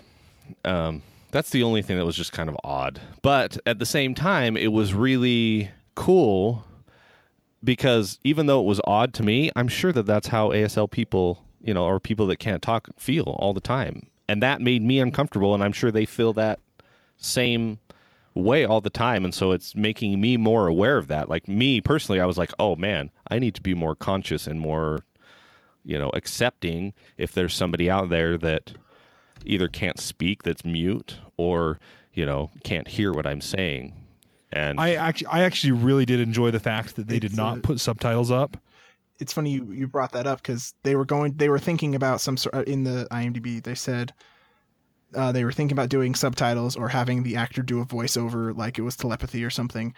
Um, 0.66 1.04
that's 1.32 1.50
the 1.52 1.64
only 1.64 1.82
thing 1.82 1.98
that 1.98 2.06
was 2.06 2.16
just 2.16 2.32
kind 2.32 2.50
of 2.50 2.58
odd. 2.64 3.00
But 3.22 3.58
at 3.66 3.80
the 3.80 3.86
same 3.86 4.16
time, 4.16 4.58
it 4.58 4.72
was 4.72 4.94
really 4.94 5.72
cool 5.96 6.66
because 7.64 8.20
even 8.24 8.46
though 8.46 8.62
it 8.62 8.66
was 8.66 8.82
odd 8.86 9.14
to 9.16 9.24
me, 9.24 9.52
I'm 9.56 9.68
sure 9.68 9.92
that 9.92 10.06
that's 10.06 10.28
how 10.28 10.50
ASL 10.50 10.90
people, 10.90 11.44
you 11.62 11.74
know, 11.74 11.86
or 11.86 12.00
people 12.00 12.28
that 12.28 12.38
can't 12.38 12.62
talk 12.62 12.90
feel 12.98 13.36
all 13.40 13.54
the 13.54 13.62
time. 13.62 14.08
And 14.28 14.42
that 14.44 14.62
made 14.62 14.82
me 14.82 15.00
uncomfortable. 15.00 15.54
And 15.54 15.64
I'm 15.64 15.74
sure 15.74 15.92
they 15.92 16.06
feel 16.06 16.34
that 16.34 16.60
same 17.18 17.80
way 18.34 18.66
all 18.66 18.82
the 18.82 18.90
time. 18.90 19.26
And 19.26 19.34
so 19.34 19.52
it's 19.52 19.76
making 19.76 20.20
me 20.22 20.38
more 20.38 20.68
aware 20.68 20.98
of 20.98 21.08
that. 21.08 21.30
Like 21.30 21.48
me 21.48 21.82
personally, 21.82 22.22
I 22.22 22.26
was 22.26 22.38
like, 22.38 22.52
oh 22.60 22.76
man, 22.76 23.12
I 23.30 23.40
need 23.40 23.56
to 23.56 23.62
be 23.62 23.74
more 23.74 23.96
conscious 23.96 24.48
and 24.48 24.60
more, 24.60 25.04
you 25.84 25.98
know, 26.00 26.12
accepting 26.14 26.94
if 27.18 27.34
there's 27.34 27.54
somebody 27.54 27.90
out 27.90 28.10
there 28.10 28.38
that 28.38 28.74
either 29.46 29.68
can't 29.68 30.00
speak, 30.00 30.44
that's 30.44 30.66
mute, 30.66 31.18
or, 31.38 31.80
you 32.14 32.26
know, 32.26 32.52
can't 32.64 32.88
hear 32.88 33.14
what 33.14 33.26
I'm 33.26 33.42
saying. 33.42 33.94
And 34.52 34.80
I 34.80 34.96
actually, 34.96 35.28
I 35.28 35.44
actually 35.44 35.74
really 35.74 36.06
did 36.06 36.20
enjoy 36.20 36.52
the 36.52 36.60
fact 36.60 36.96
that 36.96 37.08
they 37.08 37.20
did 37.20 37.36
not 37.36 37.60
uh, 37.60 37.62
put 37.62 37.80
subtitles 37.80 38.32
up. 38.32 38.58
It's 39.20 39.34
funny 39.34 39.52
you, 39.52 39.72
you 39.72 39.88
brought 39.88 40.14
that 40.14 40.26
up 40.26 40.42
because 40.42 40.74
they 40.84 40.96
were 40.96 41.06
going. 41.06 41.34
They 41.34 41.50
were 41.50 41.60
thinking 41.60 41.94
about 41.94 42.22
some 42.22 42.38
sort 42.38 42.68
in 42.68 42.84
the 42.84 43.08
IMDb. 43.12 43.62
They 43.62 43.76
said 43.76 44.14
uh, 45.14 45.32
they 45.32 45.44
were 45.44 45.52
thinking 45.52 45.76
about 45.76 45.90
doing 45.90 46.16
subtitles 46.16 46.76
or 46.76 46.88
having 46.88 47.24
the 47.24 47.36
actor 47.36 47.62
do 47.62 47.82
a 47.82 47.86
voiceover, 47.86 48.56
like 48.56 48.80
it 48.80 48.84
was 48.84 48.96
telepathy 48.96 49.44
or 49.44 49.50
something. 49.50 49.94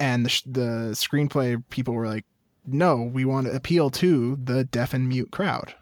And 0.00 0.24
the 0.24 0.30
sh- 0.30 0.42
the 0.46 0.90
screenplay 0.92 1.62
people 1.70 1.94
were 1.94 2.08
like, 2.08 2.24
"No, 2.66 3.02
we 3.02 3.24
want 3.24 3.46
to 3.46 3.54
appeal 3.54 3.90
to 3.90 4.36
the 4.42 4.64
deaf 4.64 4.94
and 4.94 5.08
mute 5.08 5.30
crowd, 5.30 5.74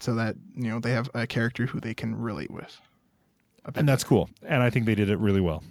so 0.00 0.14
that 0.14 0.36
you 0.54 0.70
know 0.70 0.80
they 0.80 0.92
have 0.92 1.10
a 1.14 1.26
character 1.26 1.66
who 1.66 1.80
they 1.80 1.94
can 1.94 2.16
relate 2.16 2.50
with." 2.50 2.80
And 3.74 3.88
that's 3.88 4.04
cool. 4.04 4.30
And 4.42 4.62
I 4.62 4.70
think 4.70 4.86
they 4.86 4.94
did 4.94 5.10
it 5.10 5.18
really 5.18 5.40
well. 5.40 5.62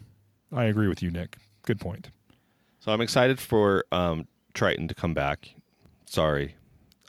I 0.54 0.66
agree 0.66 0.88
with 0.88 1.02
you, 1.02 1.10
Nick. 1.10 1.38
Good 1.64 1.80
point. 1.80 2.12
So 2.80 2.92
I'm 2.92 3.02
excited 3.02 3.40
for 3.40 3.86
um, 3.92 4.28
Triton 4.54 4.88
to 4.88 4.96
come 4.96 5.14
back. 5.14 5.56
Sorry, 6.06 6.56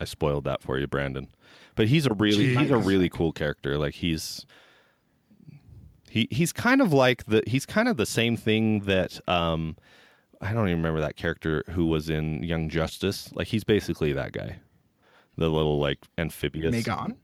I 0.00 0.04
spoiled 0.04 0.44
that 0.44 0.62
for 0.62 0.78
you, 0.78 0.86
Brandon. 0.86 1.28
But 1.76 1.88
he's 1.88 2.06
a 2.06 2.14
really 2.14 2.56
he's 2.56 2.70
a 2.70 2.78
really 2.78 3.08
cool 3.08 3.32
character. 3.32 3.78
Like 3.78 3.94
he's 3.94 4.44
he 6.10 6.26
he's 6.30 6.52
kind 6.52 6.80
of 6.80 6.92
like 6.92 7.26
the 7.26 7.42
he's 7.46 7.64
kind 7.66 7.88
of 7.88 7.96
the 7.96 8.06
same 8.06 8.36
thing 8.36 8.80
that 8.80 9.20
um 9.28 9.76
I 10.40 10.52
don't 10.52 10.68
even 10.68 10.78
remember 10.78 11.00
that 11.00 11.16
character 11.16 11.64
who 11.70 11.86
was 11.86 12.08
in 12.10 12.42
Young 12.42 12.68
Justice. 12.68 13.30
Like 13.34 13.48
he's 13.48 13.64
basically 13.64 14.12
that 14.14 14.32
guy. 14.32 14.56
The 15.38 15.48
little 15.48 15.78
like 15.78 15.98
amphibious 16.18 16.72
Megan. 16.72 17.16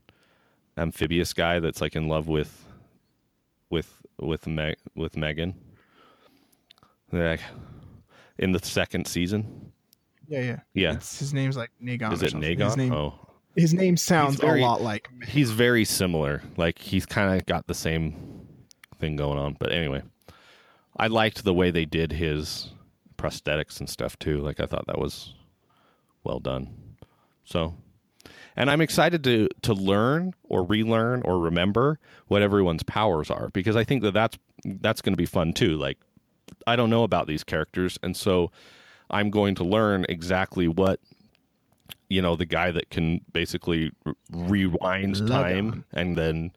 amphibious 0.77 1.33
guy 1.33 1.59
that's 1.59 1.81
like 1.81 1.95
in 1.95 2.07
love 2.07 2.27
with 2.27 2.65
with 3.69 4.01
with 4.19 4.47
Meg 4.47 4.77
with 4.95 5.17
Megan. 5.17 5.53
Like 7.11 7.41
in 8.37 8.53
the 8.53 8.59
second 8.59 9.05
season. 9.05 9.71
Yeah, 10.27 10.39
yeah, 10.39 10.59
Yeah. 10.73 10.93
It's, 10.93 11.19
his 11.19 11.33
name's 11.33 11.55
like 11.55 11.71
Nagon. 11.79 12.11
Is 12.13 12.23
it. 12.23 12.33
Nagon? 12.33 12.65
His 12.67 12.77
name, 12.77 12.93
oh. 12.93 13.13
his 13.55 13.73
name 13.73 13.95
sounds 13.95 14.37
very- 14.37 14.61
a 14.61 14.65
lot 14.65 14.81
like. 14.81 15.07
He's 15.27 15.51
very 15.51 15.85
similar. 15.85 16.41
Like 16.57 16.79
he's 16.79 17.05
kind 17.05 17.37
of 17.37 17.45
got 17.45 17.67
the 17.67 17.75
same 17.75 18.47
thing 18.99 19.17
going 19.17 19.37
on. 19.37 19.55
But 19.59 19.71
anyway, 19.71 20.01
I 20.97 21.07
liked 21.07 21.43
the 21.43 21.53
way 21.53 21.69
they 21.69 21.85
did 21.85 22.13
his 22.13 22.71
prosthetics 23.17 23.79
and 23.79 23.89
stuff 23.89 24.17
too. 24.17 24.39
Like 24.39 24.59
I 24.59 24.65
thought 24.65 24.87
that 24.87 24.97
was 24.99 25.35
well 26.23 26.39
done. 26.39 26.73
So, 27.43 27.75
and 28.55 28.69
I'm 28.69 28.81
excited 28.81 29.23
to 29.25 29.49
to 29.63 29.73
learn 29.73 30.33
or 30.43 30.63
relearn 30.63 31.21
or 31.23 31.39
remember 31.39 31.99
what 32.27 32.41
everyone's 32.41 32.83
powers 32.83 33.29
are 33.29 33.49
because 33.49 33.75
I 33.75 33.83
think 33.83 34.01
that 34.03 34.13
that's 34.13 34.37
that's 34.63 35.01
going 35.01 35.13
to 35.13 35.17
be 35.17 35.25
fun 35.25 35.53
too. 35.53 35.77
Like 35.77 35.97
I 36.67 36.75
don't 36.75 36.89
know 36.89 37.03
about 37.03 37.27
these 37.27 37.43
characters, 37.43 37.97
and 38.01 38.15
so 38.15 38.51
I'm 39.09 39.29
going 39.29 39.55
to 39.55 39.63
learn 39.63 40.05
exactly 40.09 40.67
what 40.67 40.99
you 42.09 42.21
know 42.21 42.35
the 42.35 42.45
guy 42.45 42.71
that 42.71 42.89
can 42.89 43.21
basically 43.33 43.91
r- 44.05 44.13
rewind 44.31 45.27
time 45.27 45.85
and 45.93 46.17
then 46.17 46.51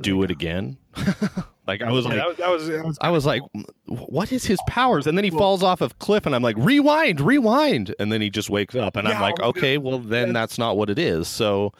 do 0.00 0.22
it 0.22 0.30
again. 0.30 0.76
like 1.66 1.82
I 1.82 1.90
was 1.90 2.04
like, 2.04 2.16
that 2.16 2.26
was, 2.50 2.66
that 2.68 2.84
was, 2.84 2.98
I 3.00 3.10
was 3.10 3.26
like, 3.26 3.42
what 3.86 4.32
is 4.32 4.44
his 4.44 4.58
powers? 4.68 5.06
And 5.06 5.16
then 5.16 5.24
he 5.24 5.30
falls 5.30 5.62
off 5.62 5.80
a 5.80 5.88
cliff, 5.88 6.26
and 6.26 6.34
I'm 6.34 6.42
like, 6.42 6.56
rewind, 6.58 7.20
rewind, 7.20 7.94
and 7.98 8.12
then 8.12 8.20
he 8.20 8.30
just 8.30 8.50
wakes 8.50 8.74
up, 8.74 8.96
and 8.96 9.06
I'm 9.08 9.14
Yeah, 9.14 9.20
like, 9.22 9.38
well, 9.38 9.48
okay, 9.48 9.78
well 9.78 9.98
then 9.98 10.32
that's 10.32 10.58
not 10.58 10.76
what 10.76 10.90
it 10.90 10.98
is. 10.98 11.28
So, 11.28 11.72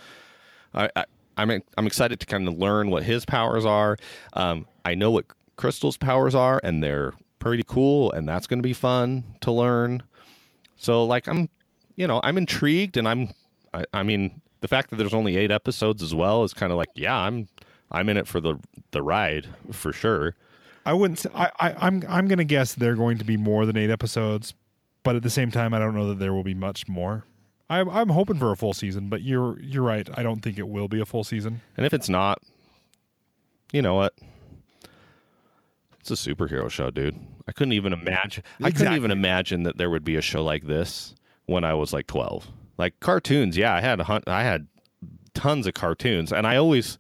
I, 0.74 0.88
I 0.96 1.04
I'm 1.36 1.50
I'm 1.78 1.86
excited 1.86 2.20
to 2.20 2.26
kind 2.26 2.46
of 2.48 2.58
learn 2.58 2.90
what 2.90 3.02
his 3.04 3.24
powers 3.24 3.64
are. 3.64 3.96
Um, 4.34 4.66
I 4.84 4.94
know 4.94 5.10
what 5.10 5.26
Crystal's 5.56 5.96
powers 5.96 6.34
are, 6.34 6.60
and 6.62 6.82
they're 6.82 7.12
pretty 7.38 7.64
cool, 7.66 8.12
and 8.12 8.28
that's 8.28 8.46
going 8.46 8.58
to 8.58 8.66
be 8.66 8.72
fun 8.74 9.24
to 9.40 9.50
learn. 9.52 10.02
So, 10.76 11.04
like, 11.04 11.28
I'm 11.28 11.48
you 11.96 12.06
know, 12.06 12.20
I'm 12.24 12.38
intrigued, 12.38 12.96
and 12.96 13.06
I'm, 13.06 13.28
I, 13.74 13.84
I 13.92 14.02
mean, 14.02 14.40
the 14.60 14.68
fact 14.68 14.90
that 14.90 14.96
there's 14.96 15.14
only 15.14 15.36
eight 15.36 15.50
episodes 15.50 16.02
as 16.02 16.14
well 16.14 16.42
is 16.44 16.54
kind 16.54 16.72
of 16.72 16.78
like, 16.78 16.88
yeah, 16.94 17.14
I'm, 17.16 17.48
I'm 17.92 18.08
in 18.08 18.16
it 18.16 18.26
for 18.26 18.40
the 18.40 18.58
the 18.90 19.02
ride 19.02 19.46
for 19.70 19.92
sure. 19.92 20.34
I 20.84 20.94
wouldn't. 20.94 21.20
Say, 21.20 21.30
I, 21.34 21.50
I 21.60 21.74
I'm 21.86 22.02
I'm 22.08 22.26
gonna 22.26 22.44
guess 22.44 22.74
they're 22.74 22.96
going 22.96 23.18
to 23.18 23.24
be 23.24 23.36
more 23.36 23.66
than 23.66 23.76
eight 23.76 23.90
episodes, 23.90 24.54
but 25.04 25.14
at 25.14 25.22
the 25.22 25.30
same 25.30 25.50
time, 25.50 25.72
I 25.74 25.78
don't 25.78 25.94
know 25.94 26.08
that 26.08 26.18
there 26.18 26.32
will 26.32 26.42
be 26.42 26.54
much 26.54 26.88
more. 26.88 27.24
I'm 27.70 27.88
I'm 27.88 28.08
hoping 28.08 28.38
for 28.38 28.50
a 28.50 28.56
full 28.56 28.74
season, 28.74 29.08
but 29.08 29.22
you're 29.22 29.60
you're 29.60 29.84
right. 29.84 30.08
I 30.18 30.22
don't 30.22 30.40
think 30.40 30.58
it 30.58 30.68
will 30.68 30.88
be 30.88 31.00
a 31.00 31.06
full 31.06 31.22
season. 31.22 31.60
And 31.76 31.86
if 31.86 31.94
it's 31.94 32.08
not, 32.08 32.42
you 33.72 33.82
know 33.82 33.94
what? 33.94 34.14
It's 36.00 36.10
a 36.10 36.14
superhero 36.14 36.68
show, 36.68 36.90
dude. 36.90 37.18
I 37.46 37.52
couldn't 37.52 37.74
even 37.74 37.92
imagine. 37.92 38.42
I 38.62 38.70
couldn't 38.72 38.94
even 38.94 39.10
imagine 39.10 39.62
that 39.62 39.78
there 39.78 39.88
would 39.88 40.04
be 40.04 40.16
a 40.16 40.20
show 40.20 40.42
like 40.42 40.66
this 40.66 41.14
when 41.46 41.64
I 41.64 41.74
was 41.74 41.92
like 41.92 42.06
12. 42.08 42.48
Like 42.76 42.98
cartoons, 43.00 43.56
yeah, 43.56 43.74
I 43.74 43.80
had 43.80 44.00
a 44.00 44.04
hun- 44.04 44.24
I 44.26 44.42
had 44.42 44.66
tons 45.34 45.66
of 45.66 45.74
cartoons, 45.74 46.32
and 46.32 46.46
I 46.46 46.56
always 46.56 46.98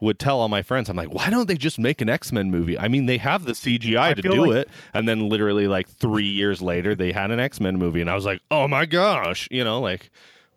would 0.00 0.18
tell 0.18 0.40
all 0.40 0.48
my 0.48 0.62
friends, 0.62 0.88
I'm 0.88 0.96
like, 0.96 1.12
why 1.12 1.28
don't 1.30 1.46
they 1.46 1.56
just 1.56 1.78
make 1.78 2.00
an 2.00 2.08
X 2.08 2.32
Men 2.32 2.50
movie? 2.50 2.78
I 2.78 2.88
mean, 2.88 3.06
they 3.06 3.18
have 3.18 3.44
the 3.44 3.52
CGI 3.52 4.14
to 4.16 4.22
do 4.22 4.46
like- 4.46 4.56
it, 4.66 4.68
and 4.94 5.08
then 5.08 5.28
literally 5.28 5.66
like 5.68 5.88
three 5.88 6.26
years 6.28 6.62
later, 6.62 6.94
they 6.94 7.12
had 7.12 7.30
an 7.30 7.40
X 7.40 7.60
Men 7.60 7.78
movie, 7.78 8.00
and 8.00 8.08
I 8.10 8.14
was 8.14 8.24
like, 8.24 8.40
oh 8.50 8.66
my 8.68 8.86
gosh, 8.86 9.46
you 9.50 9.62
know, 9.64 9.80
like, 9.80 10.10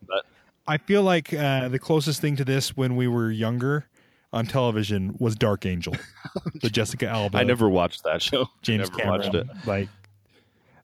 but 0.07 0.25
I 0.67 0.77
feel 0.77 1.03
like 1.03 1.33
uh, 1.33 1.67
the 1.67 1.79
closest 1.79 2.21
thing 2.21 2.35
to 2.37 2.45
this 2.45 2.75
when 2.77 2.95
we 2.95 3.07
were 3.07 3.29
younger 3.31 3.85
on 4.31 4.45
television 4.47 5.15
was 5.19 5.35
Dark 5.35 5.65
Angel, 5.65 5.95
the 6.61 6.69
Jessica 6.69 7.07
Alba. 7.07 7.37
I 7.37 7.43
never 7.43 7.69
watched 7.69 8.03
that 8.05 8.21
show. 8.21 8.47
James 8.61 8.89
never 8.89 9.01
Cameron. 9.01 9.19
watched 9.21 9.35
it. 9.35 9.47
Like 9.67 9.89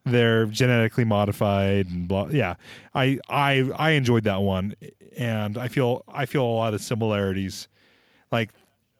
they're 0.05 0.45
genetically 0.47 1.05
modified 1.05 1.87
and 1.87 2.07
blah. 2.07 2.27
Yeah, 2.27 2.55
I 2.93 3.19
I 3.29 3.69
I 3.75 3.91
enjoyed 3.91 4.23
that 4.25 4.41
one, 4.41 4.75
and 5.17 5.57
I 5.57 5.67
feel 5.67 6.03
I 6.07 6.25
feel 6.25 6.43
a 6.43 6.45
lot 6.45 6.73
of 6.73 6.81
similarities. 6.81 7.67
Like 8.31 8.51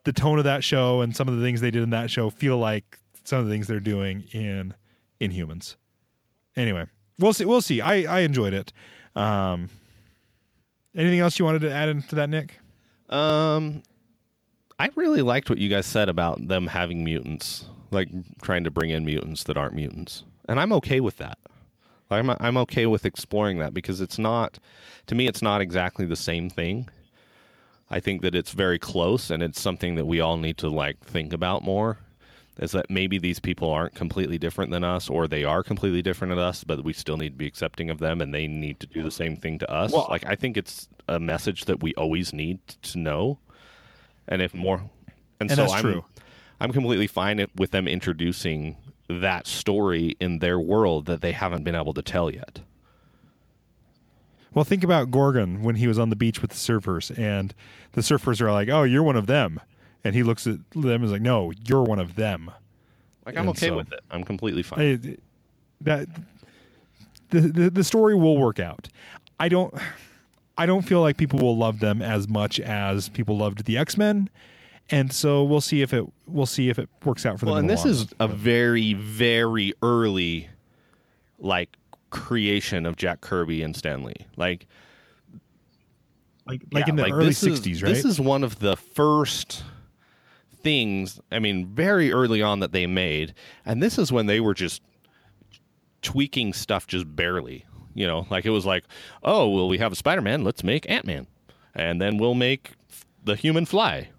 the 0.03 0.13
tone 0.13 0.37
of 0.37 0.45
that 0.45 0.63
show 0.63 1.01
and 1.01 1.15
some 1.15 1.27
of 1.27 1.37
the 1.37 1.43
things 1.43 1.61
they 1.61 1.71
did 1.71 1.83
in 1.83 1.91
that 1.91 2.09
show 2.09 2.29
feel 2.29 2.57
like 2.57 2.97
some 3.23 3.39
of 3.39 3.45
the 3.45 3.51
things 3.51 3.67
they're 3.67 3.79
doing 3.79 4.23
in 4.31 4.73
Inhumans. 5.21 5.75
Anyway, 6.55 6.85
we'll 7.19 7.33
see. 7.33 7.45
We'll 7.45 7.61
see. 7.61 7.81
I 7.81 8.03
I 8.03 8.19
enjoyed 8.21 8.53
it. 8.53 8.73
Um, 9.15 9.69
anything 10.95 11.19
else 11.19 11.37
you 11.39 11.45
wanted 11.45 11.61
to 11.61 11.71
add 11.71 11.89
into 11.89 12.15
that, 12.15 12.29
Nick? 12.29 12.59
Um, 13.09 13.83
I 14.77 14.89
really 14.95 15.21
liked 15.21 15.49
what 15.49 15.59
you 15.59 15.69
guys 15.69 15.85
said 15.85 16.09
about 16.09 16.47
them 16.47 16.67
having 16.67 17.03
mutants, 17.03 17.65
like 17.91 18.09
trying 18.41 18.63
to 18.63 18.71
bring 18.71 18.89
in 18.89 19.05
mutants 19.05 19.43
that 19.45 19.57
aren't 19.57 19.75
mutants, 19.75 20.23
and 20.47 20.59
I'm 20.59 20.73
okay 20.73 20.99
with 20.99 21.17
that. 21.17 21.37
I'm 22.11 22.29
I'm 22.29 22.57
okay 22.57 22.85
with 22.85 23.05
exploring 23.05 23.59
that 23.59 23.73
because 23.73 24.01
it's 24.01 24.17
not, 24.17 24.57
to 25.07 25.15
me, 25.15 25.27
it's 25.27 25.41
not 25.41 25.61
exactly 25.61 26.05
the 26.05 26.15
same 26.15 26.49
thing. 26.49 26.89
I 27.91 27.99
think 27.99 28.21
that 28.21 28.35
it's 28.35 28.51
very 28.51 28.77
close, 28.79 29.29
and 29.31 29.41
it's 29.41 29.59
something 29.59 29.95
that 29.95 30.05
we 30.05 30.19
all 30.19 30.37
need 30.37 30.57
to 30.59 30.69
like 30.69 30.99
think 31.03 31.33
about 31.33 31.63
more. 31.63 31.97
Is 32.59 32.71
that 32.73 32.89
maybe 32.89 33.17
these 33.17 33.39
people 33.39 33.69
aren't 33.71 33.95
completely 33.95 34.37
different 34.37 34.71
than 34.71 34.83
us, 34.83 35.09
or 35.09 35.27
they 35.27 35.45
are 35.45 35.63
completely 35.63 36.01
different 36.01 36.31
than 36.31 36.39
us, 36.39 36.63
but 36.65 36.83
we 36.83 36.91
still 36.91 37.15
need 37.15 37.29
to 37.29 37.37
be 37.37 37.47
accepting 37.47 37.89
of 37.89 37.99
them, 37.99 38.19
and 38.21 38.33
they 38.33 38.47
need 38.47 38.81
to 38.81 38.87
do 38.87 39.01
the 39.01 39.11
same 39.11 39.37
thing 39.37 39.59
to 39.59 39.71
us. 39.71 39.93
Well- 39.93 40.07
like 40.09 40.25
I 40.25 40.35
think 40.35 40.57
it's 40.57 40.89
a 41.07 41.19
message 41.19 41.65
that 41.65 41.81
we 41.81 41.93
always 41.95 42.33
need 42.33 42.59
to 42.67 42.99
know, 42.99 43.39
and 44.27 44.41
if 44.41 44.53
more, 44.53 44.89
and, 45.39 45.49
And 45.49 45.51
so 45.51 45.67
I'm, 45.67 45.81
true. 45.81 46.05
I'm 46.59 46.73
completely 46.73 47.07
fine 47.07 47.45
with 47.55 47.71
them 47.71 47.87
introducing 47.87 48.75
that 49.09 49.47
story 49.47 50.15
in 50.19 50.39
their 50.39 50.59
world 50.59 51.05
that 51.05 51.21
they 51.21 51.31
haven't 51.31 51.63
been 51.63 51.75
able 51.75 51.93
to 51.93 52.01
tell 52.01 52.29
yet. 52.29 52.59
Well, 54.53 54.65
think 54.65 54.83
about 54.83 55.11
Gorgon 55.11 55.61
when 55.63 55.75
he 55.75 55.87
was 55.87 55.99
on 55.99 56.09
the 56.09 56.15
beach 56.15 56.41
with 56.41 56.51
the 56.51 56.57
surfers, 56.57 57.15
and 57.17 57.53
the 57.93 58.01
surfers 58.01 58.41
are 58.41 58.51
like, 58.51 58.69
"Oh, 58.69 58.83
you're 58.83 59.03
one 59.03 59.15
of 59.15 59.27
them," 59.27 59.59
and 60.03 60.15
he 60.15 60.23
looks 60.23 60.47
at 60.47 60.57
them 60.71 60.85
and 60.89 61.03
is 61.05 61.11
like, 61.11 61.21
"No, 61.21 61.51
you're 61.67 61.83
one 61.83 61.99
of 61.99 62.15
them." 62.15 62.49
Like 63.25 63.35
I'm 63.35 63.41
And 63.41 63.49
okay 63.49 63.67
so- 63.67 63.77
with 63.77 63.91
it. 63.93 63.99
I'm 64.09 64.23
completely 64.23 64.63
fine. 64.63 64.79
I, 65.05 65.17
that 65.81 66.07
the, 67.29 67.41
the 67.41 67.69
the 67.69 67.83
story 67.83 68.15
will 68.15 68.37
work 68.37 68.59
out. 68.59 68.87
I 69.39 69.49
don't 69.49 69.73
I 70.57 70.65
don't 70.65 70.81
feel 70.81 71.01
like 71.01 71.15
people 71.17 71.39
will 71.39 71.55
love 71.57 71.79
them 71.79 72.01
as 72.01 72.27
much 72.27 72.59
as 72.59 73.07
people 73.09 73.37
loved 73.37 73.65
the 73.65 73.77
X 73.77 73.97
Men, 73.97 74.29
and 74.89 75.13
so 75.13 75.43
we'll 75.43 75.61
see 75.61 75.81
if 75.83 75.93
it 75.93 76.05
we'll 76.25 76.45
see 76.47 76.69
if 76.69 76.79
it 76.79 76.89
works 77.05 77.25
out 77.25 77.39
for 77.39 77.45
them. 77.45 77.51
well, 77.53 77.59
and 77.59 77.69
this 77.69 77.85
is 77.85 78.07
a 78.19 78.27
very, 78.27 78.93
very 78.95 79.73
early, 79.83 80.49
like 81.37 81.77
creation 82.09 82.85
of 82.85 82.95
Jack 82.95 83.21
Kirby 83.21 83.61
and 83.61 83.75
Stan 83.75 84.03
Lee. 84.03 84.13
Like, 84.35 84.67
like 86.45 86.61
like 86.71 86.85
yeah, 86.87 86.89
in 86.89 86.95
the 86.95 87.03
like 87.03 87.13
early 87.13 87.27
this 87.27 87.43
is- 87.43 87.59
'60s, 87.61 87.83
right? 87.83 87.89
This 87.89 88.05
is 88.05 88.19
one 88.19 88.43
of 88.43 88.59
the 88.59 88.75
first 88.75 89.63
things. 90.61 91.19
I 91.31 91.39
mean, 91.39 91.67
very 91.67 92.11
early 92.11 92.41
on 92.41 92.59
that 92.59 92.71
they 92.71 92.87
made, 92.87 93.33
and 93.65 93.81
this 93.81 93.97
is 93.97 94.11
when 94.11 94.25
they 94.25 94.39
were 94.39 94.53
just 94.53 94.81
tweaking 96.01 96.53
stuff 96.53 96.87
just 96.87 97.15
barely. 97.15 97.65
You 97.93 98.07
know, 98.07 98.27
like 98.29 98.45
it 98.45 98.51
was 98.51 98.65
like, 98.65 98.85
oh, 99.23 99.49
well, 99.49 99.67
we 99.67 99.77
have 99.79 99.91
a 99.91 99.95
Spider 99.95 100.21
Man, 100.21 100.43
let's 100.43 100.63
make 100.63 100.89
Ant 100.89 101.05
Man, 101.05 101.27
and 101.73 102.01
then 102.01 102.17
we'll 102.17 102.35
make 102.35 102.71
the 103.23 103.35
Human 103.35 103.65
Fly. 103.65 104.09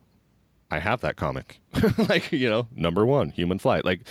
I 0.70 0.78
have 0.78 1.00
that 1.00 1.16
comic, 1.16 1.60
like 1.98 2.30
you 2.30 2.48
know, 2.48 2.68
number 2.74 3.04
one, 3.06 3.30
Human 3.30 3.58
Fly. 3.58 3.80
Like, 3.82 4.02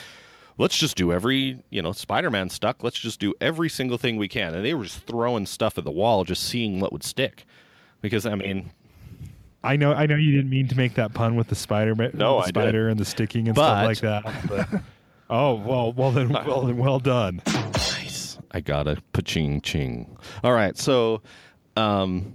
let's 0.59 0.77
just 0.77 0.95
do 0.95 1.11
every 1.11 1.63
you 1.71 1.81
know, 1.81 1.91
Spider 1.91 2.29
Man 2.29 2.49
stuck. 2.51 2.83
Let's 2.83 2.99
just 2.99 3.19
do 3.19 3.33
every 3.41 3.69
single 3.69 3.97
thing 3.97 4.17
we 4.17 4.27
can, 4.27 4.53
and 4.53 4.63
they 4.63 4.75
were 4.75 4.83
just 4.83 4.99
throwing 5.07 5.47
stuff 5.47 5.79
at 5.79 5.83
the 5.85 5.91
wall, 5.91 6.23
just 6.23 6.43
seeing 6.43 6.79
what 6.79 6.93
would 6.93 7.03
stick. 7.03 7.45
Because 8.01 8.27
I 8.27 8.35
mean, 8.35 8.71
I 9.63 9.75
know 9.75 9.93
I 9.93 10.05
know 10.05 10.15
you 10.15 10.31
didn't 10.35 10.51
mean 10.51 10.67
to 10.67 10.77
make 10.77 10.93
that 10.93 11.13
pun 11.15 11.35
with 11.35 11.47
the 11.47 11.55
spider 11.55 11.95
Man. 11.95 12.11
No, 12.13 12.35
the 12.35 12.41
I 12.43 12.45
did. 12.45 12.49
spider 12.55 12.89
and 12.89 12.99
the 12.99 13.05
sticking 13.05 13.47
and 13.47 13.55
But- 13.55 13.95
stuff 13.95 14.03
like 14.05 14.23
that. 14.23 14.47
But, 14.47 14.81
oh 15.31 15.55
well, 15.55 15.91
well 15.93 16.11
then, 16.11 16.29
well 16.29 16.61
then, 16.61 16.77
well 16.77 16.99
done. 16.99 17.41
Nice. 17.47 18.37
I 18.51 18.61
got 18.61 18.87
a 18.87 18.97
paching 19.13 19.61
ching. 19.61 20.17
All 20.43 20.53
right, 20.53 20.75
so, 20.77 21.21
um, 21.77 22.33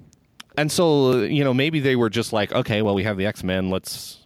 and 0.57 0.71
so 0.71 1.23
you 1.23 1.43
know 1.45 1.53
maybe 1.55 1.81
they 1.81 1.97
were 1.97 2.11
just 2.11 2.33
like, 2.33 2.53
okay, 2.53 2.83
well 2.83 2.95
we 2.95 3.05
have 3.05 3.17
the 3.17 3.27
X 3.27 3.43
Men, 3.43 3.71
let's, 3.71 4.24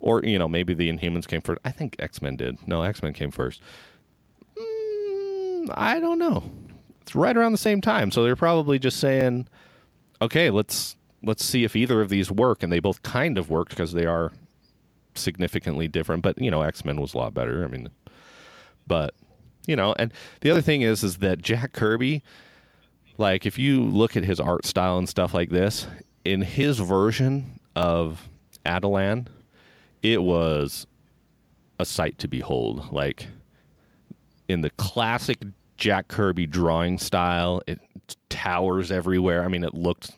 or 0.00 0.22
you 0.24 0.38
know 0.38 0.48
maybe 0.48 0.74
the 0.74 0.90
Inhumans 0.90 1.26
came 1.26 1.40
first. 1.40 1.60
I 1.64 1.70
think 1.70 1.96
X 1.98 2.22
Men 2.22 2.36
did. 2.36 2.66
No, 2.66 2.82
X 2.82 3.02
Men 3.02 3.12
came 3.12 3.30
first. 3.30 3.60
Mm, 4.56 5.70
I 5.74 6.00
don't 6.00 6.18
know. 6.18 6.44
It's 7.02 7.14
right 7.14 7.36
around 7.36 7.52
the 7.52 7.58
same 7.58 7.80
time, 7.80 8.10
so 8.10 8.22
they're 8.22 8.36
probably 8.36 8.78
just 8.78 8.98
saying, 8.98 9.48
okay, 10.20 10.50
let's 10.50 10.96
let's 11.22 11.44
see 11.44 11.64
if 11.64 11.74
either 11.74 12.00
of 12.00 12.08
these 12.08 12.30
work, 12.30 12.62
and 12.62 12.72
they 12.72 12.80
both 12.80 13.02
kind 13.02 13.38
of 13.38 13.50
worked 13.50 13.70
because 13.70 13.92
they 13.92 14.06
are 14.06 14.32
significantly 15.14 15.88
different. 15.88 16.22
But 16.22 16.40
you 16.40 16.50
know, 16.50 16.62
X 16.62 16.84
Men 16.84 17.00
was 17.00 17.14
a 17.14 17.18
lot 17.18 17.34
better. 17.34 17.64
I 17.64 17.68
mean, 17.68 17.88
but 18.86 19.14
you 19.66 19.76
know, 19.76 19.94
and 19.98 20.12
the 20.40 20.50
other 20.50 20.62
thing 20.62 20.82
is, 20.82 21.04
is 21.04 21.18
that 21.18 21.42
Jack 21.42 21.72
Kirby, 21.72 22.22
like, 23.18 23.44
if 23.44 23.58
you 23.58 23.82
look 23.82 24.16
at 24.16 24.24
his 24.24 24.40
art 24.40 24.64
style 24.64 24.96
and 24.96 25.08
stuff 25.08 25.34
like 25.34 25.50
this, 25.50 25.86
in 26.24 26.42
his 26.42 26.78
version 26.78 27.60
of 27.76 28.28
Attilan, 28.64 29.26
it 30.02 30.22
was 30.22 30.86
a 31.78 31.84
sight 31.84 32.18
to 32.18 32.28
behold. 32.28 32.92
Like, 32.92 33.28
in 34.48 34.62
the 34.62 34.70
classic 34.70 35.38
Jack 35.76 36.08
Kirby 36.08 36.46
drawing 36.46 36.98
style, 36.98 37.62
it 37.66 37.80
towers 38.28 38.90
everywhere. 38.90 39.44
I 39.44 39.48
mean, 39.48 39.64
it 39.64 39.74
looked. 39.74 40.10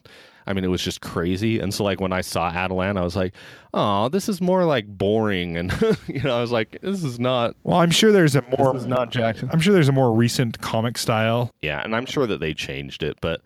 I 0.46 0.52
mean, 0.52 0.64
it 0.64 0.68
was 0.68 0.82
just 0.82 1.00
crazy. 1.00 1.60
And 1.60 1.72
so, 1.72 1.84
like, 1.84 2.00
when 2.00 2.12
I 2.12 2.22
saw 2.22 2.50
Attilan, 2.50 2.96
I 2.96 3.02
was 3.02 3.14
like, 3.14 3.34
"Oh, 3.74 4.08
this 4.08 4.28
is 4.28 4.40
more 4.40 4.64
like 4.64 4.86
boring." 4.86 5.56
And 5.58 5.70
you 6.08 6.22
know, 6.22 6.36
I 6.36 6.40
was 6.40 6.50
like, 6.50 6.78
"This 6.80 7.04
is 7.04 7.20
not 7.20 7.54
Well, 7.62 7.78
I'm 7.78 7.90
sure 7.90 8.10
there's 8.10 8.36
a 8.36 8.42
more 8.58 8.74
is 8.74 8.86
not 8.86 9.10
Jack. 9.10 9.36
I'm 9.52 9.60
sure 9.60 9.74
there's 9.74 9.88
a 9.88 9.92
more 9.92 10.12
recent 10.14 10.60
comic 10.60 10.96
style. 10.98 11.50
Yeah, 11.60 11.82
and 11.82 11.94
I'm 11.94 12.06
sure 12.06 12.26
that 12.26 12.40
they 12.40 12.54
changed 12.54 13.02
it, 13.02 13.18
but 13.20 13.42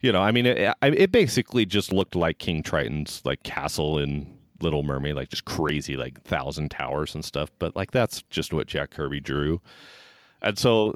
you 0.00 0.12
know, 0.12 0.20
I 0.20 0.30
mean, 0.30 0.46
it, 0.46 0.74
it 0.82 1.10
basically 1.10 1.66
just 1.66 1.92
looked 1.92 2.14
like 2.14 2.38
King 2.38 2.62
Triton's 2.62 3.22
like 3.24 3.42
castle 3.42 3.98
in 3.98 4.35
Little 4.60 4.82
Mermaid, 4.82 5.14
like 5.16 5.28
just 5.28 5.44
crazy, 5.44 5.96
like 5.96 6.22
thousand 6.22 6.70
towers 6.70 7.14
and 7.14 7.24
stuff. 7.24 7.50
But 7.58 7.76
like 7.76 7.90
that's 7.90 8.22
just 8.30 8.52
what 8.52 8.66
Jack 8.66 8.90
Kirby 8.90 9.20
drew, 9.20 9.60
and 10.42 10.58
so 10.58 10.94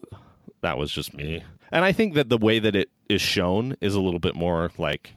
that 0.62 0.78
was 0.78 0.90
just 0.92 1.14
me. 1.14 1.42
And 1.72 1.84
I 1.84 1.92
think 1.92 2.14
that 2.14 2.28
the 2.28 2.38
way 2.38 2.58
that 2.58 2.74
it 2.74 2.90
is 3.08 3.20
shown 3.20 3.76
is 3.80 3.94
a 3.94 4.00
little 4.00 4.20
bit 4.20 4.34
more 4.34 4.70
like 4.76 5.14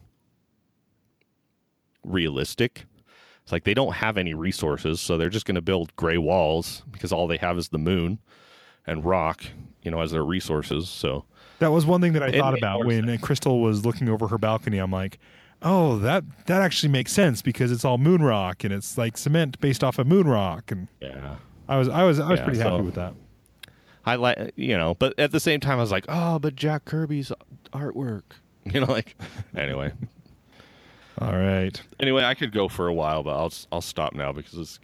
realistic. 2.03 2.86
It's 3.44 3.52
like 3.52 3.64
they 3.65 3.74
don't 3.74 3.94
have 3.95 4.18
any 4.18 4.34
resources, 4.34 5.02
so 5.02 5.18
they're 5.18 5.30
just 5.30 5.45
going 5.45 5.56
to 5.56 5.61
build 5.61 5.95
gray 5.95 6.18
walls 6.18 6.84
because 6.91 7.11
all 7.11 7.28
they 7.28 7.38
have 7.38 7.57
is 7.57 7.70
the 7.70 7.78
moon 7.78 8.20
and 8.88 9.03
rock, 9.03 9.44
you 9.82 9.91
know, 9.91 9.99
as 9.99 10.11
their 10.11 10.24
resources. 10.24 10.88
So 10.90 11.26
That 11.60 11.72
was 11.72 11.86
one 11.86 11.99
thing 12.02 12.14
that 12.14 12.24
I 12.24 12.32
thought 12.32 12.57
about 12.57 12.86
when 12.86 13.18
Crystal 13.18 13.61
was 13.61 13.86
looking 13.86 14.07
over 14.07 14.28
her 14.30 14.38
balcony. 14.38 14.78
I'm 14.78 14.91
like, 14.91 15.20
oh, 15.64 15.98
that 15.99 16.23
that 16.45 16.61
actually 16.61 16.90
makes 16.90 17.11
sense 17.11 17.41
because 17.41 17.72
it's 17.72 17.84
all 17.85 17.98
moon 17.98 18.22
rock 18.22 18.64
and 18.64 18.73
it's 18.73 18.98
like 18.98 19.18
cement 19.18 19.60
based 19.60 19.84
off 19.84 19.98
of 19.99 20.07
moon 20.07 20.27
rock, 20.27 20.72
and 20.72 20.88
yeah, 20.99 21.35
I 21.68 21.77
was 21.77 21.90
I 21.90 22.03
was 22.03 22.19
I 22.19 22.30
was 22.30 22.40
Yeah, 22.40 22.44
pretty 22.45 22.60
so- 22.60 22.69
happy 22.69 22.84
with 22.84 22.95
that. 22.95 23.14
I 24.06 24.15
like 24.15 24.52
you 24.57 24.77
know, 24.77 24.95
but 24.95 25.18
at 25.18 25.31
the 25.31 25.40
same 25.40 25.60
time, 25.61 25.77
I 25.77 25.81
was 25.81 25.91
like, 25.91 26.06
oh, 26.10 26.38
but 26.38 26.56
Jack 26.57 26.84
Kirby's 26.85 27.31
artwork, 27.72 28.23
you 28.65 28.81
know, 28.81 28.85
like 28.91 29.15
anyway. 29.56 29.91
All 31.22 31.31
right. 31.38 31.80
Anyway, 31.99 32.23
I 32.23 32.34
could 32.34 32.52
go 32.52 32.68
for 32.68 32.88
a 32.88 32.94
while, 32.94 33.23
but 33.23 33.31
I'll 33.38 33.53
I'll 33.72 33.81
stop 33.81 34.14
now 34.14 34.31
because 34.34 34.56
it's, 34.57 34.80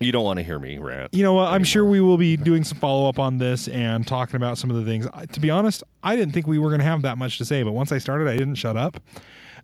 you 0.00 0.10
don't 0.12 0.24
want 0.24 0.38
to 0.38 0.42
hear 0.42 0.58
me 0.58 0.78
rant. 0.78 1.12
You 1.12 1.22
know 1.22 1.34
what? 1.34 1.52
I'm 1.52 1.62
sure 1.62 1.84
we 1.84 2.00
will 2.00 2.16
be 2.16 2.36
doing 2.38 2.64
some 2.64 2.78
follow 2.78 3.06
up 3.08 3.18
on 3.18 3.36
this 3.36 3.68
and 3.68 4.06
talking 4.06 4.36
about 4.36 4.56
some 4.56 4.70
of 4.70 4.76
the 4.76 4.84
things. 4.84 5.06
I- 5.12 5.26
To 5.26 5.38
be 5.40 5.50
honest, 5.50 5.84
I 6.02 6.16
didn't 6.16 6.32
think 6.32 6.46
we 6.46 6.58
were 6.58 6.70
going 6.70 6.80
to 6.80 6.86
have 6.86 7.02
that 7.02 7.18
much 7.18 7.36
to 7.38 7.44
say, 7.44 7.62
but 7.62 7.72
once 7.72 7.92
I 7.92 7.98
started, 7.98 8.28
I 8.28 8.36
didn't 8.36 8.54
shut 8.54 8.78
up. 8.78 8.98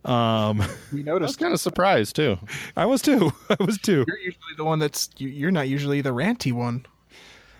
Um, 0.05 0.57
We 0.59 0.63
I 0.67 0.67
was 0.97 1.05
noticed. 1.05 1.39
kind 1.39 1.53
of 1.53 1.59
surprised 1.59 2.15
too. 2.15 2.37
I 2.75 2.85
was 2.85 3.01
too. 3.01 3.31
I 3.49 3.57
was 3.63 3.77
too. 3.77 4.03
You're 4.07 4.17
usually 4.19 4.55
the 4.57 4.63
one 4.65 4.79
that's 4.79 5.09
you- 5.17 5.29
you're 5.29 5.51
not 5.51 5.67
usually 5.67 6.01
the 6.01 6.11
ranty 6.13 6.51
one. 6.53 6.85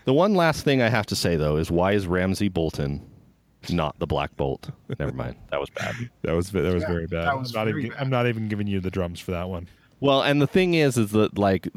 The 0.04 0.12
one 0.14 0.34
last 0.34 0.64
thing 0.64 0.80
I 0.80 0.88
have 0.88 1.06
to 1.06 1.16
say 1.16 1.36
though 1.36 1.56
is 1.56 1.70
why 1.70 1.92
is 1.92 2.06
Ramsey 2.06 2.48
Bolton 2.48 3.04
not 3.68 3.98
the 3.98 4.06
Black 4.06 4.34
Bolt? 4.36 4.70
Never 4.98 5.12
mind, 5.12 5.36
that 5.50 5.60
was 5.60 5.68
bad. 5.70 5.94
That 6.22 6.32
was 6.32 6.50
that 6.52 6.72
was 6.72 6.84
very 6.84 7.06
bad. 7.06 7.32
was 7.34 7.54
I'm 7.54 7.66
not 7.66 7.68
even, 7.68 7.90
bad. 7.90 7.98
I'm 8.00 8.10
not 8.10 8.26
even 8.26 8.48
giving 8.48 8.66
you 8.66 8.80
the 8.80 8.90
drums 8.90 9.20
for 9.20 9.32
that 9.32 9.48
one. 9.48 9.68
Well, 10.00 10.22
and 10.22 10.40
the 10.40 10.46
thing 10.46 10.74
is, 10.74 10.96
is 10.96 11.10
that 11.10 11.36
like 11.38 11.68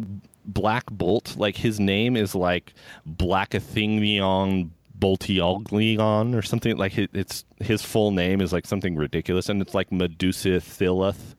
Black 0.46 0.86
Bolt, 0.92 1.36
like 1.38 1.58
his 1.58 1.80
name 1.80 2.16
is 2.16 2.34
like 2.36 2.74
Blackathingleon 3.10 4.70
Boltiolgleon 5.02 6.36
or 6.38 6.42
something 6.42 6.78
like 6.78 6.98
it, 6.98 7.10
it's 7.14 7.44
his 7.60 7.82
full 7.82 8.12
name 8.12 8.40
is 8.40 8.54
like 8.54 8.66
something 8.68 8.96
ridiculous, 8.96 9.50
and 9.50 9.62
it's 9.62 9.74
like 9.74 9.90
Medusithilith 9.90 11.36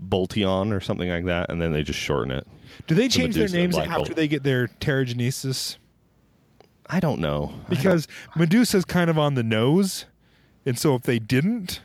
Boltion 0.00 0.72
or 0.72 0.80
something 0.80 1.08
like 1.08 1.26
that, 1.26 1.50
and 1.50 1.60
then 1.60 1.72
they 1.72 1.82
just 1.82 1.98
shorten 1.98 2.32
it. 2.32 2.46
Do 2.86 2.94
they 2.94 3.08
So 3.08 3.20
change 3.20 3.34
their 3.34 3.48
names 3.48 3.74
Black 3.74 3.88
after 3.88 4.04
Bolt. 4.06 4.16
they 4.16 4.28
get 4.28 4.42
their 4.42 4.68
Terrigenesis? 4.68 5.76
I 6.90 7.00
don't 7.00 7.20
know 7.20 7.52
Because 7.68 8.08
Medusa's 8.34 8.86
kind 8.86 9.10
of 9.10 9.18
on 9.18 9.34
the 9.34 9.42
nose, 9.42 10.06
and 10.64 10.78
so 10.78 10.94
if 10.94 11.02
they 11.02 11.18
didn't, 11.18 11.80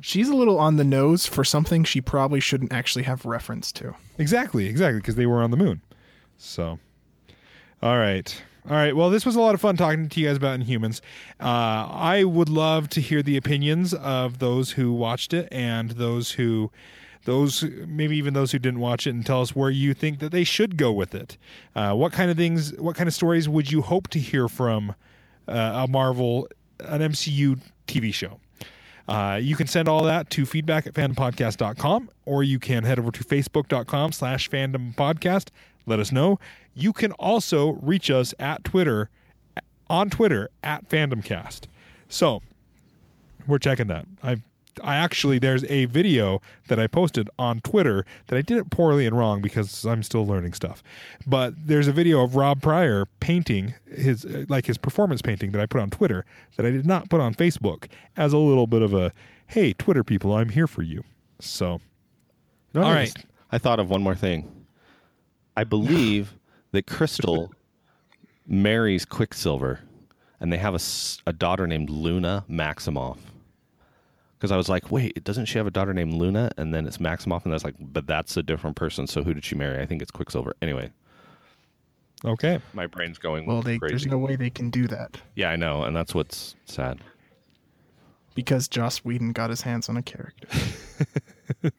She's 0.00 0.28
a 0.28 0.36
little 0.36 0.58
on 0.58 0.76
the 0.76 0.84
nose 0.84 1.26
for 1.26 1.42
something 1.42 1.82
she 1.82 2.00
probably 2.00 2.38
shouldn't 2.38 2.72
actually 2.72 3.02
have 3.04 3.24
reference 3.26 3.72
to. 3.72 3.94
Exactly, 4.18 4.66
exactly, 4.66 5.00
because 5.00 5.16
they 5.16 5.26
were 5.26 5.42
on 5.42 5.50
the 5.50 5.56
moon. 5.56 5.80
So, 6.38 6.78
all 7.82 7.98
right, 7.98 8.40
all 8.68 8.76
right. 8.76 8.94
Well, 8.94 9.10
this 9.10 9.24
was 9.24 9.36
a 9.36 9.40
lot 9.40 9.54
of 9.54 9.60
fun 9.60 9.76
talking 9.76 10.08
to 10.08 10.20
you 10.20 10.26
guys 10.28 10.36
about 10.36 10.60
Inhumans. 10.60 11.00
Uh, 11.40 11.88
I 11.90 12.24
would 12.24 12.48
love 12.48 12.88
to 12.90 13.00
hear 13.00 13.22
the 13.22 13.36
opinions 13.36 13.94
of 13.94 14.38
those 14.38 14.72
who 14.72 14.92
watched 14.92 15.32
it 15.32 15.48
and 15.50 15.92
those 15.92 16.32
who, 16.32 16.70
those 17.24 17.64
maybe 17.86 18.16
even 18.16 18.34
those 18.34 18.52
who 18.52 18.58
didn't 18.58 18.80
watch 18.80 19.06
it, 19.06 19.10
and 19.10 19.24
tell 19.24 19.40
us 19.40 19.56
where 19.56 19.70
you 19.70 19.94
think 19.94 20.18
that 20.18 20.30
they 20.30 20.44
should 20.44 20.76
go 20.76 20.92
with 20.92 21.14
it. 21.14 21.38
Uh, 21.74 21.94
what 21.94 22.12
kind 22.12 22.30
of 22.30 22.36
things, 22.36 22.74
what 22.78 22.96
kind 22.96 23.08
of 23.08 23.14
stories 23.14 23.48
would 23.48 23.70
you 23.72 23.82
hope 23.82 24.08
to 24.08 24.18
hear 24.18 24.48
from 24.48 24.94
uh, 25.48 25.84
a 25.84 25.88
Marvel, 25.88 26.46
an 26.80 27.00
MCU 27.00 27.60
TV 27.86 28.12
show? 28.12 28.40
Uh, 29.08 29.36
you 29.42 29.56
can 29.56 29.66
send 29.66 29.88
all 29.88 30.04
that 30.04 30.30
to 30.30 30.46
feedback 30.46 30.86
at 30.86 30.94
fandompodcast.com 30.94 32.10
or 32.26 32.44
you 32.44 32.60
can 32.60 32.84
head 32.84 32.98
over 32.98 33.10
to 33.10 33.24
facebook.com 33.24 34.12
slash 34.12 34.48
fandompodcast. 34.48 35.48
Let 35.86 35.98
us 35.98 36.12
know. 36.12 36.38
You 36.74 36.92
can 36.92 37.12
also 37.12 37.72
reach 37.82 38.10
us 38.10 38.34
at 38.38 38.64
Twitter, 38.64 39.10
on 39.88 40.10
Twitter 40.10 40.50
at 40.62 40.88
fandomcast. 40.88 41.64
So 42.08 42.42
we're 43.46 43.58
checking 43.58 43.88
that. 43.88 44.06
I 44.22 44.42
I 44.82 44.96
actually 44.96 45.38
there's 45.38 45.64
a 45.64 45.86
video 45.86 46.40
that 46.68 46.78
I 46.78 46.86
posted 46.86 47.28
on 47.38 47.60
Twitter 47.60 48.04
that 48.26 48.36
I 48.36 48.42
did 48.42 48.58
it 48.58 48.70
poorly 48.70 49.06
and 49.06 49.16
wrong 49.16 49.40
because 49.40 49.84
I'm 49.84 50.02
still 50.02 50.26
learning 50.26 50.52
stuff. 50.52 50.82
But 51.26 51.54
there's 51.66 51.88
a 51.88 51.92
video 51.92 52.22
of 52.22 52.36
Rob 52.36 52.62
Pryor 52.62 53.06
painting 53.20 53.74
his 53.86 54.24
like 54.48 54.66
his 54.66 54.78
performance 54.78 55.22
painting 55.22 55.52
that 55.52 55.60
I 55.60 55.66
put 55.66 55.80
on 55.80 55.90
Twitter 55.90 56.24
that 56.56 56.66
I 56.66 56.70
did 56.70 56.86
not 56.86 57.08
put 57.08 57.20
on 57.20 57.34
Facebook 57.34 57.86
as 58.16 58.32
a 58.32 58.38
little 58.38 58.66
bit 58.66 58.82
of 58.82 58.94
a 58.94 59.12
hey 59.48 59.72
Twitter 59.72 60.04
people 60.04 60.34
I'm 60.34 60.50
here 60.50 60.66
for 60.66 60.82
you. 60.82 61.04
So 61.40 61.80
No, 62.74 62.82
All 62.82 62.92
right. 62.92 63.12
I 63.52 63.58
thought 63.58 63.80
of 63.80 63.90
one 63.90 64.02
more 64.02 64.14
thing. 64.14 64.50
I 65.56 65.64
believe 65.64 66.34
that 66.72 66.86
Crystal 66.86 67.52
marries 68.46 69.04
Quicksilver, 69.04 69.80
and 70.40 70.52
they 70.52 70.56
have 70.58 70.74
a, 70.74 70.80
a 71.28 71.32
daughter 71.32 71.66
named 71.66 71.90
Luna 71.90 72.44
Maximoff. 72.48 73.18
Because 74.38 74.52
I 74.52 74.56
was 74.56 74.68
like, 74.70 74.90
wait, 74.90 75.22
doesn't 75.22 75.46
she 75.46 75.58
have 75.58 75.66
a 75.66 75.70
daughter 75.70 75.92
named 75.92 76.14
Luna? 76.14 76.50
And 76.56 76.72
then 76.72 76.86
it's 76.86 76.96
Maximoff, 76.96 77.44
and 77.44 77.52
I 77.52 77.56
was 77.56 77.64
like, 77.64 77.74
but 77.78 78.06
that's 78.06 78.36
a 78.38 78.42
different 78.42 78.74
person. 78.76 79.06
So 79.06 79.22
who 79.22 79.34
did 79.34 79.44
she 79.44 79.54
marry? 79.54 79.82
I 79.82 79.86
think 79.86 80.00
it's 80.00 80.10
Quicksilver. 80.10 80.54
Anyway, 80.62 80.90
okay. 82.24 82.58
my 82.72 82.86
brain's 82.86 83.18
going 83.18 83.44
Well, 83.46 83.60
they, 83.60 83.78
there's 83.78 84.06
no 84.06 84.16
way 84.16 84.36
they 84.36 84.48
can 84.50 84.70
do 84.70 84.86
that 84.88 85.20
yeah, 85.34 85.50
I 85.50 85.56
know, 85.56 85.82
and 85.82 85.94
that's 85.94 86.14
what's 86.14 86.54
sad. 86.64 87.00
because 88.34 88.66
Joss 88.66 88.98
Whedon 89.04 89.32
got 89.32 89.50
his 89.50 89.60
hands 89.60 89.88
on 89.90 89.96
a 89.98 90.02
character, 90.02 90.48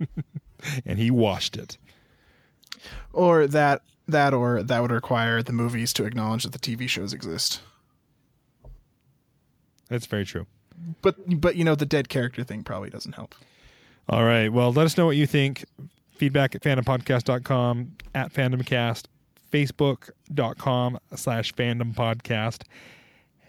And 0.85 0.99
he 0.99 1.09
washed 1.09 1.57
it. 1.57 1.77
or 3.13 3.47
that 3.47 3.81
that 4.11 4.33
or 4.33 4.63
that 4.63 4.81
would 4.81 4.91
require 4.91 5.41
the 5.41 5.53
movies 5.53 5.93
to 5.93 6.05
acknowledge 6.05 6.43
that 6.43 6.51
the 6.51 6.59
TV 6.59 6.87
shows 6.87 7.13
exist. 7.13 7.61
That's 9.89 10.05
very 10.05 10.25
true. 10.25 10.47
But 11.01 11.41
but 11.41 11.55
you 11.55 11.63
know 11.63 11.75
the 11.75 11.85
dead 11.85 12.09
character 12.09 12.43
thing 12.43 12.63
probably 12.63 12.89
doesn't 12.89 13.13
help. 13.13 13.35
All 14.09 14.23
right. 14.23 14.51
Well, 14.51 14.73
let 14.73 14.85
us 14.85 14.97
know 14.97 15.05
what 15.05 15.15
you 15.15 15.27
think. 15.27 15.65
Feedback 16.15 16.55
at 16.55 16.61
fandompodcast.com, 16.61 17.93
at 18.13 18.33
fandomcast, 18.33 19.05
facebook.com 19.51 20.99
slash 21.15 21.53
fandompodcast. 21.53 22.63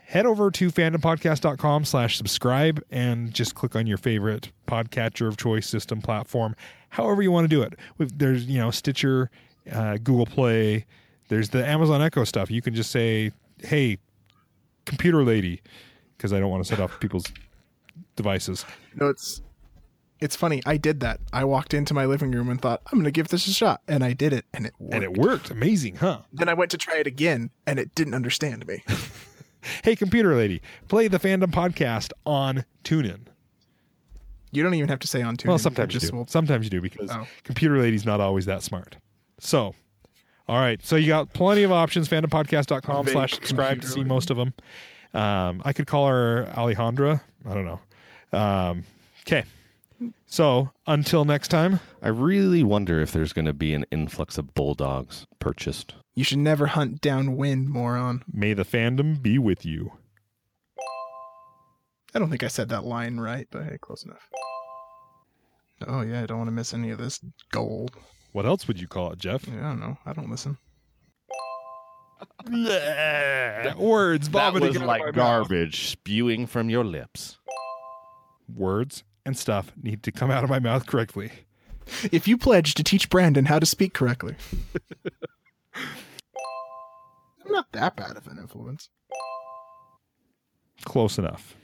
Head 0.07 0.27
over 0.27 0.51
to 0.51 0.71
fandompodcast.com 0.71 1.85
slash 1.85 2.17
subscribe 2.17 2.83
and 2.91 3.33
just 3.33 3.55
click 3.55 3.75
on 3.75 3.87
your 3.87 3.97
favorite 3.99 4.53
podcatcher 4.69 5.27
of 5.27 5.37
choice 5.37 5.67
system 5.67 6.03
platform, 6.03 6.55
however 6.91 7.23
you 7.23 7.31
want 7.33 7.45
to 7.45 7.49
do 7.49 7.63
it. 7.63 7.75
There's, 7.99 8.45
you 8.45 8.59
know, 8.59 8.71
Stitcher, 8.71 9.31
uh, 9.71 9.95
Google 9.99 10.27
Play, 10.27 10.87
there's 11.29 11.51
the 11.51 11.67
Amazon 11.67 12.03
Echo 12.03 12.25
stuff. 12.25 12.51
You 12.51 12.63
can 12.63 12.75
just 12.75 12.91
say, 12.91 13.33
hey, 13.63 13.99
computer 14.87 15.23
lady, 15.23 15.61
because 16.17 16.33
I 16.33 16.41
don't 16.41 16.51
want 16.51 16.65
to 16.65 16.69
set 16.69 16.81
off 16.81 16.99
people's 17.01 17.25
devices. 18.17 18.65
No, 18.97 19.09
it's 19.09 19.43
it's 20.21 20.37
funny. 20.37 20.63
I 20.67 20.77
did 20.77 21.01
that. 21.01 21.19
I 21.33 21.45
walked 21.45 21.75
into 21.75 21.95
my 21.95 22.07
living 22.07 22.31
room 22.31 22.49
and 22.49 22.61
thought 22.61 22.81
I'm 22.87 22.93
going 22.99 23.05
to 23.05 23.11
give 23.11 23.29
this 23.29 23.47
a 23.49 23.53
shot, 23.53 23.81
and 23.89 24.05
I 24.05 24.13
did 24.13 24.33
it, 24.33 24.45
and 24.55 24.67
it 24.67 24.73
worked. 24.79 24.95
And 24.95 25.05
it 25.05 25.13
worked. 25.19 25.51
Amazing, 25.51 25.97
huh? 25.97 26.21
then 26.33 26.49
I 26.49 26.55
went 26.55 26.71
to 26.73 26.79
try 26.79 26.99
it 26.99 27.07
again, 27.07 27.51
and 27.67 27.79
it 27.79 27.95
didn't 27.95 28.15
understand 28.15 28.67
me. 28.67 28.83
Hey, 29.85 29.95
computer 29.95 30.35
lady, 30.35 30.61
play 30.89 31.07
the 31.07 31.21
fandom 31.21 31.53
podcast 31.53 32.11
on 32.27 32.65
TuneIn. 32.83 33.27
You 34.51 34.65
don't 34.65 34.75
even 34.75 34.89
have 34.89 34.99
to 34.99 35.07
say 35.07 35.23
on 35.23 35.37
TuneIn. 35.37 35.47
Well, 35.47 35.59
sometimes 35.59 35.95
you 35.95 36.01
just 36.01 36.11
do. 36.11 36.19
will- 36.19 36.27
Sometimes 36.27 36.65
you 36.67 36.71
do 36.71 36.81
because 36.81 37.09
Oh. 37.13 37.29
computer 37.45 37.79
lady's 37.79 38.05
not 38.05 38.21
always 38.21 38.45
that 38.47 38.65
smart. 38.65 38.97
So, 39.39 39.75
all 40.49 40.59
right. 40.59 40.85
So 40.85 40.97
you 40.97 41.09
got 41.09 41.33
plenty 41.33 41.63
of 41.63 41.73
options. 41.73 42.09
Fandompodcast.com 42.09 43.07
Vague 43.07 43.13
slash 43.13 43.35
subscribe 43.35 43.81
to 43.83 43.87
see 43.87 44.05
most 44.05 44.31
of 44.31 44.37
them. 44.37 44.55
Um, 45.15 45.63
I 45.65 45.73
could 45.73 45.87
call 45.87 46.09
her 46.09 46.49
Alejandra. 46.55 47.21
I 47.49 47.55
don't 47.55 47.67
know. 47.67 48.39
Um, 48.39 48.85
okay. 49.27 49.45
So 50.27 50.71
until 50.87 51.25
next 51.25 51.49
time, 51.49 51.81
I 52.01 52.09
really 52.09 52.63
wonder 52.63 53.01
if 53.01 53.13
there's 53.13 53.33
going 53.33 53.45
to 53.45 53.53
be 53.53 53.75
an 53.75 53.85
influx 53.91 54.39
of 54.39 54.55
bulldogs 54.55 55.27
purchased. 55.39 55.95
You 56.15 56.25
should 56.25 56.39
never 56.39 56.67
hunt 56.67 57.01
down 57.01 57.37
wind, 57.37 57.69
moron. 57.69 58.25
may 58.33 58.53
the 58.53 58.65
fandom 58.65 59.23
be 59.23 59.39
with 59.39 59.65
you. 59.65 59.93
I 62.15 62.19
don't 62.19 62.29
think 62.29 62.43
I 62.43 62.49
said 62.49 62.69
that 62.69 62.85
line 62.85 63.19
right, 63.19 63.47
but 63.51 63.65
hey, 63.65 63.79
close 63.81 64.05
enough. 64.05 64.29
Oh 65.87 66.03
yeah, 66.03 66.23
I 66.23 66.27
don't 66.27 66.39
want 66.39 66.49
to 66.49 66.53
miss 66.53 66.75
any 66.75 66.91
of 66.91 66.99
this 66.99 67.21
gold. 67.51 67.97
What 68.33 68.47
else 68.47 68.67
would 68.67 68.81
you 68.81 68.89
call 68.89 69.13
it, 69.13 69.19
Jeff? 69.19 69.47
Yeah, 69.47 69.59
I 69.59 69.71
don't 69.71 69.81
know. 69.81 69.99
I 70.07 70.13
don't 70.13 70.31
listen. 70.31 70.57
Words 73.77 74.29
That 74.29 74.53
vomiting 74.53 74.69
was 74.69 74.77
out 74.77 74.83
of 74.83 74.89
like 74.89 75.01
my 75.01 75.07
mouth. 75.07 75.15
garbage 75.15 75.89
spewing 75.89 76.47
from 76.47 76.71
your 76.71 76.85
lips. 76.85 77.39
Words 78.55 79.05
and 79.27 79.37
stuff 79.37 79.73
need 79.81 80.03
to 80.05 80.13
come 80.13 80.31
out 80.31 80.45
of 80.45 80.51
my 80.51 80.59
mouth 80.59 80.87
correctly. 80.87 81.31
If 82.11 82.29
you 82.29 82.39
pledge 82.39 82.75
to 82.75 82.85
teach 82.85 83.11
Brandon 83.11 83.45
how 83.47 83.59
to 83.59 83.67
speak 83.67 83.93
correctly, 83.93 84.37
I'm 85.75 87.51
not 87.53 87.67
that 87.73 87.97
bad 87.97 88.17
of 88.17 88.27
an 88.29 88.39
influence. 88.39 88.89
Close 90.85 91.19
enough. 91.19 91.55